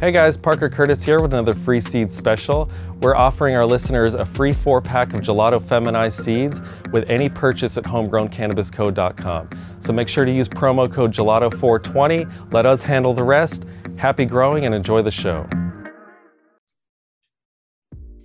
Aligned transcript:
Hey 0.00 0.10
guys, 0.10 0.36
Parker 0.36 0.68
Curtis 0.68 1.04
here 1.04 1.22
with 1.22 1.32
another 1.32 1.54
free 1.54 1.80
seed 1.80 2.10
special. 2.10 2.68
We're 3.00 3.14
offering 3.14 3.54
our 3.54 3.64
listeners 3.64 4.14
a 4.14 4.26
free 4.26 4.52
four 4.52 4.80
pack 4.82 5.14
of 5.14 5.20
gelato 5.20 5.64
feminized 5.64 6.18
seeds 6.18 6.60
with 6.90 7.08
any 7.08 7.28
purchase 7.28 7.76
at 7.76 7.84
homegrowncannabisco.com. 7.84 9.50
So 9.78 9.92
make 9.92 10.08
sure 10.08 10.24
to 10.24 10.32
use 10.32 10.48
promo 10.48 10.92
code 10.92 11.12
gelato420. 11.12 12.52
Let 12.52 12.66
us 12.66 12.82
handle 12.82 13.14
the 13.14 13.22
rest. 13.22 13.66
Happy 13.96 14.24
growing 14.24 14.66
and 14.66 14.74
enjoy 14.74 15.00
the 15.02 15.12
show. 15.12 15.48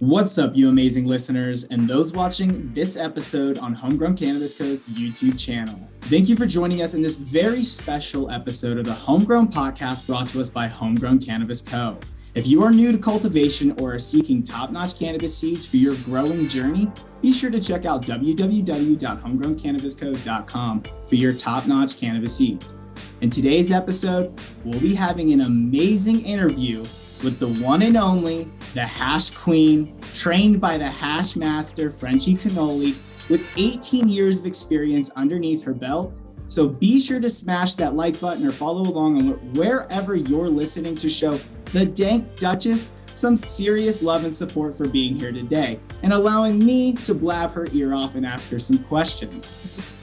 What's 0.02 0.38
up, 0.38 0.56
you 0.56 0.70
amazing 0.70 1.08
listeners, 1.08 1.66
and 1.66 1.86
those 1.86 2.14
watching 2.14 2.72
this 2.72 2.96
episode 2.96 3.60
on 3.60 3.74
Homegrown 3.74 4.16
Cannabis 4.16 4.54
Co.'s 4.54 4.88
YouTube 4.88 5.38
channel. 5.38 5.78
Thank 6.04 6.30
you 6.30 6.38
for 6.38 6.46
joining 6.46 6.82
us 6.82 6.94
in 6.94 7.02
this 7.02 7.18
very 7.18 7.64
special 7.64 8.32
episode 8.32 8.78
of 8.78 8.86
the 8.86 8.94
Homegrown 8.94 9.50
Podcast 9.50 10.08
brought 10.08 10.30
to 10.30 10.40
us 10.40 10.50
by 10.50 10.68
Homegrown 10.68 11.20
Cannabis 11.20 11.62
Co. 11.62 11.98
If 12.34 12.48
you 12.48 12.64
are 12.64 12.72
new 12.72 12.94
to 12.94 12.98
cultivation 12.98 13.78
or 13.78 13.96
are 13.96 14.00
seeking 14.00 14.42
top 14.42 14.72
notch 14.72 14.98
cannabis 14.98 15.38
seeds 15.38 15.66
for 15.66 15.76
your 15.76 15.96
growing 16.06 16.48
journey, 16.48 16.90
be 17.22 17.34
sure 17.34 17.52
to 17.52 17.60
check 17.60 17.86
out 17.86 18.02
www.homegrowncannabisco.com 18.04 20.84
for 21.08 21.16
your 21.16 21.34
top 21.34 21.68
notch 21.68 21.98
cannabis 21.98 22.38
seeds. 22.38 22.78
In 23.20 23.30
today's 23.30 23.70
episode, 23.70 24.40
we'll 24.64 24.80
be 24.80 24.96
having 24.96 25.34
an 25.34 25.42
amazing 25.42 26.22
interview 26.22 26.86
with 27.24 27.40
the 27.40 27.50
one 27.64 27.82
and 27.82 27.98
only, 27.98 28.50
the 28.74 28.82
hash 28.82 29.32
queen, 29.32 30.00
trained 30.14 30.62
by 30.62 30.78
the 30.78 30.90
hash 30.90 31.36
master, 31.36 31.92
Frenchie 31.92 32.36
Cannoli, 32.36 32.98
with 33.30 33.46
18 33.58 34.08
years 34.08 34.40
of 34.40 34.46
experience 34.46 35.10
underneath 35.12 35.64
her 35.64 35.74
belt. 35.74 36.14
So 36.48 36.68
be 36.68 37.00
sure 37.00 37.20
to 37.20 37.30
smash 37.30 37.76
that 37.76 37.96
like 37.96 38.20
button 38.20 38.46
or 38.46 38.52
follow 38.52 38.82
along 38.82 39.22
on 39.22 39.54
wherever 39.54 40.16
you're 40.16 40.50
listening 40.50 40.96
to 40.96 41.10
show 41.10 41.40
the 41.66 41.86
Dank 41.86 42.38
Duchess 42.38 42.94
some 43.14 43.36
serious 43.36 44.02
love 44.02 44.24
and 44.24 44.34
support 44.34 44.74
for 44.76 44.88
being 44.88 45.20
here 45.20 45.32
today 45.32 45.80
and 46.04 46.14
allowing 46.14 46.58
me 46.58 46.94
to 46.94 47.14
blab 47.14 47.52
her 47.52 47.68
ear 47.74 47.94
off 47.94 48.16
and 48.16 48.26
ask 48.26 48.50
her 48.50 48.60
some 48.60 48.80
questions. 48.80 49.99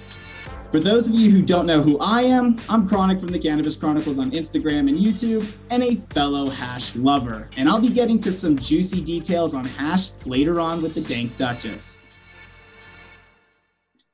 For 0.72 0.80
those 0.80 1.08
of 1.08 1.14
you 1.14 1.30
who 1.30 1.42
don't 1.42 1.64
know 1.64 1.80
who 1.80 1.96
I 2.00 2.22
am, 2.22 2.56
I'm 2.68 2.88
Chronic 2.88 3.20
from 3.20 3.28
the 3.28 3.38
Cannabis 3.38 3.76
Chronicles 3.76 4.18
on 4.18 4.32
Instagram 4.32 4.88
and 4.88 4.98
YouTube, 4.98 5.56
and 5.70 5.80
a 5.80 5.94
fellow 6.12 6.50
hash 6.50 6.96
lover. 6.96 7.48
And 7.56 7.68
I'll 7.68 7.80
be 7.80 7.88
getting 7.88 8.18
to 8.20 8.32
some 8.32 8.56
juicy 8.56 9.00
details 9.00 9.54
on 9.54 9.64
hash 9.64 10.10
later 10.24 10.60
on 10.60 10.82
with 10.82 10.94
the 10.94 11.02
Dank 11.02 11.38
Duchess. 11.38 12.00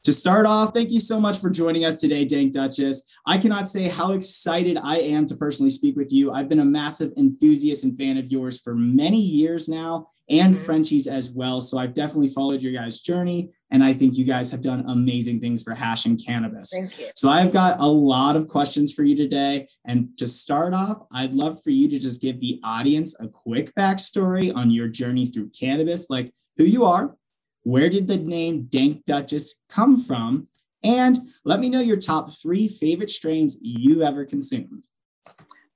To 0.05 0.13
start 0.13 0.45
off, 0.45 0.75
thank 0.75 0.91
you 0.91 1.01
so 1.01 1.19
much 1.19 1.41
for 1.41 1.49
joining 1.49 1.87
us 1.87 1.99
today, 1.99 2.27
Dank 2.27 2.53
Duchess. 2.53 3.11
I 3.25 3.39
cannot 3.39 3.67
say 3.67 3.85
how 3.85 4.13
excited 4.13 4.77
I 4.77 4.99
am 4.99 5.25
to 5.27 5.37
personally 5.37 5.71
speak 5.71 5.97
with 5.97 6.13
you. 6.13 6.33
I've 6.33 6.51
been 6.51 6.61
a 6.61 6.65
massive 6.67 7.13
enthusiast 7.17 7.83
and 7.85 7.97
fan 7.97 8.19
of 8.19 8.31
yours 8.31 8.61
for 8.61 8.75
many 8.75 9.21
years 9.21 9.71
now, 9.71 10.09
and 10.31 10.55
mm-hmm. 10.55 10.65
Frenchie's 10.65 11.07
as 11.07 11.31
well. 11.31 11.61
So 11.61 11.79
I've 11.79 11.95
definitely 11.95 12.29
followed 12.29 12.63
your 12.63 12.73
guys' 12.73 13.01
journey, 13.01 13.51
and 13.71 13.83
I 13.83 13.93
think 13.93 14.17
you 14.17 14.25
guys 14.25 14.51
have 14.51 14.61
done 14.61 14.85
amazing 14.89 15.41
things 15.41 15.63
for 15.63 15.75
hash 15.75 16.07
and 16.07 16.23
cannabis. 16.25 16.71
Thank 16.73 16.99
you. 16.99 17.07
So 17.15 17.29
I've 17.29 17.53
got 17.53 17.81
a 17.81 17.87
lot 17.87 18.37
of 18.37 18.49
questions 18.49 18.93
for 18.93 19.03
you 19.03 19.17
today. 19.17 19.69
And 19.85 20.17
to 20.19 20.29
start 20.29 20.75
off, 20.75 21.07
I'd 21.13 21.35
love 21.35 21.63
for 21.63 21.71
you 21.71 21.89
to 21.89 21.99
just 21.99 22.23
give 22.23 22.41
the 22.41 22.61
audience 22.65 23.19
a 23.21 23.29
quick 23.29 23.75
backstory 23.75 24.55
on 24.55 24.71
your 24.71 24.89
journey 24.89 25.27
through 25.27 25.51
cannabis, 25.51 26.09
like 26.09 26.33
who 26.57 26.65
you 26.65 26.85
are, 26.85 27.17
where 27.65 27.89
did 27.89 28.09
the 28.09 28.17
name 28.17 28.65
Dank 28.65 29.05
Duchess 29.05 29.55
come 29.69 29.97
from? 29.97 30.49
And 30.85 31.19
let 31.45 31.61
me 31.61 31.69
know 31.69 31.81
your 31.81 31.97
top 31.97 32.33
three 32.33 32.67
favorite 32.67 33.11
strains 33.11 33.57
you 33.61 34.03
ever 34.03 34.25
consumed. 34.25 34.87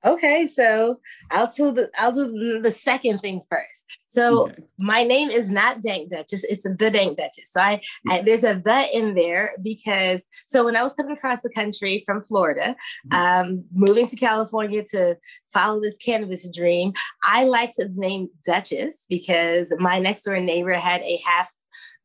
Okay, 0.07 0.47
so 0.47 1.01
I'll 1.31 1.51
do 1.51 1.71
the 1.71 1.89
I'll 1.97 2.13
do 2.13 2.61
the 2.61 2.71
second 2.71 3.19
thing 3.19 3.41
first. 3.51 3.99
So 4.05 4.43
okay. 4.43 4.63
my 4.79 5.03
name 5.03 5.29
is 5.29 5.51
not 5.51 5.81
Dank 5.81 6.09
Duchess; 6.09 6.45
it's 6.45 6.63
the 6.63 6.73
Dank 6.89 7.17
Duchess. 7.17 7.51
So 7.51 7.59
I, 7.59 7.81
I, 8.07 8.21
there's 8.21 8.45
a 8.45 8.61
the 8.63 8.87
in 8.93 9.15
there 9.15 9.51
because 9.61 10.25
so 10.47 10.63
when 10.63 10.77
I 10.77 10.83
was 10.83 10.93
coming 10.93 11.17
across 11.17 11.41
the 11.41 11.49
country 11.49 12.03
from 12.05 12.23
Florida, 12.23 12.75
mm-hmm. 13.11 13.49
um, 13.49 13.65
moving 13.73 14.07
to 14.07 14.15
California 14.15 14.81
to 14.91 15.17
follow 15.53 15.81
this 15.81 15.97
cannabis 15.97 16.49
dream, 16.55 16.93
I 17.23 17.43
liked 17.43 17.75
the 17.75 17.91
name 17.93 18.29
Duchess 18.45 19.07
because 19.09 19.73
my 19.77 19.99
next 19.99 20.23
door 20.23 20.39
neighbor 20.39 20.73
had 20.73 21.01
a 21.01 21.19
half 21.25 21.51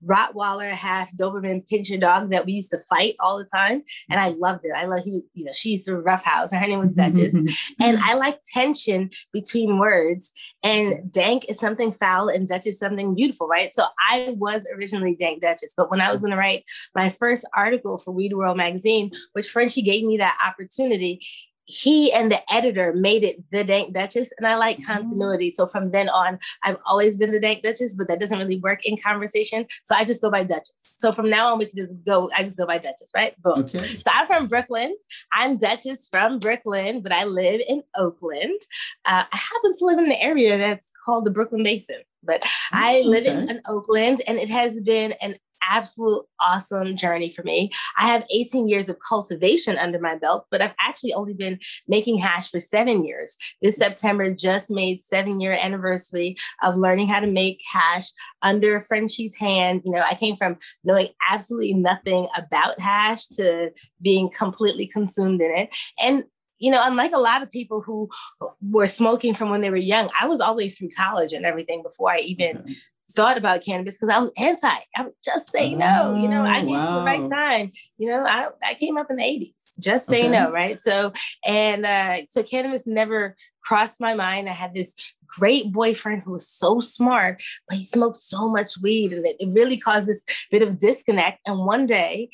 Rottweiler, 0.08 0.70
half 0.70 1.14
Doberman 1.16 1.62
pinscher 1.70 2.00
dog 2.00 2.30
that 2.30 2.46
we 2.46 2.52
used 2.52 2.70
to 2.72 2.78
fight 2.88 3.14
all 3.20 3.38
the 3.38 3.46
time. 3.52 3.82
And 4.10 4.20
I 4.20 4.28
loved 4.28 4.60
it. 4.64 4.72
I 4.76 4.86
love 4.86 5.04
he 5.04 5.22
you 5.34 5.44
know, 5.44 5.52
she 5.52 5.70
used 5.70 5.86
to 5.86 5.96
roughhouse. 5.96 6.52
Her 6.52 6.66
name 6.66 6.78
was 6.78 6.92
Duchess. 6.92 7.34
and 7.80 7.98
I 7.98 8.14
like 8.14 8.40
tension 8.52 9.10
between 9.32 9.78
words. 9.78 10.32
And 10.62 11.10
dank 11.12 11.48
is 11.48 11.58
something 11.58 11.92
foul 11.92 12.28
and 12.28 12.48
Duchess 12.48 12.78
something 12.78 13.14
beautiful, 13.14 13.48
right? 13.48 13.74
So 13.74 13.84
I 14.10 14.34
was 14.38 14.66
originally 14.74 15.16
Dank 15.16 15.42
Duchess. 15.42 15.74
But 15.76 15.90
when 15.90 16.00
I 16.00 16.12
was 16.12 16.22
gonna 16.22 16.36
write 16.36 16.64
my 16.94 17.10
first 17.10 17.48
article 17.54 17.98
for 17.98 18.12
Weed 18.12 18.34
World 18.34 18.56
magazine, 18.56 19.10
which 19.32 19.48
Frenchie 19.48 19.82
gave 19.82 20.04
me 20.04 20.16
that 20.18 20.38
opportunity, 20.44 21.20
he 21.64 22.12
and 22.12 22.30
the 22.30 22.40
editor 22.52 22.92
made 22.94 23.24
it 23.24 23.42
the 23.50 23.64
Dank 23.64 23.94
Duchess, 23.94 24.32
and 24.38 24.46
I 24.46 24.56
like 24.56 24.78
mm-hmm. 24.78 24.92
continuity. 24.92 25.50
So 25.50 25.66
from 25.66 25.90
then 25.90 26.08
on, 26.08 26.38
I've 26.64 26.78
always 26.86 27.16
been 27.16 27.30
the 27.30 27.40
Dank 27.40 27.62
Duchess, 27.62 27.94
but 27.94 28.08
that 28.08 28.20
doesn't 28.20 28.38
really 28.38 28.58
work 28.58 28.84
in 28.84 28.96
conversation. 28.96 29.66
So 29.84 29.94
I 29.94 30.04
just 30.04 30.22
go 30.22 30.30
by 30.30 30.44
Duchess. 30.44 30.72
So 30.76 31.12
from 31.12 31.30
now 31.30 31.52
on, 31.52 31.58
we 31.58 31.66
can 31.66 31.78
just 31.78 31.96
go. 32.04 32.30
I 32.36 32.42
just 32.42 32.58
go 32.58 32.66
by 32.66 32.78
Duchess, 32.78 33.10
right? 33.14 33.40
Boom. 33.42 33.60
Okay. 33.60 33.78
So 33.78 34.10
I'm 34.12 34.26
from 34.26 34.48
Brooklyn. 34.48 34.96
I'm 35.32 35.56
Duchess 35.56 36.08
from 36.10 36.38
Brooklyn, 36.38 37.00
but 37.00 37.12
I 37.12 37.24
live 37.24 37.60
in 37.68 37.82
Oakland. 37.96 38.60
Uh, 39.04 39.24
I 39.30 39.36
happen 39.36 39.74
to 39.74 39.84
live 39.84 39.98
in 39.98 40.06
an 40.06 40.12
area 40.12 40.58
that's 40.58 40.92
called 41.04 41.24
the 41.24 41.30
Brooklyn 41.30 41.62
Basin 41.62 42.02
but 42.24 42.44
I 42.70 43.00
live 43.00 43.24
okay. 43.24 43.32
in, 43.32 43.50
in, 43.50 43.60
Oakland 43.66 44.22
and 44.26 44.38
it 44.38 44.48
has 44.48 44.78
been 44.80 45.12
an 45.20 45.34
absolute 45.68 46.24
awesome 46.40 46.96
journey 46.96 47.30
for 47.30 47.42
me. 47.42 47.70
I 47.96 48.06
have 48.06 48.26
18 48.32 48.68
years 48.68 48.88
of 48.88 48.98
cultivation 49.06 49.78
under 49.78 49.98
my 49.98 50.16
belt, 50.16 50.46
but 50.50 50.60
I've 50.60 50.74
actually 50.80 51.12
only 51.14 51.34
been 51.34 51.58
making 51.88 52.18
hash 52.18 52.50
for 52.50 52.60
seven 52.60 53.04
years. 53.04 53.36
This 53.60 53.76
September 53.76 54.32
just 54.32 54.70
made 54.70 55.04
seven 55.04 55.40
year 55.40 55.52
anniversary 55.52 56.36
of 56.62 56.76
learning 56.76 57.08
how 57.08 57.20
to 57.20 57.26
make 57.26 57.60
hash 57.72 58.10
under 58.42 58.80
Frenchie's 58.80 59.36
hand. 59.36 59.82
You 59.84 59.92
know, 59.92 60.02
I 60.02 60.14
came 60.14 60.36
from 60.36 60.56
knowing 60.84 61.08
absolutely 61.30 61.74
nothing 61.74 62.28
about 62.36 62.80
hash 62.80 63.26
to 63.28 63.70
being 64.00 64.30
completely 64.30 64.86
consumed 64.86 65.40
in 65.40 65.50
it. 65.50 65.76
And 66.00 66.24
you 66.58 66.70
know, 66.70 66.80
unlike 66.84 67.12
a 67.12 67.18
lot 67.18 67.42
of 67.42 67.50
people 67.50 67.80
who 67.80 68.08
were 68.62 68.86
smoking 68.86 69.34
from 69.34 69.50
when 69.50 69.62
they 69.62 69.70
were 69.70 69.76
young, 69.76 70.08
I 70.18 70.28
was 70.28 70.40
all 70.40 70.54
the 70.54 70.62
way 70.62 70.68
through 70.68 70.90
college 70.96 71.32
and 71.32 71.44
everything 71.44 71.82
before 71.82 72.12
I 72.12 72.18
even 72.18 72.64
thought 73.12 73.38
about 73.38 73.64
cannabis 73.64 73.98
because 73.98 74.14
I 74.14 74.18
was 74.18 74.30
anti. 74.36 74.68
I 74.96 75.02
would 75.02 75.12
just 75.24 75.52
say 75.52 75.74
oh, 75.74 75.78
no. 75.78 76.20
You 76.20 76.28
know, 76.28 76.42
I 76.42 76.60
came 76.60 76.70
wow. 76.70 77.00
the 77.00 77.04
right 77.04 77.28
time. 77.28 77.72
You 77.98 78.08
know, 78.08 78.24
I, 78.24 78.48
I 78.62 78.74
came 78.74 78.96
up 78.96 79.10
in 79.10 79.16
the 79.16 79.22
80s. 79.22 79.78
Just 79.80 80.06
say 80.06 80.22
okay. 80.22 80.28
no, 80.28 80.50
right? 80.50 80.82
So 80.82 81.12
and 81.44 81.86
uh, 81.86 82.26
so 82.28 82.42
cannabis 82.42 82.86
never 82.86 83.36
crossed 83.64 84.00
my 84.00 84.14
mind. 84.14 84.48
I 84.48 84.52
had 84.52 84.74
this 84.74 84.94
great 85.26 85.72
boyfriend 85.72 86.22
who 86.24 86.32
was 86.32 86.48
so 86.48 86.80
smart, 86.80 87.42
but 87.68 87.78
he 87.78 87.84
smoked 87.84 88.16
so 88.16 88.50
much 88.50 88.78
weed, 88.82 89.12
and 89.12 89.24
it, 89.24 89.36
it 89.38 89.48
really 89.52 89.78
caused 89.78 90.06
this 90.06 90.24
bit 90.50 90.62
of 90.62 90.78
disconnect. 90.78 91.40
And 91.46 91.64
one 91.64 91.86
day, 91.86 92.30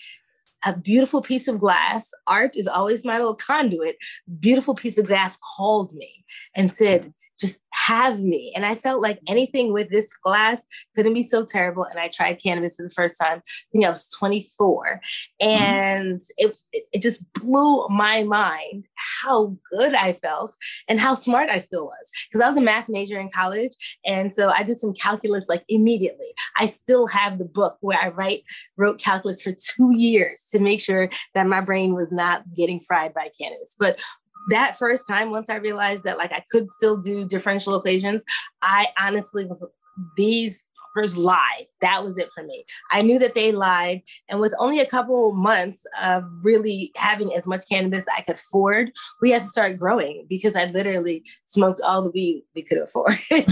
a 0.65 0.77
beautiful 0.77 1.23
piece 1.23 1.49
of 1.49 1.61
glass. 1.61 2.11
Art 2.27 2.57
is 2.57 2.67
always 2.67 3.05
my 3.05 3.19
little 3.19 3.37
conduit. 3.37 3.97
Beautiful 4.41 4.75
piece 4.75 4.99
of 4.99 5.07
glass 5.07 5.39
called 5.57 5.93
me 5.95 6.25
and 6.57 6.73
said, 6.73 7.13
just 7.39 7.61
have 7.73 8.21
me. 8.21 8.53
And 8.55 8.67
I 8.67 8.75
felt 8.75 9.01
like 9.01 9.21
anything 9.29 9.73
with 9.73 9.91
this 9.91 10.15
glass 10.17 10.63
couldn't 10.97 11.15
be 11.15 11.23
so 11.23 11.45
terrible. 11.45 11.85
And 11.85 11.99
I 11.99 12.09
tried 12.09 12.43
cannabis 12.43 12.77
for 12.77 12.83
the 12.83 12.91
first 12.91 13.17
time. 13.21 13.39
I 13.39 13.67
think 13.73 13.85
I 13.85 13.91
was 13.91 14.09
24. 14.09 15.01
And 15.41 16.21
mm-hmm. 16.21 16.49
it, 16.49 16.57
it 16.93 17.03
just 17.03 17.23
blew 17.35 17.87
my 17.89 18.25
mind 18.25 18.87
how 19.23 19.57
good 19.71 19.95
I 19.95 20.15
felt 20.15 20.57
and 20.89 21.01
how 21.01 21.15
smart 21.15 21.49
I 21.49 21.59
still 21.59 21.87
was. 21.87 22.11
Because 22.31 22.45
I 22.45 22.49
was 22.49 22.59
a 22.59 22.63
math 22.63 22.89
major 22.89 23.19
in 23.19 23.31
college. 23.31 23.73
And 24.05 24.35
so 24.35 24.51
I 24.51 24.63
did 24.63 24.81
some 24.81 24.95
calculus 24.95 25.49
like 25.49 25.65
immediately. 25.69 26.33
I 26.59 26.67
still 26.67 27.07
have 27.07 27.39
the 27.39 27.45
book 27.45 27.79
where 27.81 27.99
I 27.99 28.09
write, 28.09 28.43
wrote 28.77 29.01
calculus 29.01 29.43
for 29.43 29.53
two 29.53 29.93
years 29.97 30.45
to 30.51 30.59
make 30.59 30.81
sure 30.81 31.09
that 31.35 31.47
my 31.47 31.61
brain 31.61 31.95
was 31.95 32.11
not 32.13 32.43
getting 32.55 32.81
fried 32.81 33.15
by 33.15 33.31
cannabis. 33.41 33.77
But 33.79 34.01
that 34.51 34.79
first 34.79 35.07
time, 35.07 35.31
once 35.31 35.51
I 35.51 35.57
realized 35.57 36.05
that 36.05 36.19
like 36.19 36.33
I 36.33 36.43
could 36.51 36.71
still 36.71 36.99
do 36.99 37.25
differential 37.25 37.77
equations, 37.77 38.25
I 38.63 38.89
honestly 38.99 39.45
was 39.45 39.65
these 40.17 40.65
lied. 41.17 41.67
That 41.81 42.05
was 42.05 42.19
it 42.19 42.31
for 42.35 42.43
me. 42.43 42.65
I 42.91 43.03
knew 43.03 43.19
that 43.21 43.35
they 43.35 43.53
lied. 43.53 44.03
And 44.29 44.41
with 44.41 44.55
only 44.59 44.81
a 44.81 44.87
couple 44.87 45.33
months 45.35 45.87
of 46.03 46.25
really 46.43 46.91
having 46.97 47.33
as 47.35 47.47
much 47.47 47.65
cannabis 47.71 48.07
I 48.17 48.23
could 48.23 48.35
afford, 48.35 48.91
we 49.23 49.31
had 49.31 49.43
to 49.43 49.49
start 49.49 49.79
growing 49.79 50.27
because 50.29 50.57
I 50.57 50.65
literally 50.67 51.23
smoked 51.45 51.81
all 51.81 52.03
the 52.03 52.11
weed 52.11 52.45
we 52.55 52.63
could 52.63 52.79
afford. 52.79 53.13
yeah, 53.31 53.45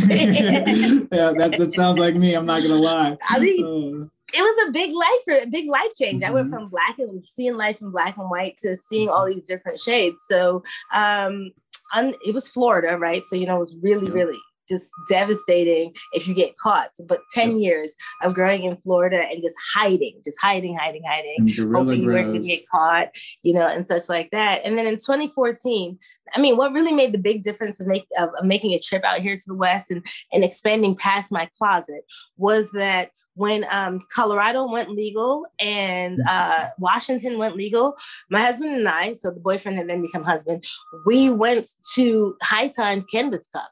that, 1.32 1.54
that 1.56 1.72
sounds 1.72 1.98
like 1.98 2.16
me. 2.16 2.34
I'm 2.34 2.46
not 2.46 2.62
gonna 2.62 2.75
lie. 2.75 3.16
I 3.28 3.38
mean, 3.38 4.02
uh 4.02 4.16
it 4.32 4.40
was 4.40 4.69
a 4.69 4.73
big 4.73 4.93
life, 4.93 5.43
a 5.43 5.46
big 5.46 5.69
life 5.69 5.93
change. 5.94 6.23
Mm-hmm. 6.23 6.31
I 6.31 6.34
went 6.34 6.49
mm-hmm. 6.49 6.56
from 6.56 6.69
black 6.70 6.99
and 6.99 7.25
seeing 7.26 7.56
life 7.56 7.81
in 7.81 7.90
black 7.90 8.17
and 8.17 8.31
white 8.31 8.56
to 8.62 8.76
seeing 8.76 9.08
all 9.08 9.26
these 9.26 9.46
different 9.46 9.81
shades. 9.81 10.25
So, 10.28 10.62
um, 10.93 11.52
un, 11.94 12.14
it 12.25 12.34
was 12.34 12.50
Florida, 12.50 12.99
right? 12.99 13.25
So 13.25 13.37
you 13.37 13.46
know, 13.46 13.56
it 13.56 13.61
was 13.61 13.76
really, 13.82 14.06
yeah. 14.06 14.12
really 14.14 14.38
just 14.69 14.90
devastating 15.08 15.94
if 16.12 16.26
you 16.26 16.34
get 16.34 16.56
caught. 16.58 16.90
But 17.06 17.20
10 17.32 17.58
years 17.61 17.94
of 18.23 18.34
growing 18.34 18.64
in 18.64 18.76
Florida 18.78 19.23
and 19.23 19.43
just 19.43 19.56
hiding, 19.75 20.20
just 20.25 20.38
hiding, 20.40 20.76
hiding, 20.76 21.02
hiding, 21.06 21.49
hoping 21.72 22.02
you 22.02 22.08
weren't 22.08 22.29
going 22.29 22.43
to 22.43 22.49
get 22.49 22.69
caught, 22.69 23.08
you 23.43 23.55
know, 23.55 23.67
and 23.67 23.87
such 23.87 24.08
like 24.08 24.31
that. 24.31 24.62
And 24.64 24.76
then 24.76 24.87
in 24.87 24.96
2014, 24.96 25.99
I 26.34 26.40
mean, 26.40 26.56
what 26.56 26.72
really 26.72 26.93
made 26.93 27.12
the 27.12 27.19
big 27.19 27.43
difference 27.43 27.81
of, 27.81 27.87
make, 27.87 28.06
of, 28.19 28.31
of 28.38 28.44
making 28.44 28.72
a 28.72 28.81
trip 28.81 29.05
out 29.05 29.20
here 29.20 29.37
to 29.37 29.44
the 29.46 29.56
West 29.56 29.90
and, 29.90 30.05
and 30.32 30.44
expanding 30.44 30.96
past 30.96 31.31
my 31.31 31.49
closet 31.56 32.02
was 32.37 32.72
that 32.72 33.11
when 33.37 33.67
um, 33.71 34.00
Colorado 34.12 34.69
went 34.71 34.91
legal 34.91 35.47
and 35.61 36.19
mm-hmm. 36.19 36.29
uh, 36.29 36.69
Washington 36.79 37.38
went 37.38 37.55
legal, 37.55 37.97
my 38.31 38.41
husband 38.41 38.75
and 38.75 38.88
I, 38.88 39.12
so 39.12 39.31
the 39.31 39.41
boyfriend 39.41 39.79
had 39.79 39.88
then 39.88 40.03
become 40.03 40.25
husband, 40.25 40.65
we 41.05 41.29
went 41.29 41.69
to 41.94 42.37
High 42.43 42.69
Times 42.69 43.06
Cannabis 43.06 43.47
Cup. 43.49 43.69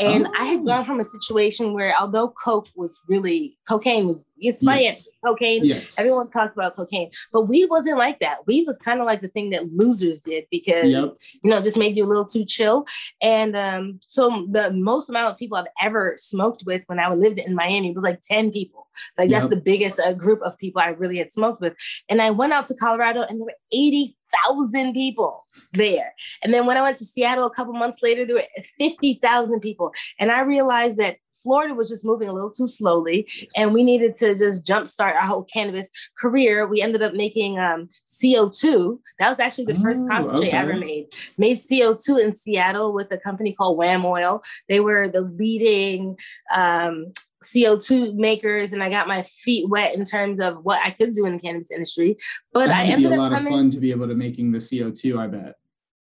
And 0.00 0.26
oh. 0.26 0.32
I 0.38 0.44
had 0.44 0.64
gone 0.64 0.82
oh. 0.82 0.84
from 0.84 1.00
a 1.00 1.04
situation 1.04 1.74
where, 1.74 1.94
although 1.98 2.28
Coke 2.28 2.68
was 2.76 2.98
really, 3.08 3.58
cocaine 3.68 4.06
was, 4.06 4.30
it's 4.38 4.62
my 4.62 4.80
yes. 4.80 5.08
cocaine. 5.24 5.64
Yes. 5.64 5.98
Everyone 5.98 6.30
talked 6.30 6.54
about 6.54 6.76
cocaine, 6.76 7.10
but 7.32 7.48
weed 7.48 7.66
wasn't 7.66 7.98
like 7.98 8.20
that. 8.20 8.46
Weed 8.46 8.66
was 8.66 8.78
kind 8.78 9.00
of 9.00 9.06
like 9.06 9.20
the 9.20 9.28
thing 9.28 9.50
that 9.50 9.72
losers 9.72 10.20
did 10.20 10.44
because, 10.50 10.84
yep. 10.84 11.08
you 11.42 11.50
know, 11.50 11.60
just 11.60 11.76
made 11.76 11.96
you 11.96 12.04
a 12.04 12.06
little 12.06 12.24
too 12.24 12.44
chill. 12.44 12.86
And 13.20 13.56
um, 13.56 13.98
so 14.00 14.46
the 14.48 14.72
most 14.72 15.10
amount 15.10 15.32
of 15.32 15.38
people 15.38 15.58
I've 15.58 15.66
ever 15.82 16.14
smoked 16.16 16.62
with 16.64 16.82
when 16.86 17.00
I 17.00 17.12
lived 17.12 17.38
in 17.38 17.54
Miami 17.54 17.92
was 17.92 18.04
like 18.04 18.20
10 18.20 18.52
people. 18.52 18.86
Like 19.16 19.30
that's 19.30 19.48
the 19.48 19.56
biggest 19.56 20.00
uh, 20.00 20.14
group 20.14 20.40
of 20.42 20.58
people 20.58 20.80
I 20.80 20.88
really 20.88 21.18
had 21.18 21.32
smoked 21.32 21.60
with. 21.60 21.74
And 22.08 22.20
I 22.20 22.30
went 22.30 22.52
out 22.52 22.66
to 22.66 22.74
Colorado 22.74 23.22
and 23.22 23.40
there 23.40 23.46
were 23.46 23.54
80,000 23.72 24.92
people 24.92 25.42
there. 25.72 26.14
And 26.42 26.52
then 26.52 26.66
when 26.66 26.76
I 26.76 26.82
went 26.82 26.96
to 26.98 27.04
Seattle 27.04 27.46
a 27.46 27.54
couple 27.54 27.72
months 27.72 28.02
later, 28.02 28.24
there 28.24 28.36
were 28.36 28.62
50,000 28.78 29.60
people. 29.60 29.92
And 30.18 30.30
I 30.30 30.40
realized 30.40 30.98
that 30.98 31.16
Florida 31.42 31.74
was 31.74 31.88
just 31.88 32.04
moving 32.04 32.28
a 32.28 32.32
little 32.32 32.50
too 32.50 32.68
slowly 32.68 33.28
and 33.56 33.72
we 33.72 33.82
needed 33.82 34.16
to 34.18 34.36
just 34.36 34.64
jumpstart 34.64 35.14
our 35.14 35.26
whole 35.26 35.44
cannabis 35.44 35.90
career. 36.18 36.66
We 36.66 36.82
ended 36.82 37.02
up 37.02 37.14
making 37.14 37.58
um, 37.58 37.88
CO2. 38.06 38.98
That 39.18 39.28
was 39.28 39.40
actually 39.40 39.66
the 39.66 39.76
first 39.76 40.08
concentrate 40.08 40.48
okay. 40.48 40.56
I 40.56 40.62
ever 40.62 40.76
made. 40.76 41.06
Made 41.36 41.62
CO2 41.62 42.20
in 42.20 42.34
Seattle 42.34 42.92
with 42.92 43.10
a 43.12 43.18
company 43.18 43.52
called 43.52 43.78
Wham 43.78 44.04
Oil. 44.04 44.42
They 44.68 44.80
were 44.80 45.08
the 45.08 45.22
leading 45.22 46.16
um, 46.54 47.12
CO2 47.42 48.14
makers 48.14 48.72
and 48.72 48.82
I 48.82 48.90
got 48.90 49.06
my 49.06 49.22
feet 49.22 49.68
wet 49.68 49.94
in 49.94 50.04
terms 50.04 50.40
of 50.40 50.64
what 50.64 50.80
I 50.84 50.90
could 50.90 51.14
do 51.14 51.26
in 51.26 51.34
the 51.34 51.40
cannabis 51.40 51.70
industry. 51.70 52.16
But 52.52 52.66
that 52.66 52.80
I 52.80 52.84
ended 52.86 53.10
be 53.10 53.16
a 53.16 53.18
lot 53.18 53.32
of 53.32 53.46
fun 53.46 53.70
to 53.70 53.78
be 53.78 53.90
able 53.90 54.08
to 54.08 54.14
making 54.14 54.52
the 54.52 54.58
CO2, 54.58 55.18
I 55.18 55.26
bet. 55.28 55.54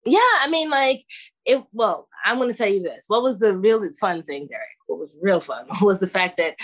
Yeah, 0.06 0.19
I 0.19 0.50
mean, 0.50 0.69
like 0.69 1.06
it. 1.45 1.63
Well, 1.72 2.07
I'm 2.25 2.38
going 2.38 2.50
to 2.50 2.56
tell 2.56 2.69
you 2.69 2.81
this. 2.81 3.06
What 3.07 3.24
was 3.24 3.40
the 3.40 3.56
real 3.56 3.88
fun 4.00 4.24
thing, 4.24 4.48
Derek? 4.48 4.68
What 4.88 5.00
was 5.00 5.18
real 5.22 5.40
fun 5.40 5.66
was 5.81 6.00
the 6.00 6.07
fact 6.07 6.38
that 6.38 6.56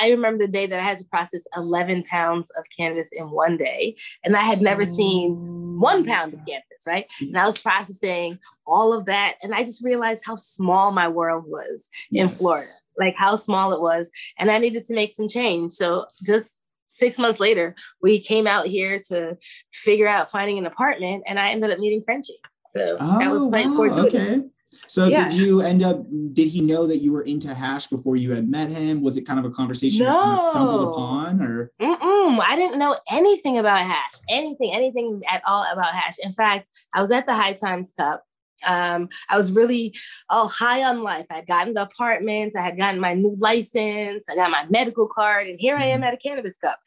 I 0.00 0.10
remember 0.10 0.44
the 0.44 0.52
day 0.52 0.66
that 0.66 0.80
I 0.80 0.82
had 0.82 0.98
to 0.98 1.04
process 1.04 1.46
11 1.56 2.04
pounds 2.04 2.50
of 2.58 2.64
cannabis 2.76 3.10
in 3.12 3.30
one 3.30 3.56
day, 3.56 3.96
and 4.24 4.36
I 4.36 4.42
had 4.42 4.60
never 4.60 4.84
seen 4.84 5.78
one 5.78 6.04
pound 6.04 6.34
of 6.34 6.40
cannabis, 6.40 6.86
right? 6.86 7.06
Mm. 7.22 7.28
And 7.28 7.38
I 7.38 7.46
was 7.46 7.58
processing 7.58 8.38
all 8.66 8.92
of 8.92 9.04
that, 9.06 9.36
and 9.42 9.54
I 9.54 9.62
just 9.62 9.84
realized 9.84 10.24
how 10.26 10.34
small 10.34 10.90
my 10.90 11.06
world 11.06 11.44
was 11.46 11.88
yes. 12.10 12.22
in 12.24 12.28
Florida 12.36 12.68
like 12.98 13.14
how 13.16 13.36
small 13.36 13.72
it 13.72 13.80
was. 13.80 14.10
And 14.38 14.50
I 14.50 14.58
needed 14.58 14.84
to 14.84 14.94
make 14.94 15.12
some 15.12 15.28
change. 15.28 15.72
So 15.72 16.06
just 16.24 16.58
six 16.88 17.18
months 17.18 17.40
later, 17.40 17.74
we 18.00 18.20
came 18.20 18.46
out 18.46 18.66
here 18.66 19.00
to 19.08 19.36
figure 19.72 20.06
out 20.06 20.30
finding 20.30 20.58
an 20.58 20.66
apartment 20.66 21.24
and 21.26 21.38
I 21.38 21.50
ended 21.50 21.70
up 21.70 21.78
meeting 21.78 22.02
Frenchie. 22.02 22.38
So 22.76 22.96
oh, 23.00 23.18
that 23.18 23.30
was 23.30 23.42
oh, 23.42 23.48
quite 23.48 23.66
wow. 23.66 24.04
Okay. 24.06 24.42
So 24.88 25.06
yeah. 25.06 25.30
did 25.30 25.34
you 25.34 25.62
end 25.62 25.82
up? 25.82 26.04
Did 26.32 26.48
he 26.48 26.60
know 26.60 26.86
that 26.86 26.98
you 26.98 27.12
were 27.12 27.22
into 27.22 27.54
hash 27.54 27.86
before 27.86 28.16
you 28.16 28.32
had 28.32 28.48
met 28.48 28.70
him? 28.70 29.02
Was 29.02 29.16
it 29.16 29.22
kind 29.22 29.38
of 29.38 29.44
a 29.44 29.50
conversation 29.50 30.04
no. 30.04 30.12
you 30.12 30.22
kind 30.22 30.32
of 30.32 30.40
stumbled 30.40 30.88
upon, 30.88 31.40
or? 31.40 31.72
Mm-mm, 31.80 32.40
I 32.40 32.56
didn't 32.56 32.78
know 32.78 32.96
anything 33.10 33.58
about 33.58 33.78
hash, 33.78 34.12
anything, 34.28 34.72
anything 34.72 35.22
at 35.28 35.42
all 35.46 35.64
about 35.72 35.94
hash. 35.94 36.16
In 36.22 36.32
fact, 36.34 36.68
I 36.94 37.02
was 37.02 37.10
at 37.10 37.26
the 37.26 37.34
High 37.34 37.54
Times 37.54 37.94
Cup 37.96 38.22
um, 38.66 39.08
I 39.28 39.36
was 39.36 39.52
really 39.52 39.94
oh 40.30 40.48
high 40.48 40.84
on 40.84 41.02
life. 41.02 41.26
I 41.30 41.36
had 41.36 41.46
gotten 41.46 41.74
the 41.74 41.82
apartments, 41.82 42.56
I 42.56 42.62
had 42.62 42.78
gotten 42.78 43.00
my 43.00 43.14
new 43.14 43.36
license, 43.38 44.24
I 44.28 44.34
got 44.34 44.50
my 44.50 44.66
medical 44.70 45.08
card, 45.08 45.46
and 45.48 45.58
here 45.60 45.76
I 45.76 45.86
am 45.86 46.00
mm-hmm. 46.00 46.08
at 46.08 46.14
a 46.14 46.16
cannabis 46.16 46.58
cup. 46.58 46.78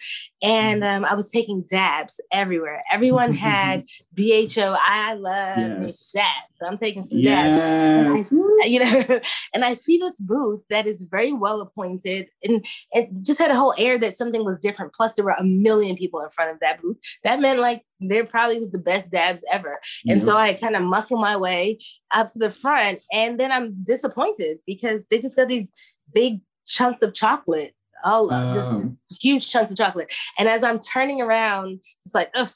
And 0.42 0.82
mm-hmm. 0.82 1.04
um, 1.04 1.10
I 1.10 1.16
was 1.16 1.30
taking 1.30 1.64
dabs 1.70 2.20
everywhere. 2.32 2.84
Everyone 2.92 3.34
had 3.34 3.84
BHO. 4.14 4.76
I 4.80 5.14
love 5.14 5.58
yes. 5.82 6.12
dabs. 6.12 6.28
So 6.60 6.68
I'm 6.68 6.78
taking 6.78 7.08
some 7.08 7.20
yes. 7.20 8.30
dabs. 8.30 8.34
I, 8.64 8.66
you 8.66 8.80
know, 8.80 9.20
and 9.54 9.64
I 9.64 9.76
see 9.76 9.98
this 9.98 10.20
booth 10.20 10.62
that 10.70 10.88
is 10.88 11.04
very 11.04 11.32
well 11.32 11.62
appointed 11.62 12.30
and 12.44 12.66
it 12.92 13.10
just 13.22 13.40
had 13.40 13.52
a 13.52 13.56
whole 13.56 13.74
air 13.78 13.98
that 14.00 14.18
something 14.18 14.44
was 14.44 14.60
different. 14.60 14.94
Plus, 14.94 15.14
there 15.14 15.26
were 15.26 15.36
a 15.38 15.44
million 15.44 15.96
people 15.96 16.22
in 16.22 16.30
front 16.30 16.52
of 16.52 16.60
that 16.60 16.82
booth. 16.82 16.98
That 17.24 17.40
meant 17.40 17.60
like 17.60 17.84
there 18.00 18.26
probably 18.26 18.60
was 18.60 18.72
the 18.72 18.80
best 18.80 19.12
dabs 19.12 19.44
ever. 19.52 19.80
And 20.08 20.24
so 20.24 20.36
I 20.36 20.54
kind 20.54 20.76
of 20.76 20.84
muscle 20.84 21.20
my 21.20 21.36
way 21.38 21.80
up 22.12 22.32
to 22.34 22.40
the 22.40 22.50
front. 22.50 23.02
And 23.12 23.40
then 23.40 23.52
I'm 23.52 23.84
disappointed 23.84 24.60
because 24.66 25.06
they 25.08 25.20
just 25.20 25.36
got 25.36 25.48
these 25.48 25.72
big 26.14 26.42
chunks 26.66 27.02
of 27.02 27.14
chocolate. 27.14 27.74
All 28.06 28.30
oh. 28.32 28.54
just, 28.54 28.72
just, 28.72 29.22
huge 29.22 29.52
chunks 29.52 29.72
of 29.72 29.78
chocolate. 29.78 30.14
And 30.38 30.48
as 30.48 30.64
I'm 30.64 30.80
turning 30.80 31.22
around, 31.22 31.82
just 32.02 32.16
like, 32.16 32.32
ugh, 32.36 32.48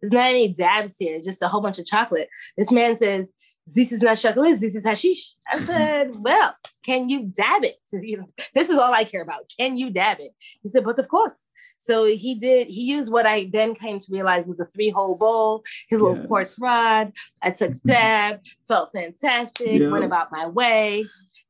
there's 0.00 0.12
not 0.12 0.28
any 0.28 0.52
dabs 0.52 0.96
here, 0.98 1.20
just 1.20 1.42
a 1.42 1.48
whole 1.48 1.60
bunch 1.60 1.78
of 1.78 1.86
chocolate. 1.86 2.28
This 2.56 2.70
man 2.70 2.96
says, 2.96 3.32
this 3.74 3.92
is 3.92 4.02
not 4.02 4.16
chocolate, 4.16 4.60
this 4.60 4.74
is 4.74 4.84
hashish. 4.84 5.34
I 5.52 5.56
said, 5.58 6.10
well, 6.20 6.54
can 6.84 7.08
you 7.08 7.24
dab 7.24 7.64
it? 7.64 7.76
This 8.54 8.70
is 8.70 8.78
all 8.78 8.92
I 8.92 9.04
care 9.04 9.22
about. 9.22 9.50
Can 9.58 9.76
you 9.76 9.90
dab 9.90 10.18
it? 10.20 10.32
He 10.62 10.68
said, 10.68 10.84
but 10.84 10.98
of 10.98 11.08
course. 11.08 11.48
So 11.82 12.04
he 12.04 12.36
did, 12.36 12.68
he 12.68 12.82
used 12.82 13.10
what 13.10 13.26
I 13.26 13.50
then 13.52 13.74
came 13.74 13.98
to 13.98 14.06
realize 14.08 14.46
was 14.46 14.60
a 14.60 14.66
three 14.66 14.90
hole 14.90 15.16
bowl, 15.16 15.64
his 15.88 16.00
little 16.00 16.24
quartz 16.28 16.56
rod. 16.60 17.12
I 17.42 17.50
took 17.50 17.72
dab, 17.84 18.40
felt 18.62 18.92
fantastic, 18.92 19.90
went 19.90 20.04
about 20.04 20.28
my 20.30 20.46
way. 20.46 21.04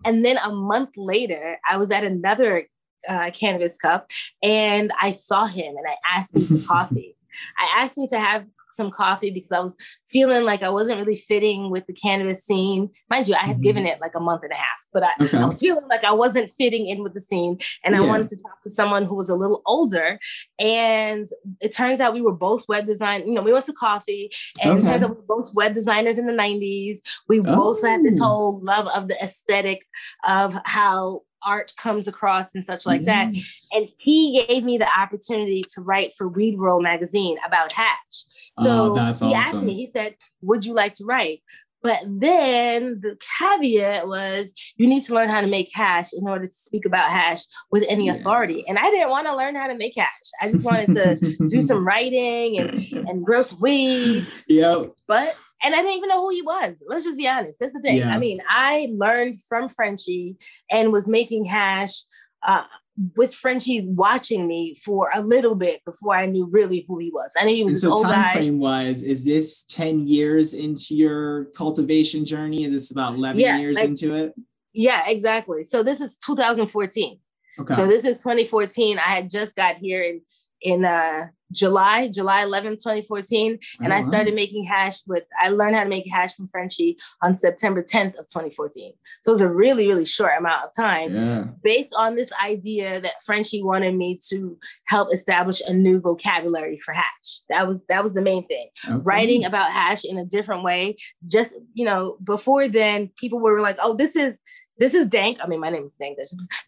And 0.06 0.25
then 0.25 0.38
a 0.38 0.50
month 0.50 0.90
later, 0.96 1.61
I 1.69 1.76
was 1.76 1.90
at 1.90 2.02
another 2.02 2.67
uh, 3.06 3.31
cannabis 3.34 3.76
cup 3.76 4.11
and 4.43 4.90
I 4.99 5.12
saw 5.12 5.44
him 5.44 5.76
and 5.76 5.87
I 5.87 5.96
asked 6.17 6.34
him 6.34 6.46
to 6.46 6.67
coffee. 6.67 7.14
I 7.58 7.82
asked 7.82 7.99
him 7.99 8.06
to 8.08 8.19
have 8.19 8.46
some 8.72 8.90
coffee 8.90 9.30
because 9.30 9.52
I 9.52 9.60
was 9.60 9.76
feeling 10.06 10.44
like 10.44 10.62
I 10.62 10.70
wasn't 10.70 10.98
really 10.98 11.16
fitting 11.16 11.70
with 11.70 11.86
the 11.86 11.92
cannabis 11.92 12.44
scene. 12.44 12.90
Mind 13.10 13.28
you, 13.28 13.34
I 13.34 13.38
had 13.38 13.56
mm-hmm. 13.56 13.62
given 13.62 13.86
it 13.86 14.00
like 14.00 14.14
a 14.14 14.20
month 14.20 14.42
and 14.42 14.52
a 14.52 14.56
half, 14.56 14.86
but 14.92 15.02
I, 15.02 15.10
okay. 15.20 15.38
I, 15.38 15.46
was 15.46 15.60
feeling 15.60 15.86
like 15.88 16.05
I 16.05 16.12
wasn't 16.12 16.50
fitting 16.50 16.88
in 16.88 17.02
with 17.02 17.14
the 17.14 17.20
scene. 17.20 17.58
And 17.84 17.94
yeah. 17.94 18.02
I 18.02 18.06
wanted 18.06 18.29
to 18.29 18.36
talk 18.36 18.62
to 18.62 18.70
someone 18.70 19.05
who 19.05 19.14
was 19.14 19.29
a 19.29 19.34
little 19.34 19.62
older. 19.67 20.19
And 20.58 21.29
it 21.60 21.74
turns 21.74 22.00
out 22.00 22.14
we 22.14 22.22
were 22.22 22.32
both 22.32 22.64
web 22.69 22.86
design. 22.86 23.26
You 23.26 23.34
know, 23.34 23.43
we 23.43 23.52
went 23.52 23.67
to 23.67 23.72
coffee 23.72 24.31
and 24.62 24.72
okay. 24.72 24.81
it 24.81 24.84
turns 24.84 25.02
out 25.02 25.10
we 25.10 25.17
were 25.17 25.22
both 25.22 25.55
web 25.55 25.74
designers 25.74 26.19
in 26.19 26.26
the 26.26 26.32
90s. 26.32 27.00
We 27.29 27.41
oh. 27.41 27.43
both 27.43 27.82
had 27.84 28.02
this 28.05 28.20
oh. 28.20 28.24
whole 28.24 28.60
love 28.62 28.86
of 28.88 29.08
the 29.08 29.17
aesthetic 29.22 29.86
of 30.26 30.55
how 30.64 31.22
art 31.44 31.72
comes 31.77 32.08
across 32.08 32.55
and 32.55 32.65
such 32.65 32.87
like 32.87 33.03
yes. 33.03 33.69
that. 33.72 33.79
And 33.79 33.89
he 33.99 34.44
gave 34.46 34.65
me 34.65 34.79
the 34.79 34.89
opportunity 34.89 35.63
to 35.75 35.81
write 35.81 36.13
for 36.13 36.29
Weed 36.29 36.58
World 36.58 36.82
magazine 36.82 37.39
about 37.46 37.72
hash. 37.72 38.25
Oh, 38.58 38.65
so 38.65 38.70
oh, 38.70 38.94
he 38.94 39.01
awesome. 39.01 39.32
asked 39.32 39.63
me, 39.63 39.75
he 39.75 39.91
said, 39.93 40.17
Would 40.43 40.65
you 40.65 40.75
like 40.75 40.94
to 40.94 41.05
write? 41.05 41.43
But 41.82 42.01
then 42.06 43.01
the 43.01 43.19
caveat 43.39 44.06
was 44.06 44.55
you 44.77 44.86
need 44.86 45.03
to 45.05 45.15
learn 45.15 45.31
how 45.31 45.41
to 45.41 45.46
make 45.46 45.70
hash 45.74 46.12
in 46.12 46.29
order 46.29 46.46
to 46.46 46.53
speak 46.53 46.86
about 46.86 47.10
hash 47.10 47.41
with 47.70 47.84
any 47.89 48.06
yeah. 48.06 48.15
authority. 48.15 48.65
And 48.69 48.79
I 48.79 48.91
didn't 48.91 49.10
want 49.10 49.27
to 49.27 49.36
learn 49.36 49.56
how 49.56 49.67
to 49.67 49.74
make 49.74 49.94
hash. 49.96 50.08
I 50.41 50.51
just 50.51 50.65
wanted 50.65 50.94
to 50.94 51.46
do 51.48 51.67
some 51.67 51.86
writing 51.86 52.60
and, 52.60 53.08
and 53.08 53.24
grow 53.24 53.43
some 53.43 53.60
weed. 53.60 54.27
Yeah. 54.46 54.84
But 55.08 55.36
and 55.65 55.74
I 55.74 55.79
didn't 55.79 55.96
even 55.96 56.08
know 56.08 56.22
who 56.22 56.31
he 56.31 56.43
was. 56.43 56.82
Let's 56.86 57.05
just 57.05 57.17
be 57.17 57.29
honest. 57.29 57.58
That's 57.60 57.72
the 57.72 57.81
thing. 57.81 57.98
Yeah. 57.98 58.15
I 58.15 58.19
mean, 58.19 58.41
I 58.48 58.89
learned 58.93 59.41
from 59.43 59.69
Frenchie 59.69 60.36
and 60.70 60.93
was 60.93 61.08
making 61.08 61.44
hash 61.44 62.03
uh, 62.43 62.65
with 63.17 63.34
Frenchie 63.34 63.87
watching 63.87 64.46
me 64.46 64.75
for 64.75 65.11
a 65.15 65.20
little 65.20 65.55
bit 65.55 65.82
before 65.84 66.15
I 66.15 66.27
knew 66.27 66.46
really 66.46 66.84
who 66.87 66.99
he 66.99 67.11
was. 67.11 67.34
I 67.39 67.44
knew 67.44 67.55
he 67.55 67.65
was 67.65 67.82
and 67.84 67.94
so 67.94 68.03
time 68.03 68.22
guy. 68.22 68.32
frame 68.32 68.58
wise, 68.58 69.03
is 69.03 69.25
this 69.25 69.63
10 69.65 70.06
years 70.06 70.55
into 70.55 70.94
your 70.94 71.46
cultivation 71.56 72.25
journey? 72.25 72.65
And 72.65 72.75
this 72.75 72.91
about 72.91 73.15
11 73.15 73.41
yeah, 73.41 73.58
years 73.58 73.77
like, 73.77 73.87
into 73.87 74.15
it? 74.15 74.34
Yeah, 74.72 75.03
exactly. 75.06 75.65
So 75.65 75.82
this 75.82 76.01
is 76.01 76.17
2014. 76.19 77.19
Okay. 77.61 77.75
So 77.75 77.87
this 77.87 78.05
is 78.05 78.17
2014. 78.19 78.99
I 78.99 79.03
had 79.03 79.31
just 79.31 79.56
got 79.56 79.77
here 79.77 80.03
in 80.03 80.20
in 80.62 80.84
uh, 80.84 81.28
July, 81.52 82.08
July 82.08 82.42
11, 82.42 82.72
2014. 82.74 83.58
And 83.81 83.92
oh, 83.92 83.96
I 83.96 84.02
started 84.02 84.34
making 84.34 84.64
hash 84.64 85.06
with, 85.06 85.24
I 85.40 85.50
learned 85.50 85.76
how 85.76 85.84
to 85.84 85.88
make 85.88 86.10
hash 86.10 86.34
from 86.34 86.46
Frenchy 86.46 86.96
on 87.22 87.36
September 87.36 87.82
10th 87.82 88.19
of 88.19 88.26
2014. 88.28 88.92
So 89.22 89.31
it 89.31 89.34
was 89.34 89.40
a 89.42 89.50
really, 89.50 89.86
really 89.86 90.04
short 90.04 90.32
amount 90.38 90.64
of 90.64 90.70
time 90.74 91.14
yeah. 91.14 91.44
based 91.62 91.94
on 91.96 92.16
this 92.16 92.32
idea 92.42 93.00
that 93.00 93.22
Frenchy 93.24 93.62
wanted 93.62 93.94
me 93.94 94.19
to 94.31 94.58
help 94.86 95.12
establish 95.12 95.60
a 95.66 95.72
new 95.72 96.00
vocabulary 96.00 96.78
for 96.78 96.92
hash. 96.92 97.42
That 97.48 97.69
was, 97.69 97.84
that 97.86 98.02
was 98.02 98.14
the 98.14 98.22
main 98.22 98.46
thing. 98.46 98.69
Okay. 98.88 99.02
Writing 99.04 99.44
about 99.44 99.70
hash 99.70 100.04
in 100.04 100.19
a 100.19 100.24
different 100.24 100.64
way. 100.64 100.96
Just, 101.26 101.54
you 101.74 101.84
know, 101.84 102.16
before 102.24 102.69
then 102.69 103.10
people 103.16 103.38
were 103.40 103.60
like, 103.60 103.76
oh, 103.82 103.94
this 103.94 104.16
is, 104.16 104.40
this 104.82 104.94
is 104.94 105.06
dank. 105.06 105.39
I 105.41 105.46
mean, 105.46 105.60
my 105.60 105.70
name 105.70 105.84
is 105.84 105.94
Dank. 105.94 106.19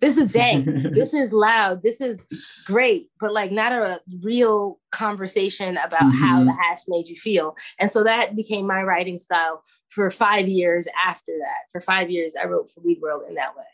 This 0.00 0.18
is 0.18 0.33
dank. 0.33 0.66
this 0.92 1.12
is 1.12 1.33
loud. 1.33 1.83
This 1.83 2.00
is 2.00 2.23
great, 2.64 3.09
but 3.18 3.33
like 3.33 3.50
not 3.50 3.73
a 3.73 4.00
real 4.23 4.78
conversation 4.92 5.76
about 5.78 6.02
mm-hmm. 6.02 6.25
how 6.25 6.44
the 6.44 6.52
hash 6.52 6.83
made 6.87 7.09
you 7.09 7.16
feel. 7.16 7.56
And 7.80 7.90
so 7.90 8.04
that 8.04 8.37
became 8.37 8.68
my 8.68 8.85
writing 8.85 9.18
style 9.18 9.64
for 9.88 10.12
five 10.12 10.47
years 10.47 10.87
after 11.04 11.33
that. 11.40 11.73
For 11.73 11.80
five 11.80 12.09
years, 12.09 12.37
I 12.40 12.47
wrote 12.47 12.71
for 12.71 12.83
Weed 12.83 13.00
World 13.02 13.25
in 13.28 13.35
that 13.35 13.56
way. 13.56 13.64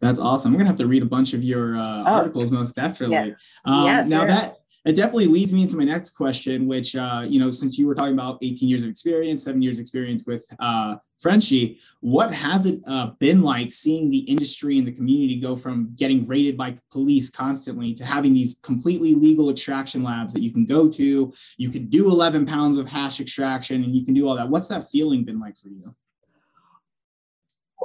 That's 0.00 0.20
awesome. 0.20 0.52
I'm 0.52 0.58
gonna 0.58 0.68
have 0.68 0.78
to 0.78 0.86
read 0.86 1.02
a 1.02 1.06
bunch 1.06 1.32
of 1.32 1.42
your 1.42 1.78
uh, 1.78 2.04
oh. 2.06 2.14
articles, 2.16 2.50
most 2.50 2.76
definitely. 2.76 3.16
Yeah. 3.16 3.34
Um, 3.64 3.86
yeah, 3.86 4.04
now 4.06 4.26
that 4.26 4.58
it 4.84 4.96
definitely 4.96 5.26
leads 5.26 5.52
me 5.52 5.62
into 5.62 5.76
my 5.76 5.84
next 5.84 6.12
question, 6.12 6.66
which, 6.66 6.96
uh, 6.96 7.22
you 7.26 7.38
know, 7.38 7.50
since 7.50 7.78
you 7.78 7.86
were 7.86 7.94
talking 7.94 8.14
about 8.14 8.38
18 8.40 8.68
years 8.68 8.82
of 8.82 8.88
experience, 8.88 9.44
seven 9.44 9.60
years 9.60 9.78
experience 9.78 10.24
with 10.26 10.46
uh, 10.58 10.96
Frenchy, 11.18 11.78
what 12.00 12.32
has 12.32 12.64
it 12.64 12.80
uh, 12.86 13.08
been 13.18 13.42
like 13.42 13.70
seeing 13.70 14.10
the 14.10 14.20
industry 14.20 14.78
and 14.78 14.86
the 14.86 14.92
community 14.92 15.36
go 15.36 15.54
from 15.54 15.92
getting 15.96 16.26
raided 16.26 16.56
by 16.56 16.74
police 16.90 17.28
constantly 17.28 17.92
to 17.92 18.06
having 18.06 18.32
these 18.32 18.58
completely 18.62 19.14
legal 19.14 19.50
extraction 19.50 20.02
labs 20.02 20.32
that 20.32 20.40
you 20.40 20.50
can 20.50 20.64
go 20.64 20.88
to, 20.88 21.30
you 21.58 21.68
can 21.68 21.86
do 21.86 22.08
11 22.08 22.46
pounds 22.46 22.78
of 22.78 22.88
hash 22.88 23.20
extraction 23.20 23.84
and 23.84 23.94
you 23.94 24.02
can 24.02 24.14
do 24.14 24.26
all 24.26 24.36
that. 24.36 24.48
What's 24.48 24.68
that 24.68 24.88
feeling 24.90 25.24
been 25.24 25.38
like 25.38 25.58
for 25.58 25.68
you? 25.68 25.94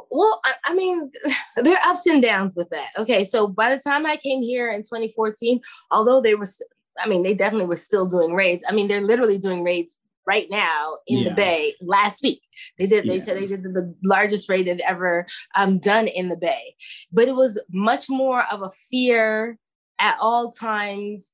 Well, 0.09 0.39
I, 0.45 0.53
I, 0.67 0.73
mean, 0.73 1.11
there 1.57 1.73
are 1.73 1.89
ups 1.89 2.05
and 2.07 2.21
downs 2.21 2.55
with 2.55 2.69
that. 2.69 2.87
Okay, 2.97 3.25
so 3.25 3.47
by 3.47 3.75
the 3.75 3.81
time 3.81 4.05
I 4.05 4.15
came 4.15 4.41
here 4.41 4.71
in 4.71 4.81
2014, 4.81 5.59
although 5.91 6.21
they 6.21 6.35
were 6.35 6.45
st- 6.45 6.69
I 7.03 7.07
mean, 7.07 7.23
they 7.23 7.33
definitely 7.33 7.67
were 7.67 7.75
still 7.75 8.07
doing 8.07 8.33
raids. 8.33 8.63
I 8.67 8.71
mean, 8.73 8.87
they're 8.87 9.01
literally 9.01 9.37
doing 9.37 9.63
raids 9.63 9.95
right 10.27 10.47
now 10.49 10.97
in 11.07 11.19
yeah. 11.19 11.29
the 11.29 11.35
Bay 11.35 11.75
last 11.81 12.23
week. 12.23 12.41
They 12.77 12.87
did, 12.87 13.05
they 13.05 13.17
yeah. 13.17 13.21
said 13.21 13.37
they 13.37 13.47
did 13.47 13.63
the 13.63 13.95
largest 14.03 14.49
raid 14.49 14.67
they've 14.67 14.79
ever 14.79 15.25
um, 15.55 15.79
done 15.79 16.07
in 16.07 16.29
the 16.29 16.37
Bay. 16.37 16.75
But 17.11 17.27
it 17.27 17.35
was 17.35 17.61
much 17.71 18.09
more 18.09 18.43
of 18.51 18.61
a 18.61 18.71
fear 18.89 19.57
at 19.99 20.17
all 20.19 20.51
times, 20.51 21.31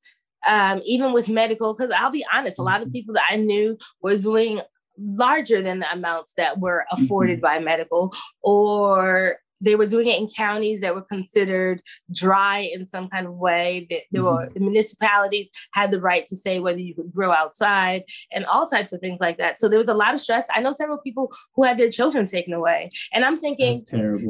um, 0.48 0.82
even 0.84 1.14
with 1.14 1.30
medical, 1.30 1.74
because 1.74 1.94
I'll 1.98 2.12
be 2.12 2.26
honest, 2.34 2.60
a 2.60 2.64
lot 2.64 2.82
of 2.82 2.88
mm-hmm. 2.88 2.94
people 2.94 3.14
that 3.16 3.28
I 3.30 3.38
knew 3.38 3.78
were 4.02 4.18
doing 4.18 4.62
larger 4.98 5.62
than 5.62 5.80
the 5.80 5.92
amounts 5.92 6.34
that 6.36 6.60
were 6.60 6.86
afforded 6.92 7.42
mm-hmm. 7.42 7.60
by 7.60 7.60
medical 7.60 8.14
or 8.42 9.38
they 9.62 9.76
were 9.76 9.86
doing 9.86 10.08
it 10.08 10.20
in 10.20 10.28
counties 10.28 10.82
that 10.82 10.96
were 10.96 11.04
considered 11.04 11.82
dry 12.14 12.70
in 12.74 12.88
some 12.88 13.08
kind 13.10 13.28
of 13.28 13.34
way. 13.36 13.88
That 13.90 14.02
There 14.12 14.24
were 14.24 14.46
mm-hmm. 14.46 14.54
the 14.54 14.60
municipalities 14.60 15.50
had 15.74 15.92
the 15.92 16.02
right 16.02 16.26
to 16.26 16.36
say 16.36 16.60
whether 16.60 16.80
you 16.80 16.96
could 16.96 17.14
grow 17.14 17.32
outside 17.32 18.04
and 18.32 18.46
all 18.46 18.68
types 18.68 18.92
of 18.92 19.00
things 19.00 19.22
like 19.22 19.38
that. 19.38 19.60
So 19.60 19.70
there 19.70 19.80
was 19.80 19.90
a 19.90 19.94
lot 19.94 20.14
of 20.14 20.20
stress. 20.20 20.48
I 20.54 20.62
know 20.62 20.74
several 20.74 20.98
people 20.98 21.32
who 21.56 21.64
had 21.64 21.78
their 21.78 21.90
children 21.90 22.26
taken 22.26 22.54
away, 22.54 22.90
and 23.14 23.24
I'm 23.24 23.40
thinking, 23.40 23.76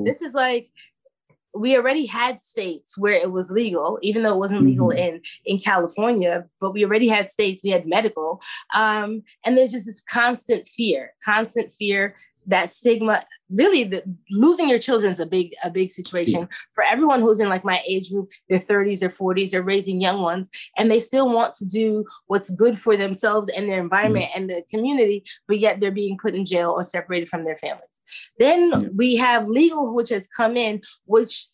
this 0.05 0.21
is 0.21 0.33
like 0.33 0.69
we 1.53 1.75
already 1.75 2.05
had 2.05 2.41
states 2.41 2.97
where 2.97 3.13
it 3.13 3.31
was 3.31 3.51
legal, 3.51 3.99
even 4.01 4.23
though 4.23 4.33
it 4.33 4.39
wasn't 4.39 4.63
legal 4.65 4.89
mm-hmm. 4.89 5.15
in 5.15 5.21
in 5.45 5.59
California. 5.59 6.45
But 6.59 6.73
we 6.73 6.85
already 6.85 7.07
had 7.07 7.29
states. 7.29 7.63
We 7.63 7.69
had 7.69 7.85
medical, 7.85 8.41
um, 8.73 9.23
and 9.45 9.57
there's 9.57 9.71
just 9.71 9.85
this 9.85 10.03
constant 10.03 10.67
fear, 10.67 11.13
constant 11.23 11.71
fear 11.71 12.15
that 12.47 12.69
stigma 12.69 13.23
really 13.51 13.83
the, 13.83 14.03
losing 14.29 14.69
your 14.69 14.79
children 14.79 15.11
is 15.11 15.19
a 15.19 15.25
big 15.25 15.53
a 15.63 15.69
big 15.69 15.91
situation 15.91 16.47
for 16.71 16.83
everyone 16.83 17.21
who's 17.21 17.39
in 17.39 17.49
like 17.49 17.65
my 17.65 17.81
age 17.87 18.11
group 18.11 18.29
their 18.49 18.59
30s 18.59 19.03
or 19.03 19.33
40s 19.33 19.51
they're 19.51 19.61
raising 19.61 20.01
young 20.01 20.21
ones 20.21 20.49
and 20.77 20.89
they 20.89 20.99
still 20.99 21.31
want 21.31 21.53
to 21.53 21.65
do 21.65 22.05
what's 22.27 22.49
good 22.49 22.77
for 22.77 22.95
themselves 22.95 23.49
and 23.49 23.69
their 23.69 23.79
environment 23.79 24.25
mm. 24.25 24.37
and 24.37 24.49
the 24.49 24.63
community 24.69 25.23
but 25.47 25.59
yet 25.59 25.79
they're 25.79 25.91
being 25.91 26.17
put 26.17 26.33
in 26.33 26.45
jail 26.45 26.71
or 26.71 26.83
separated 26.83 27.29
from 27.29 27.43
their 27.43 27.57
families 27.57 28.01
then 28.39 28.71
mm. 28.71 28.89
we 28.95 29.15
have 29.15 29.47
legal 29.47 29.93
which 29.93 30.09
has 30.09 30.27
come 30.27 30.55
in 30.55 30.81
which 31.05 31.47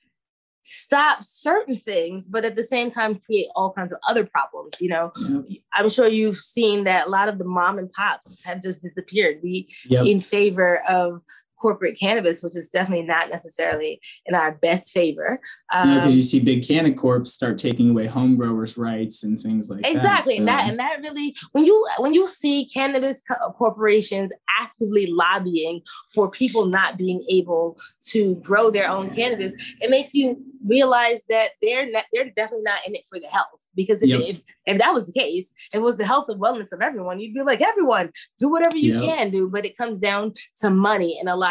stop 0.67 1.23
certain 1.23 1.77
things, 1.77 2.27
but 2.27 2.43
at 2.43 2.57
the 2.57 2.63
same 2.63 2.89
time 2.89 3.19
create 3.25 3.47
all 3.55 3.71
kinds 3.71 3.93
of 3.93 3.99
other 4.07 4.25
problems. 4.25 4.81
You 4.81 4.89
know, 4.89 5.11
yep. 5.29 5.59
I'm 5.73 5.89
sure 5.89 6.07
you've 6.07 6.35
seen 6.35 6.83
that 6.83 7.07
a 7.07 7.09
lot 7.09 7.29
of 7.29 7.37
the 7.37 7.45
mom 7.45 7.77
and 7.77 7.89
pops 7.91 8.43
have 8.43 8.61
just 8.61 8.83
disappeared. 8.83 9.39
We 9.41 9.69
yep. 9.85 10.05
in 10.05 10.19
favor 10.19 10.81
of 10.89 11.21
corporate 11.59 11.99
cannabis, 11.99 12.43
which 12.43 12.55
is 12.55 12.69
definitely 12.69 13.05
not 13.05 13.29
necessarily 13.29 13.99
in 14.25 14.35
our 14.35 14.55
best 14.55 14.93
favor. 14.93 15.39
Um, 15.73 15.95
because 15.95 16.15
you 16.15 16.23
see 16.23 16.39
big 16.39 16.67
canna 16.67 16.93
corps 16.93 17.25
start 17.25 17.57
taking 17.57 17.89
away 17.91 18.05
home 18.05 18.35
growers' 18.35 18.77
rights 18.77 19.23
and 19.23 19.37
things 19.37 19.69
like 19.69 19.79
exactly. 19.79 19.93
that. 19.93 20.07
Exactly, 20.07 20.35
so. 20.35 20.39
and 20.39 20.47
that 20.47 20.69
and 20.69 20.79
that 20.79 20.99
really 21.01 21.35
when 21.51 21.65
you 21.65 21.87
when 21.99 22.13
you 22.13 22.27
see 22.27 22.65
cannabis 22.73 23.21
co- 23.21 23.51
corporations 23.51 24.31
actively 24.59 25.07
lobbying 25.07 25.81
for 26.13 26.29
people 26.29 26.65
not 26.65 26.97
being 26.97 27.23
able 27.29 27.77
to 28.01 28.35
grow 28.35 28.69
their 28.69 28.89
own 28.89 29.13
cannabis, 29.13 29.55
it 29.81 29.89
makes 29.89 30.13
you 30.13 30.41
realize 30.65 31.21
that 31.29 31.51
they're 31.61 31.89
not, 31.91 32.05
they're 32.11 32.29
definitely 32.35 32.63
not 32.63 32.79
in 32.87 32.95
it 32.95 33.05
for 33.09 33.19
the 33.19 33.27
health. 33.27 33.69
Because 33.75 34.01
if, 34.01 34.09
yep. 34.09 34.21
if 34.21 34.41
if 34.65 34.77
that 34.79 34.93
was 34.93 35.11
the 35.11 35.19
case, 35.19 35.53
it 35.73 35.79
was 35.79 35.97
the 35.97 36.05
health 36.05 36.25
and 36.29 36.41
wellness 36.41 36.71
of 36.71 36.81
everyone, 36.81 37.19
you'd 37.19 37.33
be 37.33 37.41
like 37.41 37.61
everyone 37.61 38.11
do 38.37 38.49
whatever 38.49 38.77
you 38.77 38.93
yep. 38.93 39.03
can 39.03 39.29
do. 39.29 39.49
But 39.49 39.65
it 39.65 39.77
comes 39.77 39.99
down 39.99 40.33
to 40.57 40.69
money 40.69 41.17
and 41.19 41.29
a 41.29 41.35
lot. 41.35 41.46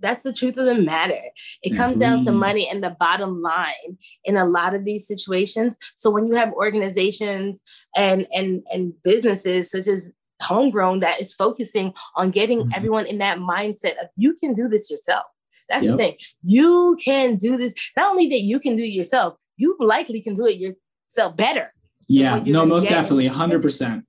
That's 0.00 0.22
the 0.22 0.32
truth 0.32 0.58
of 0.58 0.66
the 0.66 0.74
matter. 0.74 1.20
It 1.62 1.76
comes 1.76 1.98
down 1.98 2.22
to 2.24 2.32
money 2.32 2.68
and 2.68 2.82
the 2.82 2.94
bottom 3.00 3.40
line 3.40 3.96
in 4.24 4.36
a 4.36 4.44
lot 4.44 4.74
of 4.74 4.84
these 4.84 5.06
situations. 5.06 5.78
So 5.96 6.10
when 6.10 6.26
you 6.26 6.34
have 6.34 6.52
organizations 6.52 7.62
and 7.96 8.26
and 8.34 8.62
and 8.72 8.92
businesses 9.02 9.70
such 9.70 9.86
as 9.86 10.12
homegrown 10.42 11.00
that 11.00 11.20
is 11.20 11.32
focusing 11.32 11.94
on 12.16 12.30
getting 12.30 12.60
mm-hmm. 12.60 12.72
everyone 12.74 13.06
in 13.06 13.18
that 13.18 13.38
mindset 13.38 13.92
of 14.02 14.08
you 14.16 14.34
can 14.34 14.52
do 14.52 14.68
this 14.68 14.90
yourself 14.90 15.24
that's 15.68 15.84
yep. 15.84 15.92
the 15.92 15.98
thing. 15.98 16.16
You 16.42 16.96
can 17.02 17.36
do 17.36 17.56
this. 17.56 17.74
Not 17.96 18.10
only 18.10 18.28
that 18.28 18.40
you 18.40 18.60
can 18.60 18.76
do 18.76 18.82
it 18.82 18.92
yourself, 18.92 19.36
you 19.56 19.76
likely 19.78 20.20
can 20.20 20.34
do 20.34 20.46
it 20.46 20.58
yourself 20.58 21.36
better. 21.36 21.72
Yeah, 22.08 22.42
no, 22.44 22.66
most 22.66 22.88
definitely, 22.88 23.28
100%. 23.28 24.02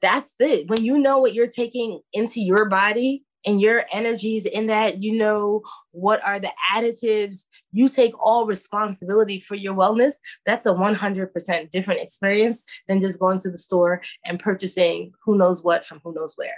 That's 0.00 0.34
it. 0.38 0.68
When 0.68 0.84
you 0.84 0.98
know 0.98 1.18
what 1.18 1.34
you're 1.34 1.48
taking 1.48 2.00
into 2.12 2.40
your 2.40 2.68
body 2.68 3.24
and 3.46 3.60
your 3.60 3.84
energies 3.92 4.46
in 4.46 4.66
that, 4.66 5.02
you 5.02 5.16
know 5.16 5.62
what 5.92 6.22
are 6.24 6.38
the 6.38 6.52
additives, 6.74 7.46
you 7.72 7.88
take 7.88 8.12
all 8.18 8.46
responsibility 8.46 9.40
for 9.40 9.54
your 9.54 9.74
wellness. 9.74 10.14
That's 10.46 10.66
a 10.66 10.74
100% 10.74 11.70
different 11.70 12.02
experience 12.02 12.64
than 12.88 13.00
just 13.00 13.20
going 13.20 13.40
to 13.40 13.50
the 13.50 13.58
store 13.58 14.02
and 14.26 14.38
purchasing 14.38 15.12
who 15.24 15.36
knows 15.36 15.62
what 15.62 15.84
from 15.84 16.00
who 16.04 16.14
knows 16.14 16.34
where. 16.36 16.56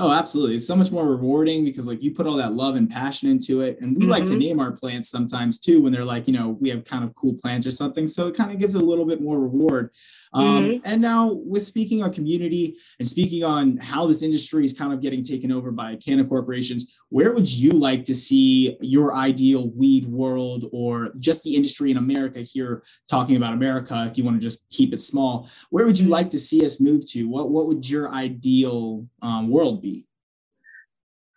Oh, 0.00 0.10
absolutely. 0.10 0.56
It's 0.56 0.66
so 0.66 0.74
much 0.74 0.90
more 0.90 1.06
rewarding 1.06 1.64
because 1.64 1.86
like 1.86 2.02
you 2.02 2.12
put 2.12 2.26
all 2.26 2.34
that 2.38 2.52
love 2.52 2.74
and 2.74 2.90
passion 2.90 3.30
into 3.30 3.60
it. 3.60 3.80
And 3.80 3.94
we 3.94 4.02
mm-hmm. 4.02 4.10
like 4.10 4.24
to 4.24 4.30
mm-hmm. 4.30 4.38
name 4.40 4.60
our 4.60 4.72
plants 4.72 5.08
sometimes 5.08 5.60
too 5.60 5.80
when 5.82 5.92
they're 5.92 6.04
like, 6.04 6.26
you 6.26 6.32
know, 6.32 6.58
we 6.60 6.68
have 6.70 6.84
kind 6.84 7.04
of 7.04 7.14
cool 7.14 7.34
plants 7.34 7.64
or 7.64 7.70
something. 7.70 8.08
So 8.08 8.26
it 8.26 8.34
kind 8.34 8.50
of 8.50 8.58
gives 8.58 8.74
a 8.74 8.80
little 8.80 9.04
bit 9.04 9.20
more 9.20 9.38
reward. 9.38 9.92
Um, 10.32 10.64
mm-hmm. 10.64 10.80
And 10.84 11.00
now 11.00 11.32
with 11.32 11.62
speaking 11.62 12.02
on 12.02 12.12
community 12.12 12.76
and 12.98 13.06
speaking 13.06 13.44
on 13.44 13.76
how 13.76 14.08
this 14.08 14.24
industry 14.24 14.64
is 14.64 14.72
kind 14.72 14.92
of 14.92 15.00
getting 15.00 15.22
taken 15.22 15.52
over 15.52 15.70
by 15.70 15.94
canna 15.94 16.24
corporations, 16.24 16.98
where 17.10 17.32
would 17.32 17.48
you 17.48 17.70
like 17.70 18.04
to 18.06 18.16
see 18.16 18.76
your 18.80 19.14
ideal 19.14 19.68
weed 19.68 20.06
world 20.06 20.68
or 20.72 21.12
just 21.20 21.44
the 21.44 21.54
industry 21.54 21.92
in 21.92 21.98
America 21.98 22.40
here 22.40 22.82
talking 23.08 23.36
about 23.36 23.52
America, 23.52 24.08
if 24.10 24.18
you 24.18 24.24
want 24.24 24.40
to 24.40 24.44
just 24.44 24.68
keep 24.70 24.92
it 24.92 24.98
small, 24.98 25.48
where 25.70 25.86
would 25.86 25.96
you 25.96 26.06
mm-hmm. 26.06 26.14
like 26.14 26.30
to 26.30 26.38
see 26.38 26.64
us 26.64 26.80
move 26.80 27.08
to? 27.10 27.28
What, 27.28 27.50
what 27.50 27.68
would 27.68 27.88
your 27.88 28.08
ideal 28.08 29.06
um, 29.22 29.48
world 29.48 29.82
be? 29.82 29.83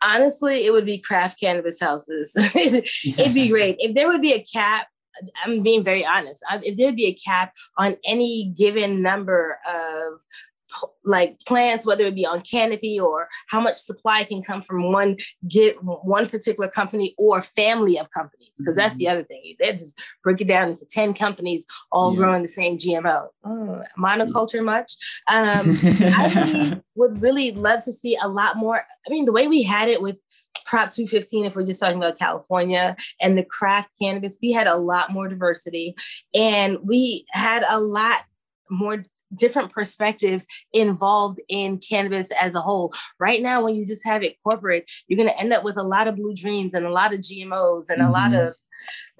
Honestly, 0.01 0.65
it 0.65 0.71
would 0.71 0.85
be 0.85 0.99
craft 0.99 1.39
cannabis 1.39 1.79
houses. 1.79 2.35
It'd 2.55 3.33
be 3.33 3.47
great. 3.47 3.77
If 3.79 3.95
there 3.95 4.07
would 4.07 4.21
be 4.21 4.33
a 4.33 4.43
cap, 4.43 4.87
I'm 5.43 5.63
being 5.63 5.83
very 5.83 6.05
honest. 6.05 6.43
Uh, 6.49 6.59
if 6.61 6.77
there'd 6.77 6.95
be 6.95 7.07
a 7.07 7.13
cap 7.13 7.53
on 7.77 7.97
any 8.05 8.53
given 8.55 9.01
number 9.01 9.59
of 9.67 10.21
like 11.03 11.39
plants, 11.41 11.86
whether 11.86 12.03
it 12.05 12.15
be 12.15 12.25
on 12.25 12.41
canopy 12.41 13.00
or 13.00 13.27
how 13.47 13.59
much 13.59 13.75
supply 13.75 14.24
can 14.24 14.41
come 14.43 14.62
from 14.62 14.91
one 14.91 15.17
get 15.47 15.77
one 15.81 16.27
particular 16.27 16.69
company 16.69 17.15
or 17.17 17.41
family 17.41 17.97
of 17.97 18.09
companies. 18.12 18.51
Because 18.57 18.74
mm-hmm. 18.74 18.79
that's 18.79 18.95
the 18.95 19.07
other 19.07 19.24
thing. 19.24 19.55
They 19.59 19.74
just 19.74 20.00
break 20.24 20.41
it 20.41 20.47
down 20.47 20.69
into 20.69 20.86
10 20.86 21.13
companies 21.13 21.65
all 21.91 22.13
yeah. 22.13 22.17
growing 22.17 22.41
the 22.41 22.47
same 22.47 22.77
GMO. 22.77 23.27
Oh, 23.45 23.81
monoculture 23.97 24.63
much? 24.63 24.93
Um, 25.27 25.75
I 26.15 26.31
really 26.36 26.81
would 26.95 27.21
really 27.21 27.51
love 27.51 27.83
to 27.86 27.93
see 27.93 28.17
a 28.21 28.27
lot 28.27 28.57
more. 28.57 28.81
I 29.05 29.09
mean, 29.09 29.25
the 29.25 29.31
way 29.31 29.47
we 29.47 29.63
had 29.63 29.89
it 29.89 30.01
with 30.01 30.21
Prop 30.65 30.91
215, 30.91 31.45
if 31.45 31.55
we're 31.55 31.65
just 31.65 31.79
talking 31.79 31.97
about 31.97 32.19
California 32.19 32.95
and 33.21 33.38
the 33.38 33.45
craft 33.45 33.93
cannabis, 34.01 34.38
we 34.41 34.51
had 34.51 34.67
a 34.67 34.75
lot 34.75 35.12
more 35.12 35.27
diversity 35.27 35.95
and 36.33 36.79
we 36.83 37.25
had 37.31 37.63
a 37.67 37.79
lot 37.79 38.21
more 38.69 39.05
different 39.36 39.72
perspectives 39.72 40.46
involved 40.74 41.41
in 41.50 41.79
cannabis 41.79 42.31
as 42.39 42.55
a 42.55 42.62
whole. 42.62 42.93
Right 43.19 43.41
now, 43.41 43.63
when 43.63 43.75
you 43.75 43.86
just 43.86 44.05
have 44.05 44.24
it 44.24 44.38
corporate, 44.43 44.89
you're 45.07 45.17
going 45.17 45.29
to 45.29 45.39
end 45.39 45.53
up 45.53 45.63
with 45.63 45.77
a 45.77 45.84
lot 45.84 46.07
of 46.07 46.15
blue 46.15 46.34
dreams 46.34 46.74
and 46.74 46.86
a 46.86 46.91
lot 46.91 47.13
of 47.13 47.19
GMOs 47.19 47.89
and 47.89 48.00
mm-hmm. 48.00 48.07
a 48.07 48.12
lot 48.12 48.31
mm-hmm. 48.31 48.48
of 48.48 48.55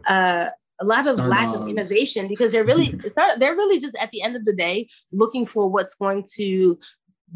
uh, 0.08 0.50
a 0.80 0.86
lot 0.86 1.08
of 1.08 1.16
Star 1.16 1.28
lack 1.28 1.46
dogs. 1.46 1.62
of 1.62 1.68
innovation 1.68 2.28
because 2.28 2.52
they're 2.52 2.64
really 2.64 2.96
it's 3.04 3.16
not, 3.16 3.40
they're 3.40 3.56
really 3.56 3.80
just 3.80 3.96
at 4.00 4.12
the 4.12 4.22
end 4.22 4.36
of 4.36 4.46
the 4.46 4.54
day 4.54 4.88
looking 5.12 5.46
for 5.46 5.68
what's 5.70 5.96
going 5.96 6.24
to 6.36 6.78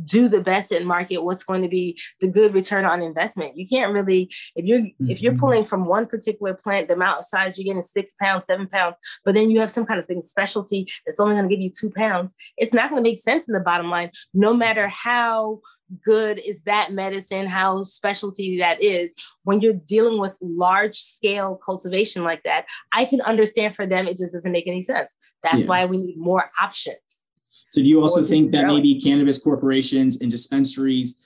do 0.05 0.29
the 0.29 0.41
best 0.41 0.71
in 0.71 0.85
market 0.85 1.23
what's 1.23 1.43
going 1.43 1.61
to 1.61 1.67
be 1.67 1.99
the 2.21 2.27
good 2.27 2.53
return 2.53 2.85
on 2.85 3.01
investment 3.01 3.57
you 3.57 3.67
can't 3.67 3.93
really 3.93 4.31
if 4.55 4.65
you're 4.65 4.79
mm-hmm. 4.79 5.09
if 5.09 5.21
you're 5.21 5.33
mm-hmm. 5.33 5.41
pulling 5.41 5.65
from 5.65 5.85
one 5.85 6.05
particular 6.05 6.53
plant 6.53 6.87
the 6.87 6.93
amount 6.93 7.17
of 7.17 7.25
size 7.25 7.57
you're 7.57 7.65
getting 7.65 7.81
six 7.81 8.13
pounds 8.13 8.45
seven 8.45 8.67
pounds 8.67 8.97
but 9.25 9.35
then 9.35 9.49
you 9.49 9.59
have 9.59 9.71
some 9.71 9.85
kind 9.85 9.99
of 9.99 10.05
thing 10.05 10.21
specialty 10.21 10.87
that's 11.05 11.19
only 11.19 11.35
going 11.35 11.47
to 11.47 11.53
give 11.53 11.61
you 11.61 11.69
two 11.69 11.89
pounds 11.89 12.35
it's 12.57 12.73
not 12.73 12.89
going 12.89 13.03
to 13.03 13.07
make 13.07 13.17
sense 13.17 13.47
in 13.47 13.53
the 13.53 13.59
bottom 13.59 13.89
line 13.89 14.09
no 14.33 14.53
matter 14.53 14.87
how 14.87 15.59
good 16.05 16.39
is 16.39 16.61
that 16.61 16.93
medicine 16.93 17.47
how 17.47 17.83
specialty 17.83 18.57
that 18.59 18.81
is 18.81 19.13
when 19.43 19.59
you're 19.59 19.73
dealing 19.73 20.19
with 20.21 20.37
large 20.41 20.95
scale 20.95 21.57
cultivation 21.57 22.23
like 22.23 22.43
that 22.43 22.65
i 22.93 23.03
can 23.03 23.19
understand 23.21 23.75
for 23.75 23.85
them 23.85 24.07
it 24.07 24.17
just 24.17 24.33
doesn't 24.33 24.53
make 24.53 24.67
any 24.67 24.79
sense 24.79 25.17
that's 25.43 25.63
yeah. 25.63 25.67
why 25.67 25.85
we 25.85 25.97
need 25.97 26.17
more 26.17 26.49
options 26.61 27.20
so 27.71 27.81
do 27.81 27.87
you 27.87 28.01
also 28.01 28.21
think 28.21 28.51
that 28.51 28.67
maybe 28.67 28.99
cannabis 28.99 29.39
corporations 29.39 30.21
and 30.21 30.29
dispensaries 30.29 31.25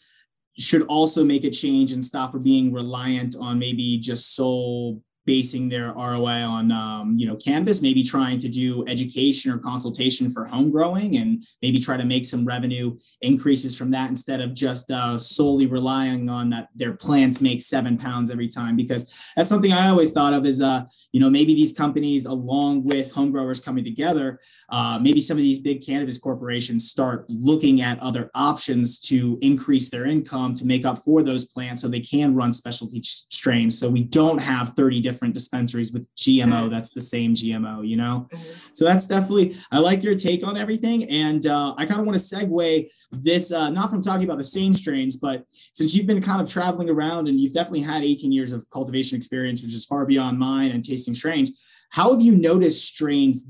should 0.57 0.83
also 0.83 1.23
make 1.23 1.43
a 1.43 1.49
change 1.49 1.91
and 1.91 2.05
stop 2.05 2.33
being 2.43 2.71
reliant 2.71 3.35
on 3.41 3.59
maybe 3.59 3.97
just 3.97 4.35
sole 4.35 5.01
basing 5.25 5.67
their 5.69 5.91
ROI 5.93 6.43
on 6.43 6.71
um, 6.71 7.15
you 7.17 7.25
know 7.25 7.35
cannabis, 7.35 7.81
maybe 7.81 8.03
trying 8.03 8.39
to 8.39 8.47
do 8.47 8.85
education 8.87 9.51
or 9.51 9.57
consultation 9.57 10.29
for 10.29 10.45
home 10.45 10.71
growing, 10.71 11.17
and 11.17 11.43
maybe 11.61 11.79
try 11.79 11.97
to 11.97 12.05
make 12.05 12.25
some 12.25 12.45
revenue 12.45 12.97
increases 13.21 13.75
from 13.75 13.91
that 13.91 14.09
instead 14.09 14.41
of 14.41 14.53
just 14.53 14.91
uh, 14.91 15.17
solely 15.17 15.67
relying 15.67 16.29
on 16.29 16.49
that 16.51 16.69
their 16.75 16.93
plants 16.93 17.41
make 17.41 17.61
seven 17.61 17.97
pounds 17.97 18.29
every 18.29 18.47
time. 18.47 18.75
Because 18.75 19.31
that's 19.35 19.49
something 19.49 19.73
I 19.73 19.89
always 19.89 20.11
thought 20.11 20.33
of 20.33 20.45
as 20.45 20.61
uh, 20.61 20.83
you 21.11 21.19
know 21.19 21.29
maybe 21.29 21.55
these 21.55 21.73
companies 21.73 22.25
along 22.25 22.83
with 22.83 23.11
home 23.11 23.31
growers 23.31 23.59
coming 23.59 23.83
together, 23.83 24.39
uh, 24.69 24.99
maybe 25.01 25.19
some 25.19 25.37
of 25.37 25.43
these 25.43 25.59
big 25.59 25.85
cannabis 25.85 26.17
corporations 26.17 26.89
start 26.89 27.25
looking 27.29 27.81
at 27.81 27.99
other 27.99 28.29
options 28.35 28.99
to 28.99 29.37
increase 29.41 29.89
their 29.89 30.05
income 30.05 30.53
to 30.53 30.65
make 30.65 30.85
up 30.85 30.99
for 30.99 31.23
those 31.23 31.45
plants, 31.45 31.81
so 31.81 31.87
they 31.87 31.99
can 31.99 32.35
run 32.35 32.53
specialty 32.53 33.01
strains. 33.03 33.77
So 33.77 33.89
we 33.89 34.03
don't 34.03 34.37
have 34.37 34.73
30 34.75 35.01
different 35.01 35.14
different 35.15 35.33
dispensaries 35.33 35.93
with 35.93 36.05
GMO 36.17 36.69
that's 36.69 36.91
the 36.91 37.01
same 37.01 37.33
GMO, 37.33 37.87
you 37.87 37.95
know? 37.95 38.27
Mm-hmm. 38.31 38.73
So 38.73 38.85
that's 38.85 39.07
definitely, 39.07 39.55
I 39.71 39.79
like 39.79 40.03
your 40.03 40.15
take 40.15 40.45
on 40.45 40.57
everything. 40.57 41.09
And 41.09 41.47
uh, 41.47 41.73
I 41.77 41.85
kind 41.85 41.99
of 42.01 42.05
want 42.05 42.19
to 42.19 42.35
segue 42.35 42.89
this, 43.11 43.51
uh, 43.51 43.69
not 43.69 43.91
from 43.91 44.01
talking 44.01 44.25
about 44.25 44.37
the 44.37 44.43
same 44.43 44.73
strains, 44.73 45.15
but 45.15 45.45
since 45.73 45.95
you've 45.95 46.07
been 46.07 46.21
kind 46.21 46.41
of 46.41 46.49
traveling 46.49 46.89
around 46.89 47.27
and 47.27 47.39
you've 47.39 47.53
definitely 47.53 47.81
had 47.81 48.03
18 48.03 48.31
years 48.31 48.51
of 48.51 48.69
cultivation 48.69 49.15
experience, 49.15 49.63
which 49.63 49.73
is 49.73 49.85
far 49.85 50.05
beyond 50.05 50.37
mine 50.37 50.71
and 50.71 50.83
tasting 50.83 51.13
strains, 51.13 51.61
how 51.91 52.11
have 52.11 52.21
you 52.21 52.35
noticed 52.35 52.85
strains 52.85 53.45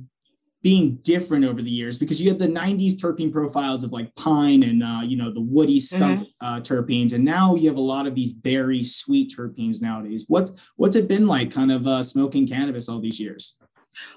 being 0.65 0.95
different 1.03 1.45
over 1.45 1.61
the 1.61 1.69
years 1.69 1.99
because 1.99 2.19
you 2.19 2.27
had 2.27 2.39
the 2.39 2.47
90s 2.47 2.93
terpene 2.93 3.31
profiles 3.31 3.83
of 3.83 3.91
like 3.91 4.13
pine 4.15 4.63
and 4.63 4.81
uh, 4.81 5.01
you 5.03 5.15
know 5.15 5.31
the 5.31 5.39
woody 5.39 5.79
skunk 5.79 6.21
mm-hmm. 6.21 6.45
uh, 6.45 6.59
terpenes 6.59 7.13
and 7.13 7.23
now 7.23 7.53
you 7.53 7.67
have 7.67 7.77
a 7.77 7.81
lot 7.95 8.07
of 8.07 8.15
these 8.15 8.33
berry 8.33 8.81
sweet 8.81 9.31
terpenes 9.31 9.79
nowadays 9.79 10.25
what's 10.27 10.71
what's 10.77 10.95
it 10.95 11.07
been 11.07 11.27
like 11.27 11.51
kind 11.51 11.71
of 11.71 11.85
uh, 11.85 12.01
smoking 12.01 12.47
cannabis 12.47 12.89
all 12.89 12.99
these 12.99 13.19
years 13.19 13.59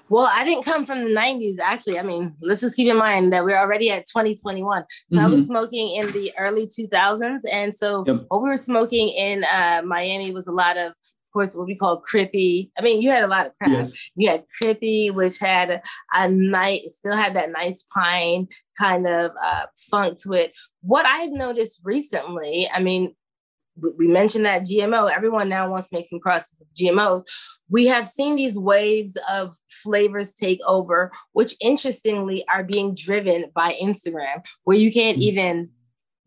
well, 0.09 0.29
I 0.29 0.43
didn't 0.43 0.65
come 0.65 0.85
from 0.85 1.05
the 1.05 1.09
90s, 1.09 1.55
actually. 1.61 1.99
I 1.99 2.01
mean, 2.01 2.35
let's 2.41 2.59
just 2.59 2.75
keep 2.75 2.89
in 2.89 2.97
mind 2.97 3.31
that 3.31 3.45
we're 3.45 3.55
already 3.57 3.89
at 3.91 4.05
2021. 4.07 4.83
So 5.07 5.15
mm-hmm. 5.15 5.25
I 5.25 5.29
was 5.29 5.39
mm-hmm. 5.39 5.43
smoking 5.45 5.95
in 5.95 6.07
the 6.07 6.33
early 6.37 6.67
2000s. 6.67 7.39
And 7.49 7.73
so 7.73 8.03
yep. 8.05 8.25
what 8.27 8.41
we 8.41 8.49
were 8.49 8.57
smoking 8.57 9.07
in 9.07 9.45
uh, 9.45 9.81
Miami 9.85 10.33
was 10.33 10.47
a 10.47 10.51
lot 10.51 10.75
of 10.75 10.91
course, 11.31 11.55
what 11.55 11.67
we 11.67 11.75
call 11.75 12.01
crippy. 12.01 12.69
I 12.77 12.81
mean, 12.81 13.01
you 13.01 13.11
had 13.11 13.23
a 13.23 13.27
lot 13.27 13.47
of 13.47 13.53
crap. 13.57 13.71
Yes. 13.71 14.09
You 14.15 14.29
had 14.29 14.43
crippy, 14.61 15.13
which 15.13 15.39
had 15.39 15.69
a, 15.69 15.81
a 16.13 16.29
nice, 16.29 16.97
still 16.97 17.15
had 17.15 17.35
that 17.35 17.51
nice 17.51 17.83
pine 17.93 18.47
kind 18.77 19.07
of 19.07 19.31
uh, 19.41 19.65
funk 19.75 20.19
to 20.23 20.33
it. 20.33 20.57
What 20.81 21.05
I've 21.05 21.31
noticed 21.31 21.81
recently, 21.83 22.69
I 22.73 22.79
mean, 22.81 23.15
we 23.97 24.07
mentioned 24.07 24.45
that 24.45 24.63
GMO, 24.63 25.09
everyone 25.11 25.49
now 25.49 25.69
wants 25.69 25.89
to 25.89 25.95
make 25.95 26.05
some 26.05 26.19
crosses 26.19 26.57
with 26.59 26.73
GMOs. 26.75 27.23
We 27.69 27.87
have 27.87 28.07
seen 28.07 28.35
these 28.35 28.57
waves 28.57 29.17
of 29.29 29.55
flavors 29.69 30.33
take 30.33 30.59
over, 30.65 31.11
which 31.33 31.55
interestingly 31.61 32.43
are 32.53 32.63
being 32.63 32.95
driven 32.95 33.45
by 33.53 33.77
Instagram, 33.81 34.45
where 34.63 34.77
you 34.77 34.91
can't 34.91 35.17
mm-hmm. 35.17 35.29
even 35.29 35.69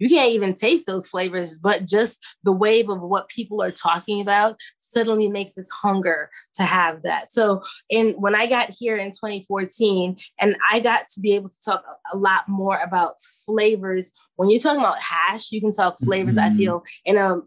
you 0.03 0.09
can't 0.09 0.33
even 0.33 0.55
taste 0.55 0.87
those 0.87 1.07
flavors, 1.07 1.57
but 1.59 1.87
just 1.87 2.19
the 2.43 2.53
wave 2.53 2.89
of 2.89 3.01
what 3.01 3.29
people 3.29 3.63
are 3.63 3.71
talking 3.71 4.21
about 4.21 4.59
suddenly 4.79 5.29
makes 5.29 5.57
us 5.57 5.71
hunger 5.71 6.29
to 6.55 6.65
have 6.65 7.03
that. 7.03 7.33
So, 7.33 7.63
in 7.89 8.11
when 8.15 8.35
I 8.35 8.49
got 8.49 8.71
here 8.77 8.97
in 8.97 9.13
2014, 9.13 10.17
and 10.41 10.57
I 10.73 10.81
got 10.81 11.07
to 11.11 11.21
be 11.21 11.37
able 11.37 11.51
to 11.51 11.63
talk 11.65 11.85
a 12.13 12.17
lot 12.17 12.49
more 12.49 12.81
about 12.81 13.15
flavors. 13.47 14.11
When 14.43 14.51
you're 14.51 14.59
talking 14.59 14.81
about 14.81 15.01
hash, 15.01 15.53
you 15.53 15.61
can 15.61 15.71
talk 15.71 15.99
flavors. 15.99 16.35
Mm-hmm. 16.35 16.53
I 16.53 16.57
feel 16.57 16.83
in 17.05 17.17
a 17.17 17.41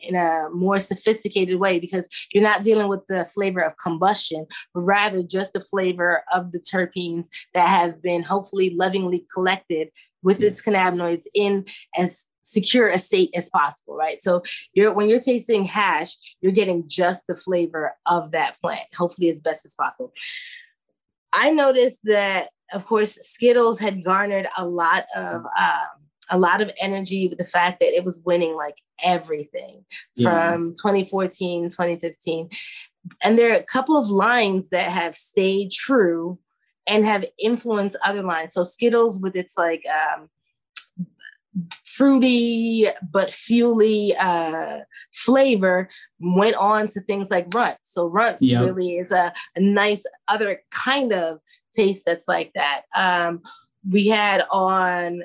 in 0.00 0.14
a 0.14 0.48
more 0.52 0.78
sophisticated 0.78 1.58
way 1.58 1.78
because 1.78 2.06
you're 2.30 2.42
not 2.42 2.62
dealing 2.62 2.88
with 2.88 3.00
the 3.08 3.24
flavor 3.24 3.60
of 3.60 3.78
combustion, 3.82 4.46
but 4.74 4.82
rather 4.82 5.22
just 5.22 5.54
the 5.54 5.60
flavor 5.60 6.22
of 6.30 6.52
the 6.52 6.58
terpenes 6.58 7.28
that 7.54 7.66
have 7.68 8.02
been 8.02 8.22
hopefully 8.22 8.68
lovingly 8.76 9.24
collected 9.32 9.88
with 10.22 10.42
its 10.42 10.62
cannabinoids 10.62 11.24
in 11.34 11.64
as 11.96 12.26
secure 12.42 12.88
a 12.88 12.98
state 12.98 13.30
as 13.34 13.48
possible, 13.48 13.96
right? 13.96 14.22
So 14.22 14.42
you're 14.74 14.92
when 14.92 15.08
you're 15.08 15.20
tasting 15.20 15.64
hash, 15.64 16.18
you're 16.42 16.52
getting 16.52 16.86
just 16.86 17.26
the 17.26 17.34
flavor 17.34 17.96
of 18.04 18.32
that 18.32 18.60
plant, 18.60 18.94
hopefully 18.94 19.30
as 19.30 19.40
best 19.40 19.64
as 19.64 19.74
possible. 19.74 20.12
I 21.32 21.50
noticed 21.50 22.00
that, 22.04 22.50
of 22.74 22.84
course, 22.84 23.14
Skittles 23.22 23.80
had 23.80 24.04
garnered 24.04 24.48
a 24.58 24.66
lot 24.66 25.06
of 25.16 25.46
um, 25.58 26.01
a 26.30 26.38
lot 26.38 26.60
of 26.60 26.70
energy 26.80 27.28
with 27.28 27.38
the 27.38 27.44
fact 27.44 27.80
that 27.80 27.94
it 27.94 28.04
was 28.04 28.22
winning 28.24 28.54
like 28.54 28.76
everything 29.02 29.84
yeah. 30.16 30.52
from 30.52 30.70
2014, 30.70 31.64
2015. 31.64 32.48
And 33.22 33.38
there 33.38 33.50
are 33.50 33.56
a 33.56 33.64
couple 33.64 33.96
of 33.96 34.08
lines 34.08 34.70
that 34.70 34.90
have 34.92 35.16
stayed 35.16 35.72
true 35.72 36.38
and 36.86 37.04
have 37.04 37.24
influenced 37.38 37.96
other 38.04 38.22
lines. 38.22 38.54
So 38.54 38.64
Skittles 38.64 39.20
with 39.20 39.36
its 39.36 39.56
like 39.56 39.84
um, 39.88 40.28
fruity 41.84 42.86
but 43.10 43.30
fuely 43.30 44.14
uh, 44.18 44.78
flavor 45.12 45.88
went 46.20 46.56
on 46.56 46.86
to 46.88 47.00
things 47.00 47.30
like 47.30 47.52
runts. 47.54 47.92
So 47.92 48.06
runts 48.06 48.44
yep. 48.44 48.62
really 48.62 48.96
is 48.96 49.12
a, 49.12 49.32
a, 49.54 49.60
nice 49.60 50.04
other 50.28 50.62
kind 50.70 51.12
of 51.12 51.38
taste 51.72 52.04
that's 52.06 52.26
like 52.26 52.52
that. 52.54 52.82
Um, 52.96 53.42
we 53.88 54.08
had 54.08 54.44
on, 54.50 55.22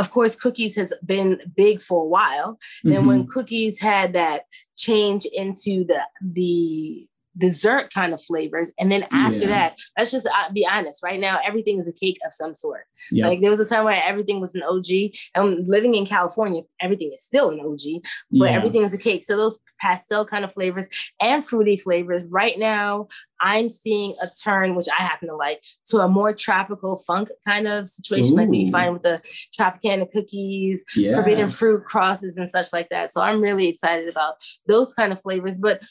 of 0.00 0.10
course, 0.10 0.34
cookies 0.34 0.76
has 0.76 0.92
been 1.04 1.40
big 1.54 1.82
for 1.82 2.02
a 2.02 2.08
while. 2.08 2.54
Mm-hmm. 2.54 2.90
Then 2.90 3.06
when 3.06 3.26
cookies 3.26 3.78
had 3.78 4.14
that 4.14 4.44
change 4.76 5.26
into 5.26 5.84
the 5.84 6.02
the 6.22 7.06
dessert 7.38 7.92
kind 7.92 8.12
of 8.12 8.22
flavors. 8.22 8.72
And 8.78 8.90
then 8.90 9.02
after 9.10 9.40
yeah. 9.40 9.46
that, 9.46 9.78
let's 9.98 10.10
just 10.10 10.26
uh, 10.26 10.52
be 10.52 10.66
honest. 10.66 11.02
Right 11.02 11.20
now, 11.20 11.38
everything 11.44 11.78
is 11.78 11.86
a 11.86 11.92
cake 11.92 12.18
of 12.26 12.32
some 12.32 12.54
sort. 12.54 12.84
Yep. 13.10 13.26
Like 13.26 13.40
there 13.40 13.50
was 13.50 13.60
a 13.60 13.66
time 13.66 13.84
where 13.84 14.02
everything 14.04 14.40
was 14.40 14.54
an 14.54 14.62
OG. 14.62 15.14
And 15.34 15.66
living 15.68 15.94
in 15.94 16.06
California, 16.06 16.62
everything 16.80 17.12
is 17.12 17.24
still 17.24 17.50
an 17.50 17.60
OG, 17.60 18.02
but 18.32 18.50
yeah. 18.50 18.56
everything 18.56 18.82
is 18.82 18.94
a 18.94 18.98
cake. 18.98 19.24
So 19.24 19.36
those 19.36 19.58
pastel 19.80 20.24
kind 20.26 20.44
of 20.44 20.52
flavors 20.52 20.88
and 21.20 21.44
fruity 21.44 21.76
flavors. 21.76 22.24
Right 22.26 22.58
now, 22.58 23.08
I'm 23.40 23.68
seeing 23.68 24.14
a 24.22 24.26
turn, 24.44 24.74
which 24.74 24.86
I 24.88 25.02
happen 25.02 25.28
to 25.28 25.36
like, 25.36 25.62
to 25.86 25.98
a 25.98 26.08
more 26.08 26.34
tropical 26.34 26.98
funk 26.98 27.30
kind 27.46 27.66
of 27.66 27.88
situation, 27.88 28.34
Ooh. 28.34 28.42
like 28.42 28.48
we 28.48 28.70
find 28.70 28.92
with 28.92 29.02
the 29.02 29.18
Tropicana 29.58 30.10
cookies, 30.12 30.84
yeah. 30.94 31.14
forbidden 31.14 31.48
fruit 31.48 31.84
crosses, 31.84 32.36
and 32.36 32.48
such 32.48 32.72
like 32.72 32.90
that. 32.90 33.14
So 33.14 33.22
I'm 33.22 33.40
really 33.40 33.68
excited 33.68 34.08
about 34.08 34.34
those 34.66 34.92
kind 34.92 35.12
of 35.12 35.22
flavors. 35.22 35.58
But 35.58 35.82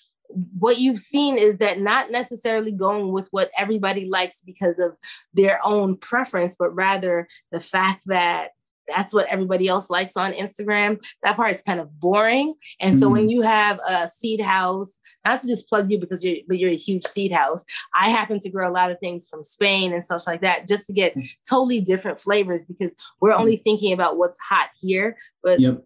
what 0.60 0.80
you've 0.80 1.00
seen 1.00 1.38
is 1.38 1.58
that 1.58 1.80
not 1.80 2.12
necessarily 2.12 2.72
going 2.72 3.12
with 3.12 3.28
what 3.32 3.50
everybody 3.58 4.06
likes 4.06 4.42
because 4.42 4.80
of 4.80 4.96
their 5.34 5.60
own 5.64 5.98
preference, 5.98 6.56
but 6.58 6.70
rather 6.76 7.28
the 7.52 7.60
fact 7.60 8.02
that 8.06 8.52
that's 8.88 9.14
what 9.14 9.28
everybody 9.28 9.68
else 9.68 9.90
likes 9.90 10.18
on 10.18 10.34
Instagram. 10.34 11.00
That 11.22 11.36
part 11.36 11.52
is 11.52 11.62
kind 11.62 11.80
of 11.80 12.00
boring. 12.00 12.56
And 12.80 13.00
so 13.00 13.08
when 13.08 13.24
mm-hmm. 13.24 13.30
you 13.30 13.42
have 13.42 13.80
a 13.88 14.08
seed 14.08 14.42
house, 14.42 15.00
not 15.24 15.42
to 15.42 15.48
just 15.48 15.70
plug 15.70 15.92
you 15.92 16.00
because 16.00 16.26
you're 16.26 16.38
but 16.48 16.58
you're 16.58 16.72
a 16.72 16.76
huge 16.76 17.04
seed 17.04 17.32
house. 17.32 17.64
I 17.94 18.10
happen 18.10 18.40
to 18.40 18.50
grow 18.50 18.68
a 18.68 18.74
lot 18.74 18.90
of 18.90 19.00
things 19.00 19.28
from 19.30 19.44
Spain 19.44 19.94
and 19.94 20.04
such 20.04 20.26
like 20.26 20.42
that, 20.42 20.68
just 20.68 20.88
to 20.88 20.94
get 20.94 21.16
mm. 21.16 21.24
totally 21.48 21.82
different 21.82 22.20
flavors 22.20 22.66
because 22.66 22.96
we're 23.22 23.34
only 23.34 23.58
mm. 23.58 23.64
thinking 23.64 23.94
about 23.94 24.18
what's 24.18 24.40
hot 24.40 24.70
here. 24.82 25.18
But 25.44 25.60
yep. 25.60 25.84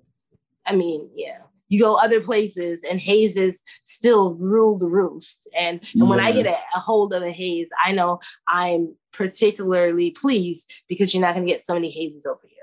I 0.66 0.76
mean, 0.76 1.10
yeah 1.14 1.40
you 1.74 1.80
go 1.80 1.96
other 1.96 2.22
places 2.22 2.84
and 2.84 3.00
hazes 3.00 3.64
still 3.84 4.36
rule 4.36 4.78
the 4.78 4.86
roost. 4.86 5.50
And, 5.58 5.80
and 5.82 5.90
yeah. 5.94 6.04
when 6.04 6.20
I 6.20 6.32
get 6.32 6.46
a, 6.46 6.56
a 6.76 6.80
hold 6.80 7.14
of 7.16 7.24
a 7.24 7.32
haze, 7.32 7.72
I 7.84 7.94
know 7.94 8.20
I'm 8.48 8.96
particularly 9.12 10.12
pleased 10.12 10.72
because 10.88 11.14
you're 11.14 11.22
not 11.22 11.34
going 11.34 11.48
to 11.48 11.52
get 11.52 11.66
so 11.66 11.74
many 11.74 11.90
hazes 11.90 12.28
over 12.28 12.42
here. 12.44 12.60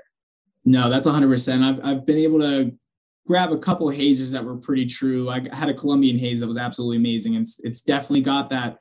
No, 0.63 0.89
that's 0.89 1.05
100%. 1.05 1.61
I've, 1.61 1.85
I've 1.85 2.05
been 2.05 2.19
able 2.19 2.39
to 2.39 2.73
grab 3.27 3.51
a 3.51 3.57
couple 3.57 3.89
hazers 3.89 4.31
that 4.31 4.45
were 4.45 4.55
pretty 4.55 4.85
true. 4.85 5.29
I 5.29 5.41
had 5.51 5.67
a 5.67 5.73
Colombian 5.73 6.17
haze 6.17 6.39
that 6.39 6.47
was 6.47 6.57
absolutely 6.57 6.97
amazing. 6.97 7.35
And 7.35 7.41
it's, 7.41 7.59
it's 7.65 7.81
definitely 7.81 8.21
got 8.21 8.49
that 8.51 8.77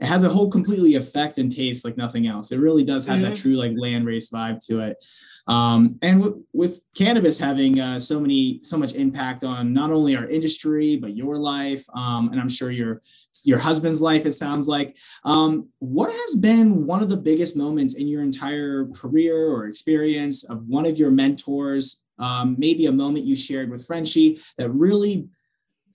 it 0.00 0.06
has 0.06 0.22
a 0.24 0.28
whole 0.28 0.48
completely 0.48 0.94
effect 0.94 1.38
and 1.38 1.50
taste 1.50 1.84
like 1.84 1.96
nothing 1.96 2.26
else. 2.26 2.52
It 2.52 2.58
really 2.58 2.84
does 2.84 3.06
have 3.06 3.18
mm-hmm. 3.18 3.30
that 3.30 3.36
true 3.36 3.52
like 3.52 3.72
land 3.76 4.06
race 4.06 4.30
vibe 4.30 4.64
to 4.66 4.80
it. 4.80 5.04
Um, 5.48 5.98
and 6.02 6.22
w- 6.22 6.44
with 6.52 6.78
cannabis 6.96 7.38
having 7.38 7.80
uh, 7.80 7.98
so 7.98 8.20
many, 8.20 8.60
so 8.62 8.76
much 8.76 8.92
impact 8.92 9.42
on 9.44 9.72
not 9.72 9.90
only 9.90 10.16
our 10.16 10.26
industry 10.26 10.96
but 10.96 11.16
your 11.16 11.36
life, 11.36 11.84
um, 11.94 12.28
and 12.30 12.40
I'm 12.40 12.48
sure 12.48 12.70
your 12.70 13.02
your 13.44 13.58
husband's 13.58 14.02
life. 14.02 14.26
It 14.26 14.32
sounds 14.32 14.68
like. 14.68 14.96
Um, 15.24 15.70
what 15.78 16.10
has 16.10 16.34
been 16.36 16.86
one 16.86 17.02
of 17.02 17.08
the 17.08 17.16
biggest 17.16 17.56
moments 17.56 17.94
in 17.94 18.08
your 18.08 18.22
entire 18.22 18.86
career 18.88 19.48
or 19.48 19.66
experience 19.66 20.44
of 20.44 20.66
one 20.66 20.86
of 20.86 20.98
your 20.98 21.10
mentors? 21.10 22.04
Um, 22.20 22.56
maybe 22.58 22.86
a 22.86 22.92
moment 22.92 23.26
you 23.26 23.36
shared 23.36 23.70
with 23.70 23.86
Frenchie 23.86 24.40
that 24.58 24.70
really 24.70 25.28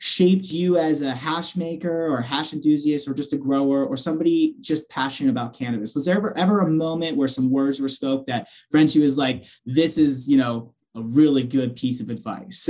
shaped 0.04 0.52
you 0.52 0.78
as 0.78 1.02
a 1.02 1.16
hash 1.16 1.56
maker 1.56 2.14
or 2.14 2.20
hash 2.20 2.52
enthusiast 2.52 3.08
or 3.08 3.14
just 3.14 3.32
a 3.32 3.38
grower 3.38 3.86
or 3.86 3.96
somebody 3.96 4.54
just 4.60 4.90
passionate 4.90 5.30
about 5.30 5.58
cannabis? 5.58 5.96
Was 5.96 6.04
there 6.04 6.18
ever, 6.18 6.38
ever 6.38 6.60
a 6.60 6.70
moment 6.70 7.16
where 7.16 7.30
some 7.30 7.50
words 7.50 7.80
were 7.80 7.88
spoke 7.88 8.28
that 8.28 8.50
Frenchie 8.70 9.00
was 9.00 9.18
like, 9.18 9.46
this 9.66 9.98
is, 9.98 10.30
you 10.30 10.36
know, 10.36 10.74
a 10.94 11.02
really 11.02 11.44
good 11.44 11.78
piece 11.78 12.02
of 12.02 12.10
advice? 12.10 12.70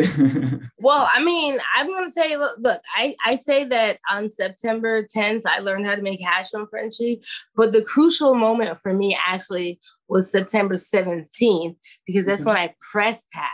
well, 0.78 1.10
I 1.12 1.24
mean, 1.24 1.58
I'm 1.76 1.88
going 1.88 2.06
to 2.06 2.12
say, 2.12 2.38
look, 2.38 2.56
look, 2.60 2.80
I, 2.96 3.16
I 3.26 3.38
say 3.38 3.64
that 3.64 3.98
on 4.08 4.30
September 4.30 5.02
10th, 5.02 5.42
I 5.48 5.58
learned 5.58 5.88
how 5.88 5.96
to 5.96 6.04
make 6.04 6.22
hash 6.22 6.52
from 6.52 6.68
Frenchie, 6.68 7.20
but 7.56 7.74
the 7.74 7.82
crucial 7.82 8.36
moment 8.36 8.80
for 8.80 8.94
me 8.94 9.18
actually 9.26 9.80
was 10.08 10.32
September 10.32 10.76
17th 10.76 11.76
because 12.06 12.26
that's 12.26 12.42
mm-hmm. 12.42 12.50
when 12.50 12.58
I 12.58 12.76
pressed 12.92 13.28
hash 13.32 13.54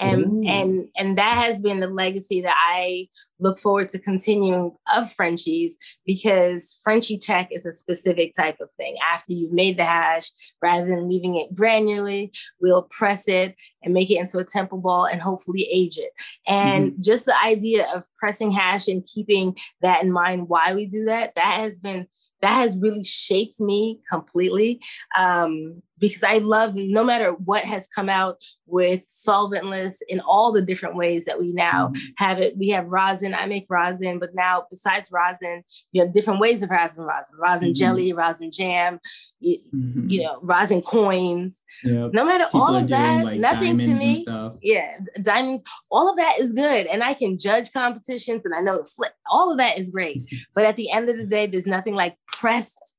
and 0.00 0.46
and 0.48 0.88
and 0.96 1.18
that 1.18 1.36
has 1.44 1.60
been 1.60 1.80
the 1.80 1.88
legacy 1.88 2.40
that 2.42 2.56
I 2.56 3.08
look 3.38 3.58
forward 3.58 3.88
to 3.90 3.98
continuing 3.98 4.72
of 4.94 5.12
Frenchies 5.12 5.78
because 6.04 6.78
Frenchie 6.82 7.18
tech 7.18 7.48
is 7.50 7.66
a 7.66 7.72
specific 7.72 8.34
type 8.34 8.56
of 8.60 8.68
thing. 8.76 8.96
After 9.12 9.32
you've 9.32 9.52
made 9.52 9.78
the 9.78 9.84
hash, 9.84 10.30
rather 10.62 10.86
than 10.86 11.08
leaving 11.08 11.36
it 11.36 11.54
granularly, 11.54 12.36
we'll 12.60 12.88
press 12.90 13.28
it 13.28 13.54
and 13.82 13.94
make 13.94 14.10
it 14.10 14.18
into 14.18 14.38
a 14.38 14.44
temple 14.44 14.78
ball 14.78 15.04
and 15.06 15.20
hopefully 15.20 15.68
age 15.70 15.98
it. 15.98 16.10
And 16.46 16.92
mm-hmm. 16.92 17.02
just 17.02 17.26
the 17.26 17.40
idea 17.40 17.86
of 17.94 18.04
pressing 18.18 18.50
hash 18.50 18.88
and 18.88 19.06
keeping 19.06 19.56
that 19.82 20.02
in 20.02 20.10
mind 20.10 20.48
why 20.48 20.74
we 20.74 20.86
do 20.86 21.04
that, 21.06 21.34
that 21.34 21.60
has 21.60 21.78
been 21.78 22.06
that 22.44 22.52
has 22.52 22.76
really 22.78 23.02
shaped 23.02 23.58
me 23.60 24.00
completely. 24.10 24.80
Um, 25.18 25.82
because 25.98 26.24
I 26.24 26.38
love 26.38 26.74
no 26.74 27.04
matter 27.04 27.32
what 27.32 27.64
has 27.64 27.86
come 27.86 28.08
out 28.08 28.42
with 28.66 29.04
solventless 29.08 29.98
in 30.08 30.20
all 30.20 30.52
the 30.52 30.62
different 30.62 30.96
ways 30.96 31.24
that 31.26 31.38
we 31.38 31.52
now 31.52 31.88
mm-hmm. 31.88 32.24
have 32.24 32.38
it. 32.38 32.56
We 32.56 32.70
have 32.70 32.86
rosin, 32.86 33.34
I 33.34 33.46
make 33.46 33.66
rosin, 33.68 34.18
but 34.18 34.34
now 34.34 34.64
besides 34.70 35.10
rosin, 35.12 35.62
you 35.92 36.02
have 36.02 36.12
different 36.12 36.40
ways 36.40 36.62
of 36.62 36.70
rosin, 36.70 37.04
rosin, 37.04 37.36
rosin 37.38 37.68
mm-hmm. 37.68 37.78
jelly, 37.78 38.12
rosin 38.12 38.50
jam, 38.50 38.98
you, 39.40 39.58
mm-hmm. 39.74 40.08
you, 40.08 40.22
know, 40.22 40.38
rosin 40.42 40.82
coins. 40.82 41.62
Yep. 41.84 42.12
No 42.12 42.24
matter 42.24 42.46
People 42.46 42.62
all 42.62 42.76
of 42.76 42.88
that, 42.88 43.24
like 43.24 43.38
nothing 43.38 43.78
to 43.78 43.94
me. 43.94 44.24
Yeah, 44.62 44.98
diamonds, 45.22 45.62
all 45.90 46.10
of 46.10 46.16
that 46.16 46.38
is 46.40 46.52
good. 46.52 46.86
And 46.86 47.04
I 47.04 47.14
can 47.14 47.38
judge 47.38 47.72
competitions 47.72 48.44
and 48.44 48.54
I 48.54 48.60
know 48.60 48.78
the 48.78 48.84
flip. 48.84 49.12
All 49.30 49.52
of 49.52 49.58
that 49.58 49.78
is 49.78 49.90
great. 49.90 50.22
but 50.54 50.64
at 50.64 50.76
the 50.76 50.90
end 50.90 51.08
of 51.08 51.16
the 51.16 51.26
day, 51.26 51.46
there's 51.46 51.66
nothing 51.66 51.94
like 51.94 52.16
pressed 52.26 52.96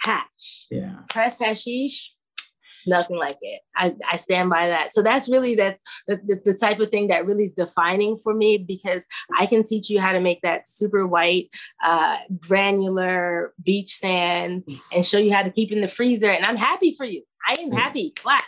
hash. 0.00 0.66
Yeah. 0.70 1.00
Pressed 1.08 1.42
hashish 1.42 2.12
nothing 2.86 3.16
like 3.16 3.38
it. 3.40 3.60
I, 3.76 3.94
I 4.10 4.16
stand 4.16 4.50
by 4.50 4.68
that. 4.68 4.94
So 4.94 5.02
that's 5.02 5.28
really 5.28 5.54
that's 5.54 5.82
the, 6.06 6.16
the, 6.24 6.42
the, 6.44 6.54
type 6.54 6.80
of 6.80 6.90
thing 6.90 7.08
that 7.08 7.26
really 7.26 7.44
is 7.44 7.54
defining 7.54 8.16
for 8.16 8.34
me 8.34 8.58
because 8.58 9.06
I 9.36 9.46
can 9.46 9.62
teach 9.62 9.90
you 9.90 10.00
how 10.00 10.12
to 10.12 10.20
make 10.20 10.42
that 10.42 10.68
super 10.68 11.06
white, 11.06 11.50
uh, 11.82 12.18
granular 12.40 13.54
beach 13.62 13.94
sand 13.94 14.64
and 14.92 15.04
show 15.04 15.18
you 15.18 15.32
how 15.32 15.42
to 15.42 15.50
keep 15.50 15.72
in 15.72 15.80
the 15.80 15.88
freezer. 15.88 16.30
And 16.30 16.44
I'm 16.44 16.56
happy 16.56 16.94
for 16.96 17.04
you. 17.04 17.22
I 17.46 17.54
am 17.54 17.72
happy. 17.72 18.12
Flats. 18.18 18.46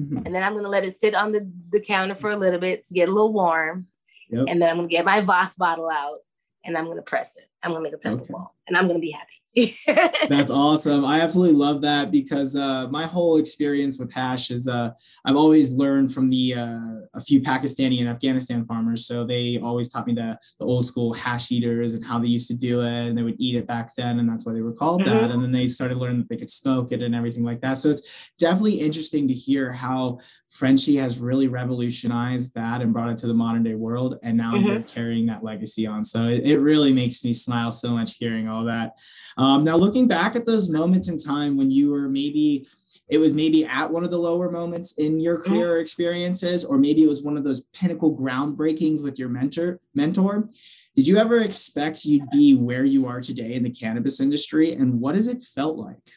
Mm-hmm. 0.00 0.18
And 0.26 0.34
then 0.34 0.42
I'm 0.42 0.54
gonna 0.54 0.68
let 0.68 0.84
it 0.84 0.94
sit 0.94 1.14
on 1.14 1.32
the, 1.32 1.50
the 1.70 1.80
counter 1.80 2.14
for 2.14 2.30
a 2.30 2.36
little 2.36 2.60
bit 2.60 2.84
to 2.86 2.94
get 2.94 3.08
a 3.08 3.12
little 3.12 3.32
warm. 3.32 3.86
Yep. 4.30 4.46
And 4.48 4.62
then 4.62 4.68
I'm 4.68 4.76
gonna 4.76 4.88
get 4.88 5.04
my 5.04 5.20
Voss 5.20 5.56
bottle 5.56 5.88
out 5.88 6.18
and 6.64 6.76
I'm 6.76 6.86
gonna 6.86 7.02
press 7.02 7.36
it. 7.36 7.46
I'm 7.62 7.72
gonna 7.72 7.82
make 7.82 7.92
a 7.92 7.98
temple 7.98 8.24
okay. 8.24 8.32
ball 8.32 8.54
and 8.68 8.76
I'm 8.76 8.86
gonna 8.86 9.00
be 9.00 9.10
happy. 9.10 9.32
That's 10.28 10.50
awesome. 10.50 11.04
I 11.04 11.20
absolutely 11.20 11.56
love 11.56 11.80
that 11.82 12.12
because 12.12 12.54
uh, 12.54 12.86
my 12.88 13.06
whole 13.06 13.38
experience 13.38 13.98
with 13.98 14.12
hash 14.12 14.50
is 14.52 14.68
uh, 14.68 14.90
I've 15.24 15.36
always 15.36 15.74
learned 15.74 16.14
from 16.14 16.30
the 16.30 16.54
uh, 16.54 17.06
a 17.14 17.20
few 17.20 17.40
Pakistani 17.40 17.98
and 17.98 18.08
Afghanistan 18.08 18.64
farmers. 18.66 19.06
So 19.06 19.24
they 19.24 19.58
always 19.58 19.88
taught 19.88 20.06
me 20.06 20.12
the, 20.12 20.38
the 20.60 20.64
old 20.64 20.84
school 20.84 21.12
hash 21.12 21.50
eaters 21.50 21.94
and 21.94 22.04
how 22.04 22.20
they 22.20 22.28
used 22.28 22.46
to 22.48 22.54
do 22.54 22.82
it, 22.82 23.08
and 23.08 23.18
they 23.18 23.22
would 23.22 23.36
eat 23.38 23.56
it 23.56 23.66
back 23.66 23.94
then, 23.96 24.20
and 24.20 24.28
that's 24.28 24.46
why 24.46 24.52
they 24.52 24.60
were 24.60 24.72
called 24.72 25.02
mm-hmm. 25.02 25.16
that. 25.16 25.30
And 25.30 25.42
then 25.42 25.50
they 25.50 25.66
started 25.66 25.96
learning 25.96 26.18
that 26.18 26.28
they 26.28 26.36
could 26.36 26.50
smoke 26.50 26.92
it 26.92 27.02
and 27.02 27.14
everything 27.14 27.42
like 27.42 27.60
that. 27.62 27.78
So 27.78 27.90
it's 27.90 28.30
definitely 28.38 28.80
interesting 28.80 29.26
to 29.26 29.34
hear 29.34 29.72
how 29.72 30.18
Frenchie 30.48 30.96
has 30.96 31.18
really 31.18 31.48
revolutionized 31.48 32.54
that 32.54 32.80
and 32.80 32.92
brought 32.92 33.10
it 33.10 33.16
to 33.18 33.26
the 33.26 33.34
modern 33.34 33.64
day 33.64 33.74
world, 33.74 34.18
and 34.22 34.36
now 34.36 34.54
mm-hmm. 34.54 34.66
you're 34.66 34.82
carrying 34.82 35.26
that 35.26 35.42
legacy 35.42 35.86
on. 35.86 36.04
So 36.04 36.28
it, 36.28 36.44
it 36.44 36.60
really 36.60 36.92
makes 36.92 37.24
me 37.24 37.32
smile 37.48 37.72
so 37.72 37.92
much 37.92 38.16
hearing 38.18 38.46
all 38.46 38.64
that. 38.64 38.98
Um, 39.38 39.64
now, 39.64 39.76
looking 39.76 40.06
back 40.06 40.36
at 40.36 40.44
those 40.44 40.68
moments 40.68 41.08
in 41.08 41.16
time 41.16 41.56
when 41.56 41.70
you 41.70 41.90
were 41.90 42.08
maybe 42.08 42.66
it 43.08 43.16
was 43.16 43.32
maybe 43.32 43.64
at 43.64 43.90
one 43.90 44.04
of 44.04 44.10
the 44.10 44.18
lower 44.18 44.50
moments 44.50 44.92
in 44.98 45.18
your 45.18 45.38
mm-hmm. 45.38 45.54
career 45.54 45.80
experiences, 45.80 46.62
or 46.62 46.76
maybe 46.76 47.02
it 47.02 47.08
was 47.08 47.22
one 47.22 47.38
of 47.38 47.44
those 47.44 47.62
pinnacle 47.72 48.14
groundbreakings 48.14 49.02
with 49.02 49.18
your 49.18 49.30
mentor. 49.30 49.80
Mentor, 49.94 50.50
did 50.94 51.06
you 51.06 51.16
ever 51.16 51.40
expect 51.40 52.04
you'd 52.04 52.28
be 52.30 52.54
where 52.54 52.84
you 52.84 53.06
are 53.06 53.22
today 53.22 53.54
in 53.54 53.62
the 53.62 53.70
cannabis 53.70 54.20
industry, 54.20 54.72
and 54.72 55.00
what 55.00 55.14
has 55.14 55.26
it 55.26 55.42
felt 55.42 55.78
like? 55.78 56.10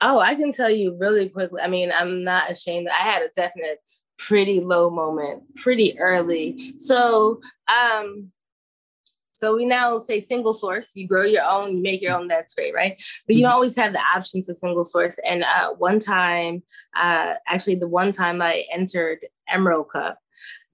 Oh, 0.00 0.20
I 0.20 0.36
can 0.36 0.52
tell 0.52 0.70
you 0.70 0.96
really 0.96 1.28
quickly. 1.28 1.60
I 1.60 1.66
mean, 1.66 1.90
I'm 1.90 2.22
not 2.22 2.50
ashamed. 2.50 2.88
I 2.88 3.02
had 3.02 3.22
a 3.22 3.30
definite 3.34 3.78
pretty 4.16 4.60
low 4.60 4.90
moment 4.90 5.42
pretty 5.56 5.98
early. 5.98 6.74
So, 6.76 7.40
um, 7.68 8.30
so 9.36 9.56
we 9.56 9.66
now 9.66 9.98
say 9.98 10.20
single 10.20 10.54
source. 10.54 10.92
You 10.94 11.08
grow 11.08 11.24
your 11.24 11.44
own, 11.44 11.76
you 11.76 11.82
make 11.82 12.00
your 12.00 12.16
own. 12.16 12.28
That's 12.28 12.54
great, 12.54 12.74
right? 12.74 12.96
But 13.26 13.36
you 13.36 13.42
don't 13.42 13.50
mm-hmm. 13.50 13.54
always 13.54 13.76
have 13.76 13.92
the 13.92 14.00
options 14.00 14.48
of 14.48 14.56
single 14.56 14.84
source. 14.84 15.18
And 15.28 15.44
uh, 15.44 15.74
one 15.74 15.98
time, 15.98 16.62
uh, 16.94 17.34
actually, 17.46 17.76
the 17.76 17.88
one 17.88 18.12
time 18.12 18.40
I 18.40 18.64
entered 18.72 19.18
Emerald 19.48 19.90
Cup, 19.92 20.18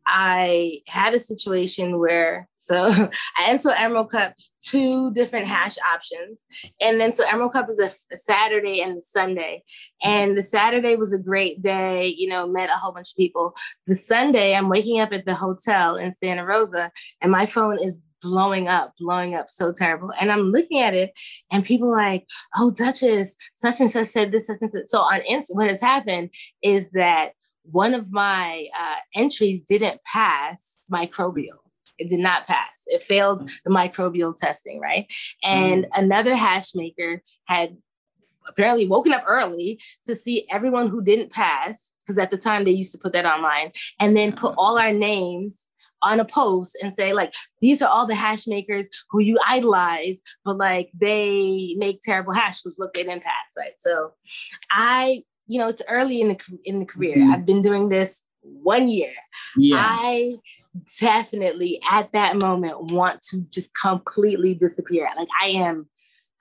I 0.07 0.81
had 0.89 1.15
a 1.15 1.19
situation 1.19 1.99
where 1.99 2.49
so 2.59 2.87
I 3.39 3.49
entered 3.49 3.75
Emerald 3.77 4.11
Cup 4.11 4.35
two 4.63 5.13
different 5.13 5.49
hash 5.49 5.77
options, 5.93 6.45
and 6.81 7.01
then 7.01 7.15
so 7.15 7.25
Emerald 7.27 7.53
Cup 7.53 7.69
is 7.71 7.79
a, 7.79 7.91
a, 8.13 8.17
Saturday 8.17 8.83
and 8.83 8.99
a 8.99 9.03
Sunday, 9.03 9.63
and 10.03 10.37
the 10.37 10.43
Saturday 10.43 10.97
was 10.97 11.13
a 11.13 11.19
great 11.19 11.63
day. 11.63 12.15
You 12.17 12.29
know, 12.29 12.47
met 12.47 12.71
a 12.71 12.77
whole 12.77 12.93
bunch 12.93 13.13
of 13.13 13.17
people. 13.17 13.55
The 13.87 13.95
Sunday, 13.95 14.55
I'm 14.55 14.69
waking 14.69 15.01
up 15.01 15.13
at 15.13 15.27
the 15.27 15.35
hotel 15.35 15.97
in 15.97 16.13
Santa 16.15 16.45
Rosa, 16.45 16.91
and 17.21 17.33
my 17.33 17.47
phone 17.47 17.79
is 17.83 18.01
blowing 18.23 18.69
up, 18.69 18.95
blowing 18.99 19.35
up 19.35 19.49
so 19.49 19.73
terrible. 19.73 20.13
And 20.21 20.31
I'm 20.31 20.53
looking 20.53 20.81
at 20.81 20.95
it, 20.95 21.13
and 21.51 21.65
people 21.65 21.91
like, 21.91 22.27
"Oh, 22.57 22.71
Duchess, 22.71 23.37
such 23.57 23.81
and 23.81 23.91
such 23.91 24.07
said 24.07 24.33
this, 24.33 24.47
such 24.47 24.59
and 24.61 24.71
such." 24.71 24.87
So 24.87 25.01
on 25.01 25.21
Insta, 25.31 25.55
what 25.55 25.69
has 25.69 25.81
happened 25.81 26.31
is 26.63 26.91
that 26.91 27.33
one 27.63 27.95
of 27.95 28.11
my 28.11 28.69
uh, 28.79 28.97
entries 29.15 29.63
didn't 29.63 30.01
pass 30.05 30.87
microbial. 30.93 31.59
It 31.99 32.09
did 32.09 32.21
not 32.21 32.47
pass. 32.47 32.85
It 32.87 33.03
failed 33.03 33.49
the 33.65 33.71
microbial 33.71 34.35
testing, 34.35 34.81
right? 34.81 35.07
And 35.45 35.85
mm. 35.85 35.89
another 35.95 36.35
hash 36.35 36.75
maker 36.75 37.23
had 37.45 37.77
apparently 38.49 38.89
woken 38.89 39.13
up 39.13 39.23
early 39.27 39.79
to 40.07 40.15
see 40.15 40.47
everyone 40.51 40.89
who 40.89 41.03
didn't 41.03 41.31
pass, 41.31 41.93
because 42.01 42.17
at 42.19 42.31
the 42.31 42.39
time 42.39 42.65
they 42.65 42.71
used 42.71 42.93
to 42.93 42.99
put 42.99 43.13
that 43.13 43.27
online, 43.27 43.73
and 44.01 44.17
then 44.17 44.33
put 44.33 44.55
all 44.57 44.79
our 44.79 44.93
names 44.93 45.69
on 46.03 46.21
a 46.21 46.25
post 46.25 46.77
and 46.83 46.95
say 46.95 47.13
like 47.13 47.35
these 47.61 47.83
are 47.83 47.89
all 47.89 48.07
the 48.07 48.15
hash 48.15 48.47
makers 48.47 48.89
who 49.11 49.21
you 49.21 49.37
idolize 49.47 50.23
but 50.45 50.57
like 50.57 50.91
they 50.99 51.77
make 51.79 52.01
terrible 52.03 52.33
hash 52.33 52.63
because 52.63 52.79
look 52.79 52.97
at 52.97 53.05
didn't 53.05 53.23
right 53.57 53.75
so 53.79 54.13
i 54.71 55.23
you 55.47 55.59
know 55.59 55.69
it's 55.69 55.83
early 55.89 56.21
in 56.21 56.29
the 56.29 56.39
in 56.65 56.79
the 56.79 56.87
career 56.87 57.17
mm-hmm. 57.17 57.33
i've 57.33 57.45
been 57.45 57.63
doing 57.63 57.89
this 57.89 58.23
one 58.43 58.89
year 58.89 59.13
yeah. 59.57 59.77
i 59.79 60.33
definitely 61.01 61.81
at 61.91 62.13
that 62.13 62.41
moment 62.41 62.93
want 62.93 63.21
to 63.21 63.45
just 63.51 63.71
completely 63.75 64.55
disappear 64.55 65.07
like 65.17 65.29
i 65.43 65.49
am 65.49 65.90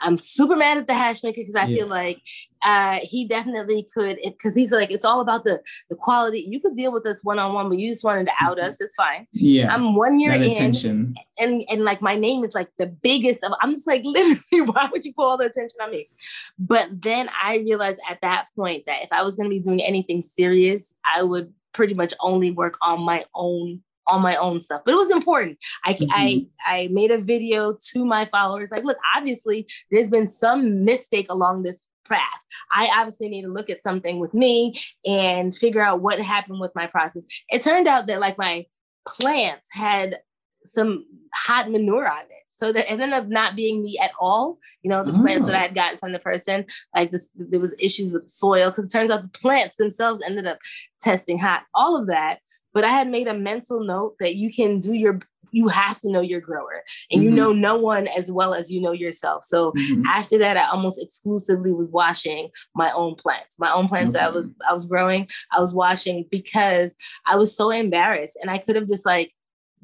I'm 0.02 0.18
super 0.18 0.56
mad 0.56 0.78
at 0.78 0.88
the 0.88 0.94
hash 0.94 1.24
maker 1.24 1.42
because 1.42 1.56
I 1.56 1.66
yeah. 1.66 1.78
feel 1.78 1.88
like 1.88 2.22
uh, 2.64 3.00
he 3.02 3.26
definitely 3.26 3.88
could 3.94 4.18
because 4.24 4.56
he's 4.56 4.72
like 4.72 4.92
it's 4.92 5.06
all 5.06 5.22
about 5.22 5.44
the 5.44 5.62
the 5.90 5.96
quality. 5.96 6.46
You 6.48 6.60
could 6.60 6.76
deal 6.76 6.92
with 6.92 7.06
us 7.06 7.24
one 7.24 7.40
on 7.40 7.54
one, 7.54 7.70
but 7.70 7.78
you 7.78 7.90
just 7.90 8.04
wanted 8.04 8.26
to 8.26 8.34
out 8.42 8.60
us. 8.60 8.80
It's 8.82 8.96
fine. 8.96 9.28
Yeah, 9.32 9.74
I'm 9.74 9.96
one 9.96 10.20
year 10.20 10.38
that 10.38 10.44
in, 10.44 10.52
attention. 10.52 11.16
and 11.38 11.64
and 11.70 11.84
like 11.84 12.02
my 12.02 12.16
name 12.16 12.44
is 12.44 12.56
like 12.56 12.70
the 12.78 12.88
biggest 12.88 13.44
of. 13.44 13.54
I'm 13.62 13.72
just 13.72 13.88
like 13.88 14.02
literally, 14.06 14.72
why 14.72 14.90
would 14.92 15.06
you 15.06 15.14
put 15.14 15.26
all 15.26 15.38
the 15.38 15.46
attention 15.46 15.78
on 15.82 15.92
me? 15.92 16.10
But 16.58 16.90
then 17.02 17.30
I 17.42 17.58
realized 17.58 18.02
at 18.10 18.22
that 18.22 18.48
point 18.56 18.86
that 18.86 19.04
if 19.04 19.12
I 19.12 19.24
was 19.24 19.36
going 19.36 19.50
to 19.50 19.54
be 19.54 19.62
doing 19.62 19.82
anything 19.82 20.22
serious, 20.22 20.96
I 21.16 21.24
would 21.24 21.54
pretty 21.74 21.94
much 21.94 22.14
only 22.20 22.52
work 22.52 22.78
on 22.82 23.02
my 23.02 23.26
own 23.36 23.82
on 24.10 24.22
my 24.22 24.36
own 24.36 24.62
stuff 24.62 24.82
but 24.86 24.92
it 24.92 24.98
was 24.98 25.12
important 25.12 25.58
I, 25.86 25.94
mm-hmm. 25.94 26.12
I 26.12 26.46
i 26.66 26.88
made 26.92 27.12
a 27.12 27.22
video 27.22 27.76
to 27.92 28.06
my 28.06 28.28
followers 28.32 28.70
like 28.72 28.84
look 28.84 28.98
obviously 29.16 29.68
there's 29.92 30.10
been 30.10 30.28
some 30.28 30.86
mistake 30.86 31.28
along 31.30 31.64
this 31.64 31.88
path 32.08 32.40
i 32.72 32.90
obviously 32.96 33.30
need 33.30 33.44
to 33.44 33.50
look 33.50 33.70
at 33.70 33.84
something 33.84 34.20
with 34.20 34.34
me 34.34 34.80
and 35.06 35.56
figure 35.56 35.82
out 35.82 36.02
what 36.02 36.20
happened 36.20 36.60
with 36.60 36.72
my 36.76 36.88
process 36.88 37.24
it 37.50 37.62
turned 37.62 37.88
out 37.88 38.08
that 38.08 38.20
like 38.20 38.38
my 38.38 38.66
plants 39.08 39.70
had 39.74 40.20
some 40.64 41.06
hot 41.34 41.70
manure 41.70 42.10
on 42.10 42.22
it 42.22 42.44
so 42.60 42.74
that 42.74 42.90
ended 42.92 43.12
up 43.12 43.28
not 43.28 43.56
being 43.56 43.82
me 43.82 43.98
at 44.04 44.12
all. 44.20 44.60
You 44.82 44.90
know, 44.90 45.06
the 45.06 45.14
oh. 45.14 45.22
plants 45.22 45.46
that 45.46 45.56
I 45.56 45.60
oh. 45.60 45.62
had 45.62 45.76
gotten 45.76 45.98
from 45.98 46.12
the 46.12 46.20
person, 46.20 46.66
like 46.94 47.10
this, 47.10 47.32
there 47.34 47.62
was 47.62 47.74
issues 47.80 48.12
with 48.12 48.28
soil 48.28 48.70
because 48.70 48.84
it 48.84 48.92
turns 48.92 49.10
out 49.12 49.22
the 49.22 49.40
plants 49.40 49.78
themselves 49.78 50.22
ended 50.22 50.46
up 50.46 50.60
testing 51.00 51.40
hot. 51.40 51.64
All 51.74 51.96
of 51.96 52.08
that 52.08 52.40
but 52.74 52.84
I 52.84 52.90
had 52.90 53.10
made 53.10 53.28
a 53.28 53.34
mental 53.34 53.84
note 53.84 54.16
that 54.20 54.36
you 54.36 54.54
can 54.54 54.80
do 54.80 54.94
your 54.94 55.20
you 55.52 55.68
have 55.68 56.00
to 56.02 56.12
know 56.12 56.22
your 56.22 56.42
grower 56.42 56.84
and 57.12 57.22
mm-hmm. 57.22 57.30
you 57.30 57.36
know 57.36 57.52
no 57.52 57.76
one 57.76 58.08
as 58.08 58.32
well 58.32 58.54
as 58.54 58.72
you 58.72 58.80
know 58.82 58.92
yourself. 58.92 59.44
So 59.46 59.72
mm-hmm. 59.72 60.04
after 60.08 60.38
that, 60.38 60.58
I 60.58 60.70
almost 60.70 61.02
exclusively 61.02 61.72
was 61.72 61.90
washing 61.90 62.50
my 62.76 62.92
own 62.92 63.16
plants, 63.16 63.58
my 63.60 63.72
own 63.72 63.88
plants 63.88 64.16
okay. 64.16 64.24
that 64.24 64.32
I 64.32 64.36
was 64.36 64.54
I 64.70 64.74
was 64.74 64.86
growing. 64.86 65.28
I 65.52 65.60
was 65.60 65.74
washing 65.74 66.26
because 66.30 66.96
I 67.26 67.38
was 67.38 67.56
so 67.56 67.72
embarrassed, 67.72 68.38
and 68.42 68.52
I 68.52 68.58
could 68.58 68.76
have 68.76 68.88
just 68.88 69.06
like 69.06 69.32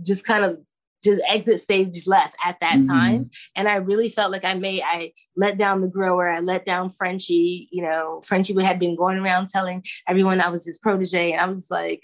just 0.03 0.25
kind 0.25 0.43
of 0.43 0.59
just 1.05 1.21
exit 1.29 1.61
stage 1.61 2.07
left 2.07 2.35
at 2.43 2.59
that 2.59 2.79
mm-hmm. 2.79 2.89
time. 2.89 3.29
And 3.55 3.67
I 3.67 3.75
really 3.75 4.09
felt 4.09 4.31
like 4.31 4.43
I 4.43 4.55
made, 4.55 4.81
I 4.83 5.13
let 5.37 5.55
down 5.55 5.81
the 5.81 5.87
grower, 5.87 6.27
I 6.27 6.39
let 6.39 6.65
down 6.65 6.89
Frenchie, 6.89 7.69
you 7.71 7.83
know, 7.83 8.21
Frenchie 8.25 8.59
had 8.61 8.79
been 8.79 8.95
going 8.95 9.19
around 9.19 9.47
telling 9.49 9.85
everyone 10.07 10.41
I 10.41 10.49
was 10.49 10.65
his 10.65 10.79
protege. 10.79 11.31
And 11.31 11.39
I 11.39 11.47
was 11.47 11.69
like, 11.69 12.01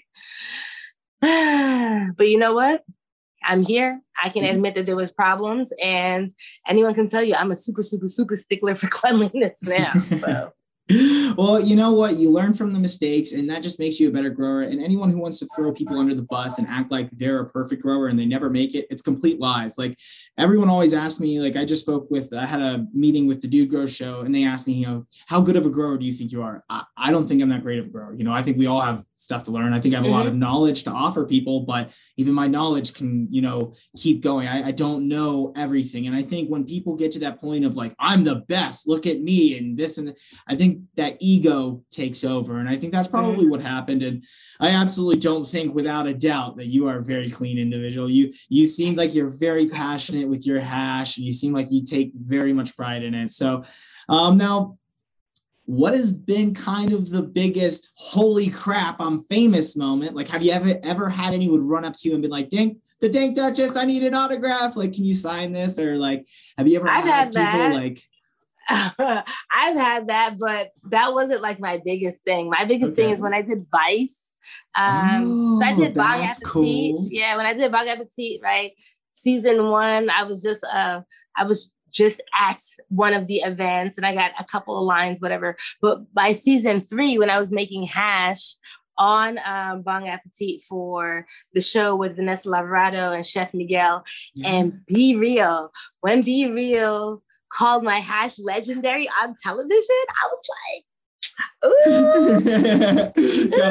but 2.16 2.28
you 2.28 2.38
know 2.38 2.54
what? 2.54 2.84
I'm 3.44 3.62
here. 3.62 4.00
I 4.22 4.28
can 4.28 4.42
mm-hmm. 4.42 4.56
admit 4.56 4.74
that 4.74 4.86
there 4.86 4.96
was 4.96 5.10
problems, 5.10 5.72
and 5.82 6.32
anyone 6.66 6.94
can 6.94 7.08
tell 7.08 7.22
you 7.22 7.34
I'm 7.34 7.50
a 7.50 7.56
super, 7.56 7.82
super, 7.82 8.08
super 8.08 8.36
stickler 8.36 8.74
for 8.74 8.86
cleanliness 8.90 9.62
now. 9.62 9.92
So 9.92 10.52
well, 11.36 11.60
you 11.60 11.76
know 11.76 11.92
what? 11.92 12.14
You 12.14 12.30
learn 12.30 12.52
from 12.52 12.72
the 12.72 12.78
mistakes, 12.78 13.32
and 13.32 13.48
that 13.48 13.62
just 13.62 13.78
makes 13.78 14.00
you 14.00 14.08
a 14.08 14.12
better 14.12 14.30
grower. 14.30 14.62
And 14.62 14.82
anyone 14.82 15.10
who 15.10 15.18
wants 15.18 15.38
to 15.38 15.46
throw 15.54 15.72
people 15.72 15.98
under 15.98 16.14
the 16.14 16.22
bus 16.22 16.58
and 16.58 16.66
act 16.68 16.90
like 16.90 17.08
they're 17.12 17.40
a 17.40 17.48
perfect 17.48 17.82
grower 17.82 18.08
and 18.08 18.18
they 18.18 18.26
never 18.26 18.50
make 18.50 18.74
it, 18.74 18.86
it's 18.90 19.02
complete 19.02 19.40
lies. 19.40 19.78
Like 19.78 19.96
everyone 20.38 20.70
always 20.70 20.94
asks 20.94 21.20
me, 21.20 21.40
like 21.40 21.56
I 21.56 21.64
just 21.64 21.82
spoke 21.82 22.10
with, 22.10 22.32
I 22.32 22.46
had 22.46 22.60
a 22.60 22.86
meeting 22.92 23.26
with 23.26 23.40
the 23.40 23.48
Dude 23.48 23.70
Grow 23.70 23.86
Show, 23.86 24.20
and 24.20 24.34
they 24.34 24.44
asked 24.44 24.66
me, 24.66 24.74
you 24.74 24.86
know, 24.86 25.06
how 25.26 25.40
good 25.40 25.56
of 25.56 25.66
a 25.66 25.70
grower 25.70 25.98
do 25.98 26.06
you 26.06 26.12
think 26.12 26.32
you 26.32 26.42
are? 26.42 26.64
I, 26.70 26.84
I 26.96 27.10
don't 27.10 27.26
think 27.26 27.42
I'm 27.42 27.50
that 27.50 27.62
great 27.62 27.78
of 27.78 27.86
a 27.86 27.90
grower. 27.90 28.14
You 28.14 28.24
know, 28.24 28.32
I 28.32 28.42
think 28.42 28.56
we 28.56 28.66
all 28.66 28.80
have 28.80 29.04
stuff 29.16 29.42
to 29.44 29.50
learn. 29.50 29.72
I 29.72 29.80
think 29.80 29.94
I 29.94 29.98
have 29.98 30.04
a 30.04 30.08
mm-hmm. 30.08 30.16
lot 30.16 30.26
of 30.26 30.34
knowledge 30.34 30.84
to 30.84 30.90
offer 30.90 31.26
people, 31.26 31.60
but 31.60 31.90
even 32.16 32.34
my 32.34 32.48
knowledge 32.48 32.94
can, 32.94 33.28
you 33.30 33.42
know, 33.42 33.72
keep 33.96 34.22
going. 34.22 34.48
I, 34.48 34.68
I 34.68 34.70
don't 34.72 35.06
know 35.06 35.52
everything. 35.54 36.06
And 36.06 36.16
I 36.16 36.22
think 36.22 36.48
when 36.48 36.64
people 36.64 36.96
get 36.96 37.12
to 37.12 37.20
that 37.20 37.40
point 37.40 37.64
of 37.64 37.76
like, 37.76 37.94
I'm 37.98 38.24
the 38.24 38.36
best, 38.36 38.88
look 38.88 39.06
at 39.06 39.20
me 39.20 39.58
and 39.58 39.76
this 39.76 39.98
and 39.98 40.16
I 40.48 40.56
think 40.56 40.80
that 40.96 41.16
ego 41.20 41.84
takes 41.90 42.24
over. 42.24 42.58
And 42.58 42.68
I 42.68 42.76
think 42.76 42.92
that's 42.92 43.08
probably 43.08 43.46
what 43.46 43.60
happened. 43.60 44.02
And 44.02 44.24
I 44.60 44.70
absolutely 44.70 45.20
don't 45.20 45.46
think 45.46 45.74
without 45.74 46.06
a 46.06 46.14
doubt 46.14 46.56
that 46.56 46.66
you 46.66 46.88
are 46.88 46.98
a 46.98 47.04
very 47.04 47.30
clean 47.30 47.58
individual. 47.58 48.10
You 48.10 48.32
you 48.48 48.66
seem 48.66 48.96
like 48.96 49.14
you're 49.14 49.28
very 49.28 49.68
passionate 49.68 50.21
with 50.28 50.46
your 50.46 50.60
hash 50.60 51.16
and 51.16 51.26
you 51.26 51.32
seem 51.32 51.52
like 51.52 51.70
you 51.70 51.84
take 51.84 52.12
very 52.14 52.52
much 52.52 52.76
pride 52.76 53.02
in 53.02 53.14
it. 53.14 53.30
So 53.30 53.62
um, 54.08 54.36
now 54.36 54.78
what 55.64 55.94
has 55.94 56.12
been 56.12 56.54
kind 56.54 56.92
of 56.92 57.10
the 57.10 57.22
biggest 57.22 57.90
holy 57.94 58.50
crap 58.50 59.00
I'm 59.00 59.20
famous 59.20 59.76
moment? 59.76 60.14
Like, 60.14 60.28
have 60.28 60.42
you 60.42 60.52
ever 60.52 60.74
ever 60.82 61.08
had 61.08 61.34
anyone 61.34 61.66
run 61.66 61.84
up 61.84 61.94
to 61.94 62.08
you 62.08 62.14
and 62.14 62.22
been 62.22 62.30
like, 62.30 62.48
"Dang, 62.48 62.80
the 63.00 63.08
Dank 63.08 63.36
Duchess, 63.36 63.76
I 63.76 63.84
need 63.84 64.02
an 64.02 64.14
autograph. 64.14 64.76
Like, 64.76 64.92
can 64.92 65.04
you 65.04 65.14
sign 65.14 65.52
this?" 65.52 65.78
Or 65.78 65.96
like, 65.96 66.26
have 66.58 66.66
you 66.66 66.78
ever 66.78 66.88
I've 66.88 67.04
had, 67.04 67.34
had 67.34 67.52
people 67.52 67.80
like? 67.80 68.00
I've 68.68 69.76
had 69.76 70.08
that, 70.08 70.36
but 70.38 70.70
that 70.90 71.14
wasn't 71.14 71.42
like 71.42 71.60
my 71.60 71.80
biggest 71.84 72.22
thing. 72.24 72.50
My 72.50 72.64
biggest 72.64 72.92
okay. 72.92 73.02
thing 73.02 73.12
is 73.12 73.20
when 73.20 73.34
I 73.34 73.42
did 73.42 73.66
Vice. 73.70 74.20
Um, 74.74 75.22
oh, 75.24 75.60
so 75.60 75.66
I 75.66 75.76
did 75.76 75.94
Bong 75.94 76.20
Appetit. 76.20 76.44
Cool. 76.44 77.08
Yeah, 77.10 77.36
when 77.36 77.46
I 77.46 77.54
did 77.54 77.70
Bong 77.70 77.88
Appetit, 77.88 78.40
right? 78.42 78.72
Season 79.12 79.68
one, 79.68 80.10
I 80.10 80.24
was 80.24 80.42
just 80.42 80.64
uh, 80.64 81.02
I 81.36 81.44
was 81.44 81.72
just 81.92 82.22
at 82.40 82.58
one 82.88 83.12
of 83.12 83.26
the 83.26 83.38
events 83.38 83.98
and 83.98 84.06
I 84.06 84.14
got 84.14 84.32
a 84.38 84.44
couple 84.44 84.78
of 84.78 84.84
lines, 84.84 85.20
whatever. 85.20 85.56
But 85.80 86.12
by 86.14 86.32
season 86.32 86.80
three, 86.80 87.18
when 87.18 87.30
I 87.30 87.38
was 87.38 87.52
making 87.52 87.84
hash 87.84 88.56
on 88.98 89.38
um, 89.44 89.82
Bong 89.82 90.08
Appetit 90.08 90.62
for 90.62 91.26
the 91.54 91.60
show 91.60 91.96
with 91.96 92.16
Vanessa 92.16 92.48
Lavorato 92.48 93.14
and 93.14 93.24
Chef 93.24 93.52
Miguel, 93.54 94.04
yeah. 94.34 94.48
and 94.48 94.80
B-Real, 94.86 95.70
when 96.00 96.22
B-Real 96.22 97.22
called 97.50 97.84
my 97.84 97.98
hash 97.98 98.38
legendary 98.38 99.08
on 99.22 99.34
television, 99.42 100.04
I 100.22 100.26
was 100.26 100.42
like. 100.48 100.84
Got 101.62 101.72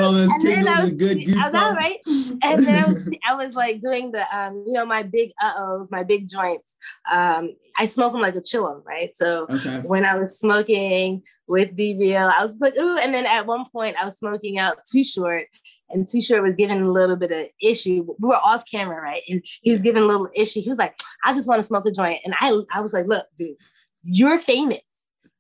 all 0.01 0.13
those 0.13 0.31
tingles 0.41 0.89
and 0.89 0.99
good 0.99 1.17
goosebumps. 1.19 1.53
Know, 1.53 1.73
right? 1.73 1.97
And 2.43 2.65
then 2.65 2.83
I 2.83 2.87
was, 2.87 3.09
I 3.29 3.33
was 3.33 3.55
like 3.55 3.81
doing 3.81 4.11
the, 4.11 4.25
um, 4.35 4.63
you 4.65 4.73
know, 4.73 4.85
my 4.85 5.03
big 5.03 5.31
uh-ohs, 5.41 5.91
my 5.91 6.03
big 6.03 6.29
joints. 6.29 6.77
Um, 7.11 7.51
I 7.77 7.85
smoke 7.85 8.13
them 8.13 8.21
like 8.21 8.35
a 8.35 8.41
chillum, 8.41 8.85
right? 8.85 9.15
So 9.15 9.45
okay. 9.49 9.79
when 9.79 10.05
I 10.05 10.15
was 10.15 10.39
smoking 10.39 11.23
with 11.47 11.75
B-Real, 11.75 12.31
I 12.37 12.45
was 12.45 12.59
like, 12.61 12.77
ooh. 12.77 12.97
And 12.97 13.13
then 13.13 13.25
at 13.25 13.45
one 13.45 13.65
point 13.71 13.97
I 13.99 14.05
was 14.05 14.17
smoking 14.17 14.57
out 14.57 14.77
Too 14.89 15.03
Short 15.03 15.47
and 15.89 16.07
Too 16.07 16.21
Short 16.21 16.43
was 16.43 16.55
giving 16.55 16.81
a 16.81 16.91
little 16.91 17.17
bit 17.17 17.31
of 17.31 17.47
issue. 17.61 18.05
We 18.19 18.29
were 18.29 18.35
off 18.35 18.63
camera, 18.71 19.01
right? 19.01 19.23
And 19.27 19.43
he 19.61 19.71
was 19.71 19.81
giving 19.81 20.03
a 20.03 20.05
little 20.05 20.29
issue. 20.35 20.61
He 20.61 20.69
was 20.69 20.77
like, 20.77 20.97
I 21.25 21.33
just 21.33 21.49
want 21.49 21.59
to 21.59 21.67
smoke 21.67 21.85
a 21.85 21.91
joint. 21.91 22.21
And 22.23 22.33
I, 22.39 22.57
I 22.73 22.81
was 22.81 22.93
like, 22.93 23.07
look, 23.07 23.25
dude, 23.37 23.57
you're 24.03 24.39
famous. 24.39 24.79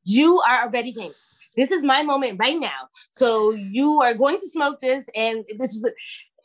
You 0.03 0.41
are 0.41 0.63
already 0.63 0.91
famous 0.91 1.30
this 1.55 1.71
is 1.71 1.83
my 1.83 2.03
moment 2.03 2.39
right 2.39 2.59
now. 2.59 2.87
So 3.11 3.51
you 3.51 4.01
are 4.01 4.13
going 4.13 4.39
to 4.39 4.47
smoke 4.47 4.79
this, 4.79 5.05
and 5.15 5.43
this 5.57 5.73
is. 5.75 5.91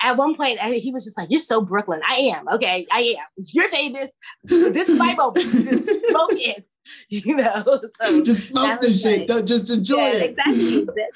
At 0.03 0.19
one 0.19 0.35
point, 0.35 0.61
he 0.61 0.93
was 0.93 1.05
just 1.05 1.17
like, 1.17 1.31
"You're 1.31 1.41
so 1.41 1.63
Brooklyn." 1.63 2.03
I 2.07 2.17
am. 2.37 2.47
Okay, 2.49 2.87
I 2.93 3.17
am. 3.19 3.45
You're 3.53 3.69
famous. 3.69 4.13
This 4.45 4.91
is 4.91 4.99
my 4.99 5.15
moment. 5.15 5.39
smoke 5.39 6.33
it. 6.33 6.67
You 7.09 7.37
know. 7.37 7.81
So 8.03 8.23
just 8.23 8.51
smoke 8.51 8.81
the 8.81 8.93
shit. 8.93 9.27
Don't 9.27 9.47
just 9.47 9.71
enjoy 9.71 9.97
yeah, 9.97 10.13
it. 10.13 10.39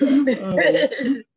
Exactly. 0.01 1.25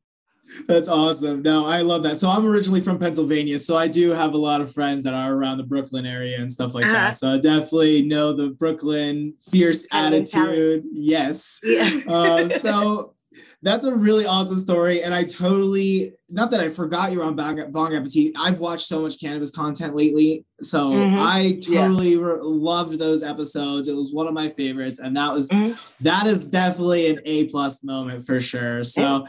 That's 0.68 0.90
awesome. 0.90 1.42
No, 1.42 1.66
I 1.66 1.82
love 1.82 2.04
that. 2.04 2.20
So 2.20 2.30
I'm 2.30 2.46
originally 2.46 2.82
from 2.82 3.00
Pennsylvania, 3.00 3.58
so 3.58 3.78
I 3.78 3.88
do 3.88 4.10
have 4.12 4.34
a 4.34 4.38
lot 4.38 4.62
of 4.62 4.74
friends 4.74 5.04
that 5.06 5.14
are 5.14 5.34
around 5.34 5.58
the 5.58 5.64
Brooklyn 5.64 6.06
area 6.06 6.38
and 6.38 6.52
stuff 6.52 6.74
like 6.74 6.86
uh-huh. 6.86 6.94
that. 6.94 7.16
So 7.16 7.34
I 7.34 7.40
definitely 7.40 8.02
know 8.04 8.34
the 8.34 8.50
Brooklyn 8.50 9.36
fierce 9.52 9.86
attitude. 9.92 10.84
Yes. 10.92 11.60
Yeah. 11.64 12.02
um, 12.08 12.50
so 12.62 13.14
that's 13.62 13.86
a 13.86 13.96
really 13.96 14.26
awesome 14.26 14.58
story, 14.58 15.02
and 15.02 15.14
I 15.14 15.24
totally 15.24 16.14
not 16.30 16.52
that 16.52 16.60
I 16.60 16.70
forgot 16.70 17.12
you 17.12 17.20
were 17.20 17.26
on 17.26 17.36
Bong, 17.36 17.72
Bong 17.72 17.94
Appetit. 17.94 18.34
I've 18.38 18.60
watched 18.60 18.88
so 18.88 19.02
much 19.02 19.20
cannabis 19.20 19.52
content 19.52 19.96
lately, 19.96 20.46
so 20.62 20.92
mm-hmm. 20.92 21.20
I 21.20 21.60
totally 21.64 22.14
yeah. 22.14 22.22
re- 22.22 22.38
loved 22.42 22.98
those 22.98 23.22
episodes. 23.22 23.88
It 23.88 23.96
was 23.96 24.14
one 24.14 24.28
of 24.28 24.34
my 24.34 24.50
favorites, 24.50 25.00
and 25.00 25.16
that 25.18 25.34
was 25.34 25.50
mm-hmm. 25.50 25.76
that 26.02 26.26
is 26.26 26.48
definitely 26.48 27.10
an 27.10 27.20
A 27.26 27.46
plus 27.50 27.84
moment 27.84 28.26
for 28.26 28.40
sure. 28.40 28.84
So 28.84 29.26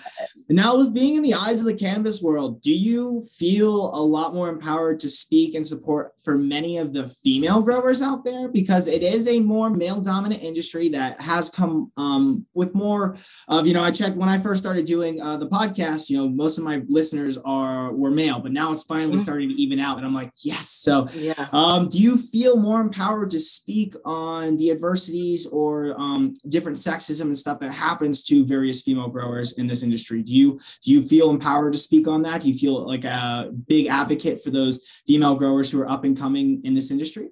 now, 0.48 0.76
with 0.76 0.94
being 0.94 1.16
in 1.16 1.22
the 1.22 1.34
eyes 1.34 1.60
of 1.60 1.66
the 1.66 1.74
cannabis 1.74 2.22
world, 2.22 2.60
do 2.62 2.72
you 2.72 3.22
feel 3.38 3.90
a 3.94 4.02
lot 4.02 4.34
more 4.34 4.48
empowered 4.48 5.00
to 5.00 5.08
speak 5.08 5.54
and 5.54 5.66
support 5.66 6.12
for 6.22 6.38
many 6.38 6.78
of 6.78 6.92
the 6.92 7.08
female 7.08 7.60
growers 7.60 8.02
out 8.02 8.24
there 8.24 8.48
because 8.48 8.88
it 8.88 9.02
is 9.02 9.26
a 9.28 9.40
more 9.40 9.68
male 9.68 10.00
dominant 10.00 10.42
industry 10.42 10.88
that 10.90 11.20
has 11.20 11.50
come 11.50 11.90
um, 11.96 12.46
with 12.54 12.74
more 12.74 13.16
of 13.48 13.66
you 13.66 13.74
know. 13.74 13.82
I 13.82 13.90
checked 13.90 14.16
when 14.16 14.28
I 14.28 14.38
first 14.38 14.62
started 14.62 14.86
doing 14.86 15.20
uh, 15.20 15.36
the 15.36 15.48
podcast. 15.48 16.08
You 16.08 16.18
know, 16.18 16.28
most 16.28 16.56
of 16.56 16.64
my 16.64 16.82
listeners 16.88 17.38
are 17.44 17.92
were 17.92 18.10
male, 18.10 18.40
but 18.40 18.52
now 18.52 18.70
it's 18.70 18.84
finally 18.84 19.12
mm-hmm. 19.12 19.18
starting 19.18 19.48
to 19.48 19.54
even 19.54 19.78
out. 19.78 19.98
And 19.98 20.06
I'm 20.06 20.14
like, 20.14 20.32
yes. 20.42 20.68
So 20.68 21.06
yeah. 21.14 21.48
Um, 21.52 21.88
do 21.88 21.98
you 21.98 22.16
feel 22.16 22.58
more 22.58 22.80
empowered 22.80 23.30
to 23.30 23.38
speak 23.38 23.94
on 24.04 24.56
the 24.56 24.70
adversities 24.70 25.46
or 25.46 25.94
um, 26.00 26.32
different 26.48 26.76
sexism 26.76 27.22
and 27.22 27.36
stuff 27.36 27.60
that 27.60 27.72
happens 27.72 28.22
to 28.24 28.44
various 28.44 28.82
female 28.82 29.08
growers 29.08 29.58
in 29.58 29.66
this 29.66 29.82
industry? 29.82 30.22
Do 30.22 30.34
you 30.34 30.58
do 30.82 30.92
you 30.92 31.02
feel 31.02 31.30
empowered 31.30 31.72
to 31.72 31.78
speak 31.78 32.08
on 32.08 32.22
that? 32.22 32.42
Do 32.42 32.48
you 32.48 32.54
feel 32.54 32.86
like 32.86 33.04
a 33.04 33.50
big 33.68 33.86
advocate 33.86 34.42
for 34.42 34.50
those 34.50 35.02
female 35.06 35.34
growers 35.34 35.70
who 35.70 35.80
are 35.80 35.90
up 35.90 36.04
and 36.04 36.18
coming 36.18 36.60
in 36.64 36.74
this 36.74 36.90
industry? 36.90 37.28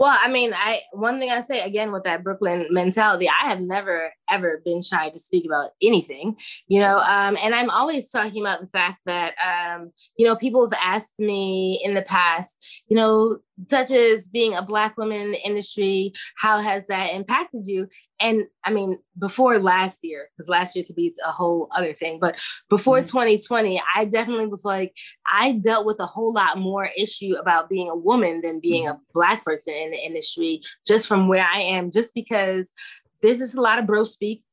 Well, 0.00 0.16
I 0.18 0.30
mean, 0.30 0.54
I 0.54 0.80
one 0.92 1.20
thing 1.20 1.30
I 1.30 1.42
say 1.42 1.60
again 1.60 1.92
with 1.92 2.04
that 2.04 2.24
Brooklyn 2.24 2.66
mentality, 2.70 3.28
I 3.28 3.50
have 3.50 3.60
never 3.60 4.10
ever 4.30 4.62
been 4.64 4.80
shy 4.80 5.10
to 5.10 5.18
speak 5.18 5.44
about 5.44 5.72
anything, 5.82 6.36
you 6.68 6.80
know, 6.80 7.00
um, 7.00 7.36
and 7.42 7.54
I'm 7.54 7.68
always 7.68 8.08
talking 8.08 8.40
about 8.40 8.62
the 8.62 8.66
fact 8.68 9.00
that 9.04 9.34
um, 9.44 9.92
you 10.16 10.24
know 10.24 10.36
people 10.36 10.62
have 10.62 10.78
asked 10.82 11.18
me 11.18 11.82
in 11.84 11.92
the 11.92 12.00
past, 12.00 12.82
you 12.88 12.96
know, 12.96 13.40
such 13.68 13.90
as 13.90 14.28
being 14.28 14.54
a 14.54 14.62
black 14.62 14.96
woman 14.96 15.20
in 15.20 15.32
the 15.32 15.46
industry, 15.46 16.12
how 16.36 16.60
has 16.60 16.86
that 16.86 17.12
impacted 17.14 17.66
you? 17.66 17.88
and 18.20 18.44
I 18.64 18.70
mean, 18.70 18.98
before 19.18 19.58
last 19.58 20.00
year, 20.02 20.28
because 20.36 20.48
last 20.48 20.76
year 20.76 20.84
could 20.84 20.94
be 20.94 21.12
a 21.24 21.30
whole 21.30 21.68
other 21.74 21.94
thing, 21.94 22.18
but 22.20 22.40
before 22.68 22.98
mm-hmm. 22.98 23.06
2020, 23.06 23.82
I 23.96 24.04
definitely 24.04 24.46
was 24.46 24.64
like, 24.64 24.94
I 25.26 25.52
dealt 25.52 25.86
with 25.86 25.98
a 26.00 26.06
whole 26.06 26.32
lot 26.32 26.58
more 26.58 26.88
issue 26.96 27.34
about 27.36 27.70
being 27.70 27.88
a 27.88 27.96
woman 27.96 28.42
than 28.42 28.60
being 28.60 28.84
mm-hmm. 28.84 28.96
a 28.96 29.12
black 29.14 29.44
person 29.44 29.74
in 29.74 29.90
the 29.90 29.96
industry, 29.96 30.60
just 30.86 31.08
from 31.08 31.28
where 31.28 31.46
I 31.50 31.60
am, 31.60 31.90
just 31.90 32.14
because 32.14 32.72
there's 33.22 33.38
just 33.38 33.56
a 33.56 33.60
lot 33.60 33.78
of 33.78 33.86
bro 33.86 34.04
speak, 34.04 34.44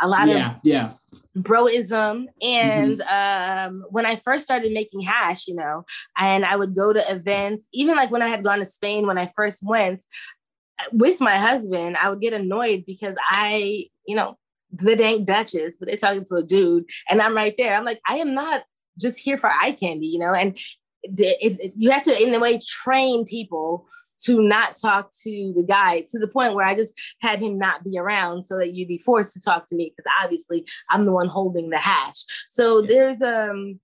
a 0.00 0.08
lot 0.08 0.28
of 0.28 0.34
yeah, 0.34 0.50
of 0.50 0.60
yeah. 0.64 0.92
Broism. 1.36 2.26
And 2.42 2.98
mm-hmm. 2.98 3.74
um, 3.74 3.84
when 3.90 4.06
I 4.06 4.16
first 4.16 4.42
started 4.42 4.72
making 4.72 5.02
hash, 5.02 5.48
you 5.48 5.54
know, 5.54 5.84
and 6.16 6.44
I 6.44 6.56
would 6.56 6.74
go 6.74 6.92
to 6.92 7.12
events, 7.12 7.68
even 7.72 7.96
like 7.96 8.10
when 8.10 8.22
I 8.22 8.28
had 8.28 8.44
gone 8.44 8.58
to 8.58 8.64
Spain 8.64 9.06
when 9.06 9.18
I 9.18 9.30
first 9.34 9.62
went, 9.62 10.02
with 10.90 11.20
my 11.20 11.36
husband, 11.36 11.96
I 11.96 12.10
would 12.10 12.20
get 12.20 12.32
annoyed 12.32 12.84
because 12.86 13.16
I, 13.28 13.86
you 14.06 14.16
know, 14.16 14.36
the 14.72 14.96
dank 14.96 15.26
Duchess, 15.26 15.76
but 15.76 15.86
they're 15.86 15.96
talking 15.96 16.24
to 16.24 16.36
a 16.36 16.42
dude, 16.42 16.84
and 17.08 17.20
I'm 17.20 17.36
right 17.36 17.54
there. 17.56 17.74
I'm 17.74 17.84
like, 17.84 18.00
I 18.06 18.16
am 18.16 18.34
not 18.34 18.64
just 19.00 19.18
here 19.18 19.38
for 19.38 19.50
eye 19.50 19.72
candy, 19.72 20.06
you 20.06 20.18
know. 20.18 20.34
And 20.34 20.56
it, 21.02 21.60
it, 21.60 21.72
you 21.76 21.90
have 21.90 22.04
to, 22.04 22.22
in 22.22 22.34
a 22.34 22.38
way, 22.38 22.60
train 22.66 23.24
people 23.24 23.86
to 24.24 24.42
not 24.42 24.76
talk 24.76 25.10
to 25.22 25.52
the 25.56 25.64
guy 25.66 26.04
to 26.10 26.18
the 26.18 26.28
point 26.28 26.54
where 26.54 26.66
I 26.66 26.74
just 26.74 26.94
had 27.20 27.38
him 27.38 27.58
not 27.58 27.84
be 27.84 27.98
around 27.98 28.44
so 28.44 28.58
that 28.58 28.74
you'd 28.74 28.88
be 28.88 28.98
forced 28.98 29.34
to 29.34 29.40
talk 29.40 29.66
to 29.68 29.76
me 29.76 29.92
because 29.96 30.10
obviously 30.22 30.66
I'm 30.90 31.06
the 31.06 31.12
one 31.12 31.28
holding 31.28 31.70
the 31.70 31.78
hash. 31.78 32.24
So 32.50 32.82
yeah. 32.82 32.88
there's 32.88 33.22
um 33.22 33.80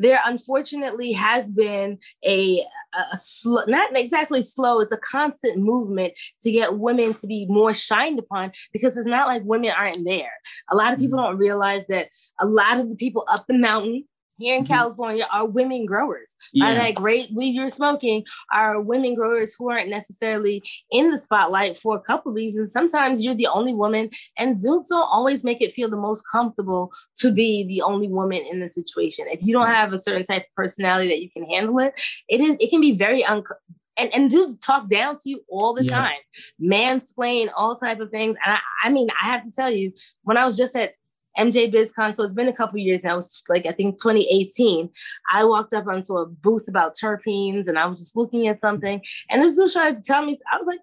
there 0.00 0.20
unfortunately 0.24 1.12
has 1.12 1.50
been 1.50 1.98
a, 2.24 2.64
a 2.94 3.16
slow, 3.18 3.62
not 3.66 3.94
exactly 3.96 4.42
slow, 4.42 4.80
it's 4.80 4.94
a 4.94 4.98
constant 4.98 5.58
movement 5.58 6.14
to 6.40 6.50
get 6.50 6.78
women 6.78 7.12
to 7.14 7.26
be 7.26 7.46
more 7.50 7.74
shined 7.74 8.18
upon 8.18 8.50
because 8.72 8.96
it's 8.96 9.06
not 9.06 9.28
like 9.28 9.42
women 9.44 9.72
aren't 9.76 10.04
there. 10.04 10.32
A 10.70 10.76
lot 10.76 10.94
of 10.94 10.98
people 10.98 11.18
mm-hmm. 11.18 11.32
don't 11.32 11.38
realize 11.38 11.86
that 11.88 12.08
a 12.40 12.46
lot 12.46 12.78
of 12.78 12.88
the 12.88 12.96
people 12.96 13.26
up 13.30 13.44
the 13.46 13.58
mountain 13.58 14.04
here 14.40 14.56
in 14.56 14.64
mm-hmm. 14.64 14.72
California 14.72 15.26
are 15.32 15.46
women 15.46 15.86
growers. 15.86 16.36
Yeah. 16.52 16.74
that 16.74 16.94
great 16.94 17.30
weed 17.34 17.50
you're 17.50 17.70
smoking 17.70 18.24
are 18.52 18.80
women 18.80 19.14
growers 19.14 19.54
who 19.58 19.70
aren't 19.70 19.88
necessarily 19.88 20.62
in 20.90 21.10
the 21.10 21.18
spotlight 21.18 21.76
for 21.76 21.96
a 21.96 22.00
couple 22.00 22.32
reasons. 22.32 22.72
Sometimes 22.72 23.22
you're 23.22 23.34
the 23.34 23.46
only 23.46 23.74
woman, 23.74 24.10
and 24.38 24.56
Zooms 24.56 24.88
don't 24.88 25.08
always 25.10 25.44
make 25.44 25.60
it 25.60 25.72
feel 25.72 25.90
the 25.90 25.96
most 25.96 26.24
comfortable 26.30 26.90
to 27.18 27.32
be 27.32 27.66
the 27.66 27.82
only 27.82 28.08
woman 28.08 28.38
in 28.50 28.60
the 28.60 28.68
situation. 28.68 29.26
If 29.28 29.42
you 29.42 29.52
don't 29.52 29.68
have 29.68 29.92
a 29.92 29.98
certain 29.98 30.24
type 30.24 30.42
of 30.42 30.54
personality 30.56 31.08
that 31.08 31.22
you 31.22 31.30
can 31.30 31.44
handle 31.44 31.78
it, 31.78 32.00
it 32.28 32.40
is 32.40 32.56
it 32.60 32.70
can 32.70 32.80
be 32.80 32.94
very 32.94 33.24
un- 33.24 33.44
and, 34.00 34.12
and 34.14 34.30
dudes 34.30 34.58
talk 34.58 34.88
down 34.88 35.16
to 35.16 35.22
you 35.30 35.42
all 35.48 35.74
the 35.74 35.84
yeah. 35.84 35.96
time, 35.96 36.18
mansplain 36.60 37.50
all 37.54 37.76
type 37.76 38.00
of 38.00 38.10
things. 38.10 38.36
And 38.44 38.54
I, 38.54 38.60
I 38.84 38.90
mean, 38.90 39.08
I 39.20 39.26
have 39.26 39.44
to 39.44 39.50
tell 39.50 39.70
you, 39.70 39.92
when 40.22 40.36
I 40.36 40.46
was 40.46 40.56
just 40.56 40.74
at 40.74 40.94
MJ 41.38 41.72
BizCon. 41.72 42.14
So 42.14 42.24
it's 42.24 42.34
been 42.34 42.48
a 42.48 42.52
couple 42.52 42.78
years 42.78 43.02
now. 43.02 43.14
It 43.14 43.16
was 43.16 43.42
like 43.48 43.66
I 43.66 43.72
think 43.72 44.00
2018. 44.00 44.90
I 45.32 45.44
walked 45.44 45.72
up 45.72 45.86
onto 45.86 46.16
a 46.16 46.26
booth 46.26 46.68
about 46.68 46.96
terpenes 46.96 47.68
and 47.68 47.78
I 47.78 47.86
was 47.86 48.00
just 48.00 48.16
looking 48.16 48.48
at 48.48 48.60
something. 48.60 49.02
And 49.30 49.42
this 49.42 49.56
dude 49.56 49.72
tried 49.72 49.96
to 49.96 50.02
tell 50.02 50.24
me, 50.24 50.38
I 50.52 50.58
was 50.58 50.66
like, 50.66 50.80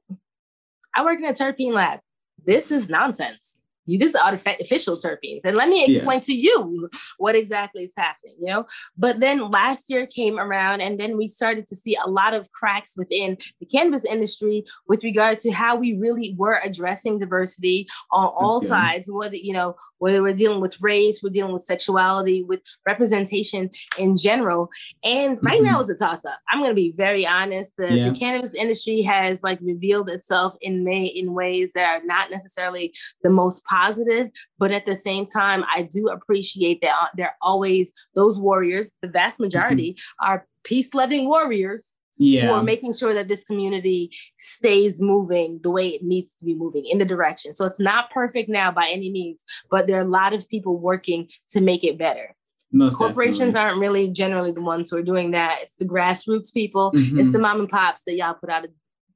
I 0.95 1.03
work 1.03 1.19
in 1.19 1.25
a 1.25 1.33
terpene 1.33 1.73
lab. 1.73 1.99
This 2.45 2.71
is 2.71 2.89
nonsense 2.89 3.59
you 3.87 3.97
this 3.97 4.15
artificial 4.15 4.97
terpenes 4.97 5.41
and 5.43 5.55
let 5.55 5.69
me 5.69 5.85
explain 5.85 6.19
yeah. 6.19 6.23
to 6.23 6.35
you 6.35 6.89
what 7.17 7.35
exactly 7.35 7.85
is 7.85 7.93
happening 7.97 8.35
you 8.39 8.47
know 8.47 8.65
but 8.97 9.19
then 9.19 9.49
last 9.49 9.89
year 9.89 10.05
came 10.05 10.37
around 10.37 10.81
and 10.81 10.99
then 10.99 11.17
we 11.17 11.27
started 11.27 11.65
to 11.65 11.75
see 11.75 11.97
a 12.03 12.09
lot 12.09 12.33
of 12.33 12.51
cracks 12.51 12.95
within 12.97 13.37
the 13.59 13.65
cannabis 13.65 14.05
industry 14.05 14.63
with 14.87 15.03
regard 15.03 15.39
to 15.39 15.51
how 15.51 15.75
we 15.75 15.97
really 15.97 16.35
were 16.37 16.59
addressing 16.63 17.17
diversity 17.17 17.87
on 18.11 18.25
That's 18.25 18.35
all 18.37 18.59
good. 18.59 18.69
sides 18.69 19.11
whether 19.11 19.35
you 19.35 19.53
know 19.53 19.75
whether 19.99 20.21
we're 20.21 20.33
dealing 20.33 20.61
with 20.61 20.81
race 20.81 21.21
we're 21.23 21.29
dealing 21.29 21.53
with 21.53 21.63
sexuality 21.63 22.43
with 22.43 22.61
representation 22.85 23.69
in 23.97 24.15
general 24.17 24.69
and 25.03 25.39
right 25.41 25.61
mm-hmm. 25.61 25.71
now 25.71 25.81
is 25.81 25.89
a 25.89 25.95
toss 25.95 26.25
up 26.25 26.39
i'm 26.51 26.59
going 26.59 26.71
to 26.71 26.75
be 26.75 26.93
very 26.97 27.25
honest 27.25 27.73
the, 27.77 27.91
yeah. 27.91 28.09
the 28.09 28.15
cannabis 28.15 28.53
industry 28.53 29.01
has 29.01 29.43
like 29.43 29.59
revealed 29.61 30.09
itself 30.09 30.55
in 30.61 30.83
may 30.83 31.05
in 31.05 31.33
ways 31.33 31.71
that 31.73 31.85
are 31.85 32.05
not 32.05 32.29
necessarily 32.29 32.93
the 33.23 33.29
most 33.29 33.63
positive 33.65 33.76
positive, 33.77 34.29
but 34.57 34.71
at 34.71 34.85
the 34.85 34.95
same 34.95 35.25
time, 35.25 35.63
I 35.73 35.83
do 35.83 36.07
appreciate 36.07 36.81
that 36.81 36.93
uh, 37.01 37.07
they're 37.15 37.37
always 37.41 37.93
those 38.15 38.39
warriors. 38.39 38.93
The 39.01 39.07
vast 39.07 39.39
majority 39.39 39.93
mm-hmm. 39.93 40.29
are 40.29 40.47
peace 40.63 40.93
loving 40.93 41.27
warriors 41.27 41.95
yeah. 42.17 42.47
who 42.47 42.53
are 42.53 42.63
making 42.63 42.93
sure 42.93 43.13
that 43.13 43.27
this 43.27 43.43
community 43.43 44.11
stays 44.37 45.01
moving 45.01 45.59
the 45.63 45.71
way 45.71 45.89
it 45.89 46.03
needs 46.03 46.33
to 46.39 46.45
be 46.45 46.55
moving 46.55 46.85
in 46.85 46.97
the 46.97 47.05
direction. 47.05 47.55
So 47.55 47.65
it's 47.65 47.79
not 47.79 48.11
perfect 48.11 48.49
now 48.49 48.71
by 48.71 48.89
any 48.89 49.11
means, 49.11 49.43
but 49.69 49.87
there 49.87 49.97
are 49.97 50.05
a 50.05 50.15
lot 50.21 50.33
of 50.33 50.47
people 50.49 50.77
working 50.77 51.29
to 51.51 51.61
make 51.61 51.83
it 51.83 51.97
better. 51.97 52.35
Most 52.71 52.97
Corporations 52.97 53.53
definitely. 53.53 53.59
aren't 53.61 53.79
really 53.79 54.11
generally 54.11 54.51
the 54.51 54.61
ones 54.61 54.89
who 54.89 54.97
are 54.97 55.03
doing 55.03 55.31
that. 55.31 55.59
It's 55.61 55.77
the 55.77 55.85
grassroots 55.85 56.53
people. 56.53 56.91
Mm-hmm. 56.91 57.19
It's 57.19 57.31
the 57.31 57.39
mom 57.39 57.61
and 57.61 57.69
pops 57.69 58.03
that 58.03 58.15
y'all 58.15 58.33
put 58.33 58.49
out 58.49 58.65
of, 58.65 58.71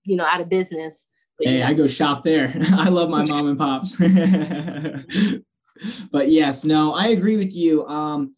you 0.05 0.15
know, 0.15 0.25
out 0.25 0.39
of 0.39 0.47
business 0.47 1.07
hey. 1.39 1.63
I 1.63 1.73
go 1.73 1.87
shop 1.87 2.23
there. 2.23 2.53
I 2.73 2.89
love 2.89 3.09
my 3.09 3.25
mom 3.25 3.47
and 3.47 3.57
pops. 3.57 3.95
but 6.11 6.29
yes, 6.29 6.63
no, 6.63 6.93
I 6.93 7.07
agree 7.07 7.37
with 7.37 7.55
you. 7.55 7.87
Um, 7.87 8.33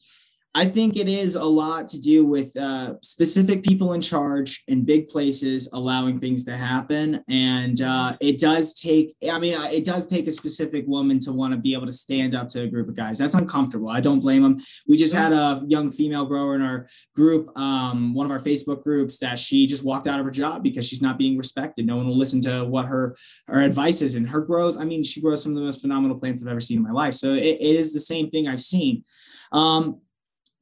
I 0.56 0.66
think 0.66 0.98
it 0.98 1.08
is 1.08 1.36
a 1.36 1.44
lot 1.44 1.88
to 1.90 2.00
do 2.00 2.24
with 2.24 2.56
uh, 2.56 2.94
specific 3.02 3.64
people 3.64 3.94
in 3.94 4.02
charge 4.02 4.64
in 4.68 4.86
big 4.86 5.08
places 5.08 5.68
allowing 5.74 6.20
things 6.20 6.46
to 6.46 6.56
happen, 6.56 7.24
and 7.28 7.82
uh, 7.82 8.16
it 8.22 8.40
does 8.40 8.76
take. 8.76 9.16
I 9.32 9.40
mean, 9.40 9.56
uh, 9.56 9.70
it 9.72 9.84
does 9.84 10.06
take 10.06 10.28
a 10.28 10.32
specific 10.32 10.86
woman 10.86 11.20
to 11.22 11.32
want 11.32 11.54
to 11.54 11.60
be 11.60 11.74
able 11.74 11.88
to 11.88 11.92
stand 11.92 12.36
up 12.36 12.50
to 12.50 12.62
a 12.62 12.68
group 12.68 12.88
of 12.88 12.96
guys. 12.96 13.18
That's 13.18 13.34
uncomfortable. 13.34 13.90
I 13.90 14.00
don't 14.00 14.20
blame 14.20 14.44
them. 14.44 14.58
We 14.88 14.96
just 14.96 15.16
had 15.16 15.32
a 15.32 15.64
young 15.66 15.92
female 15.92 16.26
grower 16.26 16.54
in 16.54 16.62
our 16.62 16.86
group, 17.16 17.50
um, 17.58 18.14
one 18.14 18.28
of 18.28 18.32
our 18.32 18.40
Facebook 18.40 18.84
groups, 18.84 19.18
that 19.20 19.40
she 19.40 19.66
just 19.66 19.84
walked 19.84 20.06
out 20.06 20.20
of 20.20 20.26
her 20.26 20.32
job 20.32 20.62
because 20.62 20.88
she's 20.88 21.02
not 21.02 21.18
being 21.18 21.36
respected. 21.36 21.88
No 21.88 21.98
one 21.98 22.08
will 22.08 22.18
listen 22.18 22.42
to 22.42 22.66
what 22.66 22.86
her 22.86 23.16
her 23.48 23.62
advice 23.62 24.04
is, 24.04 24.14
and 24.14 24.30
her 24.30 24.42
grows. 24.42 24.78
I 24.78 24.86
mean, 24.86 25.04
she 25.04 25.20
grows 25.20 25.42
some 25.42 25.54
of 25.54 25.56
the 25.56 25.64
most 25.64 25.82
phenomenal 25.82 26.20
plants 26.20 26.44
I've 26.44 26.52
ever 26.52 26.60
seen 26.60 26.78
in 26.78 26.84
my 26.84 26.92
life. 26.92 27.16
So 27.16 27.32
it, 27.32 27.58
it 27.60 27.60
is 27.60 27.92
the 27.92 28.00
same 28.00 28.30
thing 28.30 28.48
I've 28.48 28.62
seen. 28.62 29.04
Um, 29.52 30.02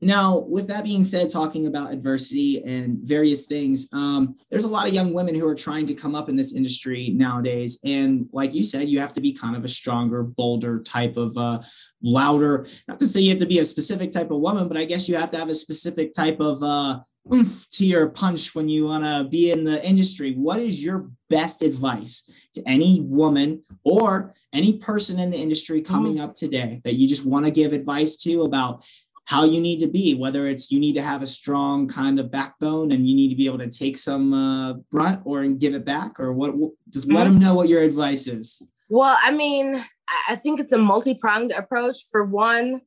now, 0.04 0.40
with 0.40 0.68
that 0.70 0.84
being 0.84 1.04
said, 1.04 1.30
talking 1.30 1.68
about 1.68 1.94
adversity 1.94 2.64
and 2.64 2.98
various 3.04 3.46
things, 3.46 3.88
um, 3.94 4.34
there's 4.50 4.64
a 4.64 4.68
lot 4.68 4.88
of 4.88 4.94
young 4.94 5.14
women 5.14 5.36
who 5.36 5.48
are 5.48 5.56
trying 5.56 5.86
to 5.86 5.94
come 5.94 6.16
up 6.16 6.28
in 6.28 6.36
this 6.36 6.56
industry 6.56 7.10
nowadays. 7.10 7.80
And 7.86 8.28
like 8.34 8.56
you 8.56 8.64
said, 8.64 8.90
you 8.90 9.00
have 9.00 9.14
to 9.14 9.22
be 9.22 9.32
kind 9.32 9.56
of 9.56 9.64
a 9.64 9.68
stronger, 9.68 10.24
bolder 10.24 10.80
type 10.80 11.18
of 11.18 11.38
uh, 11.38 11.62
louder. 12.02 12.66
Not 12.88 13.00
to 13.00 13.06
say 13.06 13.22
you 13.22 13.30
have 13.30 13.40
to 13.40 13.46
be 13.46 13.60
a 13.60 13.64
specific 13.64 14.12
type 14.12 14.32
of 14.32 14.40
woman, 14.40 14.68
but 14.68 14.76
I 14.78 14.86
guess 14.86 15.08
you 15.08 15.16
have 15.18 15.30
to 15.32 15.38
have 15.38 15.50
a 15.50 15.56
specific 15.56 16.14
type 16.14 16.40
of 16.40 16.64
uh, 16.64 17.00
oomph 17.32 17.70
to 17.70 17.86
your 17.86 18.10
punch 18.10 18.56
when 18.56 18.70
you 18.70 18.86
want 18.86 19.04
to 19.04 19.30
be 19.30 19.52
in 19.52 19.64
the 19.64 19.86
industry. 19.88 20.34
What 20.34 20.60
is 20.60 20.84
your 20.84 21.12
best 21.30 21.62
advice 21.62 22.30
to 22.54 22.64
any 22.68 23.02
woman 23.02 23.62
or 23.84 24.34
any 24.52 24.78
person 24.78 25.20
in 25.20 25.30
the 25.30 25.38
industry 25.38 25.82
coming 25.84 26.16
mm. 26.16 26.24
up 26.24 26.34
today 26.34 26.82
that 26.84 26.96
you 26.96 27.08
just 27.08 27.26
want 27.26 27.46
to 27.46 27.52
give 27.52 27.72
advice 27.72 28.16
to 28.18 28.42
about 28.42 28.84
how 29.26 29.44
you 29.44 29.62
need 29.62 29.80
to 29.80 29.88
be, 29.88 30.16
whether 30.16 30.48
it's 30.48 30.72
you 30.72 30.80
need 30.80 30.94
to 30.94 31.02
have 31.02 31.22
a 31.22 31.28
strong 31.28 31.88
kind 31.88 32.20
of 32.20 32.32
backbone 32.32 32.92
and 32.92 33.08
you 33.08 33.16
need 33.16 33.30
to 33.30 33.36
be 33.36 33.46
able 33.46 33.60
to 33.60 33.70
take 33.70 33.98
some 33.98 34.34
uh, 34.34 34.74
brunt 34.92 35.22
or 35.26 35.46
give 35.48 35.74
it 35.74 35.86
back, 35.86 36.20
or 36.20 36.34
what? 36.34 36.54
just 36.90 37.12
let 37.12 37.26
them 37.26 37.40
know 37.40 37.54
what 37.54 37.70
your 37.70 37.82
advice 37.82 38.28
is. 38.28 38.62
Well, 38.90 39.18
I 39.24 39.32
mean, 39.32 39.84
I 40.28 40.36
think 40.36 40.60
it's 40.60 40.74
a 40.74 40.78
multi 40.78 41.14
pronged 41.14 41.52
approach. 41.52 42.08
For 42.12 42.26
one, 42.26 42.82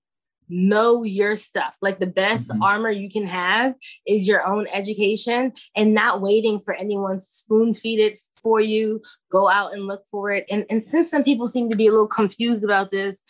know 0.48 1.02
your 1.02 1.36
stuff. 1.36 1.76
Like 1.80 1.98
the 1.98 2.06
best 2.06 2.50
mm-hmm. 2.50 2.62
armor 2.62 2.90
you 2.90 3.10
can 3.10 3.26
have 3.26 3.74
is 4.06 4.28
your 4.28 4.46
own 4.46 4.66
education 4.72 5.52
and 5.76 5.94
not 5.94 6.20
waiting 6.20 6.60
for 6.60 6.74
anyone 6.74 7.16
to 7.16 7.20
spoon 7.20 7.74
feed 7.74 8.00
it 8.00 8.18
for 8.42 8.60
you. 8.60 9.00
Go 9.30 9.48
out 9.48 9.72
and 9.72 9.86
look 9.86 10.04
for 10.10 10.30
it. 10.30 10.44
And, 10.50 10.64
and 10.70 10.84
since 10.84 11.10
some 11.10 11.24
people 11.24 11.46
seem 11.46 11.70
to 11.70 11.76
be 11.76 11.86
a 11.86 11.90
little 11.90 12.08
confused 12.08 12.62
about 12.62 12.90
this, 12.90 13.24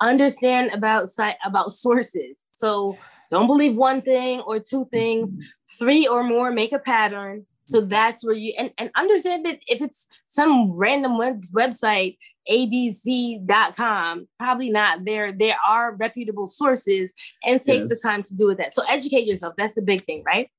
understand 0.00 0.70
about 0.72 1.08
site 1.08 1.36
about 1.44 1.72
sources. 1.72 2.46
So 2.50 2.96
don't 3.30 3.46
believe 3.46 3.76
one 3.76 4.02
thing 4.02 4.40
or 4.40 4.58
two 4.58 4.86
things, 4.86 5.34
three 5.78 6.06
or 6.06 6.22
more, 6.22 6.50
make 6.50 6.72
a 6.72 6.78
pattern. 6.78 7.46
So 7.70 7.80
that's 7.82 8.24
where 8.24 8.34
you 8.34 8.52
and, 8.58 8.72
and 8.78 8.90
understand 8.96 9.46
that 9.46 9.60
if 9.66 9.80
it's 9.80 10.08
some 10.26 10.72
random 10.72 11.18
web, 11.18 11.42
website, 11.54 12.18
abc.com, 12.50 14.28
probably 14.38 14.70
not 14.70 15.04
there. 15.04 15.32
There 15.32 15.56
are 15.66 15.96
reputable 15.96 16.46
sources 16.46 17.12
and 17.44 17.60
take 17.62 17.82
yes. 17.82 17.90
the 17.90 18.08
time 18.08 18.22
to 18.24 18.36
do 18.36 18.46
with 18.46 18.58
that. 18.58 18.74
So 18.74 18.82
educate 18.88 19.26
yourself. 19.26 19.54
That's 19.56 19.74
the 19.74 19.82
big 19.82 20.04
thing, 20.04 20.22
right? 20.26 20.50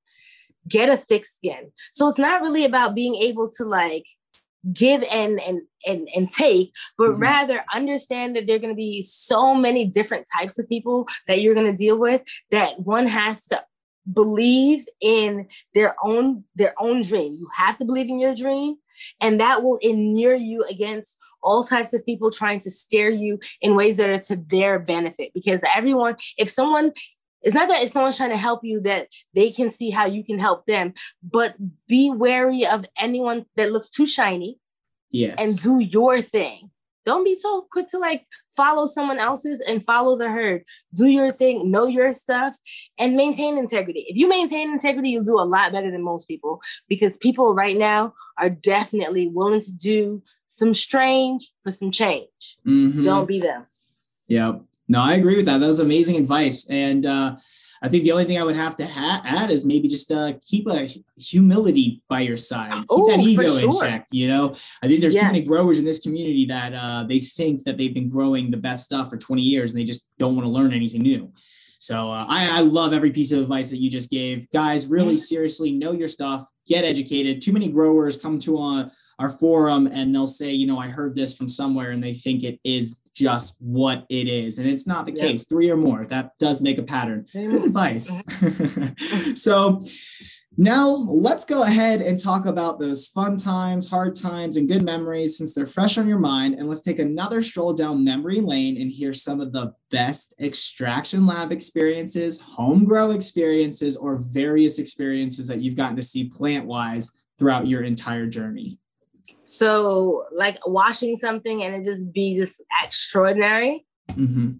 get 0.67 0.89
a 0.89 0.97
thick 0.97 1.25
skin. 1.25 1.71
So 1.93 2.07
it's 2.07 2.17
not 2.17 2.41
really 2.41 2.65
about 2.65 2.95
being 2.95 3.15
able 3.15 3.49
to 3.57 3.63
like 3.63 4.05
give 4.71 5.03
and 5.09 5.39
and 5.39 5.61
and, 5.87 6.07
and 6.15 6.29
take 6.29 6.71
but 6.95 7.09
mm-hmm. 7.09 7.21
rather 7.23 7.65
understand 7.73 8.35
that 8.35 8.45
there 8.45 8.57
are 8.57 8.59
going 8.59 8.69
to 8.69 8.75
be 8.75 9.01
so 9.01 9.55
many 9.55 9.87
different 9.87 10.27
types 10.37 10.59
of 10.59 10.69
people 10.69 11.07
that 11.27 11.41
you're 11.41 11.55
going 11.55 11.65
to 11.65 11.75
deal 11.75 11.97
with 11.97 12.21
that 12.51 12.79
one 12.79 13.07
has 13.07 13.47
to 13.47 13.59
believe 14.11 14.85
in 14.99 15.47
their 15.73 15.95
own 16.03 16.43
their 16.55 16.73
own 16.79 17.01
dream 17.01 17.31
you 17.33 17.47
have 17.55 17.77
to 17.77 17.85
believe 17.85 18.09
in 18.09 18.19
your 18.19 18.33
dream 18.33 18.75
and 19.19 19.39
that 19.39 19.63
will 19.63 19.77
inure 19.81 20.35
you 20.35 20.63
against 20.63 21.17
all 21.43 21.63
types 21.63 21.93
of 21.93 22.05
people 22.05 22.29
trying 22.31 22.59
to 22.59 22.69
steer 22.69 23.09
you 23.09 23.39
in 23.61 23.75
ways 23.75 23.97
that 23.97 24.09
are 24.09 24.17
to 24.17 24.35
their 24.47 24.79
benefit 24.79 25.31
because 25.33 25.61
everyone 25.75 26.15
if 26.37 26.49
someone 26.49 26.91
it's 27.41 27.55
not 27.55 27.69
that 27.69 27.83
if 27.83 27.89
someone's 27.89 28.17
trying 28.17 28.29
to 28.29 28.37
help 28.37 28.63
you 28.63 28.81
that 28.81 29.07
they 29.33 29.51
can 29.51 29.71
see 29.71 29.89
how 29.89 30.05
you 30.05 30.23
can 30.23 30.39
help 30.39 30.65
them, 30.65 30.93
but 31.23 31.55
be 31.87 32.11
wary 32.11 32.65
of 32.65 32.85
anyone 32.97 33.45
that 33.55 33.71
looks 33.71 33.89
too 33.89 34.05
shiny. 34.05 34.59
Yes. 35.09 35.37
And 35.39 35.57
do 35.59 35.79
your 35.79 36.21
thing. 36.21 36.69
Don't 37.05 37.23
be 37.23 37.35
so 37.35 37.67
quick 37.71 37.87
to 37.89 37.97
like 37.97 38.25
follow 38.55 38.85
someone 38.85 39.19
else's 39.19 39.61
and 39.61 39.83
follow 39.83 40.17
the 40.17 40.29
herd. 40.29 40.63
Do 40.93 41.07
your 41.07 41.31
thing, 41.31 41.71
know 41.71 41.87
your 41.87 42.13
stuff, 42.13 42.55
and 42.99 43.15
maintain 43.15 43.57
integrity. 43.57 44.05
If 44.07 44.17
you 44.17 44.29
maintain 44.29 44.71
integrity, 44.71 45.09
you'll 45.09 45.23
do 45.23 45.39
a 45.39 45.43
lot 45.43 45.71
better 45.71 45.91
than 45.91 46.03
most 46.03 46.27
people 46.27 46.59
because 46.87 47.17
people 47.17 47.53
right 47.53 47.77
now 47.77 48.13
are 48.37 48.49
definitely 48.49 49.27
willing 49.27 49.61
to 49.61 49.73
do 49.73 50.21
some 50.47 50.73
strange 50.73 51.49
for 51.61 51.71
some 51.71 51.91
change. 51.91 52.57
Mm-hmm. 52.67 53.03
Don't 53.03 53.27
be 53.27 53.39
them. 53.39 53.65
Yep. 54.27 54.61
No, 54.87 55.01
I 55.01 55.15
agree 55.15 55.37
with 55.37 55.45
that. 55.45 55.59
That 55.59 55.67
was 55.67 55.79
amazing 55.79 56.17
advice. 56.17 56.69
And 56.69 57.05
uh, 57.05 57.37
I 57.83 57.89
think 57.89 58.03
the 58.03 58.11
only 58.11 58.25
thing 58.25 58.39
I 58.39 58.43
would 58.43 58.55
have 58.55 58.75
to 58.75 58.85
ha- 58.85 59.21
add 59.25 59.49
is 59.49 59.65
maybe 59.65 59.87
just 59.87 60.11
uh, 60.11 60.33
keep 60.41 60.67
a 60.67 60.87
humility 61.17 62.03
by 62.07 62.21
your 62.21 62.37
side. 62.37 62.71
Keep 62.71 62.91
Ooh, 62.91 63.07
that 63.07 63.19
ego 63.19 63.43
sure. 63.43 63.63
in 63.63 63.71
check. 63.71 64.07
You 64.11 64.27
know, 64.27 64.49
I 64.83 64.87
think 64.87 65.01
there's 65.01 65.15
yes. 65.15 65.23
too 65.23 65.27
many 65.27 65.41
growers 65.41 65.79
in 65.79 65.85
this 65.85 65.99
community 65.99 66.45
that 66.45 66.73
uh, 66.73 67.05
they 67.07 67.19
think 67.19 67.63
that 67.63 67.77
they've 67.77 67.93
been 67.93 68.09
growing 68.09 68.51
the 68.51 68.57
best 68.57 68.83
stuff 68.83 69.09
for 69.09 69.17
20 69.17 69.41
years 69.41 69.71
and 69.71 69.79
they 69.79 69.83
just 69.83 70.07
don't 70.19 70.35
want 70.35 70.45
to 70.45 70.51
learn 70.51 70.73
anything 70.73 71.01
new. 71.01 71.31
So 71.79 72.11
uh, 72.11 72.27
I, 72.29 72.59
I, 72.59 72.61
love 72.61 72.93
every 72.93 73.09
piece 73.09 73.31
of 73.31 73.41
advice 73.41 73.71
that 73.71 73.79
you 73.79 73.89
just 73.89 74.11
gave. 74.11 74.47
Guys, 74.51 74.85
really 74.85 75.17
seriously 75.17 75.71
know 75.71 75.93
your 75.93 76.07
stuff, 76.07 76.47
get 76.67 76.85
educated. 76.85 77.41
Too 77.41 77.51
many 77.51 77.69
growers 77.69 78.17
come 78.17 78.37
to 78.41 78.59
uh, 78.59 78.89
our 79.17 79.29
forum 79.29 79.87
and 79.87 80.13
they'll 80.13 80.27
say, 80.27 80.51
you 80.51 80.67
know, 80.67 80.77
I 80.77 80.89
heard 80.89 81.15
this 81.15 81.35
from 81.35 81.49
somewhere 81.49 81.89
and 81.89 82.03
they 82.03 82.13
think 82.13 82.43
it 82.43 82.59
is 82.63 83.00
just 83.13 83.57
what 83.59 84.05
it 84.09 84.27
is. 84.27 84.59
And 84.59 84.67
it's 84.67 84.87
not 84.87 85.05
the 85.05 85.13
yes. 85.13 85.25
case. 85.25 85.45
Three 85.45 85.69
or 85.69 85.77
more. 85.77 86.05
That 86.05 86.37
does 86.39 86.61
make 86.61 86.77
a 86.77 86.83
pattern. 86.83 87.25
Good 87.33 87.63
advice. 87.65 88.23
Uh-huh. 88.43 89.35
so 89.35 89.79
now 90.57 90.89
let's 90.89 91.45
go 91.45 91.63
ahead 91.63 92.01
and 92.01 92.21
talk 92.21 92.45
about 92.45 92.77
those 92.77 93.07
fun 93.07 93.37
times, 93.37 93.89
hard 93.89 94.13
times, 94.13 94.57
and 94.57 94.67
good 94.67 94.83
memories 94.83 95.37
since 95.37 95.55
they're 95.55 95.65
fresh 95.65 95.97
on 95.97 96.09
your 96.09 96.19
mind. 96.19 96.55
And 96.55 96.67
let's 96.67 96.81
take 96.81 96.99
another 96.99 97.41
stroll 97.41 97.73
down 97.73 98.03
memory 98.03 98.41
lane 98.41 98.79
and 98.79 98.91
hear 98.91 99.13
some 99.13 99.39
of 99.39 99.53
the 99.53 99.73
best 99.91 100.33
extraction 100.41 101.25
lab 101.25 101.53
experiences, 101.53 102.41
home 102.41 102.83
grow 102.83 103.11
experiences, 103.11 103.95
or 103.95 104.17
various 104.17 104.77
experiences 104.77 105.47
that 105.47 105.61
you've 105.61 105.77
gotten 105.77 105.95
to 105.95 106.01
see 106.01 106.25
plant 106.25 106.65
wise 106.65 107.23
throughout 107.39 107.67
your 107.67 107.83
entire 107.83 108.27
journey. 108.27 108.77
So, 109.45 110.25
like 110.31 110.57
washing 110.65 111.15
something 111.15 111.63
and 111.63 111.75
it 111.75 111.83
just 111.83 112.11
be 112.13 112.35
just 112.35 112.61
extraordinary. 112.83 113.85
Mm-hmm. 114.11 114.51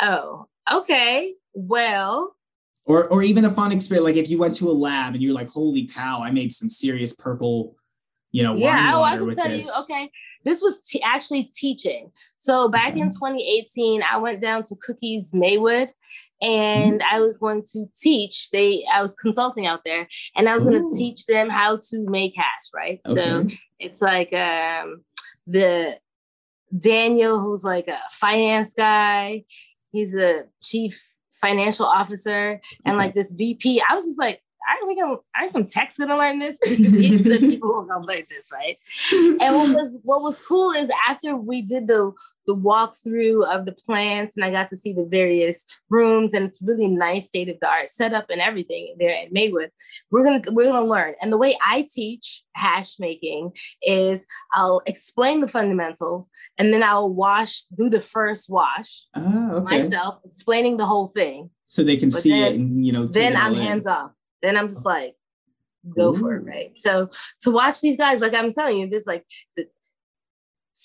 Oh, 0.00 0.46
okay. 0.70 1.34
Well, 1.54 2.36
or 2.84 3.06
or 3.08 3.22
even 3.22 3.44
a 3.44 3.50
fun 3.50 3.72
experience, 3.72 4.04
like 4.04 4.16
if 4.16 4.28
you 4.28 4.38
went 4.38 4.54
to 4.54 4.68
a 4.68 4.72
lab 4.72 5.14
and 5.14 5.22
you're 5.22 5.34
like, 5.34 5.50
"Holy 5.50 5.86
cow! 5.86 6.22
I 6.22 6.30
made 6.30 6.52
some 6.52 6.68
serious 6.68 7.12
purple, 7.14 7.76
you 8.32 8.42
know, 8.42 8.54
yeah." 8.54 8.92
Oh, 8.94 9.02
I 9.02 9.16
can 9.16 9.34
tell 9.34 9.48
this. 9.48 9.66
you. 9.66 9.82
Okay, 9.82 10.10
this 10.44 10.62
was 10.62 10.80
t- 10.80 11.02
actually 11.02 11.44
teaching. 11.54 12.10
So 12.36 12.68
back 12.68 12.92
okay. 12.92 13.00
in 13.00 13.08
2018, 13.08 14.02
I 14.02 14.18
went 14.18 14.40
down 14.40 14.62
to 14.64 14.76
Cookies 14.76 15.32
Maywood 15.34 15.90
and 16.42 17.00
mm-hmm. 17.00 17.14
I 17.14 17.20
was 17.20 17.38
going 17.38 17.62
to 17.72 17.86
teach. 18.00 18.50
They 18.50 18.84
I 18.92 19.02
was 19.02 19.14
consulting 19.14 19.66
out 19.66 19.82
there 19.84 20.08
and 20.36 20.48
I 20.48 20.56
was 20.56 20.64
going 20.64 20.88
to 20.88 20.96
teach 20.96 21.26
them 21.26 21.50
how 21.50 21.76
to 21.76 21.98
make 22.08 22.34
hash, 22.36 22.70
right? 22.74 23.00
Okay. 23.06 23.20
So 23.20 23.56
it's 23.80 24.02
like 24.02 24.32
um 24.34 25.02
the 25.46 25.98
Daniel 26.76 27.40
who's 27.40 27.64
like 27.64 27.88
a 27.88 27.98
finance 28.12 28.74
guy. 28.74 29.44
He's 29.92 30.14
a 30.16 30.44
chief 30.62 31.02
financial 31.32 31.86
officer 31.86 32.60
and 32.84 32.94
okay. 32.94 32.96
like 32.96 33.14
this 33.14 33.32
VP. 33.32 33.82
I 33.88 33.94
was 33.94 34.04
just 34.04 34.18
like 34.18 34.40
aren't 34.68 34.88
we 34.88 34.96
gonna 34.96 35.16
aren't 35.36 35.52
some 35.52 35.66
techs 35.66 35.98
gonna 35.98 36.16
learn 36.16 36.38
this? 36.38 36.58
the 36.60 37.38
people 37.40 37.74
are 37.74 37.84
gonna 37.84 38.06
learn 38.06 38.24
this, 38.28 38.50
right? 38.52 38.78
And 39.12 39.56
what 39.56 39.74
was 39.74 39.98
what 40.02 40.22
was 40.22 40.40
cool 40.42 40.72
is 40.72 40.90
after 41.08 41.36
we 41.36 41.62
did 41.62 41.86
the 41.86 42.12
the 42.46 42.56
walkthrough 42.56 43.46
of 43.46 43.64
the 43.64 43.72
plants 43.72 44.36
and 44.36 44.44
I 44.44 44.50
got 44.50 44.68
to 44.70 44.76
see 44.76 44.92
the 44.92 45.04
various 45.04 45.64
rooms 45.88 46.34
and 46.34 46.46
it's 46.46 46.60
really 46.62 46.88
nice 46.88 47.28
state 47.28 47.48
of 47.48 47.60
the 47.60 47.68
art 47.68 47.90
setup 47.90 48.26
and 48.28 48.40
everything 48.40 48.96
there 48.98 49.14
at 49.14 49.32
Maywood. 49.32 49.70
We're 50.10 50.24
gonna 50.24 50.42
we're 50.50 50.66
gonna 50.66 50.82
learn. 50.82 51.14
And 51.20 51.32
the 51.32 51.38
way 51.38 51.56
I 51.64 51.86
teach 51.92 52.42
hash 52.54 52.98
making 52.98 53.52
is 53.82 54.26
I'll 54.52 54.82
explain 54.86 55.40
the 55.40 55.48
fundamentals 55.48 56.28
and 56.58 56.72
then 56.74 56.82
I'll 56.82 57.12
wash 57.12 57.64
do 57.76 57.88
the 57.88 58.00
first 58.00 58.50
wash 58.50 59.06
oh, 59.14 59.56
okay. 59.56 59.82
myself, 59.82 60.20
explaining 60.24 60.76
the 60.76 60.86
whole 60.86 61.08
thing. 61.08 61.50
So 61.66 61.84
they 61.84 61.96
can 61.96 62.08
but 62.08 62.18
see 62.18 62.30
then, 62.30 62.52
it 62.52 62.54
and 62.56 62.84
you 62.84 62.92
know 62.92 63.06
then 63.06 63.36
I'm 63.36 63.54
hands 63.54 63.86
off 63.86 64.10
then 64.42 64.56
I'm 64.56 64.68
just 64.68 64.86
oh. 64.86 64.90
like, 64.90 65.16
go 65.96 66.12
Ooh. 66.14 66.16
for 66.16 66.36
it, 66.36 66.44
right? 66.44 66.76
So 66.76 67.10
to 67.42 67.50
watch 67.50 67.80
these 67.80 67.96
guys, 67.96 68.20
like 68.20 68.34
I'm 68.34 68.52
telling 68.52 68.78
you, 68.78 68.88
this 68.88 69.06
like 69.06 69.24
the 69.56 69.66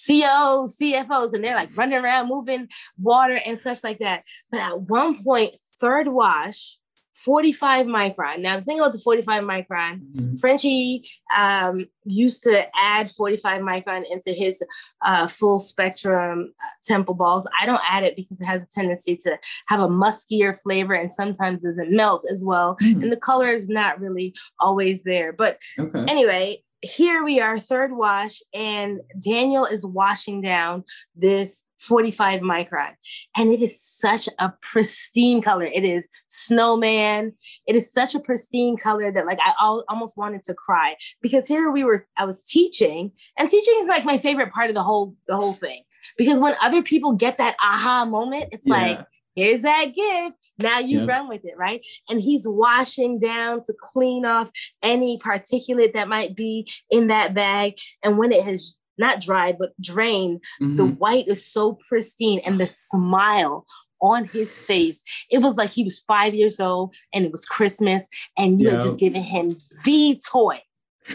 COs, 0.08 0.78
CFOs, 0.78 1.34
and 1.34 1.43
they're 1.43 1.56
like 1.56 1.76
running 1.78 1.97
around 1.97 2.28
moving 2.28 2.68
water 2.97 3.39
and 3.45 3.62
such 3.62 3.84
like 3.84 3.99
that. 3.99 4.24
But 4.51 4.62
at 4.62 4.82
one 4.82 5.24
point, 5.24 5.56
third 5.80 6.08
wash, 6.08 6.78
45 7.16 7.86
micron. 7.86 8.39
Now, 8.39 8.57
the 8.57 8.66
thing 8.66 8.80
about 8.80 8.93
the 8.93 8.99
45 8.99 9.43
micron, 9.43 10.01
mm-hmm. 10.01 10.36
Frenchie 10.36 11.07
um, 11.36 11.86
used 12.03 12.43
to 12.43 12.66
add 12.76 13.09
45 13.09 13.61
micron 13.61 14.03
into 14.11 14.32
his 14.32 14.61
uh, 15.01 15.28
full 15.28 15.59
spectrum 15.59 16.53
uh, 16.61 16.68
temple 16.84 17.16
balls. 17.16 17.49
I 17.59 17.66
don't 17.66 17.82
add 17.89 18.03
it 18.03 18.16
because 18.16 18.41
it 18.41 18.45
has 18.45 18.63
a 18.63 18.68
tendency 18.68 19.16
to 19.18 19.39
have 19.68 19.80
a 19.80 19.88
muskier 19.88 20.59
flavor 20.59 20.93
and 20.93 21.11
sometimes 21.11 21.63
doesn't 21.63 21.91
melt 21.91 22.26
as 22.30 22.43
well. 22.43 22.78
Mm-hmm. 22.82 23.03
And 23.03 23.11
the 23.11 23.18
color 23.18 23.51
is 23.51 23.70
not 23.70 23.99
really 23.99 24.36
always 24.59 25.03
there. 25.03 25.32
But 25.32 25.57
okay. 25.80 26.05
anyway, 26.09 26.63
here 26.82 27.24
we 27.24 27.39
are, 27.39 27.57
third 27.57 27.95
wash, 27.95 28.41
and 28.53 29.01
Daniel 29.20 29.66
is 29.66 29.86
washing 29.86 30.41
down 30.41 30.84
this 31.16 31.63
45 31.80 32.41
micron. 32.41 32.91
And 33.38 33.51
it 33.51 33.61
is 33.61 33.82
such 33.82 34.28
a 34.39 34.53
pristine 34.61 35.41
color. 35.41 35.65
It 35.65 35.84
is 35.84 36.07
snowman. 36.28 37.34
It 37.67 37.76
is 37.76 37.91
such 37.91 38.15
a 38.15 38.19
pristine 38.19 38.78
color 38.78 39.11
that 39.11 39.26
like 39.26 39.39
I 39.43 39.53
almost 39.88 40.17
wanted 40.17 40.43
to 40.45 40.53
cry 40.53 40.95
because 41.21 41.47
here 41.47 41.71
we 41.71 41.84
were, 41.84 42.07
I 42.17 42.26
was 42.26 42.43
teaching, 42.43 43.11
and 43.38 43.49
teaching 43.49 43.80
is 43.82 43.89
like 43.89 44.05
my 44.05 44.17
favorite 44.17 44.51
part 44.51 44.69
of 44.69 44.76
the 44.76 44.84
whole 44.84 45.15
the 45.28 45.36
whole 45.36 45.53
thing. 45.53 45.84
Because 46.17 46.39
when 46.39 46.55
other 46.61 46.82
people 46.82 47.13
get 47.13 47.38
that 47.38 47.55
aha 47.61 48.05
moment, 48.05 48.45
it's 48.51 48.67
yeah. 48.67 48.73
like, 48.73 48.99
here's 49.36 49.61
that 49.63 49.86
gift. 49.95 50.38
Now 50.59 50.80
you 50.80 50.99
yep. 50.99 51.09
run 51.09 51.28
with 51.28 51.43
it, 51.43 51.57
right? 51.57 51.86
And 52.09 52.21
he's 52.21 52.47
washing 52.47 53.19
down 53.19 53.63
to 53.65 53.73
clean 53.91 54.26
off 54.26 54.49
any 54.82 55.19
particulate 55.19 55.93
that 55.93 56.07
might 56.07 56.36
be 56.36 56.67
in 56.89 57.07
that 57.07 57.34
bag. 57.34 57.73
And 58.03 58.17
when 58.17 58.32
it 58.32 58.43
has 58.43 58.78
not 58.98 59.22
dried, 59.22 59.58
but 59.58 59.80
drained. 59.82 60.41
Mm-hmm. 60.62 60.76
The 60.76 60.86
white 60.86 61.28
is 61.28 61.52
so 61.52 61.78
pristine 61.88 62.39
and 62.46 62.60
the 62.60 62.68
smile 62.68 63.66
on 64.02 64.26
his 64.26 64.58
face. 64.58 65.04
It 65.32 65.39
was 65.39 65.58
like 65.58 65.70
he 65.70 65.84
was 65.84 66.00
five 66.00 66.34
years 66.34 66.60
old 66.60 66.93
and 67.14 67.26
it 67.26 67.32
was 67.32 67.46
Christmas 67.46 68.08
and 68.38 68.60
you 68.60 68.66
yep. 68.66 68.74
had 68.76 68.82
just 68.82 69.00
given 69.00 69.24
him 69.24 69.52
the 69.84 70.22
toy. 70.30 70.62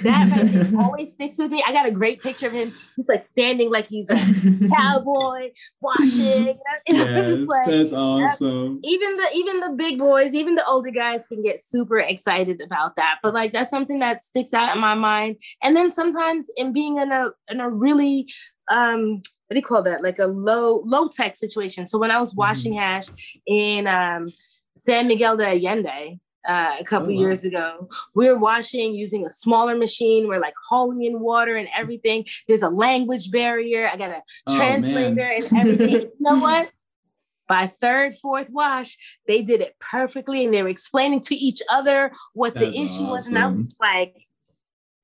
That 0.02 0.72
always 0.78 1.12
sticks 1.12 1.38
with 1.38 1.50
me. 1.50 1.62
I 1.66 1.72
got 1.72 1.86
a 1.86 1.90
great 1.90 2.22
picture 2.22 2.46
of 2.46 2.52
him. 2.52 2.72
He's 2.96 3.08
like 3.08 3.26
standing 3.26 3.70
like 3.70 3.88
he's 3.88 4.08
a 4.08 4.68
cowboy 4.68 5.50
washing. 5.80 6.58
yes, 6.86 7.48
like, 7.48 7.66
that's 7.66 7.92
awesome. 7.92 8.80
Even 8.84 9.16
the 9.16 9.26
even 9.34 9.60
the 9.60 9.74
big 9.76 9.98
boys, 9.98 10.32
even 10.32 10.54
the 10.54 10.64
older 10.66 10.90
guys 10.90 11.26
can 11.26 11.42
get 11.42 11.60
super 11.66 11.98
excited 11.98 12.62
about 12.62 12.96
that. 12.96 13.18
But 13.22 13.34
like 13.34 13.52
that's 13.52 13.70
something 13.70 13.98
that 13.98 14.22
sticks 14.22 14.54
out 14.54 14.74
in 14.74 14.80
my 14.80 14.94
mind. 14.94 15.36
And 15.62 15.76
then 15.76 15.90
sometimes 15.90 16.50
in 16.56 16.72
being 16.72 16.98
in 16.98 17.10
a 17.10 17.30
in 17.50 17.60
a 17.60 17.68
really 17.68 18.32
um 18.68 19.22
what 19.48 19.54
do 19.54 19.56
you 19.56 19.66
call 19.66 19.82
that? 19.82 20.04
Like 20.04 20.20
a 20.20 20.26
low 20.26 20.82
low 20.84 21.08
tech 21.08 21.34
situation. 21.34 21.88
So 21.88 21.98
when 21.98 22.12
I 22.12 22.20
was 22.20 22.34
washing 22.36 22.74
mm. 22.74 22.78
hash 22.78 23.06
in 23.46 23.88
um 23.88 24.26
San 24.86 25.08
Miguel 25.08 25.36
de 25.36 25.46
Allende, 25.46 26.20
uh, 26.46 26.76
a 26.80 26.84
couple 26.84 27.12
oh, 27.12 27.14
wow. 27.14 27.20
years 27.20 27.44
ago. 27.44 27.88
We 28.14 28.28
are 28.28 28.38
washing 28.38 28.94
using 28.94 29.26
a 29.26 29.30
smaller 29.30 29.76
machine. 29.76 30.28
We're 30.28 30.40
like 30.40 30.54
hauling 30.68 31.04
in 31.04 31.20
water 31.20 31.56
and 31.56 31.68
everything. 31.76 32.26
There's 32.48 32.62
a 32.62 32.70
language 32.70 33.30
barrier. 33.30 33.88
I 33.92 33.96
got 33.96 34.10
a 34.10 34.22
oh, 34.48 34.56
translator 34.56 35.14
man. 35.14 35.42
and 35.50 35.58
everything. 35.58 35.92
you 36.00 36.12
know 36.20 36.38
what? 36.38 36.72
By 37.48 37.66
third, 37.66 38.14
fourth 38.14 38.48
wash, 38.50 38.96
they 39.26 39.42
did 39.42 39.60
it 39.60 39.74
perfectly 39.80 40.44
and 40.44 40.54
they 40.54 40.62
were 40.62 40.68
explaining 40.68 41.20
to 41.22 41.34
each 41.34 41.60
other 41.68 42.12
what 42.32 42.54
That's 42.54 42.66
the 42.66 42.72
issue 42.72 43.04
awesome. 43.04 43.08
was. 43.08 43.26
And 43.26 43.38
I 43.38 43.46
was 43.48 43.76
like, 43.80 44.14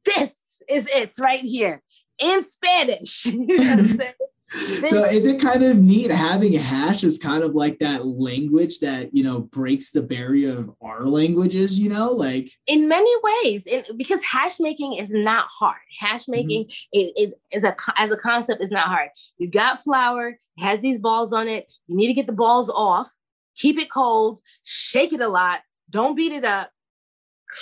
this 0.05 0.62
is 0.68 0.89
it 0.95 1.12
right 1.18 1.41
here. 1.41 1.82
in 2.18 2.49
Spanish. 2.49 3.26
so 4.49 5.03
is 5.05 5.26
it 5.26 5.40
kind 5.40 5.62
of 5.64 5.80
neat 5.80 6.11
having 6.11 6.53
hash 6.53 7.03
as 7.03 7.18
kind 7.18 7.42
of 7.42 7.55
like 7.55 7.80
that 7.80 8.05
language 8.05 8.78
that 8.78 9.12
you 9.12 9.22
know 9.22 9.40
breaks 9.40 9.90
the 9.90 10.03
barrier 10.03 10.57
of 10.57 10.70
our 10.80 11.05
languages 11.05 11.78
you 11.78 11.88
know 11.88 12.11
like 12.11 12.51
in 12.68 12.86
many 12.86 13.11
ways 13.22 13.66
in, 13.66 13.82
because 13.97 14.22
hash 14.22 14.61
making 14.61 14.94
is 14.94 15.12
not 15.12 15.47
hard 15.49 15.76
hash 15.99 16.22
mm-hmm. 16.22 16.32
making 16.32 16.64
mm-hmm. 16.64 17.09
is, 17.16 17.34
is 17.53 17.64
a 17.64 17.74
as 17.97 18.12
a 18.12 18.16
concept 18.16 18.62
is 18.62 18.70
not 18.70 18.86
hard 18.86 19.09
you've 19.38 19.53
got 19.53 19.82
flour 19.82 20.28
it 20.28 20.62
has 20.62 20.80
these 20.80 20.99
balls 20.99 21.32
on 21.32 21.49
it 21.49 21.72
you 21.88 21.97
need 21.97 22.07
to 22.07 22.12
get 22.12 22.28
the 22.28 22.32
balls 22.32 22.70
off 22.70 23.11
keep 23.57 23.78
it 23.78 23.90
cold 23.90 24.38
shake 24.64 25.12
it 25.12 25.20
a 25.20 25.28
lot 25.28 25.61
don't 25.90 26.16
beat 26.16 26.32
it 26.32 26.44
up 26.44 26.70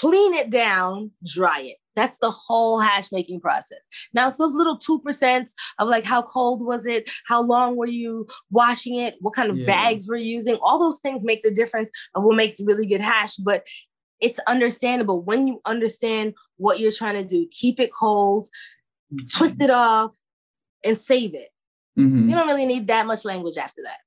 clean 0.01 0.35
it 0.35 0.51
down 0.51 1.11
dry 1.25 1.61
it 1.61 1.77
that's 1.97 2.17
the 2.21 2.31
whole 2.31 2.81
hash 2.81 3.13
making 3.13 3.41
process. 3.41 3.89
Now 4.13 4.29
it's 4.29 4.39
those 4.39 4.55
little 4.55 4.79
2% 4.79 5.47
of 5.79 5.89
like 5.89 6.05
how 6.05 6.23
cold 6.23 6.65
was 6.65 6.87
it? 6.87 7.11
How 7.27 7.43
long 7.43 7.77
were 7.77 7.87
you 7.87 8.27
washing 8.51 8.99
it? 8.99 9.17
What 9.21 9.35
kind 9.35 9.51
of 9.51 9.59
yeah. 9.59 9.67
bags 9.67 10.09
were 10.09 10.17
you 10.17 10.35
using? 10.35 10.57
All 10.57 10.79
those 10.79 11.01
things 11.01 11.25
make 11.25 11.43
the 11.43 11.55
difference 11.55 11.91
of 12.15 12.25
what 12.25 12.37
makes 12.37 12.61
really 12.65 12.87
good 12.87 13.01
hash. 13.01 13.37
But 13.37 13.65
it's 14.21 14.41
understandable 14.47 15.21
when 15.21 15.47
you 15.47 15.61
understand 15.67 16.35
what 16.57 16.81
you're 16.81 16.93
trying 16.93 17.15
to 17.17 17.25
do. 17.25 17.47
Keep 17.51 17.81
it 17.81 17.91
cold, 17.93 18.47
mm-hmm. 19.13 19.27
twist 19.37 19.61
it 19.61 19.71
off, 19.71 20.15
and 20.85 21.01
save 21.01 21.35
it. 21.35 21.51
Mm-hmm. 21.99 22.29
You 22.29 22.35
don't 22.35 22.47
really 22.47 22.67
need 22.67 22.89
that 22.89 23.07
much 23.07 23.25
language 23.25 23.57
after 23.57 23.83
that. 23.85 23.99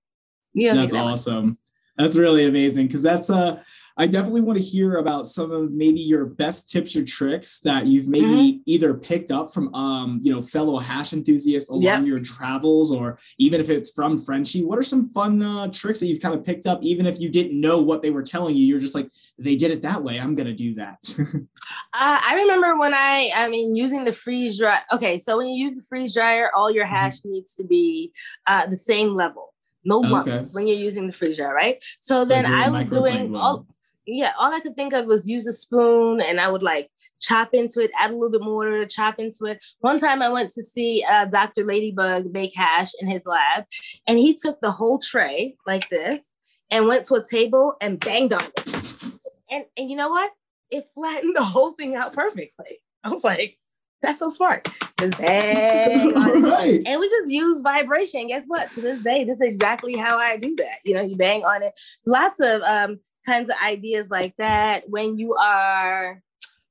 You 0.54 0.74
That's 0.74 0.92
that 0.92 1.00
awesome. 1.00 1.54
That's 1.98 2.18
really 2.18 2.46
amazing 2.46 2.88
because 2.88 3.04
that's 3.04 3.30
a 3.30 3.36
uh, 3.36 3.60
I 3.98 4.06
definitely 4.06 4.42
want 4.42 4.60
to 4.60 4.64
hear 4.64 4.98
about 4.98 5.26
some 5.26 5.52
of 5.52 5.72
maybe 5.72 6.00
your 6.00 6.26
best 6.26 6.70
tips 6.70 6.96
or 6.96 7.04
tricks 7.04 7.60
that 7.62 7.88
you've 7.88 8.10
maybe 8.10 8.28
mm-hmm. 8.28 8.58
either 8.66 8.94
picked 8.94 9.32
up 9.32 9.52
from 9.52 9.74
um, 9.74 10.20
you 10.22 10.32
know, 10.32 10.42
fellow 10.42 10.78
hash 10.78 11.14
enthusiasts 11.14 11.70
along 11.70 11.82
yep. 11.82 12.06
your 12.06 12.24
travels, 12.24 12.92
or 12.92 13.18
even 13.40 13.60
if 13.60 13.70
it's 13.72 13.92
from 13.92 14.20
Frenchy. 14.20 14.64
What 14.64 14.78
are 14.78 14.84
some 14.84 15.10
fun 15.10 15.42
uh, 15.42 15.68
tricks 15.72 16.00
that 16.00 16.06
you've 16.06 16.22
kind 16.22 16.36
of 16.36 16.44
picked 16.44 16.68
up, 16.68 16.80
even 16.84 17.08
if 17.08 17.20
you 17.20 17.30
didn't 17.30 17.60
know 17.60 17.82
what 17.82 18.04
they 18.04 18.12
were 18.12 18.24
telling 18.24 18.56
you? 18.56 18.66
You're 18.66 18.80
just 18.80 18.96
like, 18.96 19.10
they 19.40 19.56
did 19.56 19.72
it 19.72 19.82
that 19.82 20.04
way. 20.04 20.20
I'm 20.20 20.36
gonna 20.36 20.54
do 20.54 20.76
that. 20.76 20.98
uh, 21.20 21.48
I 21.94 22.36
remember 22.36 22.78
when 22.78 22.94
I, 22.94 23.32
I 23.36 23.48
mean, 23.48 23.76
using 23.76 24.06
the 24.06 24.14
freeze 24.14 24.60
dry. 24.60 24.80
Okay, 24.94 25.18
so 25.18 25.38
when 25.38 25.48
you 25.48 25.64
use 25.64 25.76
the 25.76 25.86
freeze 25.90 26.14
dryer, 26.14 26.52
all 26.56 26.70
your 26.70 26.86
mm-hmm. 26.86 26.94
hash 26.94 27.20
mm-hmm. 27.20 27.32
needs 27.32 27.56
to 27.56 27.64
be 27.64 28.12
uh, 28.46 28.68
the 28.68 28.78
same 28.78 29.16
level 29.16 29.54
no 29.88 30.00
lumps 30.00 30.28
okay. 30.28 30.44
when 30.52 30.68
you're 30.68 30.78
using 30.78 31.08
the 31.08 31.14
freeze 31.14 31.38
dryer, 31.38 31.54
right? 31.54 31.82
So, 32.02 32.24
so 32.24 32.26
then 32.26 32.46
I 32.46 32.70
was 32.70 32.90
doing 32.90 33.34
all 33.36 33.66
yeah, 34.08 34.32
all 34.40 34.54
I 34.54 34.62
could 34.62 34.76
think 34.76 34.94
of 34.94 35.06
was 35.06 35.28
use 35.28 35.46
a 35.48 35.54
spoon 35.54 36.22
and 36.22 36.40
I 36.40 36.48
would 36.50 36.64
like 36.64 36.90
chop 37.20 37.54
into 37.54 37.82
it, 37.82 37.92
add 38.00 38.12
a 38.12 38.14
little 38.14 38.32
bit 38.32 38.42
more 38.42 38.66
to 38.66 38.88
chop 38.88 39.20
into 39.20 39.46
it. 39.46 39.64
One 39.80 40.00
time 40.00 40.22
I 40.22 40.30
went 40.30 40.52
to 40.54 40.64
see 40.64 41.06
uh, 41.08 41.26
Dr. 41.26 41.66
Ladybug 41.66 42.32
make 42.32 42.56
hash 42.56 42.92
in 43.02 43.08
his 43.08 43.26
lab, 43.26 43.66
and 44.08 44.18
he 44.18 44.34
took 44.34 44.62
the 44.62 44.72
whole 44.72 44.98
tray 44.98 45.56
like 45.68 45.90
this 45.90 46.36
and 46.72 46.88
went 46.88 47.06
to 47.06 47.16
a 47.16 47.26
table 47.26 47.76
and 47.82 48.00
banged 48.00 48.34
on 48.34 48.44
it. 48.58 49.04
And, 49.50 49.66
and 49.78 49.90
you 49.90 49.98
know 49.98 50.10
what? 50.10 50.32
It 50.72 50.86
flattened 50.94 51.36
the 51.36 51.44
whole 51.44 51.74
thing 51.74 51.96
out 51.96 52.14
perfectly. 52.14 52.80
I 53.04 53.10
was 53.10 53.24
like, 53.24 53.58
that's 54.02 54.20
so 54.20 54.30
smart. 54.30 54.68
Just 55.00 55.18
bang. 55.18 56.14
right. 56.44 56.82
And 56.86 57.00
we 57.00 57.10
just 57.10 57.32
use 57.32 57.62
vibration. 57.62 58.28
Guess 58.28 58.46
what? 58.48 58.72
To 58.72 58.82
this 58.82 59.02
day, 59.02 59.24
this 59.24 59.38
is 59.38 59.54
exactly 59.54 59.96
how 59.96 60.18
I 60.18 60.38
do 60.38 60.56
that. 60.58 60.80
You 60.84 60.96
know, 60.96 61.02
you 61.02 61.16
bang 61.16 61.44
on 61.44 61.64
it. 61.64 61.80
Lots 62.06 62.40
of 62.40 62.62
um, 62.62 63.00
kinds 63.28 63.50
of 63.50 63.56
ideas 63.64 64.10
like 64.10 64.36
that 64.38 64.90
when 64.90 65.18
you 65.18 65.36
are 65.36 66.22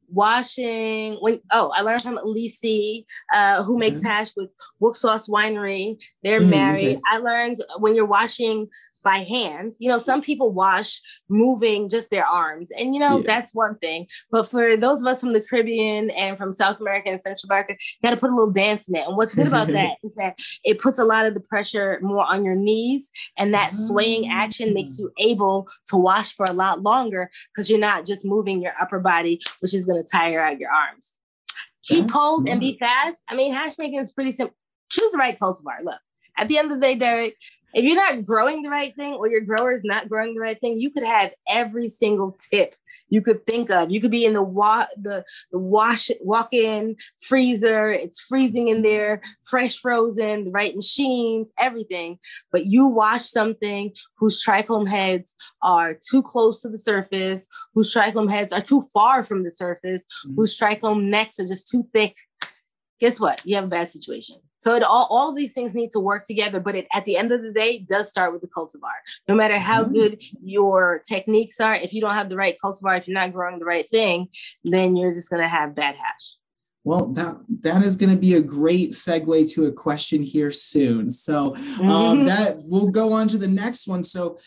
washing 0.09 1.15
when 1.15 1.41
oh 1.53 1.73
i 1.75 1.83
learned 1.83 2.01
from 2.03 2.17
Elise, 2.19 3.05
uh, 3.33 3.63
who 3.65 3.77
makes 3.77 3.99
mm-hmm. 3.99 4.07
hash 4.07 4.31
with 4.37 4.51
Wolf 4.79 4.97
Sauce 4.97 5.29
Winery. 5.29 5.99
They're 6.23 6.41
mm, 6.41 6.49
married. 6.49 6.97
Okay. 6.97 7.01
I 7.11 7.19
learned 7.19 7.63
when 7.79 7.95
you're 7.95 8.07
washing 8.07 8.69
by 9.07 9.19
hands. 9.19 9.77
You 9.79 9.89
know, 9.89 9.99
some 9.99 10.21
people 10.21 10.53
wash 10.53 11.01
moving 11.29 11.89
just 11.89 12.11
their 12.11 12.27
arms, 12.27 12.73
and 12.73 12.93
you 12.93 13.01
know, 13.01 13.19
yeah. 13.19 13.23
that's 13.25 13.55
one 13.55 13.79
thing. 13.79 14.09
But 14.33 14.51
for 14.51 14.77
those 14.77 15.01
of 15.01 15.07
us 15.07 15.21
from 15.21 15.33
the 15.33 15.41
Caribbean 15.41 16.11
and 16.11 16.37
from 16.37 16.53
South 16.53 16.81
America 16.81 17.11
and 17.11 17.23
Central 17.23 17.53
America, 17.53 17.75
you 17.79 18.09
got 18.09 18.11
to 18.11 18.21
put 18.21 18.31
a 18.31 18.35
little 18.35 18.51
dance 18.51 18.89
in 18.89 18.97
it. 18.97 19.07
And 19.07 19.17
what's 19.17 19.37
good 19.37 19.47
about 19.47 19.69
that 19.69 19.93
is 20.03 20.13
that 20.17 20.41
it 20.65 20.81
puts 20.81 20.99
a 20.99 21.05
lot 21.05 21.25
of 21.25 21.35
the 21.35 21.41
pressure 21.41 22.01
more 22.03 22.25
on 22.25 22.45
your 22.45 22.57
knees, 22.57 23.13
and 23.39 23.55
that 23.55 23.73
swaying 23.73 24.29
action 24.29 24.75
makes 24.75 24.97
mm. 24.97 24.99
you 24.99 25.13
able 25.31 25.69
to 25.87 25.97
wash 25.97 26.35
for 26.35 26.45
a 26.45 26.53
lot 26.53 26.83
longer 26.83 27.31
because 27.55 27.71
you're 27.71 27.79
not 27.79 28.05
just 28.05 28.27
moving 28.27 28.61
your 28.61 28.73
upper 28.81 28.99
body, 28.99 29.41
which 29.61 29.73
is 29.73 29.87
going 29.87 30.03
to 30.03 30.11
tire 30.11 30.45
out 30.45 30.59
your 30.59 30.73
arms. 30.73 31.17
Keep 31.85 32.11
cold 32.11 32.41
smart. 32.41 32.51
and 32.51 32.61
be 32.61 32.77
fast. 32.81 33.23
I 33.29 33.37
mean, 33.37 33.53
hash 33.53 33.79
making 33.79 34.01
is 34.01 34.11
pretty 34.11 34.33
simple. 34.33 34.57
Choose 34.91 35.13
the 35.13 35.19
right 35.19 35.39
cultivar. 35.39 35.85
Look, 35.85 36.01
at 36.37 36.49
the 36.49 36.59
end 36.59 36.73
of 36.73 36.81
the 36.81 36.85
day, 36.85 36.97
Derek, 36.97 37.37
if 37.77 37.85
you're 37.85 37.95
not 37.95 38.25
growing 38.25 38.63
the 38.63 38.71
right 38.71 38.97
thing 38.97 39.13
or 39.13 39.29
your 39.29 39.43
grower 39.43 39.73
is 39.73 39.85
not 39.85 40.09
growing 40.09 40.35
the 40.35 40.41
right 40.41 40.59
thing, 40.59 40.81
you 40.81 40.91
could 40.91 41.05
have 41.05 41.33
every 41.47 41.89
single 41.89 42.35
tip 42.51 42.75
you 43.11 43.21
could 43.21 43.47
think 43.47 43.71
of. 43.71 43.91
You 43.91 44.01
could 44.01 44.11
be 44.11 44.25
in 44.25 44.33
the 44.33 44.43
wa- 44.43 44.89
the, 44.97 45.25
the 45.53 45.59
wash 45.59 46.11
walk-in 46.23 46.97
freezer, 47.21 47.93
it's 47.93 48.19
freezing 48.19 48.69
in 48.69 48.83
there, 48.83 49.21
fresh 49.45 49.79
frozen, 49.79 50.45
the 50.45 50.51
right 50.51 50.75
machines, 50.75 51.53
everything. 51.59 52.19
But 52.51 52.65
you 52.65 52.87
wash 52.87 53.27
something 53.27 53.93
whose 54.17 54.43
trichome 54.43 54.89
heads 54.89 55.37
are 55.63 55.99
too 56.11 56.23
close 56.23 56.63
to 56.63 56.71
the 56.71 56.79
surface, 56.79 57.47
whose 57.75 57.95
trichome 57.95 58.31
heads 58.31 58.55
are 58.55 58.63
too 58.63 58.81
far 58.93 59.23
from 59.23 59.45
the 59.45 59.51
surface, 59.51 60.07
mm-hmm. 60.07 60.35
whose 60.35 60.59
trichome 60.59 61.05
necks 61.05 61.39
are 61.39 61.47
just 61.47 61.69
too 61.69 61.87
thick. 61.93 62.17
Guess 63.01 63.21
what? 63.21 63.45
You 63.45 63.57
have 63.57 63.65
a 63.65 63.69
bad 63.69 63.91
situation. 63.91 64.37
So 64.59 64.75
it 64.75 64.83
all, 64.83 65.07
all 65.11 65.33
these 65.33 65.53
things 65.53 65.75
need 65.75 65.91
to 65.93 66.01
work 66.01 66.25
together, 66.27 66.61
but 66.61 66.75
it, 66.75 66.87
at 66.93 67.05
the 67.05 67.17
end 67.17 67.33
of 67.33 67.43
the 67.43 67.53
day, 67.53 67.75
it 67.75 67.89
does 67.89 68.09
start 68.09 68.33
with 68.33 68.43
the 68.43 68.49
cultivar. 68.49 68.97
No 69.29 69.35
matter 69.35 69.59
how 69.59 69.85
mm-hmm. 69.85 69.93
good 69.93 70.23
your 70.41 71.03
techniques 71.09 71.61
are, 71.61 71.75
if 71.75 71.93
you 71.93 72.01
don't 72.01 72.15
have 72.15 72.31
the 72.31 72.37
right 72.37 72.57
cultivar, 72.63 72.99
if 72.99 73.07
you're 73.07 73.15
not 73.15 73.33
growing 73.33 73.59
the 73.59 73.65
right 73.65 73.89
thing, 73.89 74.29
then 74.65 74.97
you're 74.97 75.15
just 75.15 75.31
going 75.31 75.43
to 75.43 75.49
have 75.49 75.75
bad 75.75 75.95
hash. 75.95 76.37
Well, 76.85 77.07
that 77.15 77.37
that 77.63 77.83
is 77.83 77.97
going 77.97 78.11
to 78.11 78.17
be 78.17 78.35
a 78.35 78.41
great 78.41 78.93
segue 78.93 79.53
to 79.55 79.67
a 79.67 79.73
question 79.73 80.23
here 80.23 80.53
soon. 80.53 81.11
So 81.11 81.47
um, 81.47 81.55
mm-hmm. 81.55 82.25
that 82.27 82.59
we'll 82.65 82.91
go 82.91 83.13
on 83.13 83.27
to 83.29 83.39
the 83.39 83.49
next 83.49 83.89
one. 83.89 84.05
So 84.05 84.39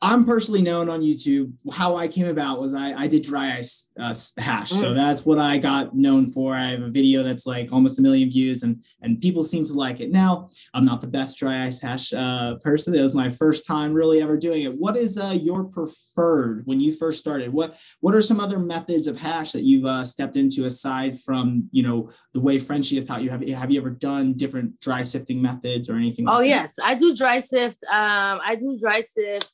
I'm 0.00 0.24
personally 0.24 0.62
known 0.62 0.88
on 0.88 1.00
YouTube. 1.00 1.52
How 1.72 1.96
I 1.96 2.08
came 2.08 2.26
about 2.26 2.60
was 2.60 2.74
I, 2.74 2.92
I 2.92 3.06
did 3.06 3.22
dry 3.22 3.56
ice 3.56 3.90
uh, 3.98 4.14
hash, 4.38 4.70
so 4.70 4.90
mm. 4.90 4.94
that's 4.94 5.24
what 5.24 5.38
I 5.38 5.58
got 5.58 5.94
known 5.94 6.30
for. 6.30 6.54
I 6.54 6.70
have 6.70 6.82
a 6.82 6.90
video 6.90 7.22
that's 7.22 7.46
like 7.46 7.72
almost 7.72 7.98
a 7.98 8.02
million 8.02 8.30
views, 8.30 8.62
and 8.62 8.82
and 9.00 9.20
people 9.20 9.42
seem 9.42 9.64
to 9.64 9.72
like 9.72 10.00
it. 10.00 10.10
Now 10.10 10.48
I'm 10.74 10.84
not 10.84 11.00
the 11.00 11.06
best 11.06 11.38
dry 11.38 11.64
ice 11.64 11.80
hash 11.80 12.12
uh, 12.12 12.56
person. 12.56 12.94
It 12.94 13.02
was 13.02 13.14
my 13.14 13.30
first 13.30 13.66
time 13.66 13.92
really 13.92 14.22
ever 14.22 14.36
doing 14.36 14.62
it. 14.62 14.74
What 14.78 14.96
is 14.96 15.18
uh, 15.18 15.36
your 15.40 15.64
preferred 15.64 16.62
when 16.66 16.80
you 16.80 16.92
first 16.92 17.18
started? 17.18 17.52
What 17.52 17.78
what 18.00 18.14
are 18.14 18.20
some 18.20 18.40
other 18.40 18.58
methods 18.58 19.06
of 19.06 19.18
hash 19.18 19.52
that 19.52 19.62
you've 19.62 19.86
uh, 19.86 20.04
stepped 20.04 20.36
into 20.36 20.64
aside 20.64 21.18
from 21.20 21.68
you 21.72 21.82
know 21.82 22.08
the 22.34 22.40
way 22.40 22.58
Frenchy 22.58 22.96
has 22.96 23.04
taught 23.04 23.22
you? 23.22 23.30
Have 23.30 23.46
have 23.48 23.70
you 23.70 23.80
ever 23.80 23.90
done 23.90 24.34
different 24.34 24.80
dry 24.80 25.02
sifting 25.02 25.40
methods 25.40 25.88
or 25.88 25.96
anything? 25.96 26.26
Like 26.26 26.36
oh 26.36 26.40
that? 26.40 26.48
yes, 26.48 26.76
I 26.84 26.94
do 26.94 27.14
dry 27.14 27.40
sift. 27.40 27.82
Um, 27.84 28.40
I 28.44 28.56
do 28.58 28.76
dry 28.78 29.00
sift 29.00 29.52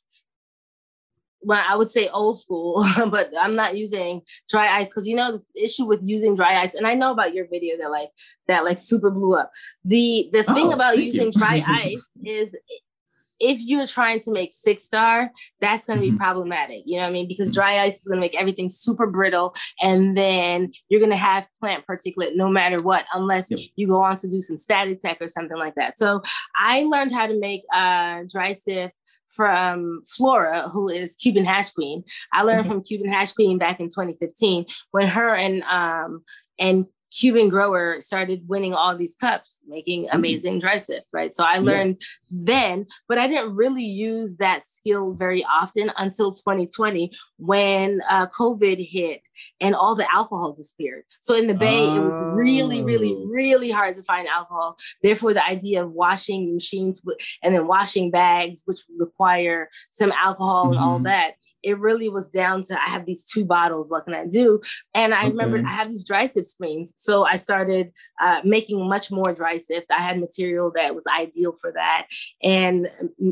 when 1.43 1.59
I 1.59 1.75
would 1.75 1.91
say 1.91 2.09
old 2.09 2.39
school, 2.39 2.85
but 3.09 3.29
I'm 3.39 3.55
not 3.55 3.77
using 3.77 4.21
dry 4.49 4.67
ice 4.67 4.89
because 4.89 5.07
you 5.07 5.15
know 5.15 5.37
the 5.37 5.63
issue 5.63 5.85
with 5.85 6.01
using 6.03 6.35
dry 6.35 6.61
ice, 6.61 6.75
and 6.75 6.87
I 6.87 6.95
know 6.95 7.11
about 7.11 7.33
your 7.33 7.47
video 7.47 7.77
that 7.77 7.91
like 7.91 8.09
that 8.47 8.63
like 8.63 8.79
super 8.79 9.11
blew 9.11 9.35
up. 9.35 9.51
The 9.83 10.29
the 10.33 10.43
thing 10.43 10.67
oh, 10.67 10.71
about 10.71 10.97
using 10.97 11.31
dry 11.31 11.63
ice 11.67 12.05
is 12.23 12.55
if 13.39 13.59
you're 13.61 13.85
trying 13.85 14.19
to 14.21 14.31
make 14.31 14.53
six 14.53 14.83
star, 14.83 15.29
that's 15.59 15.85
going 15.85 15.99
to 15.99 16.05
mm-hmm. 16.05 16.15
be 16.15 16.19
problematic. 16.19 16.83
You 16.85 16.95
know 16.95 17.03
what 17.03 17.09
I 17.09 17.11
mean? 17.11 17.27
Because 17.27 17.49
mm-hmm. 17.49 17.59
dry 17.59 17.79
ice 17.81 17.99
is 17.99 18.07
going 18.07 18.17
to 18.17 18.21
make 18.21 18.39
everything 18.39 18.69
super 18.69 19.05
brittle, 19.07 19.53
and 19.81 20.17
then 20.17 20.71
you're 20.87 21.01
going 21.01 21.11
to 21.11 21.17
have 21.17 21.47
plant 21.59 21.83
particulate 21.85 22.35
no 22.35 22.47
matter 22.47 22.81
what, 22.81 23.05
unless 23.13 23.51
yep. 23.51 23.59
you 23.75 23.87
go 23.87 24.01
on 24.01 24.17
to 24.17 24.29
do 24.29 24.39
some 24.39 24.57
static 24.57 24.99
tech 24.99 25.21
or 25.21 25.27
something 25.27 25.57
like 25.57 25.75
that. 25.75 25.99
So 25.99 26.21
I 26.55 26.83
learned 26.83 27.13
how 27.13 27.27
to 27.27 27.37
make 27.37 27.63
uh, 27.73 28.23
dry 28.31 28.53
sift 28.53 28.95
from 29.35 30.01
Flora, 30.03 30.69
who 30.69 30.89
is 30.89 31.15
Cuban 31.15 31.45
Hash 31.45 31.71
Queen. 31.71 32.03
I 32.31 32.43
learned 32.43 32.61
mm-hmm. 32.61 32.71
from 32.71 32.83
Cuban 32.83 33.11
Hash 33.11 33.33
Queen 33.33 33.57
back 33.57 33.79
in 33.79 33.87
2015 33.87 34.65
when 34.91 35.07
her 35.07 35.35
and 35.35 35.63
um 35.63 36.23
and 36.59 36.85
Cuban 37.19 37.49
grower 37.49 38.01
started 38.01 38.47
winning 38.47 38.73
all 38.73 38.97
these 38.97 39.15
cups, 39.15 39.61
making 39.67 40.05
mm-hmm. 40.05 40.15
amazing 40.15 40.59
dry 40.59 40.77
sifts, 40.77 41.13
right? 41.13 41.33
So 41.33 41.43
I 41.43 41.59
learned 41.59 42.01
yeah. 42.29 42.43
then, 42.45 42.85
but 43.07 43.17
I 43.17 43.27
didn't 43.27 43.55
really 43.55 43.83
use 43.83 44.37
that 44.37 44.65
skill 44.65 45.13
very 45.13 45.43
often 45.43 45.91
until 45.97 46.33
2020 46.33 47.11
when 47.37 48.01
uh, 48.09 48.27
COVID 48.27 48.77
hit 48.79 49.21
and 49.59 49.75
all 49.75 49.95
the 49.95 50.11
alcohol 50.13 50.53
disappeared. 50.53 51.03
So 51.21 51.35
in 51.35 51.47
the 51.47 51.53
Bay, 51.53 51.81
oh. 51.81 51.97
it 51.97 52.03
was 52.03 52.19
really, 52.35 52.81
really, 52.81 53.13
oh. 53.15 53.27
really 53.27 53.69
hard 53.69 53.95
to 53.97 54.03
find 54.03 54.27
alcohol. 54.27 54.77
Therefore, 55.01 55.33
the 55.33 55.45
idea 55.45 55.83
of 55.83 55.91
washing 55.91 56.53
machines 56.53 57.01
and 57.43 57.53
then 57.53 57.67
washing 57.67 58.11
bags, 58.11 58.63
which 58.65 58.79
require 58.97 59.69
some 59.91 60.11
alcohol 60.11 60.65
mm-hmm. 60.65 60.73
and 60.73 60.81
all 60.81 60.95
mm-hmm. 60.95 61.05
that, 61.05 61.33
it 61.63 61.79
really 61.79 62.09
was 62.09 62.29
down 62.29 62.61
to 62.63 62.79
I 62.79 62.89
have 62.89 63.05
these 63.05 63.23
two 63.23 63.45
bottles. 63.45 63.89
What 63.89 64.05
can 64.05 64.13
I 64.13 64.25
do? 64.25 64.61
And 64.93 65.13
I 65.13 65.21
okay. 65.21 65.29
remember 65.29 65.63
I 65.65 65.71
have 65.71 65.89
these 65.89 66.03
dry 66.03 66.27
sift 66.27 66.47
screens. 66.47 66.93
So 66.97 67.23
I 67.23 67.37
started 67.37 67.91
uh, 68.21 68.41
making 68.43 68.87
much 68.87 69.11
more 69.11 69.33
dry 69.33 69.57
sift. 69.57 69.87
I 69.89 70.01
had 70.01 70.19
material 70.19 70.71
that 70.75 70.95
was 70.95 71.05
ideal 71.07 71.55
for 71.59 71.71
that. 71.71 72.07
And 72.41 72.89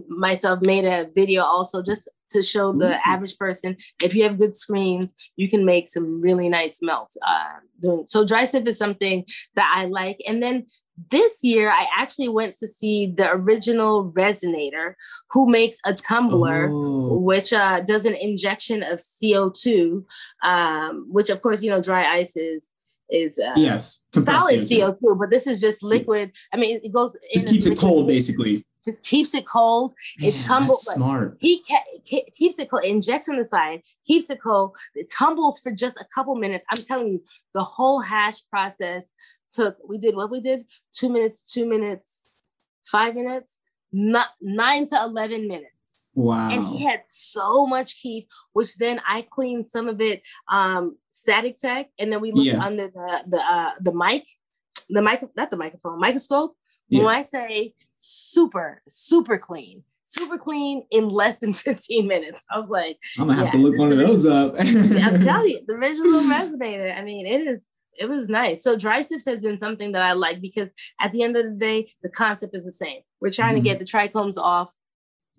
myself 0.08 0.62
made 0.62 0.86
a 0.86 1.10
video 1.14 1.44
also 1.44 1.84
just 1.84 2.10
to 2.32 2.42
show 2.42 2.74
the 2.74 2.86
mm-hmm. 2.86 3.10
average 3.12 3.38
person 3.38 3.78
if 4.02 4.16
you 4.16 4.24
have 4.24 4.40
good 4.40 4.56
screens, 4.56 5.14
you 5.36 5.50
can 5.50 5.66
make 5.66 5.88
some 5.88 6.20
really 6.22 6.50
nice 6.50 6.80
melts. 6.82 7.18
Uh, 7.26 8.04
so 8.06 8.26
dry 8.26 8.46
sift 8.46 8.68
is 8.68 8.78
something 8.78 9.26
that 9.56 9.72
I 9.76 9.86
like. 9.86 10.22
And 10.28 10.42
then 10.42 10.66
this 11.10 11.44
year, 11.44 11.70
I 11.70 11.88
actually 11.98 12.30
went 12.30 12.56
to 12.58 12.68
see 12.68 13.14
the 13.16 13.32
original 13.32 14.12
Resinator, 14.12 14.94
who 15.32 15.50
makes 15.50 15.80
a 15.86 15.94
tumbler, 15.94 16.68
oh. 16.70 17.18
which 17.18 17.54
uh, 17.54 17.82
does 17.82 18.06
an 18.06 18.14
injection 18.16 18.84
of 18.84 19.00
CO2, 19.00 20.04
um, 20.44 21.08
which 21.10 21.30
of 21.30 21.42
course, 21.42 21.64
you 21.64 21.70
know, 21.70 21.82
dry 21.82 22.06
ice 22.06 22.36
is 22.36 22.72
is 23.10 23.38
uh, 23.40 23.54
yes 23.58 24.00
solid 24.14 24.62
CO2. 24.62 25.00
CO2, 25.02 25.20
but 25.20 25.30
this 25.30 25.48
is 25.48 25.60
just 25.60 25.84
liquid. 25.84 26.32
I 26.54 26.58
mean, 26.58 26.80
it 26.84 26.94
goes. 26.94 27.18
Just 27.34 27.50
keeps 27.50 27.66
it 27.66 27.78
cold, 27.78 28.08
basically 28.08 28.66
just 28.84 29.06
keeps 29.06 29.34
it 29.34 29.48
cold. 29.48 29.94
Man, 30.20 30.30
it 30.30 30.44
tumbles. 30.44 30.86
Like, 30.88 30.98
smart. 30.98 31.38
He 31.40 31.60
ke- 31.60 32.34
keeps 32.34 32.60
it 32.60 32.70
cold. 32.70 32.84
injects 32.84 33.30
on 33.30 33.38
the 33.38 33.46
side. 33.46 33.84
Keeps 34.08 34.30
it 34.30 34.42
cold. 34.42 34.76
It 34.96 35.12
tumbles 35.12 35.60
for 35.60 35.72
just 35.72 35.98
a 35.98 36.06
couple 36.14 36.36
minutes. 36.36 36.66
I'm 36.72 36.84
telling 36.84 37.08
you, 37.08 37.24
the 37.54 37.64
whole 37.64 38.00
hash 38.00 38.46
process 38.50 39.12
took. 39.54 39.78
We 39.88 39.98
did 39.98 40.16
what 40.16 40.32
we 40.32 40.42
did. 40.42 40.66
Two 40.94 41.10
minutes. 41.10 41.44
Two 41.52 41.66
minutes. 41.68 42.48
Five 42.86 43.16
minutes. 43.16 43.60
Not 43.92 44.30
nine 44.42 44.88
to 44.88 45.02
eleven 45.04 45.48
minutes. 45.48 45.68
Wow. 46.14 46.50
And 46.52 46.66
he 46.66 46.84
had 46.84 47.04
so 47.06 47.66
much 47.66 48.02
keef, 48.02 48.26
which 48.52 48.76
then 48.76 49.00
I 49.08 49.22
cleaned 49.22 49.70
some 49.70 49.88
of 49.88 50.02
it 50.02 50.24
um 50.50 50.98
static 51.10 51.58
tech, 51.58 51.90
and 52.00 52.12
then 52.12 52.20
we 52.20 52.32
looked 52.32 52.48
yeah. 52.48 52.64
under 52.64 52.88
the 52.88 53.24
the 53.28 53.38
uh, 53.38 53.72
the 53.80 53.94
mic, 53.94 54.26
the 54.90 55.02
mic, 55.02 55.24
not 55.38 55.52
the 55.52 55.58
microphone, 55.58 56.00
microscope 56.00 56.56
When 57.00 57.08
I 57.08 57.24
say 57.24 57.74
super, 57.96 58.82
super 58.88 59.38
clean, 59.38 59.84
super 60.06 60.38
clean 60.38 60.86
in 60.92 61.10
less 61.10 61.40
than 61.40 61.54
15 61.54 62.08
minutes. 62.08 62.40
I 62.50 62.58
was 62.60 62.70
like, 62.70 62.98
I'm 63.18 63.28
gonna 63.28 63.38
have 63.38 63.48
yeah, 63.48 63.52
to 63.52 63.58
look 63.58 63.78
one 63.78 63.92
of 63.92 63.98
those 63.98 64.26
up. 64.26 64.56
I'm 64.60 65.20
telling 65.22 65.50
you, 65.50 65.62
the 65.68 65.78
visual 65.78 66.10
resinator. 66.32 66.98
I 66.98 67.04
mean, 67.04 67.26
it 67.26 67.48
is 67.48 67.66
it 67.98 68.08
was 68.08 68.30
nice. 68.30 68.64
So 68.64 68.78
dry 68.78 69.02
sift 69.02 69.28
has 69.28 69.42
been 69.42 69.58
something 69.58 69.92
that 69.92 70.02
I 70.02 70.14
like 70.14 70.42
because 70.42 70.74
at 71.02 71.12
the 71.12 71.24
end 71.24 71.36
of 71.36 71.44
the 71.44 71.52
day, 71.52 71.92
the 72.02 72.10
concept 72.10 72.56
is 72.56 72.66
the 72.66 72.72
same. 72.72 73.02
We're 73.20 73.32
trying 73.32 73.56
mm-hmm. 73.56 73.64
to 73.64 73.70
get 73.70 73.80
the 73.80 73.86
trichomes 73.86 74.38
off 74.38 74.74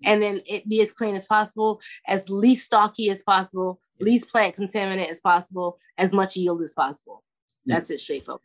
and 0.05 0.21
then 0.21 0.39
it 0.47 0.67
be 0.67 0.81
as 0.81 0.93
clean 0.93 1.15
as 1.15 1.25
possible, 1.25 1.81
as 2.07 2.29
least 2.29 2.65
stocky 2.65 3.09
as 3.09 3.23
possible, 3.23 3.79
least 3.99 4.29
plant 4.29 4.55
contaminant 4.55 5.09
as 5.09 5.19
possible, 5.19 5.77
as 5.97 6.13
much 6.13 6.35
yield 6.35 6.61
as 6.61 6.73
possible. 6.73 7.23
That's 7.65 7.89
yes. 7.89 7.99
it, 7.99 8.03
straightforward. 8.03 8.41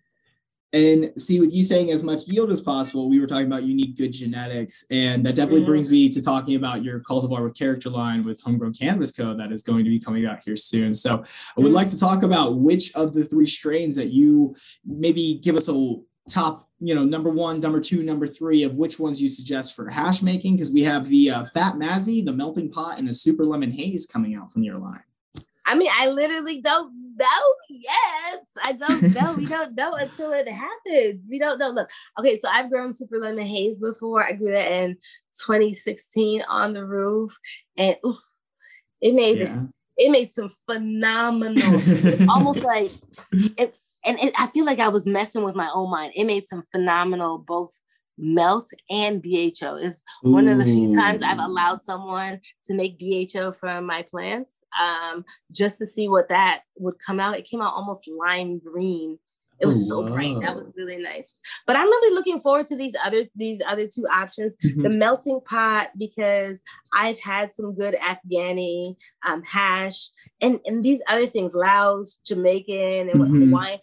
And 0.73 1.13
see, 1.19 1.41
with 1.41 1.55
you 1.55 1.63
saying 1.63 1.91
as 1.91 2.05
much 2.05 2.29
yield 2.29 2.51
as 2.51 2.61
possible, 2.61 3.09
we 3.09 3.19
were 3.21 3.27
talking 3.27 3.47
about 3.47 3.63
you 3.63 3.75
need 3.75 3.97
good 3.97 4.13
genetics. 4.13 4.85
And 4.91 5.25
that 5.25 5.35
definitely 5.35 5.61
mm-hmm. 5.61 5.71
brings 5.71 5.91
me 5.91 6.11
to 6.11 6.23
talking 6.23 6.57
about 6.57 6.85
your 6.85 7.01
cultivar 7.01 7.43
with 7.43 7.59
character 7.59 7.89
line 7.89 8.23
with 8.23 8.41
Homegrown 8.43 8.75
Cannabis 8.75 9.11
Co. 9.11 9.35
that 9.35 9.51
is 9.51 9.63
going 9.63 9.85
to 9.85 9.91
be 9.91 9.99
coming 9.99 10.27
out 10.27 10.43
here 10.45 10.57
soon. 10.57 10.93
So 10.93 11.15
I 11.15 11.17
would 11.57 11.67
mm-hmm. 11.67 11.75
like 11.75 11.89
to 11.89 11.99
talk 11.99 12.23
about 12.23 12.59
which 12.59 12.95
of 12.95 13.15
the 13.15 13.25
three 13.25 13.47
strains 13.47 13.97
that 13.97 14.09
you 14.09 14.55
maybe 14.85 15.41
give 15.43 15.57
us 15.57 15.71
a 15.71 15.95
top, 16.29 16.69
you 16.81 16.95
know, 16.95 17.05
number 17.05 17.31
one, 17.31 17.61
number 17.61 17.81
two, 17.81 18.03
number 18.03 18.27
three 18.27 18.63
of 18.63 18.77
which 18.77 19.01
ones 19.01 19.23
you 19.23 19.29
suggest 19.29 19.75
for 19.75 19.89
hash 19.89 20.21
making. 20.21 20.57
Because 20.57 20.71
we 20.71 20.83
have 20.83 21.07
the 21.07 21.31
uh, 21.31 21.45
Fat 21.47 21.77
Mazzy, 21.77 22.23
the 22.23 22.33
Melting 22.33 22.71
Pot, 22.71 22.99
and 22.99 23.09
the 23.09 23.15
Super 23.15 23.47
Lemon 23.47 23.71
Haze 23.71 24.07
coming 24.07 24.35
out 24.35 24.53
from 24.53 24.65
your 24.65 24.77
line. 24.77 25.03
I 25.65 25.75
mean, 25.75 25.91
I 25.95 26.09
literally 26.09 26.61
don't 26.61 26.98
know 27.19 27.55
yet. 27.69 28.43
I 28.65 28.73
don't 28.73 29.03
know. 29.15 29.35
we 29.37 29.47
don't 29.47 29.75
know 29.75 29.93
until 29.93 30.33
it 30.33 30.49
happens. 30.49 31.23
We 31.29 31.39
don't 31.39 31.59
know. 31.59 31.71
Look, 31.71 31.89
okay, 32.19 32.39
so 32.39 32.49
I've 32.49 32.71
grown 32.71 32.93
super 32.95 33.19
lemon 33.19 33.47
haze 33.47 33.81
before. 33.81 34.25
I 34.25 34.33
grew 34.33 34.53
that 34.53 34.71
in 34.71 34.95
2016 35.47 36.43
on 36.49 36.73
the 36.73 36.85
roof, 36.85 37.37
and 37.77 37.97
oof, 38.07 38.21
it 39.01 39.15
made 39.15 39.39
yeah. 39.39 39.63
it 39.97 40.11
made 40.11 40.31
some 40.31 40.49
phenomenal. 40.49 41.81
almost 42.29 42.63
like 42.63 42.91
it, 43.33 43.77
and 44.05 44.19
it, 44.19 44.33
I 44.39 44.47
feel 44.49 44.65
like 44.65 44.81
I 44.81 44.89
was 44.89 45.07
messing 45.07 45.45
with 45.45 45.55
my 45.55 45.71
own 45.73 45.91
mind. 45.91 46.13
It 46.15 46.25
made 46.25 46.47
some 46.47 46.65
phenomenal 46.73 47.39
both 47.39 47.79
melt 48.19 48.69
and 48.91 49.23
BHO 49.23 49.77
is 49.77 50.03
one 50.23 50.49
of 50.49 50.59
the 50.59 50.65
few 50.65 50.95
times 50.95 51.23
I've 51.23 51.39
allowed 51.39 51.83
someone 51.83 52.41
to 52.65 52.75
make 52.75 52.99
BHO 52.99 53.53
from 53.53 53.87
my 53.87 54.03
plants 54.03 54.65
um, 54.79 55.25
just 55.53 55.79
to 55.79 55.87
see 55.87 56.09
what 56.09 56.29
that 56.29 56.63
would 56.77 56.95
come 57.05 57.21
out. 57.21 57.39
It 57.39 57.49
came 57.49 57.63
out 57.63 57.75
almost 57.75 58.09
lime 58.09 58.59
green. 58.59 59.19
It 59.61 59.67
was 59.67 59.85
oh, 59.85 59.89
so 59.89 60.01
wow. 60.03 60.15
bright. 60.15 60.41
That 60.41 60.55
was 60.55 60.73
really 60.77 60.99
nice. 60.99 61.39
But 61.67 61.77
I'm 61.77 61.87
really 61.87 62.15
looking 62.15 62.39
forward 62.39 62.67
to 62.67 62.77
these 62.77 62.95
other 63.05 63.25
these 63.35 63.61
other 63.67 63.89
two 63.89 64.07
options. 64.07 64.57
Mm-hmm. 64.65 64.83
The 64.83 64.91
melting 64.91 65.41
pot 65.45 65.89
because 65.99 66.63
I've 66.93 67.19
had 67.21 67.55
some 67.55 67.75
good 67.75 67.95
Afghani 67.95 68.97
um, 69.27 69.43
hash 69.43 70.11
and 70.41 70.61
and 70.65 70.85
these 70.85 71.03
other 71.09 71.27
things, 71.27 71.55
Laos, 71.55 72.21
Jamaican, 72.25 73.11
and 73.11 73.21
mm-hmm. 73.21 73.51
Hawaiian 73.51 73.81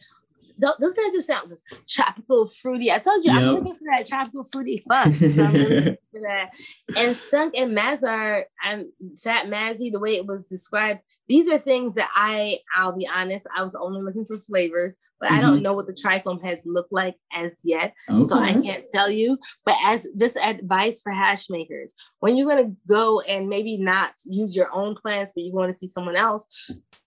doesn't 0.59 0.79
that 0.79 1.11
just 1.13 1.27
sound 1.27 1.47
just 1.47 1.63
tropical 1.87 2.47
fruity? 2.47 2.91
I 2.91 2.99
told 2.99 3.23
you 3.23 3.31
yep. 3.31 3.41
I'm 3.41 3.55
looking 3.55 3.75
for 3.75 3.83
that 3.95 4.05
tropical 4.05 4.43
fruity 4.43 4.83
fun. 4.87 5.13
So 5.13 5.27
for 6.15 6.21
that. 6.21 6.51
And 6.95 7.15
skunk 7.15 7.53
and 7.55 7.77
mazar 7.77 8.43
and 8.63 8.85
fat 9.21 9.47
mazzy, 9.47 9.91
the 9.91 9.99
way 9.99 10.15
it 10.15 10.25
was 10.25 10.47
described, 10.47 11.01
these 11.27 11.47
are 11.49 11.57
things 11.57 11.95
that 11.95 12.09
I, 12.15 12.59
I'll 12.75 12.97
be 12.97 13.07
honest, 13.07 13.47
I 13.55 13.63
was 13.63 13.75
only 13.75 14.01
looking 14.01 14.25
for 14.25 14.37
flavors, 14.37 14.97
but 15.19 15.27
mm-hmm. 15.27 15.35
I 15.35 15.41
don't 15.41 15.55
mm-hmm. 15.55 15.63
know 15.63 15.73
what 15.73 15.87
the 15.87 15.93
trichome 15.93 16.43
heads 16.43 16.63
look 16.65 16.87
like 16.91 17.15
as 17.33 17.59
yet. 17.63 17.93
Okay. 18.09 18.23
So 18.23 18.37
I 18.37 18.53
can't 18.53 18.85
tell 18.93 19.09
you. 19.09 19.37
But 19.65 19.75
as 19.83 20.07
just 20.17 20.37
advice 20.37 21.01
for 21.01 21.11
hash 21.11 21.49
makers, 21.49 21.93
when 22.19 22.35
you're 22.37 22.47
gonna 22.47 22.71
go 22.87 23.21
and 23.21 23.49
maybe 23.49 23.77
not 23.77 24.13
use 24.25 24.55
your 24.55 24.73
own 24.73 24.95
plants, 24.95 25.33
but 25.35 25.43
you 25.43 25.53
want 25.53 25.71
to 25.71 25.77
see 25.77 25.87
someone 25.87 26.15
else, 26.15 26.47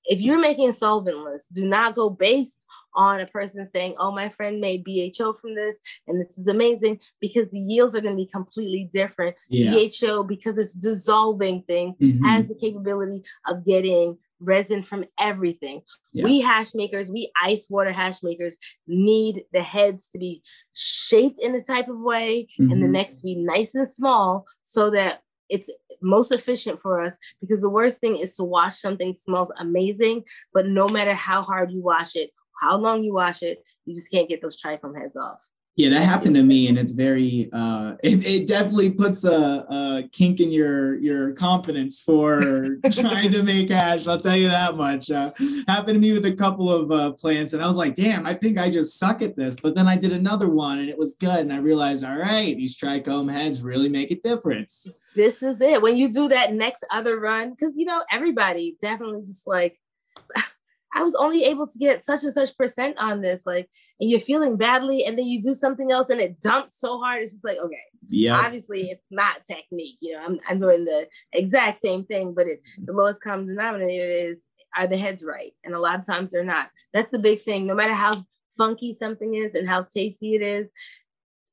if 0.04 0.20
you're 0.20 0.40
making 0.40 0.70
solventless, 0.70 1.42
do 1.52 1.66
not 1.66 1.94
go 1.94 2.10
based 2.10 2.66
on 2.98 3.20
a 3.20 3.26
person 3.26 3.64
saying, 3.64 3.94
Oh, 3.96 4.12
my 4.12 4.28
friend 4.28 4.60
made 4.60 4.84
BHO 4.84 5.32
from 5.32 5.54
this, 5.54 5.80
and 6.06 6.20
this 6.20 6.36
is 6.36 6.48
amazing, 6.48 6.98
because 7.20 7.48
the 7.48 7.60
yields 7.60 7.94
are 7.94 8.00
going 8.00 8.14
to 8.16 8.22
be 8.22 8.30
completely 8.30 8.90
different. 8.92 9.36
Yeah. 9.48 9.72
BHO, 9.72 10.24
because 10.24 10.58
it's 10.58 10.74
dissolving 10.74 11.62
things, 11.62 11.96
mm-hmm. 11.96 12.22
has 12.24 12.48
the 12.48 12.56
capability 12.56 13.22
of 13.46 13.64
getting 13.64 14.18
resin 14.40 14.82
from 14.82 15.04
everything. 15.18 15.82
Yeah. 16.12 16.24
We 16.24 16.40
hash 16.40 16.74
makers, 16.74 17.10
we 17.10 17.30
ice 17.42 17.68
water 17.70 17.92
hash 17.92 18.22
makers 18.22 18.58
need 18.86 19.44
the 19.52 19.62
heads 19.62 20.08
to 20.10 20.18
be 20.18 20.42
shaped 20.74 21.38
in 21.40 21.54
a 21.54 21.62
type 21.62 21.88
of 21.88 21.98
way 21.98 22.48
mm-hmm. 22.60 22.70
and 22.70 22.82
the 22.82 22.86
mm-hmm. 22.86 22.92
necks 22.92 23.20
to 23.20 23.24
be 23.24 23.36
nice 23.36 23.74
and 23.74 23.88
small 23.88 24.46
so 24.62 24.90
that 24.90 25.22
it's 25.48 25.70
most 26.00 26.32
efficient 26.32 26.80
for 26.80 27.00
us 27.00 27.18
because 27.40 27.60
the 27.60 27.70
worst 27.70 28.00
thing 28.00 28.16
is 28.16 28.36
to 28.36 28.44
wash 28.44 28.78
something 28.78 29.12
smells 29.12 29.52
amazing, 29.58 30.22
but 30.52 30.66
no 30.66 30.86
matter 30.88 31.14
how 31.14 31.42
hard 31.42 31.72
you 31.72 31.82
wash 31.82 32.16
it, 32.16 32.30
how 32.60 32.76
long 32.76 33.02
you 33.02 33.14
wash 33.14 33.42
it, 33.42 33.64
you 33.84 33.94
just 33.94 34.10
can't 34.10 34.28
get 34.28 34.42
those 34.42 34.60
trichome 34.60 34.98
heads 34.98 35.16
off. 35.16 35.38
Yeah, 35.78 35.90
that 35.90 36.00
happened 36.00 36.34
to 36.34 36.42
me, 36.42 36.66
and 36.66 36.76
it's 36.76 36.90
very. 36.90 37.48
Uh, 37.52 37.94
it, 38.02 38.26
it 38.26 38.48
definitely 38.48 38.90
puts 38.90 39.24
a, 39.24 39.64
a 39.70 40.08
kink 40.10 40.40
in 40.40 40.50
your 40.50 40.98
your 40.98 41.34
confidence 41.34 42.00
for 42.00 42.64
trying 42.90 43.30
to 43.30 43.44
make 43.44 43.70
hash. 43.70 44.08
I'll 44.08 44.18
tell 44.18 44.36
you 44.36 44.48
that 44.48 44.74
much. 44.74 45.08
Uh, 45.08 45.30
happened 45.68 45.94
to 45.94 46.00
me 46.00 46.12
with 46.12 46.26
a 46.26 46.34
couple 46.34 46.68
of 46.68 46.90
uh, 46.90 47.12
plants, 47.12 47.52
and 47.52 47.62
I 47.62 47.68
was 47.68 47.76
like, 47.76 47.94
"Damn, 47.94 48.26
I 48.26 48.34
think 48.34 48.58
I 48.58 48.70
just 48.70 48.98
suck 48.98 49.22
at 49.22 49.36
this." 49.36 49.60
But 49.60 49.76
then 49.76 49.86
I 49.86 49.96
did 49.96 50.12
another 50.12 50.48
one, 50.48 50.80
and 50.80 50.88
it 50.88 50.98
was 50.98 51.14
good, 51.14 51.38
and 51.38 51.52
I 51.52 51.58
realized, 51.58 52.04
all 52.04 52.18
right, 52.18 52.56
these 52.56 52.76
trichome 52.76 53.30
heads 53.30 53.62
really 53.62 53.88
make 53.88 54.10
a 54.10 54.16
difference. 54.16 54.88
This 55.14 55.44
is 55.44 55.60
it. 55.60 55.80
When 55.80 55.96
you 55.96 56.12
do 56.12 56.26
that 56.26 56.54
next 56.54 56.84
other 56.90 57.20
run, 57.20 57.50
because 57.50 57.76
you 57.76 57.84
know 57.84 58.02
everybody 58.10 58.76
definitely 58.80 59.20
just 59.20 59.46
like 59.46 59.78
I 60.94 61.02
was 61.02 61.14
only 61.14 61.44
able 61.44 61.66
to 61.66 61.78
get 61.78 62.04
such 62.04 62.24
and 62.24 62.32
such 62.32 62.56
percent 62.56 62.96
on 62.98 63.20
this, 63.20 63.46
like, 63.46 63.68
and 64.00 64.10
you're 64.10 64.20
feeling 64.20 64.56
badly, 64.56 65.04
and 65.04 65.18
then 65.18 65.26
you 65.26 65.42
do 65.42 65.54
something 65.54 65.92
else 65.92 66.08
and 66.08 66.20
it 66.20 66.40
dumps 66.40 66.78
so 66.78 66.98
hard. 66.98 67.22
It's 67.22 67.32
just 67.32 67.44
like, 67.44 67.58
okay, 67.58 67.76
yeah, 68.08 68.38
obviously 68.38 68.90
it's 68.90 69.04
not 69.10 69.44
technique. 69.46 69.98
You 70.00 70.14
know, 70.14 70.24
I'm, 70.24 70.40
I'm 70.48 70.58
doing 70.58 70.84
the 70.84 71.08
exact 71.32 71.78
same 71.78 72.04
thing, 72.04 72.32
but 72.34 72.46
it, 72.46 72.60
mm-hmm. 72.60 72.86
the 72.86 72.92
lowest 72.92 73.22
common 73.22 73.46
denominator 73.46 74.06
is 74.06 74.44
are 74.76 74.86
the 74.86 74.96
heads 74.96 75.24
right? 75.24 75.52
And 75.64 75.74
a 75.74 75.78
lot 75.78 75.98
of 75.98 76.06
times 76.06 76.30
they're 76.30 76.44
not. 76.44 76.68
That's 76.92 77.10
the 77.10 77.18
big 77.18 77.42
thing. 77.42 77.66
No 77.66 77.74
matter 77.74 77.94
how 77.94 78.12
funky 78.56 78.92
something 78.92 79.34
is 79.34 79.54
and 79.54 79.68
how 79.68 79.84
tasty 79.84 80.34
it 80.34 80.42
is, 80.42 80.70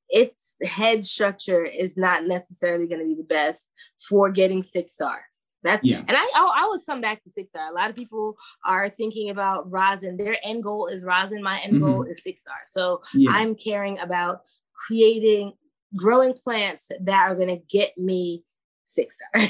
its 0.10 0.56
head 0.64 1.06
structure 1.06 1.66
is 1.66 1.98
not 1.98 2.26
necessarily 2.26 2.88
going 2.88 3.02
to 3.02 3.08
be 3.08 3.16
the 3.16 3.24
best 3.24 3.70
for 4.08 4.30
getting 4.30 4.64
six 4.64 4.94
star. 4.94 5.26
That's 5.66 5.86
yeah. 5.86 6.02
And 6.08 6.16
I 6.16 6.30
I 6.36 6.62
always 6.62 6.84
come 6.84 7.02
back 7.02 7.24
to 7.24 7.30
six 7.30 7.50
star. 7.50 7.70
A 7.70 7.74
lot 7.74 7.90
of 7.90 7.96
people 7.96 8.38
are 8.64 8.88
thinking 8.88 9.32
about 9.32 9.70
rosin. 9.70 10.16
Their 10.16 10.38
end 10.44 10.64
goal 10.64 10.88
is 10.88 11.04
rosin. 11.04 11.42
My 11.42 11.60
end 11.60 11.74
mm-hmm. 11.74 11.86
goal 11.86 12.04
is 12.04 12.22
six 12.22 12.42
star. 12.42 12.58
So 12.68 13.02
yeah. 13.16 13.32
I'm 13.32 13.56
caring 13.56 13.98
about 13.98 14.42
creating 14.74 15.54
growing 15.96 16.34
plants 16.34 16.92
that 17.02 17.30
are 17.30 17.36
going 17.36 17.48
to 17.48 17.62
get 17.68 17.98
me 17.98 18.44
six 18.86 19.18
star. 19.18 19.50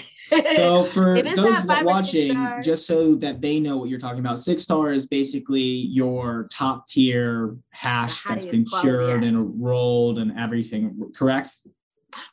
so 0.53 0.85
for 0.85 1.21
those 1.21 1.65
watching, 1.83 2.61
just 2.63 2.87
so 2.87 3.15
that 3.15 3.41
they 3.41 3.59
know 3.59 3.75
what 3.75 3.89
you're 3.89 3.99
talking 3.99 4.19
about, 4.19 4.39
six 4.39 4.63
star 4.63 4.93
is 4.93 5.07
basically 5.07 5.61
your 5.61 6.47
top 6.49 6.87
tier 6.87 7.57
hash 7.71 8.23
that's 8.23 8.45
been 8.45 8.63
cured 8.81 9.25
and 9.25 9.61
rolled 9.61 10.19
and 10.19 10.39
everything, 10.39 11.11
correct? 11.13 11.55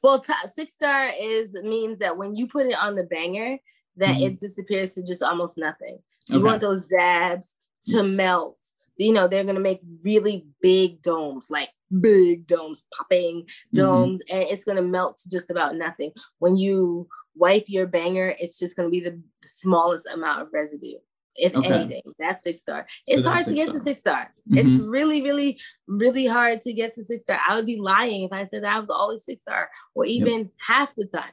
Well, 0.03 0.24
six 0.53 0.72
star 0.72 1.11
is 1.18 1.55
means 1.55 1.99
that 1.99 2.16
when 2.16 2.35
you 2.35 2.47
put 2.47 2.66
it 2.66 2.76
on 2.76 2.95
the 2.95 3.05
banger, 3.05 3.59
that 3.97 4.11
mm-hmm. 4.11 4.22
it 4.22 4.41
disappears 4.41 4.95
to 4.95 5.03
just 5.03 5.22
almost 5.22 5.59
nothing. 5.59 5.99
You 6.28 6.37
okay. 6.39 6.45
want 6.45 6.61
those 6.61 6.87
dabs 6.87 7.57
to 7.85 8.05
yes. 8.05 8.09
melt. 8.09 8.59
You 8.97 9.12
know, 9.12 9.28
they're 9.28 9.45
gonna 9.45 9.61
make 9.61 9.80
really 10.05 10.47
big 10.61 11.03
domes, 11.03 11.49
like 11.51 11.70
big 12.01 12.47
domes, 12.47 12.85
popping 12.97 13.43
mm-hmm. 13.43 13.78
domes, 13.78 14.22
mm-hmm. 14.24 14.37
and 14.37 14.47
it's 14.51 14.64
gonna 14.64 14.83
melt 14.83 15.18
to 15.18 15.30
just 15.30 15.51
about 15.51 15.76
nothing. 15.76 16.12
When 16.39 16.57
you 16.57 17.09
wipe 17.35 17.64
your 17.66 17.87
banger, 17.87 18.35
it's 18.39 18.59
just 18.59 18.76
gonna 18.76 18.91
be 18.91 19.01
the 19.01 19.20
smallest 19.45 20.07
amount 20.07 20.43
of 20.43 20.49
residue. 20.53 20.99
If 21.37 21.55
okay. 21.55 21.68
anything, 21.68 22.03
that's 22.18 22.45
six 22.45 22.61
star. 22.61 22.87
It's 23.07 23.24
so 23.24 23.30
hard 23.30 23.45
to 23.45 23.55
get 23.55 23.64
star. 23.64 23.74
the 23.74 23.80
six 23.80 24.01
star. 24.01 24.35
Mm-hmm. 24.51 24.59
It's 24.59 24.83
really, 24.83 25.22
really, 25.22 25.59
really 25.87 26.26
hard 26.26 26.61
to 26.62 26.72
get 26.72 26.95
the 26.95 27.05
six 27.05 27.24
star. 27.24 27.39
I 27.49 27.57
would 27.57 27.66
be 27.66 27.78
lying 27.78 28.24
if 28.24 28.33
I 28.33 28.45
said 28.45 28.64
I 28.64 28.78
was 28.80 28.91
always 28.91 29.24
six 29.24 29.43
star 29.43 29.70
or 29.95 30.05
even 30.05 30.39
yep. 30.39 30.47
half 30.61 30.95
the 30.95 31.07
time. 31.07 31.33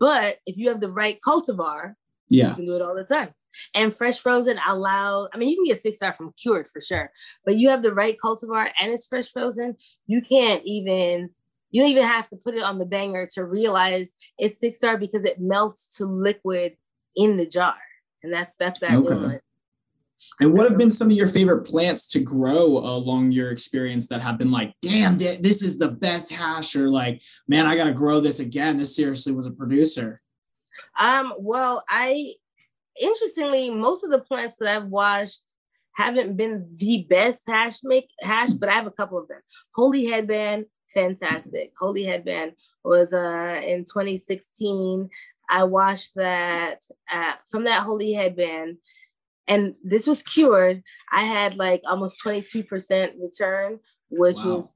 But 0.00 0.38
if 0.46 0.56
you 0.56 0.68
have 0.68 0.80
the 0.80 0.90
right 0.90 1.18
cultivar, 1.26 1.94
yeah, 2.28 2.50
you 2.50 2.54
can 2.54 2.66
do 2.66 2.76
it 2.76 2.82
all 2.82 2.94
the 2.94 3.04
time. 3.04 3.34
And 3.74 3.94
fresh 3.94 4.18
frozen 4.18 4.58
allow, 4.66 5.28
I 5.32 5.38
mean, 5.38 5.48
you 5.48 5.56
can 5.56 5.64
get 5.64 5.82
six 5.82 5.96
star 5.96 6.12
from 6.12 6.32
cured 6.40 6.68
for 6.68 6.80
sure, 6.80 7.10
but 7.44 7.56
you 7.56 7.70
have 7.70 7.82
the 7.82 7.94
right 7.94 8.16
cultivar 8.22 8.70
and 8.80 8.92
it's 8.92 9.06
fresh 9.06 9.30
frozen, 9.30 9.76
you 10.06 10.22
can't 10.22 10.62
even, 10.64 11.30
you 11.70 11.82
don't 11.82 11.90
even 11.90 12.04
have 12.04 12.28
to 12.30 12.36
put 12.36 12.54
it 12.54 12.62
on 12.62 12.78
the 12.78 12.86
banger 12.86 13.26
to 13.34 13.44
realize 13.44 14.14
it's 14.38 14.60
six 14.60 14.78
star 14.78 14.96
because 14.96 15.24
it 15.24 15.40
melts 15.40 15.96
to 15.96 16.04
liquid 16.04 16.76
in 17.16 17.36
the 17.36 17.46
jar. 17.46 17.76
And 18.22 18.32
that's 18.32 18.54
that's 18.58 18.80
that 18.80 18.92
okay. 18.92 19.40
And 20.40 20.52
what 20.52 20.68
have 20.68 20.78
been 20.78 20.90
some 20.90 21.10
of 21.10 21.16
your 21.16 21.28
favorite 21.28 21.64
plants 21.64 22.08
to 22.08 22.20
grow 22.20 22.64
along 22.64 23.30
your 23.32 23.50
experience 23.50 24.08
that 24.08 24.20
have 24.20 24.36
been 24.36 24.50
like, 24.50 24.74
damn, 24.82 25.16
this 25.16 25.62
is 25.62 25.78
the 25.78 25.88
best 25.88 26.30
hash, 26.30 26.74
or 26.74 26.90
like, 26.90 27.22
man, 27.46 27.66
I 27.66 27.76
got 27.76 27.84
to 27.84 27.92
grow 27.92 28.20
this 28.20 28.40
again. 28.40 28.78
This 28.78 28.96
seriously 28.96 29.32
was 29.32 29.46
a 29.46 29.52
producer. 29.52 30.20
Um, 30.98 31.34
well, 31.38 31.84
I 31.88 32.34
interestingly, 33.00 33.70
most 33.70 34.04
of 34.04 34.10
the 34.10 34.20
plants 34.20 34.56
that 34.58 34.76
I've 34.76 34.88
watched 34.88 35.42
haven't 35.94 36.36
been 36.36 36.68
the 36.76 37.06
best 37.08 37.42
hash 37.46 37.82
make 37.84 38.10
hash, 38.20 38.52
but 38.52 38.68
I 38.68 38.72
have 38.72 38.86
a 38.86 38.92
couple 38.92 39.18
of 39.18 39.28
them. 39.28 39.40
Holy 39.74 40.06
Headband, 40.06 40.66
fantastic. 40.94 41.72
Holy 41.78 42.04
Headband 42.04 42.52
was 42.84 43.12
uh 43.12 43.60
in 43.64 43.80
2016. 43.80 45.10
I 45.48 45.64
washed 45.64 46.14
that 46.16 46.82
uh, 47.10 47.32
from 47.50 47.64
that 47.64 47.82
Holy 47.82 48.12
Headband, 48.12 48.78
and 49.46 49.74
this 49.82 50.06
was 50.06 50.22
cured. 50.22 50.82
I 51.10 51.24
had 51.24 51.56
like 51.56 51.82
almost 51.86 52.22
22% 52.24 53.12
return, 53.20 53.80
which 54.10 54.36
wow. 54.38 54.56
was 54.56 54.74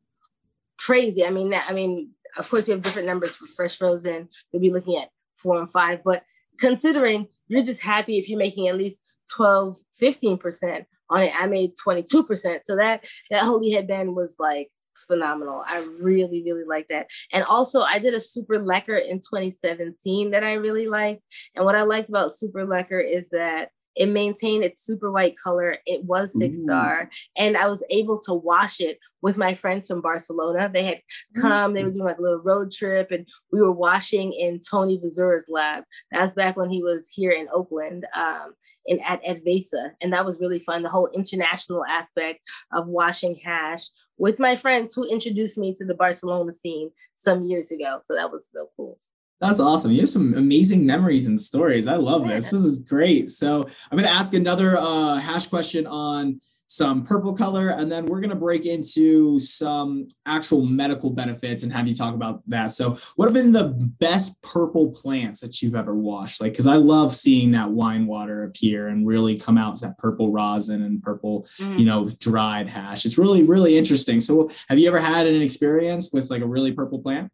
crazy. 0.78 1.24
I 1.24 1.30
mean, 1.30 1.50
that, 1.50 1.66
I 1.68 1.72
mean, 1.72 2.10
of 2.36 2.48
course, 2.48 2.66
we 2.66 2.72
have 2.72 2.82
different 2.82 3.08
numbers 3.08 3.36
for 3.36 3.46
fresh 3.46 3.76
frozen. 3.76 4.28
We'll 4.52 4.62
be 4.62 4.72
looking 4.72 4.96
at 4.96 5.10
four 5.36 5.58
and 5.58 5.70
five, 5.70 6.02
but 6.04 6.22
considering 6.58 7.28
you're 7.48 7.62
just 7.62 7.82
happy 7.82 8.18
if 8.18 8.28
you're 8.28 8.38
making 8.38 8.68
at 8.68 8.78
least 8.78 9.02
12, 9.34 9.78
15% 10.00 10.86
on 11.10 11.22
it. 11.22 11.32
I 11.38 11.46
made 11.46 11.72
22%. 11.76 12.60
So 12.64 12.76
that 12.76 13.04
that 13.30 13.44
holy 13.44 13.70
headband 13.70 14.16
was 14.16 14.36
like 14.38 14.70
phenomenal. 15.06 15.64
I 15.66 15.86
really, 16.00 16.42
really 16.44 16.64
like 16.64 16.88
that. 16.88 17.08
And 17.32 17.44
also 17.44 17.80
I 17.80 17.98
did 17.98 18.14
a 18.14 18.20
super 18.20 18.58
Lecker 18.58 19.00
in 19.02 19.18
2017 19.18 20.30
that 20.30 20.44
I 20.44 20.54
really 20.54 20.88
liked. 20.88 21.24
And 21.54 21.64
what 21.64 21.74
I 21.74 21.82
liked 21.82 22.08
about 22.08 22.32
super 22.32 22.66
Lecker 22.66 23.02
is 23.04 23.30
that 23.30 23.70
it 23.94 24.06
maintained 24.06 24.64
its 24.64 24.84
super 24.84 25.10
white 25.10 25.34
color. 25.42 25.76
It 25.86 26.04
was 26.04 26.38
six 26.38 26.62
star. 26.62 27.10
And 27.36 27.56
I 27.56 27.68
was 27.68 27.84
able 27.90 28.18
to 28.20 28.34
wash 28.34 28.80
it 28.80 28.98
with 29.20 29.38
my 29.38 29.54
friends 29.54 29.88
from 29.88 30.00
Barcelona. 30.00 30.70
They 30.72 30.84
had 30.84 31.00
come, 31.40 31.74
they 31.74 31.84
were 31.84 31.90
doing 31.90 32.04
like 32.04 32.18
a 32.18 32.22
little 32.22 32.42
road 32.42 32.72
trip, 32.72 33.10
and 33.10 33.28
we 33.52 33.60
were 33.60 33.72
washing 33.72 34.32
in 34.32 34.60
Tony 34.60 34.98
Vizura's 34.98 35.48
lab. 35.50 35.84
That 36.10 36.22
was 36.22 36.34
back 36.34 36.56
when 36.56 36.70
he 36.70 36.82
was 36.82 37.10
here 37.10 37.32
in 37.32 37.48
Oakland. 37.52 38.06
Um, 38.14 38.54
in 38.86 39.00
at 39.00 39.22
Advesa. 39.24 39.92
And 40.00 40.12
that 40.12 40.24
was 40.24 40.40
really 40.40 40.58
fun. 40.58 40.82
The 40.82 40.88
whole 40.88 41.08
international 41.14 41.84
aspect 41.84 42.40
of 42.72 42.88
washing 42.88 43.36
hash 43.36 43.82
with 44.22 44.38
my 44.38 44.54
friends 44.54 44.94
who 44.94 45.04
introduced 45.04 45.58
me 45.58 45.74
to 45.74 45.84
the 45.84 45.94
Barcelona 45.94 46.52
scene 46.52 46.92
some 47.16 47.44
years 47.44 47.72
ago. 47.72 47.98
So 48.04 48.14
that 48.14 48.30
was 48.30 48.48
real 48.54 48.68
cool. 48.76 49.00
That's 49.40 49.58
awesome. 49.58 49.90
You 49.90 49.98
have 49.98 50.08
some 50.08 50.34
amazing 50.34 50.86
memories 50.86 51.26
and 51.26 51.38
stories. 51.38 51.88
I 51.88 51.96
love 51.96 52.28
this. 52.28 52.52
This 52.52 52.64
is 52.64 52.78
great. 52.78 53.30
So 53.30 53.66
I'm 53.90 53.98
going 53.98 54.08
to 54.08 54.14
ask 54.14 54.32
another 54.32 54.78
uh, 54.78 55.16
hash 55.16 55.48
question 55.48 55.88
on 55.88 56.40
some 56.72 57.02
purple 57.02 57.34
color, 57.34 57.68
and 57.68 57.92
then 57.92 58.06
we're 58.06 58.20
going 58.20 58.30
to 58.30 58.34
break 58.34 58.64
into 58.64 59.38
some 59.38 60.08
actual 60.24 60.64
medical 60.64 61.10
benefits 61.10 61.62
and 61.62 61.70
have 61.70 61.86
you 61.86 61.94
talk 61.94 62.14
about 62.14 62.42
that. 62.48 62.70
So, 62.70 62.96
what 63.16 63.26
have 63.26 63.34
been 63.34 63.52
the 63.52 63.74
best 63.98 64.40
purple 64.40 64.90
plants 64.90 65.40
that 65.40 65.60
you've 65.60 65.74
ever 65.74 65.94
washed? 65.94 66.40
Like, 66.40 66.52
because 66.52 66.66
I 66.66 66.76
love 66.76 67.14
seeing 67.14 67.50
that 67.50 67.70
wine 67.70 68.06
water 68.06 68.44
appear 68.44 68.88
and 68.88 69.06
really 69.06 69.38
come 69.38 69.58
out 69.58 69.74
as 69.74 69.82
that 69.82 69.98
purple 69.98 70.32
rosin 70.32 70.82
and 70.82 71.02
purple, 71.02 71.42
mm. 71.60 71.78
you 71.78 71.84
know, 71.84 72.08
dried 72.20 72.68
hash. 72.68 73.04
It's 73.04 73.18
really, 73.18 73.42
really 73.42 73.76
interesting. 73.76 74.22
So, 74.22 74.48
have 74.70 74.78
you 74.78 74.88
ever 74.88 75.00
had 75.00 75.26
an 75.26 75.42
experience 75.42 76.10
with 76.10 76.30
like 76.30 76.40
a 76.40 76.46
really 76.46 76.72
purple 76.72 77.00
plant? 77.00 77.30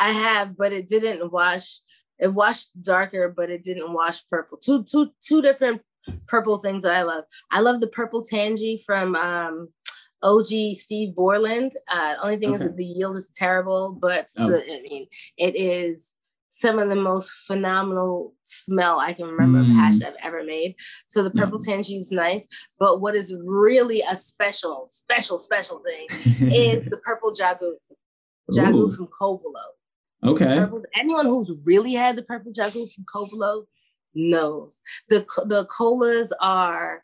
I 0.00 0.10
have, 0.10 0.56
but 0.56 0.72
it 0.72 0.88
didn't 0.88 1.30
wash. 1.30 1.78
It 2.18 2.34
washed 2.34 2.70
darker, 2.82 3.32
but 3.34 3.50
it 3.50 3.62
didn't 3.62 3.92
wash 3.92 4.28
purple. 4.28 4.58
Two, 4.58 4.82
two, 4.82 5.12
two 5.22 5.42
different 5.42 5.80
purple 6.26 6.58
things 6.58 6.84
that 6.84 6.94
I 6.94 7.02
love. 7.02 7.24
I 7.50 7.60
love 7.60 7.80
the 7.80 7.88
purple 7.88 8.22
tangy 8.22 8.82
from 8.84 9.16
um, 9.16 9.68
OG 10.22 10.74
Steve 10.74 11.14
Borland. 11.14 11.72
Uh, 11.90 12.16
only 12.22 12.36
thing 12.36 12.50
okay. 12.50 12.56
is 12.56 12.62
that 12.62 12.76
the 12.76 12.84
yield 12.84 13.16
is 13.16 13.30
terrible, 13.34 13.96
but 14.00 14.28
oh. 14.38 14.48
the, 14.48 14.58
I 14.58 14.82
mean, 14.82 15.06
it 15.36 15.56
is 15.56 16.14
some 16.50 16.80
of 16.80 16.88
the 16.88 16.96
most 16.96 17.32
phenomenal 17.46 18.34
smell 18.42 18.98
I 18.98 19.12
can 19.12 19.26
remember 19.26 19.60
mm. 19.60 19.70
of 19.70 19.76
hash 19.76 20.02
I've 20.02 20.16
ever 20.22 20.42
made. 20.42 20.74
So 21.06 21.22
the 21.22 21.30
purple 21.30 21.60
yeah. 21.64 21.74
tangy 21.74 21.98
is 21.98 22.10
nice, 22.10 22.46
but 22.78 23.00
what 23.00 23.14
is 23.14 23.34
really 23.44 24.02
a 24.08 24.16
special, 24.16 24.88
special, 24.90 25.38
special 25.38 25.80
thing 25.80 26.06
is 26.50 26.84
the 26.90 27.00
purple 27.04 27.32
jagu. 27.32 27.74
Jagu 28.52 28.94
from 28.94 29.06
Covelo. 29.06 29.64
Okay. 30.24 30.56
Purple, 30.56 30.82
anyone 30.98 31.24
who's 31.24 31.52
really 31.64 31.92
had 31.92 32.16
the 32.16 32.22
purple 32.22 32.52
jagu 32.52 32.92
from 32.92 33.04
Covelo 33.04 33.66
knows 34.14 34.80
the 35.08 35.26
the 35.46 35.66
colas 35.66 36.32
are 36.40 37.02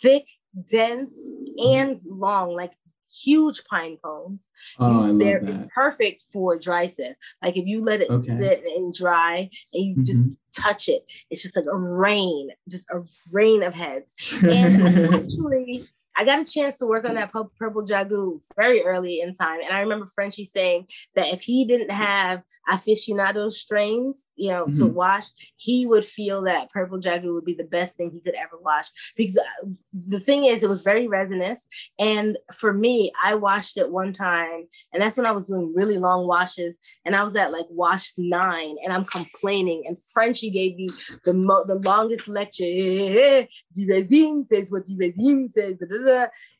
thick, 0.00 0.26
dense, 0.68 1.16
and 1.58 1.98
long, 2.06 2.52
like 2.54 2.72
huge 3.12 3.64
pine 3.64 3.98
cones. 4.02 4.48
Oh, 4.78 5.04
I 5.04 5.10
love 5.10 5.18
that. 5.18 5.50
It's 5.50 5.72
perfect 5.74 6.22
for 6.32 6.58
dry 6.58 6.86
sift. 6.86 7.16
Like 7.42 7.56
if 7.56 7.66
you 7.66 7.84
let 7.84 8.00
it 8.00 8.10
okay. 8.10 8.38
sit 8.38 8.64
and 8.64 8.92
dry 8.92 9.50
and 9.74 9.84
you 9.84 9.94
mm-hmm. 9.94 10.02
just 10.02 10.38
touch 10.56 10.88
it, 10.88 11.02
it's 11.30 11.42
just 11.42 11.56
like 11.56 11.66
a 11.70 11.76
rain, 11.76 12.50
just 12.70 12.88
a 12.90 13.02
rain 13.30 13.62
of 13.62 13.74
heads. 13.74 14.32
And 14.42 15.14
actually, 15.14 15.82
I 16.16 16.24
got 16.24 16.40
a 16.40 16.44
chance 16.44 16.78
to 16.78 16.86
work 16.86 17.04
on 17.04 17.14
that 17.14 17.32
purple, 17.32 17.84
jagu 17.84 18.42
very 18.56 18.82
early 18.82 19.20
in 19.20 19.32
time. 19.32 19.60
And 19.60 19.74
I 19.74 19.80
remember 19.80 20.06
Frenchie 20.06 20.44
saying 20.44 20.86
that 21.14 21.32
if 21.32 21.42
he 21.42 21.64
didn't 21.64 21.90
have 21.90 22.42
aficionado 22.68 23.50
strains, 23.50 24.28
you 24.36 24.50
know, 24.50 24.66
mm-hmm. 24.66 24.78
to 24.78 24.86
wash, 24.86 25.26
he 25.56 25.86
would 25.86 26.04
feel 26.04 26.42
that 26.42 26.70
purple 26.70 26.98
jagu 26.98 27.34
would 27.34 27.44
be 27.44 27.54
the 27.54 27.64
best 27.64 27.96
thing 27.96 28.10
he 28.10 28.20
could 28.20 28.34
ever 28.34 28.58
wash. 28.60 28.86
Because 29.16 29.38
uh, 29.38 29.66
the 30.08 30.20
thing 30.20 30.44
is, 30.44 30.62
it 30.62 30.68
was 30.68 30.82
very 30.82 31.08
resinous. 31.08 31.66
And 31.98 32.38
for 32.54 32.72
me, 32.72 33.10
I 33.22 33.34
washed 33.34 33.76
it 33.76 33.90
one 33.90 34.12
time, 34.12 34.66
and 34.92 35.02
that's 35.02 35.16
when 35.16 35.26
I 35.26 35.32
was 35.32 35.48
doing 35.48 35.72
really 35.74 35.98
long 35.98 36.26
washes. 36.26 36.78
And 37.04 37.16
I 37.16 37.24
was 37.24 37.36
at 37.36 37.52
like 37.52 37.66
wash 37.70 38.12
nine, 38.16 38.76
and 38.84 38.92
I'm 38.92 39.04
complaining. 39.04 39.84
And 39.86 39.98
Frenchie 40.12 40.50
gave 40.50 40.76
me 40.76 40.90
the 41.24 41.34
mo- 41.34 41.64
the 41.66 41.76
longest 41.76 42.28
lecture. 42.28 42.64
the 42.64 43.88
resin 43.88 44.46
says 44.48 44.70
what 44.70 44.86
the 44.86 44.96
resin 44.96 45.48
says. 45.50 45.76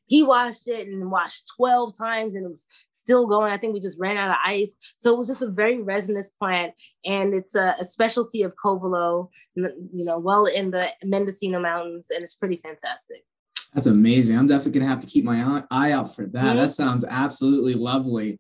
He 0.07 0.23
washed 0.23 0.69
it 0.69 0.89
and 0.89 1.11
washed 1.11 1.51
12 1.57 1.97
times 1.97 2.35
and 2.35 2.45
it 2.45 2.51
was 2.51 2.67
still 2.91 3.27
going. 3.27 3.51
I 3.51 3.57
think 3.57 3.73
we 3.73 3.81
just 3.81 3.99
ran 3.99 4.17
out 4.17 4.31
of 4.31 4.37
ice. 4.45 4.77
So 4.99 5.15
it 5.15 5.19
was 5.19 5.29
just 5.29 5.43
a 5.43 5.51
very 5.51 5.81
resinous 5.81 6.31
plant. 6.31 6.75
And 7.05 7.33
it's 7.33 7.55
a, 7.55 7.77
a 7.79 7.85
specialty 7.85 8.43
of 8.43 8.55
Covelo, 8.63 9.29
you 9.55 10.05
know, 10.05 10.19
well 10.19 10.47
in 10.47 10.71
the 10.71 10.89
Mendocino 11.03 11.61
Mountains. 11.61 12.09
And 12.15 12.23
it's 12.23 12.35
pretty 12.35 12.57
fantastic. 12.57 13.25
That's 13.75 13.87
amazing. 13.87 14.39
I'm 14.39 14.47
definitely 14.47 14.81
going 14.81 14.89
to 14.89 14.95
have 14.95 15.01
to 15.01 15.07
keep 15.07 15.25
my 15.25 15.65
eye 15.71 15.93
out 15.93 16.15
for 16.15 16.27
that. 16.27 16.45
Mm-hmm. 16.45 16.57
That 16.59 16.73
sounds 16.73 17.05
absolutely 17.09 17.75
lovely. 17.75 18.39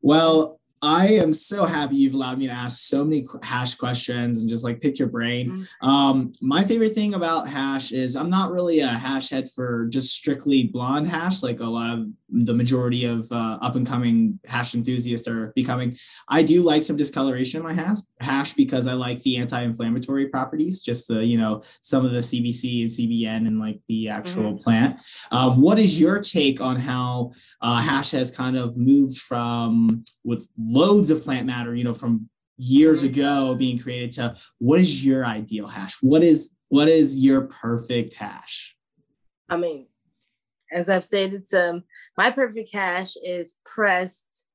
Well, 0.00 0.60
I 0.82 1.06
am 1.06 1.32
so 1.32 1.64
happy 1.64 1.94
you've 1.94 2.14
allowed 2.14 2.38
me 2.38 2.48
to 2.48 2.52
ask 2.52 2.88
so 2.88 3.04
many 3.04 3.24
hash 3.42 3.76
questions 3.76 4.40
and 4.40 4.50
just 4.50 4.64
like 4.64 4.80
pick 4.80 4.98
your 4.98 5.08
brain. 5.08 5.46
Mm-hmm. 5.46 5.88
Um, 5.88 6.32
my 6.40 6.64
favorite 6.64 6.92
thing 6.92 7.14
about 7.14 7.48
hash 7.48 7.92
is 7.92 8.16
I'm 8.16 8.28
not 8.28 8.50
really 8.50 8.80
a 8.80 8.88
hash 8.88 9.30
head 9.30 9.48
for 9.48 9.86
just 9.86 10.12
strictly 10.12 10.64
blonde 10.64 11.06
hash, 11.06 11.42
like 11.42 11.60
a 11.60 11.66
lot 11.66 11.90
of 11.90 12.08
the 12.32 12.54
majority 12.54 13.04
of 13.04 13.30
uh, 13.30 13.58
up 13.60 13.76
and 13.76 13.86
coming 13.86 14.40
hash 14.46 14.74
enthusiasts 14.74 15.28
are 15.28 15.52
becoming. 15.54 15.96
I 16.28 16.42
do 16.42 16.62
like 16.62 16.82
some 16.82 16.96
discoloration 16.96 17.60
in 17.60 17.66
my 17.66 17.74
hash, 17.74 17.98
hash 18.20 18.54
because 18.54 18.86
I 18.86 18.94
like 18.94 19.22
the 19.22 19.36
anti-inflammatory 19.36 20.28
properties, 20.28 20.80
just 20.80 21.08
the 21.08 21.24
you 21.24 21.38
know 21.38 21.62
some 21.80 22.04
of 22.04 22.12
the 22.12 22.18
CBC 22.18 22.80
and 22.80 22.90
CBN 22.90 23.46
and 23.46 23.60
like 23.60 23.80
the 23.86 24.08
actual 24.08 24.54
mm-hmm. 24.54 24.64
plant. 24.64 25.00
Um, 25.30 25.60
what 25.60 25.78
is 25.78 26.00
your 26.00 26.18
take 26.20 26.60
on 26.60 26.76
how 26.76 27.32
uh, 27.60 27.80
hash 27.80 28.12
has 28.12 28.30
kind 28.34 28.56
of 28.56 28.76
moved 28.76 29.18
from 29.18 30.00
with 30.24 30.48
loads 30.58 31.10
of 31.10 31.22
plant 31.22 31.46
matter, 31.46 31.74
you 31.74 31.84
know, 31.84 31.94
from 31.94 32.28
years 32.58 33.02
ago 33.02 33.56
being 33.58 33.78
created 33.78 34.10
to 34.12 34.34
what 34.58 34.80
is 34.80 35.04
your 35.04 35.24
ideal 35.24 35.66
hash? 35.66 35.96
What 36.00 36.22
is 36.22 36.54
what 36.68 36.88
is 36.88 37.16
your 37.16 37.42
perfect 37.42 38.14
hash? 38.14 38.76
I 39.48 39.56
mean, 39.56 39.86
as 40.72 40.88
I've 40.88 41.04
stated, 41.04 41.46
um, 41.54 41.82
my 42.16 42.30
perfect 42.30 42.74
hash 42.74 43.14
is 43.22 43.56
pressed 43.64 44.46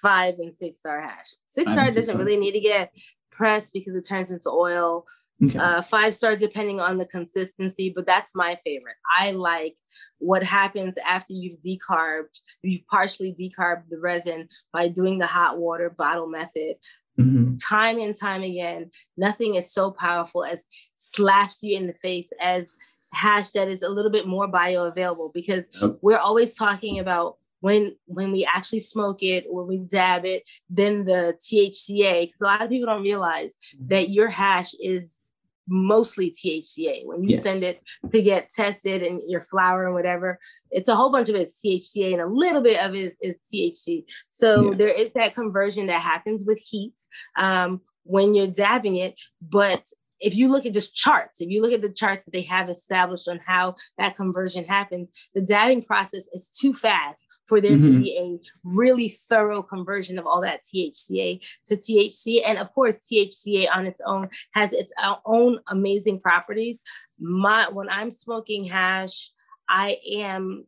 five 0.00 0.34
and 0.38 0.54
six 0.54 0.78
star 0.78 1.00
hash. 1.02 1.34
Six 1.46 1.72
star 1.72 1.90
doesn't 1.90 2.18
really 2.18 2.36
need 2.36 2.52
to 2.52 2.60
get 2.60 2.92
pressed 3.32 3.72
because 3.72 3.94
it 3.94 4.06
turns 4.06 4.30
into 4.30 4.50
oil. 4.50 5.04
Okay. 5.42 5.58
Uh, 5.58 5.82
five 5.82 6.14
star 6.14 6.36
depending 6.36 6.80
on 6.80 6.98
the 6.98 7.06
consistency, 7.06 7.92
but 7.94 8.06
that's 8.06 8.34
my 8.34 8.58
favorite. 8.64 8.96
I 9.16 9.30
like 9.30 9.76
what 10.18 10.42
happens 10.42 10.98
after 10.98 11.32
you've 11.32 11.60
decarbed, 11.60 12.40
you've 12.62 12.86
partially 12.88 13.34
decarbed 13.38 13.84
the 13.88 14.00
resin 14.00 14.48
by 14.72 14.88
doing 14.88 15.18
the 15.18 15.26
hot 15.26 15.58
water 15.58 15.90
bottle 15.90 16.28
method. 16.28 16.74
Mm-hmm. 17.18 17.56
Time 17.56 17.98
and 17.98 18.14
time 18.18 18.42
again, 18.42 18.90
nothing 19.16 19.54
is 19.54 19.72
so 19.72 19.90
powerful 19.90 20.44
as 20.44 20.66
slaps 20.94 21.62
you 21.62 21.76
in 21.76 21.86
the 21.86 21.92
face 21.92 22.32
as 22.40 22.72
hash 23.12 23.50
that 23.50 23.68
is 23.68 23.82
a 23.82 23.88
little 23.88 24.10
bit 24.10 24.26
more 24.26 24.48
bioavailable 24.48 25.32
because 25.32 25.70
yep. 25.80 25.98
we're 26.02 26.18
always 26.18 26.56
talking 26.56 26.98
about 26.98 27.36
when 27.60 27.96
when 28.06 28.30
we 28.30 28.44
actually 28.44 28.80
smoke 28.80 29.22
it 29.22 29.46
or 29.50 29.64
we 29.64 29.78
dab 29.78 30.24
it, 30.24 30.44
then 30.70 31.04
the 31.04 31.36
THCA, 31.40 32.26
because 32.26 32.40
a 32.40 32.44
lot 32.44 32.62
of 32.62 32.70
people 32.70 32.86
don't 32.86 33.02
realize 33.02 33.58
mm-hmm. 33.74 33.88
that 33.88 34.10
your 34.10 34.28
hash 34.28 34.74
is 34.74 35.22
mostly 35.68 36.30
THCA. 36.30 37.04
When 37.04 37.22
you 37.22 37.30
yes. 37.30 37.42
send 37.42 37.62
it 37.62 37.80
to 38.10 38.22
get 38.22 38.50
tested 38.50 39.02
and 39.02 39.20
your 39.26 39.40
flower 39.40 39.86
and 39.86 39.94
whatever, 39.94 40.38
it's 40.70 40.88
a 40.88 40.94
whole 40.94 41.10
bunch 41.10 41.28
of 41.28 41.36
it's 41.36 41.60
THCA 41.64 42.12
and 42.12 42.22
a 42.22 42.26
little 42.26 42.62
bit 42.62 42.82
of 42.82 42.94
it 42.94 42.98
is, 42.98 43.16
is 43.20 43.40
THC. 43.52 44.04
So 44.30 44.70
yeah. 44.70 44.76
there 44.76 44.88
is 44.88 45.12
that 45.14 45.34
conversion 45.34 45.86
that 45.86 46.00
happens 46.00 46.44
with 46.46 46.58
heat 46.58 46.94
um, 47.36 47.80
when 48.04 48.34
you're 48.34 48.46
dabbing 48.46 48.96
it, 48.96 49.14
but 49.40 49.82
if 50.20 50.34
you 50.34 50.48
look 50.48 50.66
at 50.66 50.74
just 50.74 50.94
charts, 50.94 51.40
if 51.40 51.48
you 51.48 51.62
look 51.62 51.72
at 51.72 51.82
the 51.82 51.92
charts 51.92 52.24
that 52.24 52.32
they 52.32 52.42
have 52.42 52.68
established 52.68 53.28
on 53.28 53.40
how 53.44 53.76
that 53.98 54.16
conversion 54.16 54.64
happens, 54.64 55.10
the 55.34 55.42
dabbing 55.42 55.82
process 55.82 56.26
is 56.32 56.48
too 56.48 56.72
fast 56.72 57.26
for 57.46 57.60
there 57.60 57.72
mm-hmm. 57.72 57.92
to 57.92 58.00
be 58.00 58.16
a 58.18 58.38
really 58.64 59.08
thorough 59.08 59.62
conversion 59.62 60.18
of 60.18 60.26
all 60.26 60.42
that 60.42 60.62
THCA 60.64 61.44
to 61.66 61.76
THC. 61.76 62.42
And 62.46 62.58
of 62.58 62.72
course, 62.74 63.06
THCA 63.10 63.68
on 63.74 63.86
its 63.86 64.00
own 64.04 64.28
has 64.54 64.72
its 64.72 64.92
own 65.24 65.60
amazing 65.68 66.20
properties. 66.20 66.80
My 67.18 67.68
when 67.70 67.88
I'm 67.88 68.10
smoking 68.10 68.64
hash, 68.64 69.30
I 69.68 69.98
am 70.16 70.66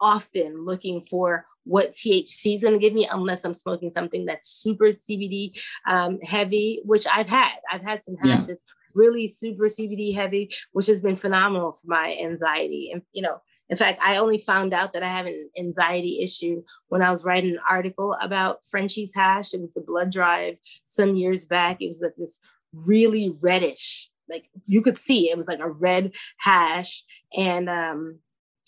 often 0.00 0.64
looking 0.64 1.02
for 1.02 1.46
what 1.66 1.92
THC 1.92 2.56
is 2.56 2.62
going 2.62 2.74
to 2.74 2.78
give 2.78 2.94
me 2.94 3.08
unless 3.10 3.44
I'm 3.44 3.54
smoking 3.54 3.90
something 3.90 4.24
that's 4.24 4.48
super 4.48 4.86
CBD 4.86 5.60
um, 5.86 6.18
heavy, 6.22 6.80
which 6.84 7.06
I've 7.12 7.28
had. 7.28 7.58
I've 7.70 7.84
had 7.84 8.04
some 8.04 8.16
hash 8.16 8.40
yeah. 8.40 8.46
that's 8.46 8.64
really 8.94 9.28
super 9.28 9.64
CBD 9.64 10.14
heavy, 10.14 10.50
which 10.72 10.86
has 10.86 11.00
been 11.00 11.16
phenomenal 11.16 11.72
for 11.72 11.86
my 11.86 12.16
anxiety. 12.22 12.90
And, 12.92 13.02
you 13.12 13.22
know, 13.22 13.40
in 13.68 13.76
fact, 13.76 14.00
I 14.02 14.16
only 14.16 14.38
found 14.38 14.72
out 14.72 14.92
that 14.92 15.02
I 15.02 15.08
have 15.08 15.26
an 15.26 15.50
anxiety 15.58 16.20
issue 16.22 16.62
when 16.88 17.02
I 17.02 17.10
was 17.10 17.24
writing 17.24 17.50
an 17.50 17.60
article 17.68 18.16
about 18.20 18.64
Frenchie's 18.64 19.14
hash. 19.14 19.52
It 19.52 19.60
was 19.60 19.72
the 19.72 19.80
blood 19.80 20.12
drive 20.12 20.56
some 20.84 21.16
years 21.16 21.46
back. 21.46 21.78
It 21.80 21.88
was 21.88 22.00
like 22.00 22.14
this 22.16 22.38
really 22.86 23.36
reddish, 23.40 24.10
like 24.28 24.44
you 24.66 24.82
could 24.82 24.98
see 24.98 25.30
it 25.30 25.36
was 25.36 25.48
like 25.48 25.58
a 25.58 25.70
red 25.70 26.12
hash. 26.38 27.02
And 27.36 27.68
um, 27.68 28.20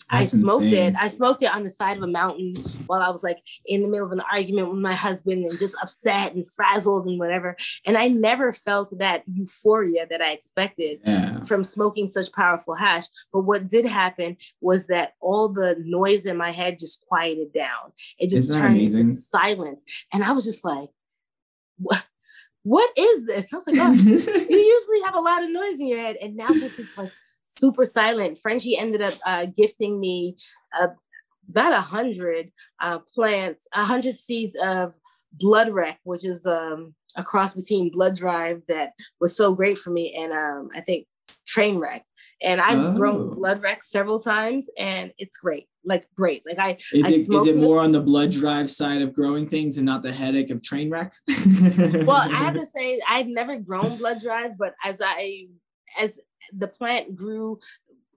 that's 0.09 0.33
I 0.33 0.37
smoked 0.37 0.65
insane. 0.65 0.95
it. 0.95 0.95
I 0.99 1.07
smoked 1.07 1.43
it 1.43 1.53
on 1.53 1.63
the 1.63 1.69
side 1.69 1.97
of 1.97 2.03
a 2.03 2.07
mountain 2.07 2.55
while 2.87 3.01
I 3.01 3.09
was 3.09 3.23
like 3.23 3.37
in 3.65 3.81
the 3.81 3.87
middle 3.87 4.07
of 4.07 4.11
an 4.11 4.21
argument 4.31 4.69
with 4.69 4.79
my 4.79 4.93
husband 4.93 5.45
and 5.45 5.59
just 5.59 5.75
upset 5.81 6.33
and 6.33 6.45
frazzled 6.47 7.05
and 7.05 7.19
whatever. 7.19 7.55
And 7.85 7.97
I 7.97 8.07
never 8.07 8.51
felt 8.51 8.97
that 8.97 9.23
euphoria 9.27 10.07
that 10.09 10.21
I 10.21 10.31
expected 10.31 11.01
yeah. 11.05 11.41
from 11.41 11.63
smoking 11.63 12.09
such 12.09 12.31
powerful 12.33 12.75
hash. 12.75 13.05
But 13.31 13.41
what 13.41 13.67
did 13.67 13.85
happen 13.85 14.37
was 14.61 14.87
that 14.87 15.13
all 15.21 15.49
the 15.49 15.75
noise 15.79 16.25
in 16.25 16.37
my 16.37 16.51
head 16.51 16.79
just 16.79 17.05
quieted 17.07 17.53
down. 17.53 17.93
It 18.17 18.29
just 18.29 18.53
turned 18.53 18.75
amazing? 18.75 19.01
into 19.01 19.15
silence. 19.15 19.83
And 20.11 20.23
I 20.23 20.31
was 20.31 20.45
just 20.45 20.65
like, 20.65 20.89
what? 21.77 22.03
What 22.63 22.91
is 22.97 23.25
this? 23.25 23.53
I 23.53 23.55
was 23.55 23.67
like, 23.67 23.77
oh, 23.79 23.93
you 23.93 24.11
usually 24.13 25.01
have 25.05 25.15
a 25.15 25.21
lot 25.21 25.43
of 25.43 25.49
noise 25.49 25.79
in 25.79 25.87
your 25.87 25.99
head. 25.99 26.17
And 26.21 26.35
now 26.35 26.49
this 26.49 26.77
is 26.77 26.95
like 26.97 27.11
super 27.59 27.85
silent. 27.85 28.37
Frenchie 28.37 28.77
ended 28.77 29.01
up 29.01 29.13
uh, 29.25 29.45
gifting 29.45 29.99
me 29.99 30.37
uh, 30.79 30.87
about 31.49 31.73
a 31.73 31.81
hundred 31.81 32.51
uh, 32.79 32.99
plants, 33.13 33.67
a 33.73 33.83
hundred 33.83 34.19
seeds 34.19 34.55
of 34.63 34.93
Blood 35.33 35.69
Wreck, 35.69 35.99
which 36.03 36.25
is 36.25 36.45
um, 36.45 36.95
a 37.15 37.23
cross 37.23 37.53
between 37.53 37.91
Blood 37.91 38.15
Drive 38.15 38.61
that 38.67 38.93
was 39.19 39.35
so 39.35 39.53
great 39.53 39.77
for 39.77 39.89
me, 39.89 40.15
and 40.15 40.31
um, 40.33 40.69
I 40.75 40.81
think 40.81 41.07
Train 41.45 41.79
Wreck. 41.79 42.05
And 42.41 42.61
I've 42.61 42.79
oh. 42.79 42.95
grown 42.95 43.35
Blood 43.35 43.61
Wreck 43.61 43.83
several 43.83 44.19
times, 44.19 44.69
and 44.77 45.11
it's 45.17 45.37
great. 45.37 45.67
Like 45.83 46.07
great. 46.15 46.43
Like 46.47 46.59
I 46.59 46.77
is 46.93 47.05
I 47.05 47.09
it 47.09 47.35
is 47.35 47.45
it 47.47 47.57
more 47.57 47.79
on 47.79 47.91
the 47.91 48.01
blood 48.01 48.31
drive 48.31 48.69
side 48.69 49.01
of 49.01 49.13
growing 49.13 49.47
things 49.47 49.77
and 49.77 49.85
not 49.85 50.03
the 50.03 50.11
headache 50.11 50.49
of 50.49 50.61
train 50.61 50.89
wreck? 50.89 51.13
well, 52.05 52.17
I 52.17 52.27
have 52.35 52.53
to 52.53 52.65
say 52.65 53.01
I've 53.09 53.27
never 53.27 53.57
grown 53.57 53.97
blood 53.97 54.21
drive, 54.21 54.57
but 54.57 54.73
as 54.85 55.01
I 55.03 55.47
as 55.99 56.19
the 56.55 56.67
plant 56.67 57.15
grew 57.15 57.59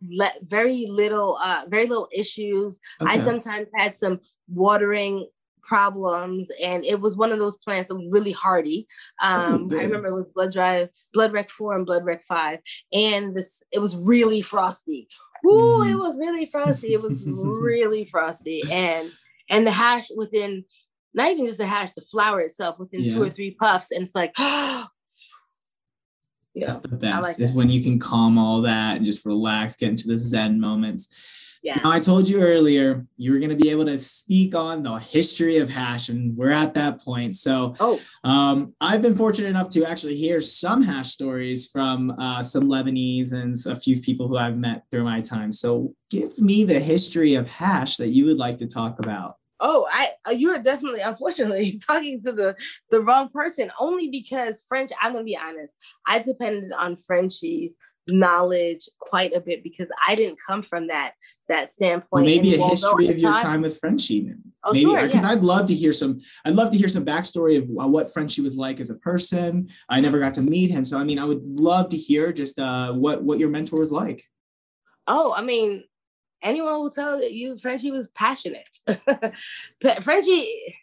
le- 0.09 0.33
very 0.43 0.87
little, 0.89 1.39
uh, 1.43 1.63
very 1.69 1.87
little 1.87 2.09
issues. 2.13 2.81
Okay. 3.01 3.13
I 3.13 3.19
sometimes 3.19 3.69
had 3.77 3.97
some 3.97 4.21
watering 4.49 5.27
problems 5.63 6.51
and 6.63 6.85
it 6.85 7.01
was 7.01 7.17
one 7.17 7.33
of 7.33 7.39
those 7.39 7.57
plants 7.59 7.89
that 7.89 7.95
was 7.95 8.07
really 8.11 8.33
hardy 8.33 8.87
um 9.23 9.71
oh, 9.73 9.79
i 9.79 9.83
remember 9.83 10.09
it 10.09 10.15
was 10.15 10.27
blood 10.35 10.53
drive 10.53 10.89
blood 11.13 11.33
wreck 11.33 11.49
4 11.49 11.77
and 11.77 11.87
blood 11.87 12.05
wreck 12.05 12.25
5 12.25 12.59
and 12.93 13.35
this 13.35 13.63
it 13.73 13.79
was 13.79 13.97
really 13.97 14.43
frosty 14.43 15.09
Ooh, 15.47 15.81
mm. 15.83 15.91
it 15.91 15.97
was 15.97 16.19
really 16.19 16.47
frosty 16.47 16.95
it 16.95 17.01
was 17.01 17.27
really 17.27 18.07
frosty 18.07 18.61
and 18.71 19.09
and 19.49 19.67
the 19.67 19.71
hash 19.71 20.09
within 20.17 20.65
not 21.15 21.31
even 21.31 21.47
just 21.47 21.59
the 21.59 21.67
hash 21.67 21.93
the 21.93 22.03
flower 22.03 22.41
itself 22.41 22.79
within 22.79 23.01
yeah. 23.01 23.15
two 23.15 23.23
or 23.23 23.31
three 23.31 23.53
puffs 23.53 23.93
and 23.93 24.03
it's 24.03 24.15
like 24.15 24.35
yeah, 26.55 26.67
That's 26.67 26.79
the 26.79 26.89
best 26.89 27.39
like 27.39 27.41
is 27.41 27.53
when 27.53 27.71
you 27.71 27.83
can 27.83 27.99
calm 27.99 28.37
all 28.37 28.63
that 28.63 28.97
and 28.97 29.07
just 29.07 29.25
relax, 29.25 29.77
get 29.77 29.91
into 29.91 30.09
the 30.09 30.19
Zen 30.19 30.61
moments. 30.61 31.09
Yeah. 31.63 31.77
So 31.77 31.81
now 31.85 31.93
I 31.93 32.01
told 32.01 32.29
you 32.29 32.43
earlier 32.43 33.07
you 33.17 33.33
were 33.33 33.39
going 33.39 33.51
to 33.51 33.57
be 33.57 33.71
able 33.71 33.85
to 33.85 33.97
speak 33.97 34.55
on 34.55 34.83
the 34.83 34.99
history 34.99 35.59
of 35.59 35.71
hash, 35.71 36.09
and 36.09 36.37
we're 36.37 36.51
at 36.51 36.75
that 36.75 37.01
point. 37.01 37.37
So, 37.37 37.75
oh. 37.79 38.01
um, 38.25 38.75
I've 38.81 39.01
been 39.01 39.15
fortunate 39.15 39.49
enough 39.49 39.69
to 39.71 39.85
actually 39.85 40.17
hear 40.17 40.41
some 40.41 40.83
hash 40.83 41.11
stories 41.11 41.69
from 41.69 42.11
uh, 42.19 42.43
some 42.43 42.65
Lebanese 42.65 43.33
and 43.33 43.57
a 43.69 43.79
few 43.79 44.01
people 44.01 44.27
who 44.27 44.37
I've 44.37 44.57
met 44.57 44.83
through 44.91 45.05
my 45.05 45.21
time. 45.21 45.53
So, 45.53 45.95
give 46.11 46.39
me 46.41 46.65
the 46.65 46.81
history 46.81 47.35
of 47.35 47.49
hash 47.49 47.97
that 47.97 48.09
you 48.09 48.25
would 48.27 48.39
like 48.39 48.59
to 48.59 48.67
talk 48.67 48.99
about. 48.99 49.37
Oh, 49.65 49.87
I 49.91 50.11
uh, 50.29 50.33
you 50.33 50.51
are 50.51 50.61
definitely 50.61 51.01
unfortunately 51.01 51.81
talking 51.87 52.21
to 52.23 52.33
the 52.33 52.57
the 52.91 53.01
wrong 53.01 53.31
person 53.31 53.71
only 53.79 54.09
because 54.09 54.65
French, 54.69 54.91
I'm 55.01 55.13
gonna 55.13 55.25
be 55.25 55.39
honest, 55.39 55.79
I 56.07 56.19
depended 56.19 56.73
on 56.73 56.97
Frenchie's 56.97 57.79
knowledge 58.09 58.89
quite 58.99 59.33
a 59.33 59.41
bit 59.41 59.63
because 59.63 59.91
I 60.07 60.17
didn't 60.17 60.39
come 60.45 60.63
from 60.63 60.89
that 60.89 61.13
that 61.49 61.71
standpoint. 61.71 62.11
Well, 62.11 62.25
maybe 62.25 62.55
a 62.57 62.59
history 62.59 63.09
of 63.09 63.19
your 63.19 63.37
time 63.37 63.63
with 63.63 63.79
Frenchie. 63.79 64.33
Oh, 64.65 64.73
maybe 64.73 64.85
because 64.85 65.13
sure, 65.13 65.21
yeah. 65.23 65.29
I'd 65.29 65.45
love 65.45 65.67
to 65.67 65.75
hear 65.75 65.93
some. 65.93 66.21
I'd 66.45 66.55
love 66.55 66.73
to 66.73 66.77
hear 66.79 66.89
some 66.89 67.05
backstory 67.05 67.59
of 67.59 67.65
uh, 67.65 67.89
what 67.89 68.13
Frenchie 68.13 68.43
was 68.43 68.57
like 68.57 68.81
as 68.81 68.91
a 68.91 68.97
person. 68.97 69.69
I 69.89 70.01
never 70.01 70.19
got 70.19 70.35
to 70.35 70.43
meet 70.43 70.71
him, 70.71 70.85
so 70.85 70.99
I 70.99 71.05
mean, 71.05 71.21
I 71.21 71.25
would 71.25 71.61
love 71.61 71.89
to 71.91 71.97
hear 71.97 72.33
just 72.33 72.59
uh, 72.59 72.93
what 72.93 73.23
what 73.23 73.39
your 73.39 73.49
mentor 73.49 73.79
was 73.79 73.93
like. 73.93 74.25
Oh, 75.07 75.35
I 75.37 75.43
mean, 75.43 75.85
anyone 76.43 76.75
will 76.75 76.91
tell 76.91 77.23
you 77.23 77.57
Frenchie 77.57 77.91
was 77.91 78.09
passionate. 78.09 78.79
Frenchie, 80.03 80.77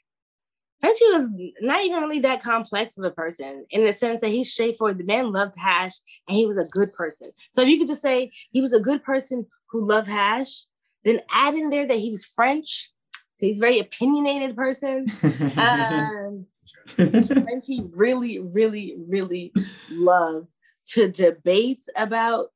Frenchie 0.81 1.07
was 1.07 1.29
not 1.61 1.83
even 1.83 2.01
really 2.01 2.19
that 2.19 2.41
complex 2.41 2.97
of 2.97 3.03
a 3.03 3.11
person 3.11 3.65
in 3.69 3.85
the 3.85 3.93
sense 3.93 4.21
that 4.21 4.29
he's 4.29 4.51
straightforward. 4.51 4.97
The 4.97 5.03
man 5.03 5.31
loved 5.31 5.57
hash 5.57 5.95
and 6.27 6.37
he 6.37 6.45
was 6.45 6.57
a 6.57 6.65
good 6.65 6.93
person. 6.93 7.31
So 7.51 7.61
if 7.61 7.67
you 7.67 7.77
could 7.77 7.87
just 7.87 8.01
say 8.01 8.31
he 8.51 8.61
was 8.61 8.73
a 8.73 8.79
good 8.79 9.03
person 9.03 9.45
who 9.69 9.85
loved 9.85 10.07
hash, 10.07 10.65
then 11.03 11.21
add 11.31 11.53
in 11.53 11.69
there 11.69 11.85
that 11.85 11.97
he 11.97 12.11
was 12.11 12.25
French, 12.25 12.91
So 13.35 13.45
he's 13.45 13.57
a 13.57 13.61
very 13.61 13.79
opinionated 13.79 14.55
person. 14.55 15.07
um, 15.57 16.45
Frenchie 16.87 17.85
really, 17.93 18.39
really, 18.39 18.95
really 19.07 19.53
loved 19.91 20.47
to 20.87 21.09
debate 21.09 21.83
about 21.95 22.51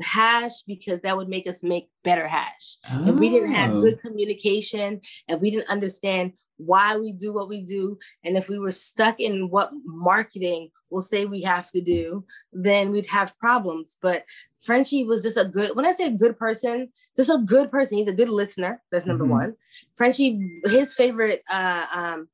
hash 0.00 0.62
because 0.62 1.00
that 1.02 1.16
would 1.16 1.28
make 1.28 1.46
us 1.46 1.62
make 1.62 1.88
better 2.02 2.26
hash. 2.26 2.76
Oh. 2.90 3.08
If 3.08 3.14
we 3.16 3.30
didn't 3.30 3.52
have 3.52 3.74
oh. 3.74 3.80
good 3.80 4.00
communication, 4.00 5.00
if 5.28 5.40
we 5.40 5.50
didn't 5.50 5.68
understand 5.68 6.32
why 6.56 6.96
we 6.96 7.12
do 7.12 7.32
what 7.32 7.48
we 7.48 7.62
do, 7.62 7.98
and 8.22 8.36
if 8.36 8.48
we 8.48 8.58
were 8.58 8.70
stuck 8.70 9.18
in 9.18 9.50
what 9.50 9.70
marketing 9.84 10.70
will 10.90 11.00
say 11.00 11.24
we 11.24 11.42
have 11.42 11.68
to 11.72 11.80
do, 11.80 12.24
then 12.52 12.92
we'd 12.92 13.06
have 13.06 13.36
problems. 13.38 13.98
But 14.00 14.24
Frenchie 14.64 15.04
was 15.04 15.22
just 15.22 15.36
a 15.36 15.44
good, 15.44 15.74
when 15.74 15.86
I 15.86 15.92
say 15.92 16.06
a 16.06 16.12
good 16.12 16.38
person, 16.38 16.90
just 17.16 17.30
a 17.30 17.38
good 17.38 17.70
person. 17.70 17.98
He's 17.98 18.08
a 18.08 18.14
good 18.14 18.28
listener. 18.28 18.80
That's 18.92 19.06
number 19.06 19.24
mm-hmm. 19.24 19.32
one. 19.32 19.54
Frenchie, 19.94 20.60
his 20.64 20.94
favorite 20.94 21.42
uh, 21.50 21.86
um, 21.92 22.28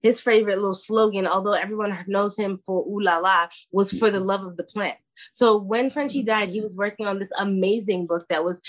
his 0.00 0.20
favorite 0.20 0.56
little 0.58 0.74
slogan, 0.74 1.26
although 1.26 1.52
everyone 1.52 2.04
knows 2.06 2.36
him 2.36 2.58
for 2.58 2.84
ooh 2.86 3.02
la 3.02 3.18
la, 3.18 3.48
was 3.72 3.92
for 3.92 4.10
the 4.10 4.20
love 4.20 4.44
of 4.44 4.56
the 4.56 4.64
plant. 4.64 4.98
So 5.32 5.56
when 5.56 5.90
Frenchie 5.90 6.22
died, 6.22 6.48
he 6.48 6.60
was 6.60 6.76
working 6.76 7.06
on 7.06 7.18
this 7.18 7.32
amazing 7.38 8.06
book 8.06 8.24
that 8.28 8.44
was 8.44 8.62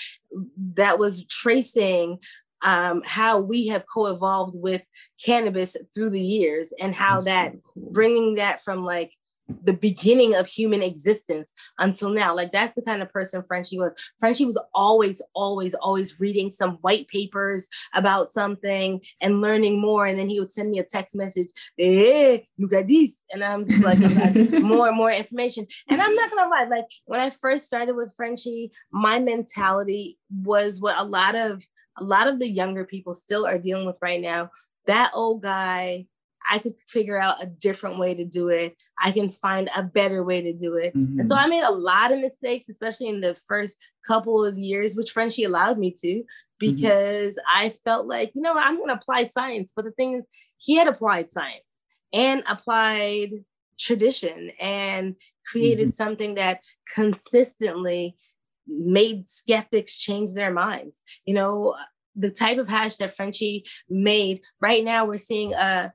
that 0.74 0.98
was 0.98 1.26
tracing 1.26 2.18
um, 2.62 3.02
how 3.06 3.40
we 3.40 3.68
have 3.68 3.86
co-evolved 3.94 4.56
with 4.58 4.86
cannabis 5.24 5.78
through 5.94 6.10
the 6.10 6.22
years 6.22 6.74
and 6.80 6.94
how 6.94 7.16
That's 7.16 7.26
that 7.26 7.52
so 7.54 7.60
cool. 7.74 7.92
bringing 7.92 8.36
that 8.36 8.62
from 8.62 8.84
like 8.84 9.12
the 9.64 9.74
beginning 9.74 10.36
of 10.36 10.47
human 10.47 10.82
existence 10.82 11.54
until 11.78 12.10
now. 12.10 12.36
Like 12.36 12.52
that's 12.52 12.74
the 12.74 12.82
kind 12.82 13.02
of 13.02 13.10
person 13.10 13.43
Frenchie 13.43 13.80
was. 13.80 13.93
Frenchie 14.20 14.45
was 14.45 14.62
always, 14.74 15.22
always, 15.34 15.74
always 15.76 16.20
reading 16.20 16.50
some 16.50 16.78
white 16.82 17.08
papers 17.08 17.68
about 17.93 18.32
something 18.32 19.02
and 19.22 19.41
learning 19.41 19.82
more. 19.82 20.06
And 20.06 20.20
then 20.20 20.30
he 20.30 20.39
would 20.39 20.52
send 20.52 20.72
me 20.72 20.80
a 20.80 20.84
text 20.84 21.16
message, 21.16 21.50
hey, 21.78 22.47
look 22.58 22.74
at 22.74 22.88
this. 22.88 23.24
And 23.32 23.43
I'm 23.43 23.66
just 23.66 23.84
like, 23.84 24.00
more 24.62 24.88
and 24.88 24.97
more 24.97 25.12
information. 25.12 25.68
And 25.88 26.02
I'm 26.02 26.16
not 26.16 26.30
gonna 26.30 26.50
lie, 26.50 26.68
like 26.70 26.88
when 27.06 27.20
I 27.20 27.30
first 27.30 27.66
started 27.66 27.95
with 27.95 28.14
Frenchie, 28.16 28.72
my 28.91 29.20
mentality 29.20 30.18
was 30.43 30.80
what 30.80 30.95
a 30.97 31.04
lot 31.04 31.36
of 31.36 31.64
a 31.97 32.04
lot 32.04 32.28
of 32.28 32.39
the 32.39 32.50
younger 32.50 32.86
people 32.86 33.14
still 33.14 33.45
are 33.45 33.60
dealing 33.60 33.86
with 33.86 33.97
right 34.02 34.22
now. 34.22 34.50
That 34.86 35.12
old 35.14 35.43
guy 35.43 36.06
I 36.50 36.60
could 36.60 36.74
figure 36.88 37.20
out 37.20 37.44
a 37.44 37.48
different 37.48 38.00
way 38.00 38.16
to 38.16 38.26
do 38.26 38.50
it. 38.50 38.82
I 39.02 39.12
can 39.12 39.32
find 39.32 39.70
a 39.76 39.84
better 39.84 40.24
way 40.24 40.42
to 40.42 40.54
do 40.54 40.76
it. 40.76 40.96
Mm-hmm. 40.96 41.20
And 41.20 41.28
so 41.28 41.36
mm-hmm. 41.36 41.46
I 41.46 41.48
made 41.48 41.64
a 41.64 41.72
lot 41.72 42.12
of 42.12 42.20
mistakes, 42.20 42.70
especially 42.70 43.08
in 43.08 43.22
the 43.22 43.36
first 43.48 43.78
couple 44.08 44.46
of 44.46 44.58
years, 44.58 44.96
which 44.96 45.12
Frenchie 45.12 45.44
allowed 45.44 45.78
me 45.78 45.92
to, 45.92 46.08
mm-hmm. 46.08 46.24
because 46.60 47.36
mm-hmm. 47.36 47.66
I 47.66 47.70
felt 47.70 48.08
like, 48.08 48.32
you 48.34 48.42
know, 48.42 48.54
I'm 48.54 48.78
going 48.78 48.90
to 48.90 48.96
apply 48.96 49.24
science. 49.24 49.74
But 49.76 49.86
the 49.86 49.92
thing 49.92 50.14
is, 50.16 50.26
he 50.58 50.76
had 50.76 50.88
applied 50.88 51.32
science 51.32 51.64
and 52.14 52.44
applied 52.48 53.32
tradition 53.80 54.52
and 54.60 55.16
created 55.48 55.88
mm-hmm. 55.88 55.92
something 55.92 56.36
that 56.36 56.60
consistently 56.94 58.16
made 58.68 59.26
skeptics 59.26 59.98
change 59.98 60.34
their 60.34 60.52
minds. 60.52 61.02
You 61.26 61.34
know, 61.34 61.76
the 62.16 62.32
type 62.32 62.58
of 62.58 62.68
hash 62.68 62.98
that 62.98 63.16
Frenchie 63.16 63.66
made, 63.90 64.42
right 64.62 64.84
now 64.84 65.06
we're 65.06 65.18
seeing 65.18 65.54
a 65.54 65.92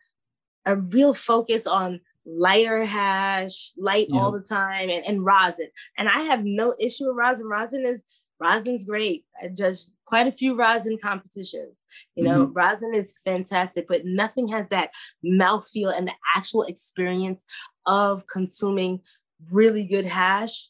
a 0.66 0.76
real 0.76 1.14
focus 1.14 1.66
on 1.66 2.00
lighter 2.26 2.84
hash, 2.84 3.72
light 3.76 4.06
yeah. 4.10 4.20
all 4.20 4.32
the 4.32 4.40
time, 4.40 4.88
and, 4.88 5.04
and 5.04 5.24
rosin. 5.24 5.68
And 5.98 6.08
I 6.08 6.22
have 6.22 6.44
no 6.44 6.74
issue 6.80 7.06
with 7.06 7.16
rosin. 7.16 7.46
Rosin 7.46 7.86
is 7.86 8.04
rosin's 8.40 8.84
great. 8.84 9.24
I 9.42 9.48
judged 9.48 9.90
quite 10.04 10.26
a 10.26 10.32
few 10.32 10.56
rosin 10.56 10.98
competitions. 11.02 11.74
You 12.14 12.24
know, 12.24 12.46
mm-hmm. 12.46 12.52
rosin 12.52 12.94
is 12.94 13.14
fantastic, 13.24 13.86
but 13.88 14.04
nothing 14.04 14.48
has 14.48 14.68
that 14.70 14.90
mouthfeel 15.24 15.96
and 15.96 16.08
the 16.08 16.14
actual 16.36 16.62
experience 16.62 17.44
of 17.86 18.26
consuming 18.26 19.00
really 19.50 19.86
good 19.86 20.04
hash. 20.04 20.68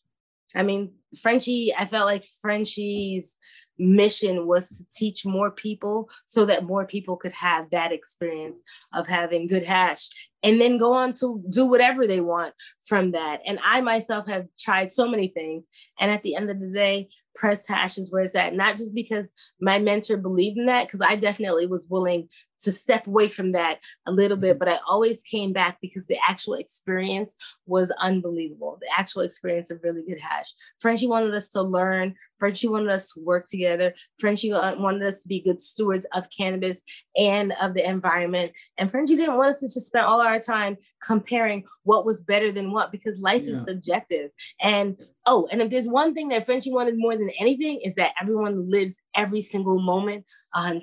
I 0.55 0.63
mean, 0.63 0.93
Frenchy, 1.21 1.75
I 1.77 1.87
felt 1.87 2.07
like 2.07 2.25
Frenchy's 2.25 3.39
mission 3.79 4.47
was 4.47 4.69
to 4.69 4.85
teach 4.93 5.27
more 5.27 5.51
people 5.51 6.09
so 6.27 6.47
that 6.47 6.65
more 6.65 6.87
people 6.87 7.17
could 7.17 7.33
have 7.33 7.71
that 7.71 7.93
experience 7.93 8.63
of 8.93 9.07
having 9.07 9.47
good 9.47 9.65
hash 9.65 10.09
and 10.45 10.61
then 10.61 10.79
go 10.79 10.93
on 10.93 11.15
to 11.15 11.43
do 11.49 11.67
whatever 11.67 12.07
they 12.07 12.21
want 12.21 12.55
from 12.87 13.13
that. 13.13 13.41
And 13.47 13.59
I 13.65 13.81
myself 13.81 14.29
have 14.29 14.47
tried 14.59 14.93
so 14.93 15.09
many 15.09 15.29
things. 15.29 15.67
And 15.99 16.13
at 16.13 16.23
the 16.23 16.37
end 16.37 16.51
of 16.51 16.61
the 16.61 16.71
day, 16.71 17.09
pressed 17.35 17.69
hash 17.69 17.99
is 17.99 18.13
where 18.13 18.23
it's 18.23 18.37
at. 18.37 18.55
Not 18.55 18.77
just 18.77 18.95
because 18.95 19.33
my 19.61 19.79
mentor 19.79 20.17
believed 20.17 20.59
in 20.59 20.67
that, 20.67 20.87
because 20.87 21.01
I 21.01 21.17
definitely 21.17 21.67
was 21.67 21.89
willing 21.91 22.29
to 22.61 22.73
step 22.73 23.07
away 23.07 23.29
from 23.29 23.53
that 23.53 23.79
a 24.07 24.13
little 24.13 24.37
bit, 24.37 24.53
mm-hmm. 24.53 24.59
but 24.59 24.69
I 24.69 24.79
always 24.89 25.23
came 25.23 25.53
back 25.53 25.79
because 25.81 26.07
the 26.07 26.19
actual 26.27 26.55
experience 26.55 27.37
was 27.67 27.91
unbelievable. 28.01 28.79
The 28.81 28.89
actual 28.97 29.23
experience 29.23 29.71
of 29.71 29.81
really 29.83 30.03
good 30.03 30.21
hash. 30.21 30.53
Frenchy 30.81 31.07
wanted 31.07 31.35
us 31.35 31.49
to 31.51 31.63
learn. 31.63 32.15
Frenchy 32.37 32.69
wanted 32.69 32.91
us 32.91 33.13
to 33.13 33.21
work 33.21 33.47
together. 33.49 33.95
Frenchy 34.19 34.53
uh, 34.53 34.77
wanted 34.77 35.07
us 35.07 35.23
to 35.23 35.29
be 35.29 35.41
good 35.41 35.61
stewards 35.61 36.07
of 36.15 36.29
cannabis 36.37 36.83
and 37.17 37.53
of 37.61 37.75
the 37.75 37.89
environment. 37.89 38.53
And 38.79 38.91
Frenchy 38.91 39.17
didn't 39.17 39.37
want 39.37 39.51
us 39.51 39.61
to 39.61 39.67
just 39.67 39.87
spend 39.87 40.07
all 40.07 40.21
our 40.21 40.34
time 40.39 40.77
comparing 41.03 41.65
what 41.83 42.07
was 42.07 42.23
better 42.23 42.53
than 42.53 42.73
what 42.73 42.93
because 42.93 43.21
life 43.21 43.43
yeah. 43.45 43.53
is 43.53 43.65
subjective. 43.65 44.31
And 44.61 44.97
oh, 45.27 45.49
and 45.51 45.61
if 45.61 45.71
there's 45.71 45.89
one 45.89 46.15
thing 46.15 46.29
that 46.29 46.45
Frenchy 46.45 46.73
wanted 46.73 46.95
more 46.97 47.17
than 47.17 47.31
anything 47.39 47.81
is 47.83 47.95
that 47.97 48.15
everyone 48.21 48.71
lives 48.71 49.03
every 49.17 49.41
single 49.41 49.81
moment 49.81 50.25
100%. 50.55 50.83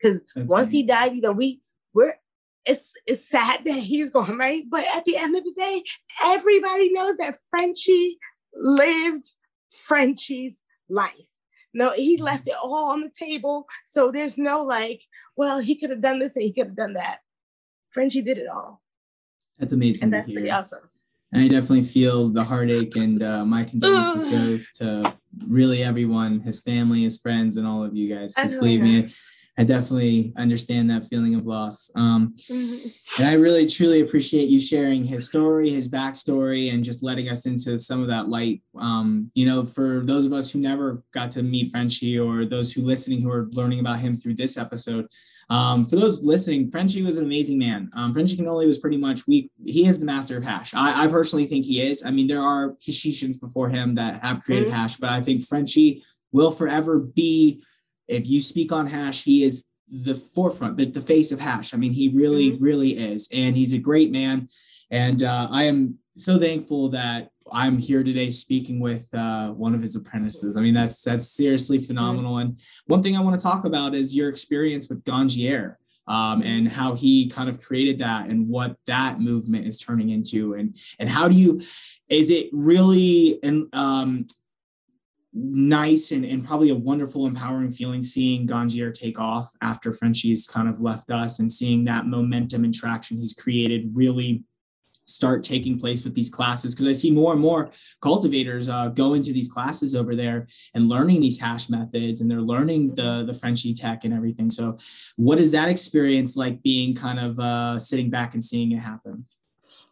Because 0.00 0.20
once 0.36 0.70
he 0.70 0.84
died, 0.84 1.14
you 1.14 1.20
know, 1.20 1.32
we 1.32 1.60
we're 1.94 2.14
it's 2.66 2.94
it's 3.06 3.28
sad 3.28 3.64
that 3.64 3.74
he's 3.74 4.10
gone, 4.10 4.38
right? 4.38 4.64
But 4.68 4.84
at 4.94 5.04
the 5.04 5.16
end 5.16 5.36
of 5.36 5.44
the 5.44 5.52
day, 5.56 5.82
everybody 6.24 6.92
knows 6.92 7.18
that 7.18 7.38
Frenchy 7.50 8.18
lived 8.54 9.24
Frenchy's 9.70 10.62
life. 10.88 11.12
No, 11.74 11.92
he 11.92 12.16
mm-hmm. 12.16 12.24
left 12.24 12.48
it 12.48 12.54
all 12.62 12.90
on 12.90 13.00
the 13.00 13.10
table. 13.10 13.66
So 13.86 14.10
there's 14.10 14.38
no 14.38 14.62
like, 14.62 15.02
well, 15.36 15.60
he 15.60 15.74
could 15.74 15.90
have 15.90 16.00
done 16.00 16.20
this 16.20 16.36
and 16.36 16.44
he 16.44 16.52
could 16.52 16.66
have 16.66 16.76
done 16.76 16.94
that. 16.94 17.18
Frenchy 17.94 18.22
did 18.22 18.38
it 18.38 18.48
all. 18.48 18.82
That's 19.58 19.72
amazing. 19.72 20.06
And 20.06 20.12
that's 20.12 20.30
pretty 20.30 20.50
awesome. 20.50 20.90
And 21.32 21.42
I 21.42 21.48
definitely 21.48 21.82
feel 21.82 22.28
the 22.28 22.42
heartache 22.42 22.96
and 22.96 23.22
uh, 23.22 23.44
my 23.44 23.62
condolences 23.64 24.24
goes 24.26 24.70
to 24.78 25.14
really 25.48 25.82
everyone, 25.82 26.40
his 26.40 26.60
family, 26.60 27.04
his 27.04 27.18
friends, 27.18 27.56
and 27.56 27.66
all 27.66 27.84
of 27.84 27.96
you 27.96 28.12
guys. 28.12 28.34
Because 28.34 28.56
believe 28.56 28.82
me, 28.82 29.08
I 29.56 29.62
definitely 29.62 30.32
understand 30.36 30.90
that 30.90 31.06
feeling 31.06 31.36
of 31.36 31.46
loss. 31.46 31.90
Um, 31.94 32.30
mm-hmm. 32.50 32.88
And 33.22 33.30
I 33.30 33.34
really, 33.34 33.66
truly 33.66 34.00
appreciate 34.00 34.48
you 34.48 34.60
sharing 34.60 35.04
his 35.04 35.28
story, 35.28 35.70
his 35.70 35.88
backstory, 35.88 36.72
and 36.72 36.82
just 36.82 37.04
letting 37.04 37.28
us 37.28 37.46
into 37.46 37.78
some 37.78 38.02
of 38.02 38.08
that 38.08 38.28
light. 38.28 38.62
Um, 38.76 39.30
you 39.34 39.46
know, 39.46 39.64
for 39.64 40.00
those 40.04 40.26
of 40.26 40.32
us 40.32 40.50
who 40.50 40.58
never 40.58 41.04
got 41.12 41.30
to 41.32 41.44
meet 41.44 41.70
Frenchy 41.70 42.18
or 42.18 42.44
those 42.44 42.72
who 42.72 42.82
listening 42.82 43.20
who 43.20 43.30
are 43.30 43.48
learning 43.52 43.78
about 43.78 44.00
him 44.00 44.16
through 44.16 44.34
this 44.34 44.58
episode, 44.58 45.06
um, 45.50 45.84
for 45.84 45.96
those 45.96 46.22
listening, 46.22 46.70
Frenchy 46.72 47.02
was 47.02 47.18
an 47.18 47.24
amazing 47.24 47.58
man. 47.58 47.90
Um, 47.94 48.12
Frenchy 48.12 48.36
Cannoli 48.36 48.66
was 48.66 48.78
pretty 48.78 48.96
much 48.96 49.26
we. 49.28 49.50
He 49.64 49.86
is 49.86 50.00
the 50.00 50.06
master 50.06 50.36
of 50.36 50.42
hash. 50.42 50.74
I, 50.74 51.04
I 51.04 51.06
personally 51.06 51.46
think 51.46 51.64
he 51.64 51.80
is. 51.80 52.04
I 52.04 52.10
mean, 52.10 52.26
there 52.26 52.40
are 52.40 52.74
Hashishans 52.84 53.40
before 53.40 53.68
him 53.68 53.94
that 53.94 54.24
have 54.24 54.42
created 54.42 54.68
mm-hmm. 54.68 54.76
hash, 54.76 54.96
but 54.96 55.10
I 55.10 55.22
think 55.22 55.44
Frenchy 55.44 56.02
will 56.32 56.50
forever 56.50 56.98
be 56.98 57.62
if 58.08 58.28
you 58.28 58.40
speak 58.40 58.72
on 58.72 58.86
hash, 58.86 59.24
he 59.24 59.44
is 59.44 59.66
the 59.88 60.14
forefront, 60.14 60.76
the, 60.76 60.86
the 60.86 61.00
face 61.00 61.32
of 61.32 61.40
hash. 61.40 61.74
I 61.74 61.76
mean, 61.76 61.92
he 61.92 62.08
really, 62.08 62.52
mm-hmm. 62.52 62.64
really 62.64 62.90
is. 62.98 63.28
And 63.32 63.56
he's 63.56 63.72
a 63.72 63.78
great 63.78 64.10
man. 64.10 64.48
And 64.90 65.22
uh, 65.22 65.48
I 65.50 65.64
am 65.64 65.98
so 66.16 66.38
thankful 66.38 66.90
that 66.90 67.30
I'm 67.52 67.78
here 67.78 68.02
today 68.02 68.30
speaking 68.30 68.80
with 68.80 69.12
uh, 69.14 69.48
one 69.50 69.74
of 69.74 69.80
his 69.80 69.96
apprentices. 69.96 70.56
I 70.56 70.60
mean, 70.60 70.74
that's 70.74 71.02
that's 71.02 71.28
seriously 71.28 71.78
phenomenal. 71.78 72.38
And 72.38 72.58
one 72.86 73.02
thing 73.02 73.16
I 73.16 73.20
want 73.20 73.38
to 73.38 73.42
talk 73.42 73.64
about 73.64 73.94
is 73.94 74.14
your 74.14 74.28
experience 74.28 74.88
with 74.88 75.04
Ganjier 75.04 75.76
um, 76.06 76.42
and 76.42 76.68
how 76.68 76.94
he 76.94 77.28
kind 77.28 77.48
of 77.48 77.62
created 77.62 77.98
that 77.98 78.28
and 78.28 78.48
what 78.48 78.76
that 78.86 79.20
movement 79.20 79.66
is 79.66 79.78
turning 79.78 80.10
into. 80.10 80.54
And 80.54 80.76
and 80.98 81.08
how 81.08 81.28
do 81.28 81.36
you 81.36 81.60
is 82.08 82.30
it 82.30 82.48
really 82.52 83.38
and 83.42 83.66
um, 83.74 84.26
nice 85.34 86.12
and, 86.12 86.24
and 86.24 86.46
probably 86.46 86.70
a 86.70 86.74
wonderful, 86.74 87.26
empowering 87.26 87.72
feeling 87.72 88.02
seeing 88.02 88.46
Ganjier 88.46 88.94
take 88.94 89.18
off 89.18 89.50
after 89.60 89.92
Frenchy's 89.92 90.46
kind 90.46 90.68
of 90.68 90.80
left 90.80 91.10
us 91.10 91.40
and 91.40 91.50
seeing 91.50 91.84
that 91.84 92.06
momentum 92.06 92.64
and 92.64 92.72
traction 92.72 93.18
he's 93.18 93.34
created 93.34 93.90
really 93.94 94.44
start 95.06 95.44
taking 95.44 95.78
place 95.78 96.02
with 96.02 96.14
these 96.14 96.30
classes 96.30 96.74
because 96.74 96.86
I 96.86 96.92
see 96.92 97.10
more 97.10 97.32
and 97.32 97.40
more 97.40 97.70
cultivators 98.00 98.68
uh, 98.68 98.88
go 98.88 99.14
into 99.14 99.32
these 99.32 99.48
classes 99.48 99.94
over 99.94 100.14
there 100.16 100.46
and 100.74 100.88
learning 100.88 101.20
these 101.20 101.38
hash 101.38 101.68
methods 101.68 102.20
and 102.20 102.30
they're 102.30 102.40
learning 102.40 102.88
the 102.94 103.24
the 103.26 103.34
Frenchy 103.34 103.74
tech 103.74 104.04
and 104.04 104.14
everything. 104.14 104.50
So, 104.50 104.78
what 105.16 105.38
is 105.38 105.52
that 105.52 105.68
experience 105.68 106.36
like 106.36 106.62
being 106.62 106.94
kind 106.94 107.18
of 107.18 107.38
uh, 107.38 107.78
sitting 107.78 108.08
back 108.08 108.34
and 108.34 108.42
seeing 108.42 108.72
it 108.72 108.78
happen? 108.78 109.26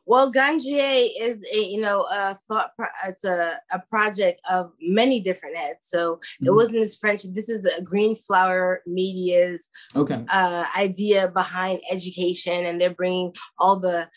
Well, 0.04 0.32
Ganjier 0.32 1.08
is 1.20 1.42
a 1.52 1.58
you 1.58 1.80
know 1.80 2.06
a 2.10 2.34
thought. 2.34 2.72
Pro- 2.76 2.86
it's 3.06 3.24
a, 3.24 3.60
a 3.70 3.80
project 3.90 4.40
of 4.50 4.72
many 4.80 5.20
different 5.20 5.56
heads. 5.56 5.88
So 5.88 6.16
mm-hmm. 6.16 6.46
it 6.46 6.54
wasn't 6.54 6.80
this 6.80 6.96
French. 6.96 7.22
This 7.22 7.48
is 7.48 7.64
a 7.64 7.80
Green 7.82 8.16
Flower 8.16 8.82
Media's 8.86 9.68
okay 9.94 10.24
uh, 10.28 10.64
idea 10.76 11.28
behind 11.28 11.80
education, 11.90 12.66
and 12.66 12.80
they're 12.80 12.94
bringing 12.94 13.34
all 13.58 13.78
the 13.78 14.08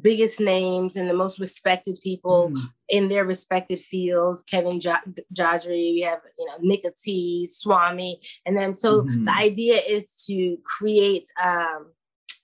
biggest 0.00 0.40
names 0.40 0.96
and 0.96 1.08
the 1.08 1.14
most 1.14 1.40
respected 1.40 1.98
people 2.02 2.50
mm. 2.50 2.60
in 2.88 3.08
their 3.08 3.24
respected 3.24 3.78
fields. 3.78 4.42
Kevin 4.42 4.80
Jodrey, 4.80 5.92
we 5.94 6.04
have 6.06 6.20
you 6.38 6.46
know 6.46 6.56
Nikka 6.60 6.92
T, 7.02 7.48
Swami, 7.50 8.20
and 8.46 8.56
then 8.56 8.74
so 8.74 9.02
mm-hmm. 9.02 9.24
the 9.26 9.32
idea 9.32 9.80
is 9.86 10.24
to 10.26 10.56
create 10.64 11.28
um, 11.42 11.92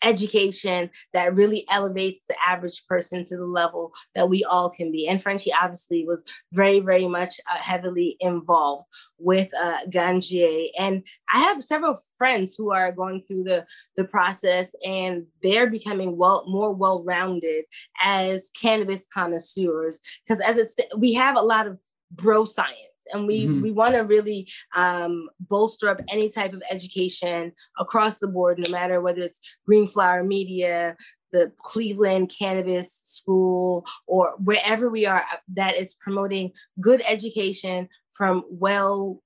education 0.03 0.91
that 1.13 1.35
really 1.35 1.65
elevates 1.71 2.25
the 2.29 2.37
average 2.47 2.87
person 2.87 3.25
to 3.25 3.37
the 3.37 3.47
level 3.47 3.93
that 4.15 4.29
we 4.29 4.45
all 4.45 4.71
can 4.71 4.91
be. 4.91 5.07
And 5.09 5.23
Frenchy 5.23 5.53
obviously 5.53 6.05
was 6.05 6.25
very, 6.53 6.81
very 6.81 7.09
much 7.09 7.41
uh, 7.51 7.59
heavily 7.59 8.17
involved 8.21 8.87
with 9.19 9.51
uh. 9.55 9.81
And 10.79 11.03
I 11.33 11.39
have 11.39 11.63
several 11.63 11.97
friends 12.19 12.55
who 12.57 12.73
are 12.73 12.93
going 12.93 13.23
through 13.23 13.45
the, 13.45 13.67
the 13.97 14.05
process 14.05 14.75
and 14.85 15.27
they're 15.43 15.71
becoming 15.71 16.17
well 16.17 16.45
more 16.47 16.75
well-rounded 16.75 17.65
as 18.01 18.51
cannabis 18.61 19.07
connoisseurs. 19.13 20.01
Because 20.27 20.41
as 20.41 20.57
it's 20.57 20.75
we 20.99 21.15
have 21.15 21.37
a 21.37 21.43
lot 21.43 21.67
of 21.67 21.79
bro 22.11 22.45
science 22.45 22.94
and 23.13 23.27
we 23.27 23.47
mm-hmm. 23.47 23.63
we 23.63 23.71
want 23.71 23.95
to 23.95 24.01
really 24.01 24.49
um, 24.75 25.29
bolster 25.41 25.89
up 25.89 26.01
any 26.09 26.29
type 26.29 26.53
of 26.53 26.63
education 26.71 27.53
across 27.79 28.19
the 28.19 28.29
board 28.29 28.59
no 28.59 28.71
matter 28.71 29.01
whether 29.01 29.23
it's 29.23 29.41
green 29.67 29.87
flower 29.87 30.25
media 30.25 30.97
the 31.33 31.53
cleveland 31.59 32.33
cannabis 32.37 32.93
school 33.05 33.85
or 34.07 34.35
wherever 34.39 34.89
we 34.89 35.05
are 35.05 35.25
uh, 35.33 35.37
that 35.49 35.77
is 35.77 35.95
promoting 35.95 36.53
good 36.81 37.03
education 37.07 37.89
from 38.11 38.45
well 38.49 39.21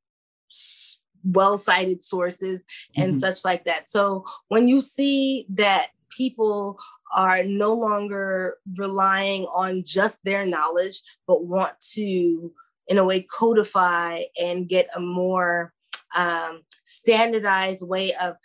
well 1.24 1.58
cited 1.58 2.02
sources 2.02 2.64
and 2.96 3.12
mm-hmm. 3.12 3.18
such 3.18 3.44
like 3.44 3.64
that 3.64 3.90
so 3.90 4.24
when 4.48 4.68
you 4.68 4.80
see 4.80 5.46
that 5.50 5.88
people 6.16 6.78
are 7.14 7.42
no 7.44 7.74
longer 7.74 8.56
relying 8.76 9.44
on 9.54 9.82
just 9.84 10.18
their 10.24 10.46
knowledge 10.46 11.00
but 11.26 11.44
want 11.44 11.72
to 11.80 12.52
in 12.88 12.98
a 12.98 13.04
way 13.04 13.22
codify 13.22 14.22
and 14.40 14.68
get 14.68 14.88
a 14.94 15.00
more 15.00 15.72
um, 16.14 16.62
standardized 16.84 17.86
way 17.86 18.14
of 18.14 18.36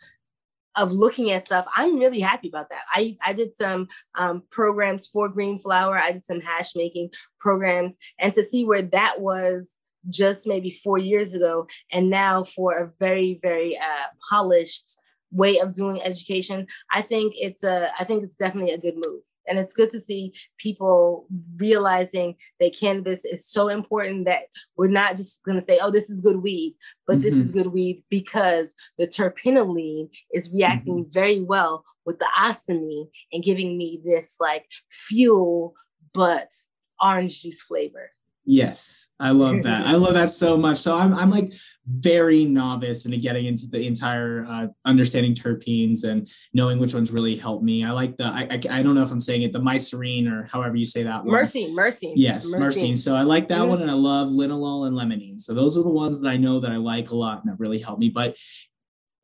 of 0.75 0.91
looking 0.91 1.29
at 1.29 1.45
stuff. 1.45 1.67
I'm 1.75 1.99
really 1.99 2.19
happy 2.19 2.47
about 2.49 2.69
that. 2.69 2.81
I 2.93 3.15
i 3.25 3.33
did 3.33 3.55
some 3.55 3.87
um, 4.15 4.43
programs 4.51 5.07
for 5.07 5.29
green 5.29 5.59
flower. 5.59 5.97
I 5.97 6.11
did 6.11 6.25
some 6.25 6.41
hash 6.41 6.75
making 6.75 7.11
programs. 7.39 7.97
And 8.19 8.33
to 8.33 8.43
see 8.43 8.65
where 8.65 8.81
that 8.81 9.21
was 9.21 9.77
just 10.09 10.47
maybe 10.47 10.71
four 10.71 10.97
years 10.97 11.33
ago 11.33 11.67
and 11.91 12.09
now 12.09 12.43
for 12.43 12.73
a 12.73 12.91
very 12.99 13.39
very 13.41 13.77
uh, 13.77 14.07
polished 14.29 14.97
way 15.31 15.59
of 15.59 15.73
doing 15.73 16.01
education 16.01 16.67
i 16.91 17.01
think 17.01 17.33
it's 17.37 17.63
a 17.63 17.89
i 17.99 18.03
think 18.03 18.23
it's 18.23 18.35
definitely 18.35 18.71
a 18.71 18.77
good 18.77 18.95
move 18.95 19.21
and 19.47 19.59
it's 19.59 19.73
good 19.73 19.91
to 19.91 19.99
see 19.99 20.33
people 20.57 21.27
realizing 21.57 22.35
that 22.59 22.75
cannabis 22.77 23.25
is 23.25 23.47
so 23.47 23.67
important 23.67 24.25
that 24.25 24.43
we're 24.77 24.87
not 24.87 25.15
just 25.15 25.43
going 25.43 25.59
to 25.59 25.65
say, 25.65 25.79
oh, 25.81 25.91
this 25.91 26.09
is 26.09 26.21
good 26.21 26.37
weed, 26.37 26.75
but 27.07 27.13
mm-hmm. 27.13 27.23
this 27.23 27.37
is 27.37 27.51
good 27.51 27.67
weed 27.67 28.03
because 28.09 28.75
the 28.97 29.07
terpinolene 29.07 30.09
is 30.33 30.51
reacting 30.53 31.03
mm-hmm. 31.03 31.11
very 31.11 31.41
well 31.41 31.83
with 32.05 32.19
the 32.19 32.27
ocimene 32.39 33.09
and 33.31 33.43
giving 33.43 33.77
me 33.77 34.01
this 34.03 34.37
like 34.39 34.65
fuel, 34.89 35.73
but 36.13 36.49
orange 37.01 37.41
juice 37.41 37.61
flavor. 37.61 38.09
Yes, 38.45 39.07
I 39.19 39.31
love 39.31 39.63
that. 39.63 39.85
I 39.85 39.93
love 39.93 40.15
that 40.15 40.29
so 40.29 40.57
much. 40.57 40.77
So 40.77 40.97
I'm, 40.97 41.13
I'm 41.13 41.29
like 41.29 41.53
very 41.85 42.43
novice 42.43 43.05
into 43.05 43.17
getting 43.17 43.45
into 43.45 43.67
the 43.67 43.87
entire 43.87 44.45
uh, 44.45 44.67
understanding 44.83 45.33
terpenes 45.33 46.03
and 46.03 46.29
knowing 46.53 46.77
which 46.77 46.93
ones 46.93 47.09
really 47.09 47.37
help 47.37 47.63
me. 47.63 47.85
I 47.85 47.91
like 47.91 48.17
the, 48.17 48.25
I, 48.25 48.47
I, 48.51 48.79
I 48.79 48.83
don't 48.83 48.95
know 48.95 49.03
if 49.03 49.11
I'm 49.11 49.19
saying 49.21 49.43
it, 49.43 49.53
the 49.53 49.59
mycerine 49.59 50.27
or 50.27 50.43
however 50.51 50.75
you 50.75 50.83
say 50.83 51.03
that 51.03 51.23
one. 51.23 51.33
Myrcene, 51.33 51.73
myrcene. 51.73 52.13
Yes, 52.15 52.53
myrcene. 52.53 52.97
So 52.97 53.15
I 53.15 53.21
like 53.21 53.47
that 53.47 53.59
mm-hmm. 53.59 53.69
one 53.69 53.81
and 53.81 53.89
I 53.89 53.95
love 53.95 54.27
linalool 54.27 54.87
and 54.87 54.95
limonene. 54.95 55.39
So 55.39 55.53
those 55.53 55.77
are 55.77 55.83
the 55.83 55.89
ones 55.89 56.19
that 56.19 56.27
I 56.27 56.35
know 56.35 56.59
that 56.59 56.71
I 56.71 56.77
like 56.77 57.11
a 57.11 57.15
lot 57.15 57.43
and 57.43 57.51
that 57.51 57.59
really 57.59 57.79
help 57.79 57.99
me. 57.99 58.09
But 58.09 58.35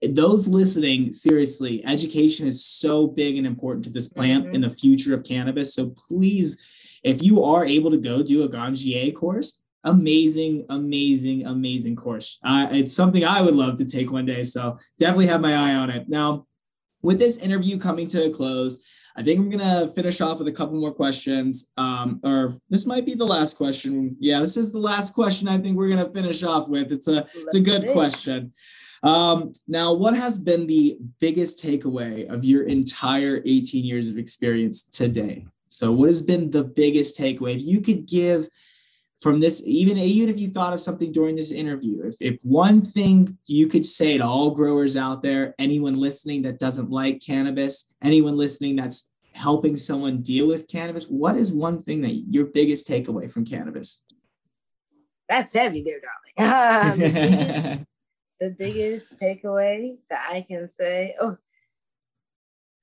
those 0.01 0.47
listening, 0.47 1.11
seriously, 1.11 1.83
education 1.85 2.47
is 2.47 2.65
so 2.65 3.05
big 3.05 3.37
and 3.37 3.45
important 3.45 3.83
to 3.83 3.89
this 3.89 4.07
plant 4.07 4.45
mm-hmm. 4.45 4.55
in 4.55 4.61
the 4.61 4.69
future 4.69 5.13
of 5.13 5.25
cannabis. 5.25 5.73
So 5.73 5.93
please, 6.07 6.63
if 7.03 7.23
you 7.23 7.43
are 7.43 7.65
able 7.65 7.91
to 7.91 7.97
go 7.97 8.23
do 8.23 8.43
a 8.43 8.49
Ganjier 8.49 9.13
course, 9.15 9.59
amazing, 9.83 10.65
amazing, 10.69 11.45
amazing 11.45 11.95
course. 11.95 12.39
Uh, 12.43 12.67
it's 12.71 12.93
something 12.93 13.23
I 13.23 13.41
would 13.41 13.55
love 13.55 13.77
to 13.77 13.85
take 13.85 14.11
one 14.11 14.25
day. 14.25 14.43
So 14.43 14.77
definitely 14.97 15.27
have 15.27 15.41
my 15.41 15.53
eye 15.53 15.75
on 15.75 15.89
it. 15.89 16.09
Now, 16.09 16.45
with 17.01 17.19
this 17.19 17.41
interview 17.41 17.77
coming 17.77 18.07
to 18.07 18.25
a 18.25 18.29
close, 18.29 18.83
I 19.15 19.23
think 19.23 19.39
I'm 19.39 19.49
gonna 19.49 19.87
finish 19.87 20.21
off 20.21 20.39
with 20.39 20.47
a 20.47 20.51
couple 20.51 20.79
more 20.79 20.93
questions. 20.93 21.71
Um, 21.77 22.19
or 22.23 22.57
this 22.69 22.85
might 22.85 23.05
be 23.05 23.15
the 23.15 23.25
last 23.25 23.57
question. 23.57 24.15
Yeah, 24.19 24.39
this 24.39 24.55
is 24.55 24.71
the 24.71 24.79
last 24.79 25.13
question. 25.13 25.47
I 25.47 25.57
think 25.57 25.75
we're 25.75 25.89
gonna 25.89 26.11
finish 26.11 26.43
off 26.43 26.69
with. 26.69 26.91
It's 26.91 27.07
a 27.07 27.19
it's 27.35 27.55
a 27.55 27.59
good 27.59 27.91
question. 27.91 28.53
Um, 29.03 29.51
now, 29.67 29.93
what 29.93 30.13
has 30.13 30.39
been 30.39 30.67
the 30.67 30.99
biggest 31.19 31.63
takeaway 31.63 32.29
of 32.29 32.45
your 32.45 32.63
entire 32.63 33.41
18 33.45 33.83
years 33.83 34.09
of 34.09 34.17
experience 34.17 34.81
today? 34.81 35.45
So, 35.69 35.91
what 35.91 36.09
has 36.09 36.21
been 36.21 36.49
the 36.49 36.63
biggest 36.63 37.17
takeaway? 37.17 37.55
If 37.55 37.61
you 37.61 37.79
could 37.79 38.07
give 38.07 38.49
from 39.19 39.39
this, 39.39 39.61
even 39.65 39.97
even 39.97 40.29
if 40.29 40.39
you 40.39 40.49
thought 40.49 40.73
of 40.73 40.79
something 40.79 41.11
during 41.11 41.35
this 41.35 41.51
interview, 41.51 42.01
if, 42.03 42.15
if 42.19 42.41
one 42.43 42.81
thing 42.81 43.37
you 43.45 43.67
could 43.67 43.85
say 43.85 44.17
to 44.17 44.23
all 44.25 44.51
growers 44.51 44.97
out 44.97 45.21
there, 45.21 45.53
anyone 45.59 45.95
listening 45.95 46.41
that 46.41 46.59
doesn't 46.59 46.89
like 46.89 47.21
cannabis, 47.21 47.93
anyone 48.03 48.35
listening 48.35 48.75
that's 48.75 49.11
helping 49.33 49.77
someone 49.77 50.21
deal 50.21 50.47
with 50.47 50.67
cannabis, 50.67 51.05
what 51.05 51.35
is 51.35 51.53
one 51.53 51.79
thing 51.81 52.01
that 52.01 52.13
your 52.13 52.47
biggest 52.47 52.87
takeaway 52.87 53.31
from 53.31 53.45
cannabis? 53.45 54.03
That's 55.29 55.53
heavy 55.53 55.83
there, 55.83 56.01
darling. 56.01 56.15
Um, 56.39 56.97
the, 56.97 57.09
biggest, 57.09 57.85
the 58.39 58.49
biggest 58.57 59.19
takeaway 59.19 59.97
that 60.09 60.27
I 60.31 60.41
can 60.41 60.69
say, 60.71 61.15
oh, 61.21 61.37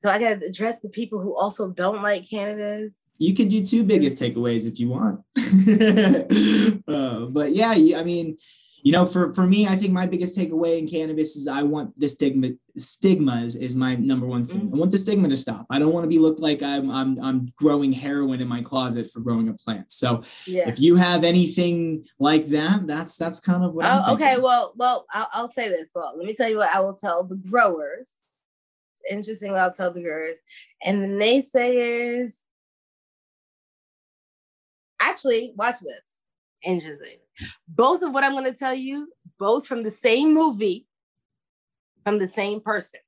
so 0.07 0.13
I 0.13 0.21
got 0.21 0.41
to 0.41 0.47
address 0.47 0.81
the 0.81 0.89
people 0.89 1.21
who 1.21 1.37
also 1.37 1.69
don't 1.69 2.01
like 2.01 2.31
cannabis. 2.31 2.95
You 3.19 3.35
could 3.35 3.49
do 3.49 3.67
two 3.67 3.83
biggest 3.83 4.21
takeaways 4.21 4.69
if 4.69 4.79
you 4.79 4.89
want. 4.89 5.19
uh, 6.87 7.27
but 7.27 7.51
yeah, 7.51 7.71
I 7.71 8.05
mean, 8.05 8.37
you 8.85 8.93
know, 8.93 9.05
for 9.05 9.33
for 9.33 9.49
me, 9.49 9.67
I 9.67 9.75
think 9.75 9.93
my 9.93 10.07
biggest 10.07 10.39
takeaway 10.39 10.79
in 10.79 10.87
cannabis 10.87 11.35
is 11.35 11.49
I 11.49 11.65
want 11.65 11.99
the 11.99 12.07
stigma 12.07 12.51
stigma 12.77 13.43
is, 13.43 13.75
my 13.75 13.97
number 13.97 14.27
one 14.27 14.45
thing. 14.45 14.61
Mm-hmm. 14.61 14.77
I 14.77 14.79
want 14.79 14.93
the 14.93 14.99
stigma 14.99 15.29
to 15.29 15.37
stop. 15.37 15.67
I 15.71 15.81
don't 15.81 15.93
want 15.93 16.05
to 16.05 16.09
be 16.09 16.21
looked 16.21 16.39
like 16.39 16.63
I'm 16.63 16.89
I'm 16.93 17.21
I'm 17.21 17.53
growing 17.57 17.93
heroin 17.93 18.41
in 18.41 18.47
my 18.47 18.63
closet 18.63 19.11
for 19.11 19.19
growing 19.19 19.49
a 19.49 19.55
plant. 19.55 19.91
So 19.91 20.23
yeah. 20.47 20.69
if 20.69 20.79
you 20.79 20.95
have 20.95 21.25
anything 21.25 22.07
like 22.21 22.47
that, 22.51 22.87
that's 22.87 23.17
that's 23.17 23.41
kind 23.41 23.65
of 23.65 23.75
what. 23.75 23.87
Oh, 23.87 24.15
okay, 24.15 24.39
well, 24.39 24.73
well, 24.77 25.05
I'll, 25.13 25.29
I'll 25.33 25.51
say 25.51 25.69
this. 25.69 25.91
Well, 25.93 26.15
let 26.17 26.25
me 26.25 26.35
tell 26.35 26.49
you 26.49 26.59
what 26.59 26.73
I 26.73 26.79
will 26.79 26.95
tell 26.95 27.25
the 27.25 27.35
growers 27.51 28.19
interesting 29.11 29.53
what 29.53 29.61
I'll 29.61 29.73
tell 29.73 29.93
the 29.93 30.03
girls. 30.03 30.39
And 30.85 31.03
the 31.03 31.07
naysayers, 31.07 32.45
actually, 35.01 35.53
watch 35.57 35.81
this. 35.81 36.03
Interesting. 36.65 37.19
Both 37.69 38.03
of 38.03 38.13
what 38.13 38.25
I'm 38.25 38.33
going 38.33 38.45
to 38.45 38.53
tell 38.53 38.75
you, 38.75 39.13
both 39.39 39.67
from 39.67 39.83
the 39.83 39.91
same 39.91 40.35
movie, 40.35 40.87
from 42.05 42.19
the 42.19 42.29
same 42.29 42.61
person. 42.61 43.01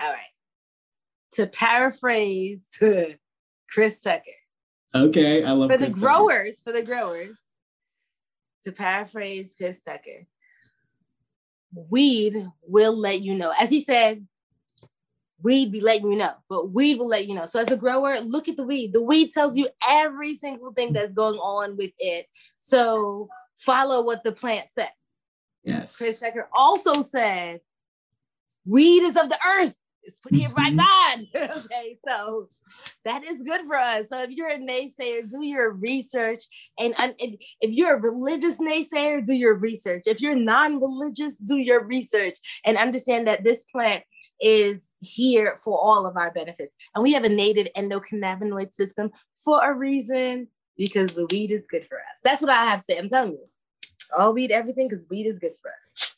All 0.00 0.10
right. 0.10 0.20
To 1.34 1.46
paraphrase 1.46 2.64
Chris 3.70 4.00
Tucker. 4.00 4.24
Okay, 4.94 5.44
I 5.44 5.52
love 5.52 5.70
for 5.70 5.78
Chris 5.78 5.94
the 5.94 6.00
growers. 6.00 6.60
Tucker. 6.60 6.76
For 6.76 6.80
the 6.80 6.86
growers, 6.86 7.36
to 8.64 8.72
paraphrase 8.72 9.54
Chris 9.56 9.80
Tucker, 9.80 10.26
weed 11.72 12.34
will 12.62 12.96
let 12.96 13.22
you 13.22 13.34
know. 13.34 13.52
As 13.58 13.70
he 13.70 13.80
said, 13.80 14.26
weed 15.42 15.72
be 15.72 15.80
letting 15.80 16.10
you 16.10 16.18
know, 16.18 16.34
but 16.48 16.70
weed 16.70 16.98
will 16.98 17.08
let 17.08 17.26
you 17.26 17.34
know. 17.34 17.46
So 17.46 17.60
as 17.60 17.70
a 17.70 17.76
grower, 17.76 18.20
look 18.20 18.48
at 18.48 18.56
the 18.56 18.62
weed. 18.62 18.92
The 18.92 19.02
weed 19.02 19.32
tells 19.32 19.56
you 19.56 19.68
every 19.88 20.34
single 20.34 20.72
thing 20.72 20.92
that's 20.92 21.12
going 21.12 21.38
on 21.38 21.76
with 21.76 21.92
it. 21.98 22.26
So 22.58 23.28
follow 23.56 24.02
what 24.02 24.24
the 24.24 24.32
plant 24.32 24.68
says. 24.72 24.88
Yes. 25.64 25.96
Chris 25.96 26.20
Tucker 26.20 26.48
also 26.54 27.02
said, 27.02 27.60
weed 28.64 29.02
is 29.02 29.16
of 29.16 29.28
the 29.28 29.38
earth. 29.46 29.74
It's 30.10 30.18
put 30.18 30.34
here 30.34 30.48
by 30.56 30.70
God. 30.70 31.20
okay, 31.64 31.98
so 32.06 32.48
that 33.04 33.24
is 33.24 33.42
good 33.42 33.62
for 33.66 33.76
us. 33.76 34.08
So 34.08 34.22
if 34.22 34.30
you're 34.30 34.48
a 34.48 34.58
naysayer, 34.58 35.30
do 35.30 35.44
your 35.44 35.70
research. 35.70 36.40
And, 36.78 36.94
and 36.98 37.14
if, 37.18 37.40
if 37.60 37.70
you're 37.70 37.96
a 37.96 38.00
religious 38.00 38.58
naysayer, 38.58 39.24
do 39.24 39.32
your 39.32 39.54
research. 39.54 40.02
If 40.06 40.20
you're 40.20 40.34
non-religious, 40.34 41.36
do 41.36 41.58
your 41.58 41.84
research 41.84 42.38
and 42.66 42.76
understand 42.76 43.28
that 43.28 43.44
this 43.44 43.62
plant 43.64 44.02
is 44.40 44.90
here 44.98 45.56
for 45.62 45.78
all 45.78 46.06
of 46.06 46.16
our 46.16 46.32
benefits. 46.32 46.76
And 46.94 47.04
we 47.04 47.12
have 47.12 47.24
a 47.24 47.28
native 47.28 47.68
endocannabinoid 47.76 48.72
system 48.72 49.10
for 49.44 49.62
a 49.62 49.72
reason 49.72 50.48
because 50.76 51.12
the 51.12 51.26
weed 51.30 51.52
is 51.52 51.68
good 51.68 51.86
for 51.86 51.98
us. 51.98 52.20
That's 52.24 52.42
what 52.42 52.50
I 52.50 52.64
have 52.64 52.80
to 52.80 52.84
say. 52.90 52.98
I'm 52.98 53.08
telling 53.08 53.32
you, 53.32 53.46
all 54.18 54.32
weed, 54.32 54.50
everything, 54.50 54.88
because 54.88 55.06
weed 55.08 55.26
is 55.26 55.38
good 55.38 55.52
for 55.62 55.70
us. 55.70 56.09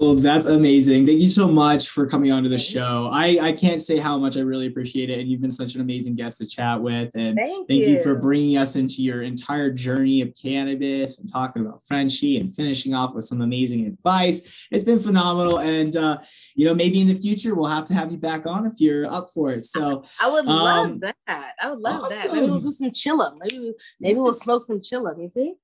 Well, 0.00 0.14
that's 0.14 0.46
amazing. 0.46 1.04
Thank 1.04 1.20
you 1.20 1.28
so 1.28 1.46
much 1.46 1.90
for 1.90 2.06
coming 2.06 2.32
on 2.32 2.42
to 2.44 2.48
the 2.48 2.56
show. 2.56 3.10
I, 3.12 3.38
I 3.42 3.52
can't 3.52 3.82
say 3.82 3.98
how 3.98 4.16
much 4.16 4.38
I 4.38 4.40
really 4.40 4.66
appreciate 4.66 5.10
it. 5.10 5.18
And 5.18 5.28
you've 5.28 5.42
been 5.42 5.50
such 5.50 5.74
an 5.74 5.82
amazing 5.82 6.14
guest 6.14 6.38
to 6.38 6.46
chat 6.46 6.80
with. 6.80 7.14
And 7.14 7.36
thank, 7.36 7.68
thank 7.68 7.82
you. 7.82 7.96
you. 7.96 8.02
for 8.02 8.14
bringing 8.14 8.56
us 8.56 8.76
into 8.76 9.02
your 9.02 9.20
entire 9.20 9.70
journey 9.70 10.22
of 10.22 10.32
cannabis 10.34 11.18
and 11.18 11.30
talking 11.30 11.60
about 11.60 11.84
Frenchy 11.84 12.38
and 12.38 12.50
finishing 12.50 12.94
off 12.94 13.14
with 13.14 13.26
some 13.26 13.42
amazing 13.42 13.86
advice. 13.86 14.66
It's 14.70 14.84
been 14.84 15.00
phenomenal. 15.00 15.58
And, 15.58 15.94
uh, 15.94 16.16
you 16.54 16.64
know, 16.64 16.74
maybe 16.74 17.02
in 17.02 17.06
the 17.06 17.14
future 17.14 17.54
we'll 17.54 17.66
have 17.66 17.84
to 17.86 17.94
have 17.94 18.10
you 18.10 18.16
back 18.16 18.46
on 18.46 18.64
if 18.64 18.80
you're 18.80 19.06
up 19.12 19.28
for 19.34 19.52
it. 19.52 19.64
So 19.64 20.02
I 20.18 20.30
would 20.30 20.46
love 20.46 20.86
um, 20.86 21.00
that. 21.00 21.16
I 21.28 21.68
would 21.68 21.80
love 21.80 22.04
awesome. 22.04 22.28
that. 22.30 22.34
Maybe 22.34 22.50
we'll 22.50 22.60
do 22.60 22.72
some 22.72 22.90
chillum. 22.90 23.36
Maybe, 23.38 23.74
maybe 24.00 24.18
we'll 24.18 24.32
smoke 24.32 24.64
some 24.64 24.78
chillum. 24.78 25.20
You 25.20 25.28
see? 25.28 25.54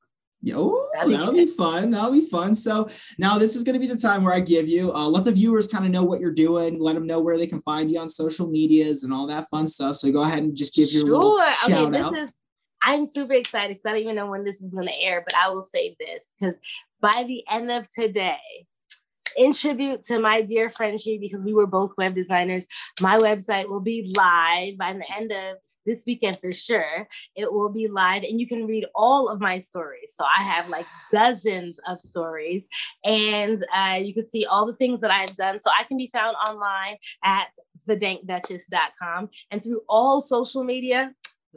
Oh, 0.55 0.89
that'll 0.95 1.33
be 1.33 1.47
fun. 1.47 1.91
That'll 1.91 2.13
be 2.13 2.29
fun. 2.29 2.55
So 2.55 2.89
now 3.19 3.39
this 3.39 3.57
is 3.57 3.65
going 3.65 3.75
to 3.75 3.81
be 3.81 3.87
the 3.87 3.97
time 3.97 4.23
where 4.23 4.35
I 4.35 4.41
give 4.41 4.69
you, 4.69 4.93
uh, 4.93 5.09
let 5.09 5.25
the 5.25 5.33
viewers 5.33 5.67
kind 5.67 5.85
of 5.85 5.91
know 5.91 6.05
what 6.05 6.21
you're 6.21 6.33
doing. 6.33 6.79
Let 6.79 6.95
them 6.95 7.07
know 7.07 7.21
where 7.21 7.37
they 7.37 7.47
can 7.47 7.63
find 7.63 7.91
you 7.91 7.99
on 7.99 8.09
social 8.09 8.47
medias 8.49 9.03
and 9.03 9.13
all 9.13 9.27
that 9.27 9.49
fun 9.49 9.67
stuff. 9.67 9.97
So 9.97 10.11
go 10.13 10.23
ahead 10.23 10.43
and 10.43 10.57
just 10.57 10.75
give 10.75 10.93
your 10.93 11.07
sure. 11.07 11.53
shout 11.53 11.89
okay, 11.89 11.99
out. 11.99 12.17
Is, 12.17 12.33
I'm 12.83 13.11
super 13.11 13.33
excited 13.33 13.71
because 13.77 13.87
I 13.87 13.91
don't 13.91 14.01
even 14.01 14.17
know 14.17 14.31
when 14.31 14.45
this 14.45 14.63
is 14.63 14.73
going 14.73 14.87
to 14.87 15.01
air, 15.01 15.23
but 15.27 15.35
I 15.35 15.51
will 15.51 15.65
say 15.65 15.97
this 15.99 16.27
because 16.39 16.57
by 17.01 17.25
the 17.27 17.43
end 17.51 17.71
of 17.71 17.93
today, 17.93 18.39
in 19.37 19.53
tribute 19.53 20.03
to 20.05 20.19
my 20.19 20.41
dear 20.43 20.71
Frenchy, 20.71 21.19
because 21.19 21.45
we 21.45 21.53
were 21.53 21.67
both 21.67 21.93
web 21.99 22.15
designers, 22.15 22.67
my 23.01 23.19
website 23.19 23.69
will 23.69 23.81
be 23.81 24.15
live 24.17 24.79
by 24.79 24.93
the 24.93 25.05
end 25.17 25.33
of 25.33 25.57
this 25.87 26.05
weekend 26.07 26.39
for 26.39 26.53
sure. 26.53 27.09
It 27.35 27.53
will 27.53 27.71
be 27.71 27.89
live 27.89 28.23
and 28.23 28.41
you 28.41 28.47
can 28.47 28.67
read 28.67 28.87
all 28.95 29.29
of 29.29 29.41
my 29.41 29.59
stories. 29.59 30.15
So 30.17 30.25
I 30.25 30.43
have 30.43 30.69
like 30.69 30.87
dozens 31.13 31.79
of 31.89 31.99
stories 31.99 32.65
and 33.05 33.65
uh, 33.75 33.99
you 34.03 34.13
can 34.13 34.29
see 34.29 34.45
all 34.45 34.67
the 34.67 34.77
things 34.77 35.01
that 35.01 35.11
I've 35.11 35.35
done. 35.37 35.61
So 35.61 35.71
I 35.79 35.85
can 35.85 35.97
be 35.97 36.11
found 36.13 36.37
online 36.49 36.97
at 37.25 37.49
thedankduchess.com 37.89 39.29
and 39.51 39.63
through 39.63 39.83
all 39.89 40.21
social 40.21 40.65
media 40.65 41.15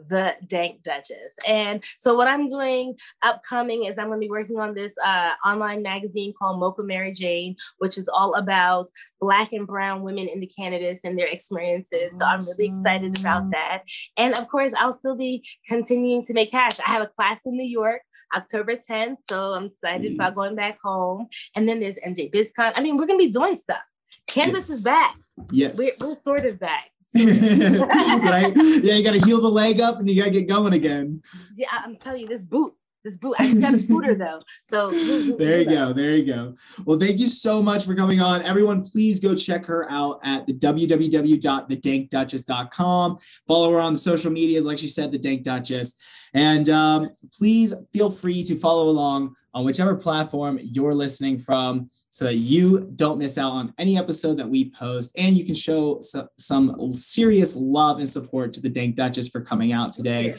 the 0.08 0.36
Dank 0.46 0.82
Duchess. 0.82 1.36
And 1.46 1.84
so 1.98 2.14
what 2.14 2.28
I'm 2.28 2.46
doing 2.46 2.96
upcoming 3.22 3.84
is 3.84 3.98
I'm 3.98 4.06
going 4.06 4.20
to 4.20 4.24
be 4.24 4.30
working 4.30 4.58
on 4.58 4.74
this 4.74 4.96
uh, 5.04 5.32
online 5.44 5.82
magazine 5.82 6.32
called 6.38 6.60
Mocha 6.60 6.82
Mary 6.82 7.12
Jane, 7.12 7.56
which 7.78 7.98
is 7.98 8.08
all 8.08 8.34
about 8.34 8.88
Black 9.20 9.52
and 9.52 9.66
Brown 9.66 10.02
women 10.02 10.28
in 10.28 10.40
the 10.40 10.46
cannabis 10.46 11.04
and 11.04 11.18
their 11.18 11.26
experiences. 11.26 12.12
So 12.18 12.24
I'm 12.24 12.40
really 12.40 12.66
excited 12.66 13.18
about 13.18 13.50
that. 13.50 13.82
And 14.16 14.36
of 14.36 14.48
course, 14.48 14.74
I'll 14.74 14.92
still 14.92 15.16
be 15.16 15.44
continuing 15.66 16.22
to 16.24 16.34
make 16.34 16.52
hash. 16.52 16.80
I 16.80 16.90
have 16.90 17.02
a 17.02 17.08
class 17.08 17.46
in 17.46 17.56
New 17.56 17.68
York. 17.68 18.02
October 18.32 18.76
10th. 18.76 19.16
So 19.28 19.54
I'm 19.54 19.64
excited 19.64 20.14
about 20.14 20.36
going 20.36 20.54
back 20.54 20.78
home. 20.84 21.26
And 21.56 21.68
then 21.68 21.80
there's 21.80 21.98
MJ 21.98 22.32
BizCon. 22.32 22.72
I 22.76 22.80
mean, 22.80 22.96
we're 22.96 23.06
going 23.06 23.18
to 23.18 23.26
be 23.26 23.32
doing 23.32 23.56
stuff. 23.56 23.82
Cannabis 24.28 24.68
yes. 24.68 24.78
is 24.78 24.84
back. 24.84 25.16
Yes. 25.50 25.76
We're, 25.76 25.90
we're 26.00 26.14
sort 26.14 26.44
of 26.44 26.60
back. 26.60 26.89
right? 27.14 28.52
Yeah, 28.54 28.94
you 28.94 29.04
got 29.04 29.14
to 29.14 29.26
heal 29.26 29.40
the 29.40 29.50
leg 29.50 29.80
up 29.80 29.98
and 29.98 30.08
you 30.08 30.14
got 30.14 30.26
to 30.26 30.30
get 30.30 30.48
going 30.48 30.74
again. 30.74 31.22
Yeah, 31.54 31.66
I'm 31.72 31.96
telling 31.96 32.20
you, 32.20 32.28
this 32.28 32.44
boot, 32.44 32.72
this 33.02 33.16
boot. 33.16 33.34
I 33.38 33.46
just 33.46 33.60
got 33.60 33.74
a 33.74 33.78
scooter 33.78 34.14
though. 34.14 34.42
So 34.68 34.90
there 35.38 35.58
you 35.60 35.64
go. 35.64 35.92
There 35.92 36.16
you 36.16 36.24
go. 36.24 36.54
Well, 36.84 37.00
thank 37.00 37.18
you 37.18 37.26
so 37.28 37.60
much 37.62 37.84
for 37.84 37.96
coming 37.96 38.20
on. 38.20 38.42
Everyone, 38.42 38.82
please 38.82 39.18
go 39.18 39.34
check 39.34 39.66
her 39.66 39.90
out 39.90 40.20
at 40.22 40.46
the 40.46 40.54
www.thedankduchess.com. 40.54 43.18
Follow 43.48 43.72
her 43.72 43.80
on 43.80 43.96
social 43.96 44.30
medias, 44.30 44.64
like 44.64 44.78
she 44.78 44.88
said, 44.88 45.10
the 45.10 45.18
Dank 45.18 45.42
Duchess. 45.42 46.00
And 46.32 46.70
um, 46.70 47.08
please 47.36 47.74
feel 47.92 48.10
free 48.10 48.44
to 48.44 48.54
follow 48.54 48.88
along 48.88 49.34
on 49.54 49.64
whichever 49.64 49.94
platform 49.94 50.58
you're 50.62 50.94
listening 50.94 51.38
from 51.38 51.90
so 52.10 52.24
that 52.24 52.36
you 52.36 52.90
don't 52.96 53.18
miss 53.18 53.38
out 53.38 53.52
on 53.52 53.72
any 53.78 53.96
episode 53.96 54.36
that 54.36 54.48
we 54.48 54.70
post 54.70 55.16
and 55.16 55.36
you 55.36 55.44
can 55.44 55.54
show 55.54 56.00
some, 56.36 56.92
serious 56.92 57.56
love 57.56 57.98
and 57.98 58.08
support 58.08 58.52
to 58.52 58.60
the 58.60 58.68
Dank 58.68 58.96
Duchess 58.96 59.28
for 59.28 59.40
coming 59.40 59.72
out 59.72 59.92
today. 59.92 60.30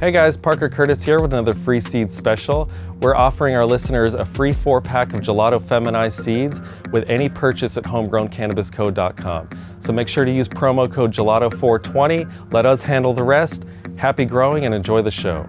Hey 0.00 0.12
guys, 0.12 0.34
Parker 0.34 0.70
Curtis 0.70 1.02
here 1.02 1.20
with 1.20 1.34
another 1.34 1.52
free 1.52 1.78
seed 1.78 2.10
special. 2.10 2.70
We're 3.02 3.14
offering 3.14 3.54
our 3.54 3.66
listeners 3.66 4.14
a 4.14 4.24
free 4.24 4.54
four 4.54 4.80
pack 4.80 5.12
of 5.12 5.20
gelato 5.20 5.62
feminized 5.62 6.24
seeds 6.24 6.62
with 6.90 7.04
any 7.06 7.28
purchase 7.28 7.76
at 7.76 7.84
homegrowncannabisco.com. 7.84 9.50
So 9.80 9.92
make 9.92 10.08
sure 10.08 10.24
to 10.24 10.32
use 10.32 10.48
promo 10.48 10.90
code 10.90 11.12
gelato420. 11.12 12.50
Let 12.50 12.64
us 12.64 12.80
handle 12.80 13.12
the 13.12 13.24
rest. 13.24 13.66
Happy 13.96 14.24
growing 14.24 14.64
and 14.64 14.74
enjoy 14.74 15.02
the 15.02 15.10
show. 15.10 15.46